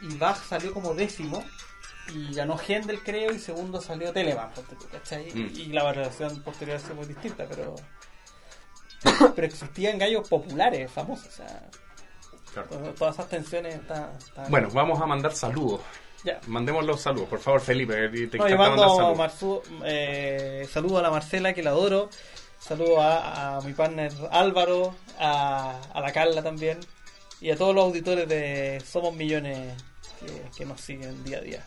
y 0.00 0.14
Bach 0.16 0.38
salió 0.48 0.72
como 0.72 0.94
décimo 0.94 1.44
y 2.14 2.32
ganó 2.32 2.56
Händel 2.56 3.00
creo 3.02 3.32
y 3.32 3.40
segundo 3.40 3.80
salió 3.80 4.12
Telemann 4.12 4.50
¿cachai? 4.92 5.32
Mm. 5.34 5.50
y 5.56 5.66
la 5.66 5.82
valoración 5.84 6.40
posterior 6.42 6.78
fue 6.78 6.94
muy 6.94 7.06
distinta 7.06 7.46
pero 7.48 7.74
pero 9.34 9.46
existían 9.46 9.98
gallos 9.98 10.28
populares 10.28 10.90
famosos 10.90 11.26
o 11.28 11.30
sea 11.30 11.68
Claro. 12.52 12.68
todas 12.98 13.14
esas 13.14 13.28
tensiones 13.30 13.76
están, 13.76 14.10
están- 14.18 14.50
Bueno, 14.50 14.68
vamos 14.74 15.00
a 15.00 15.06
mandar 15.06 15.32
saludos. 15.34 15.80
ya 16.22 16.38
Mandemos 16.48 16.84
los 16.84 17.00
saludos, 17.00 17.26
por 17.30 17.38
favor, 17.40 17.60
Felipe. 17.62 18.10
que 18.12 18.26
Te 18.26 18.36
No, 18.36 18.46
yo 18.46 18.58
mando. 18.58 19.14
Marzu- 19.16 19.62
eh, 19.86 20.68
saludo 20.70 20.98
a 20.98 21.02
la 21.02 21.10
Marcela, 21.10 21.54
que 21.54 21.62
la 21.62 21.70
adoro. 21.70 22.10
Saludo 22.58 23.00
a, 23.00 23.56
a 23.56 23.60
mi 23.62 23.72
partner 23.72 24.12
Álvaro, 24.30 24.94
a, 25.18 25.80
a 25.94 26.00
la 26.02 26.12
Carla 26.12 26.42
también. 26.42 26.78
Y 27.40 27.50
a 27.50 27.56
todos 27.56 27.74
los 27.74 27.84
auditores 27.86 28.28
de 28.28 28.80
Somos 28.86 29.14
Millones 29.14 29.72
que, 30.20 30.42
que 30.54 30.64
nos 30.66 30.78
siguen 30.78 31.24
día 31.24 31.38
a 31.38 31.40
día. 31.40 31.64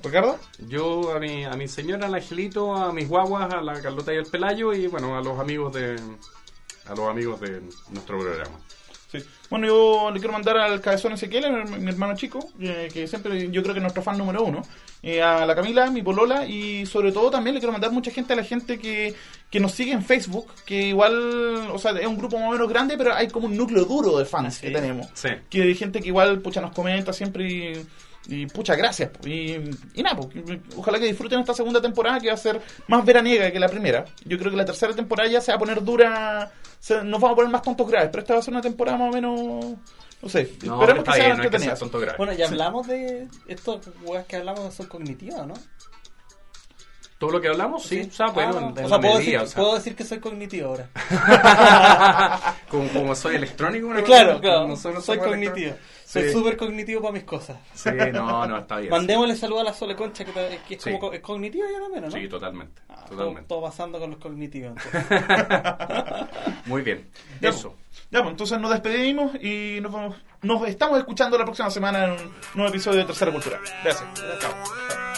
¿Ricardo? 0.00 0.38
Yo 0.60 1.12
a 1.12 1.18
mi, 1.18 1.44
a 1.44 1.50
mi 1.54 1.66
señora, 1.66 2.06
al 2.06 2.14
Angelito, 2.14 2.72
a 2.76 2.92
mis 2.92 3.08
guaguas, 3.08 3.52
a 3.52 3.60
la 3.60 3.82
Carlota 3.82 4.14
y 4.14 4.18
al 4.18 4.26
Pelayo 4.26 4.72
y 4.72 4.86
bueno, 4.86 5.18
a 5.18 5.20
los 5.20 5.38
amigos 5.40 5.72
de 5.74 5.96
a 6.90 6.94
los 6.94 7.08
amigos 7.08 7.40
de 7.40 7.60
nuestro 7.90 8.18
programa. 8.18 8.58
Sí. 9.10 9.18
Bueno, 9.48 9.66
yo 9.66 10.10
le 10.12 10.20
quiero 10.20 10.32
mandar 10.32 10.56
al 10.56 10.80
cabezón 10.80 11.12
Ezequiel, 11.14 11.64
mi, 11.64 11.78
mi 11.80 11.90
hermano 11.90 12.14
chico, 12.14 12.38
eh, 12.60 12.88
que 12.92 13.08
siempre 13.08 13.50
yo 13.50 13.60
creo 13.60 13.74
que 13.74 13.80
es 13.80 13.82
nuestro 13.82 14.02
fan 14.04 14.16
número 14.16 14.44
uno, 14.44 14.62
eh, 15.02 15.20
a 15.20 15.44
la 15.46 15.54
Camila, 15.56 15.90
mi 15.90 16.00
polola, 16.00 16.46
y 16.46 16.86
sobre 16.86 17.10
todo 17.10 17.28
también 17.28 17.54
le 17.54 17.60
quiero 17.60 17.72
mandar 17.72 17.90
mucha 17.90 18.12
gente 18.12 18.34
a 18.34 18.36
la 18.36 18.44
gente 18.44 18.78
que, 18.78 19.12
que 19.50 19.58
nos 19.58 19.72
sigue 19.72 19.90
en 19.90 20.04
Facebook, 20.04 20.46
que 20.64 20.82
igual, 20.82 21.70
o 21.72 21.78
sea, 21.80 21.90
es 21.98 22.06
un 22.06 22.18
grupo 22.18 22.38
más 22.38 22.50
o 22.50 22.52
menos 22.52 22.68
grande, 22.68 22.96
pero 22.96 23.12
hay 23.12 23.26
como 23.26 23.46
un 23.46 23.56
núcleo 23.56 23.84
duro 23.84 24.16
de 24.16 24.24
fans 24.26 24.54
Sí. 24.54 24.68
que 24.68 24.70
tenemos. 24.74 25.08
Sí. 25.14 25.30
Que 25.48 25.62
hay 25.62 25.74
gente 25.74 26.00
que 26.00 26.06
igual, 26.06 26.38
pucha, 26.38 26.60
nos 26.60 26.70
comenta 26.70 27.12
siempre 27.12 27.50
y... 27.50 27.86
y, 28.28 28.46
pucha, 28.46 28.76
gracias. 28.76 29.10
Y, 29.26 29.54
y 29.94 30.02
nada, 30.04 30.20
que- 30.32 30.60
ojalá 30.76 31.00
que 31.00 31.06
disfruten 31.06 31.40
esta 31.40 31.52
segunda 31.54 31.82
temporada 31.82 32.20
que 32.20 32.28
va 32.28 32.34
a 32.34 32.36
ser 32.36 32.60
más 32.86 33.04
veraniega 33.04 33.50
que 33.50 33.58
la 33.58 33.68
primera. 33.68 34.04
Yo 34.24 34.38
creo 34.38 34.52
que 34.52 34.56
la 34.56 34.64
tercera 34.64 34.94
temporada 34.94 35.28
ya 35.28 35.40
se 35.40 35.50
va 35.50 35.56
a 35.56 35.58
poner 35.58 35.82
dura. 35.82 36.52
Se- 36.80 37.04
nos 37.04 37.20
vamos 37.20 37.32
a 37.32 37.36
poner 37.36 37.50
más 37.52 37.62
tontos 37.62 37.88
graves, 37.88 38.08
pero 38.10 38.22
esta 38.22 38.34
va 38.34 38.40
a 38.40 38.42
ser 38.42 38.52
una 38.54 38.62
temporada 38.62 38.98
más 38.98 39.10
o 39.10 39.12
menos. 39.12 39.64
No 40.22 40.28
sé. 40.28 40.52
No, 40.64 40.74
esperemos 40.80 40.98
está 40.98 41.12
que 41.12 41.16
sea 41.18 41.26
bien, 41.26 41.36
no 41.36 41.42
que 41.42 41.76
tonto 41.76 41.98
grave. 42.00 42.18
Bueno, 42.18 42.32
ya 42.32 42.46
hablamos 42.46 42.86
de 42.88 43.28
estos 43.46 43.88
weas 44.02 44.26
que 44.26 44.36
hablamos 44.36 44.74
son 44.74 44.86
cognitivas, 44.86 45.46
¿no? 45.46 45.54
Todo 47.20 47.32
lo 47.32 47.40
que 47.42 47.48
hablamos, 47.48 47.82
sí, 47.84 48.08
o 48.08 48.12
sea, 48.12 48.28
bueno, 48.28 48.52
Ah, 48.54 48.58
en, 48.58 48.64
o 48.64 48.68
en 48.70 48.74
sea, 48.76 48.88
la 48.88 48.88
puedo, 49.00 49.14
medida, 49.18 49.18
decir, 49.18 49.36
o 49.40 49.46
sea, 49.46 49.62
puedo 49.62 49.74
decir 49.74 49.94
que 49.94 50.04
soy 50.04 50.20
cognitivo 50.20 50.68
ahora. 50.70 50.88
como, 52.70 52.88
como 52.88 53.14
soy 53.14 53.36
electrónico, 53.36 53.86
una 53.88 54.00
cosa, 54.00 54.06
claro, 54.22 54.40
claro. 54.40 54.68
nosotros 54.68 55.04
soy 55.04 55.18
cognitivo. 55.18 55.74
Soy 56.06 56.22
Sí. 56.24 56.32
súper 56.32 56.56
cognitivo 56.56 57.02
para 57.02 57.12
mis 57.12 57.22
cosas. 57.24 57.58
Sí, 57.74 57.90
no, 58.12 58.46
no, 58.46 58.58
está 58.58 58.78
bien. 58.78 58.90
Mandémosle 58.90 59.36
saludo 59.36 59.60
a 59.60 59.64
la 59.64 59.72
Sole 59.74 59.94
Concha, 59.94 60.24
que, 60.24 60.30
es 60.74 60.82
Sí. 60.82 60.90
como 60.90 60.98
co- 60.98 61.12
es 61.12 61.20
cognitiva 61.20 61.66
ya 61.72 61.78
también, 61.78 62.04
¿o 62.04 62.06
¿no? 62.08 62.12
Sí, 62.16 62.26
totalmente, 62.26 62.82
Ah, 62.88 63.04
todo, 63.06 63.18
totalmente. 63.18 63.48
todo 63.48 63.62
pasando 63.62 63.98
con 64.00 64.10
los 64.12 64.18
cognitivos. 64.18 64.72
entonces. 64.76 65.04
Muy 66.66 66.82
bien, 66.82 67.06
Ya, 67.40 67.50
eso. 67.50 67.76
Ya, 68.10 68.20
pues 68.22 68.30
entonces 68.32 68.58
nos 68.58 68.70
despedimos 68.72 69.34
y 69.42 69.78
nos, 69.82 69.92
vamos, 69.92 70.16
nos 70.42 70.66
estamos 70.66 70.98
escuchando 70.98 71.36
la 71.38 71.44
próxima 71.44 71.70
semana 71.70 72.06
en 72.06 72.10
un 72.12 72.32
nuevo 72.54 72.70
episodio 72.70 72.98
de 73.00 73.04
Tercera 73.04 73.30
Cultura. 73.30 73.60
Gracias. 73.84 74.04
Chao. 74.40 75.09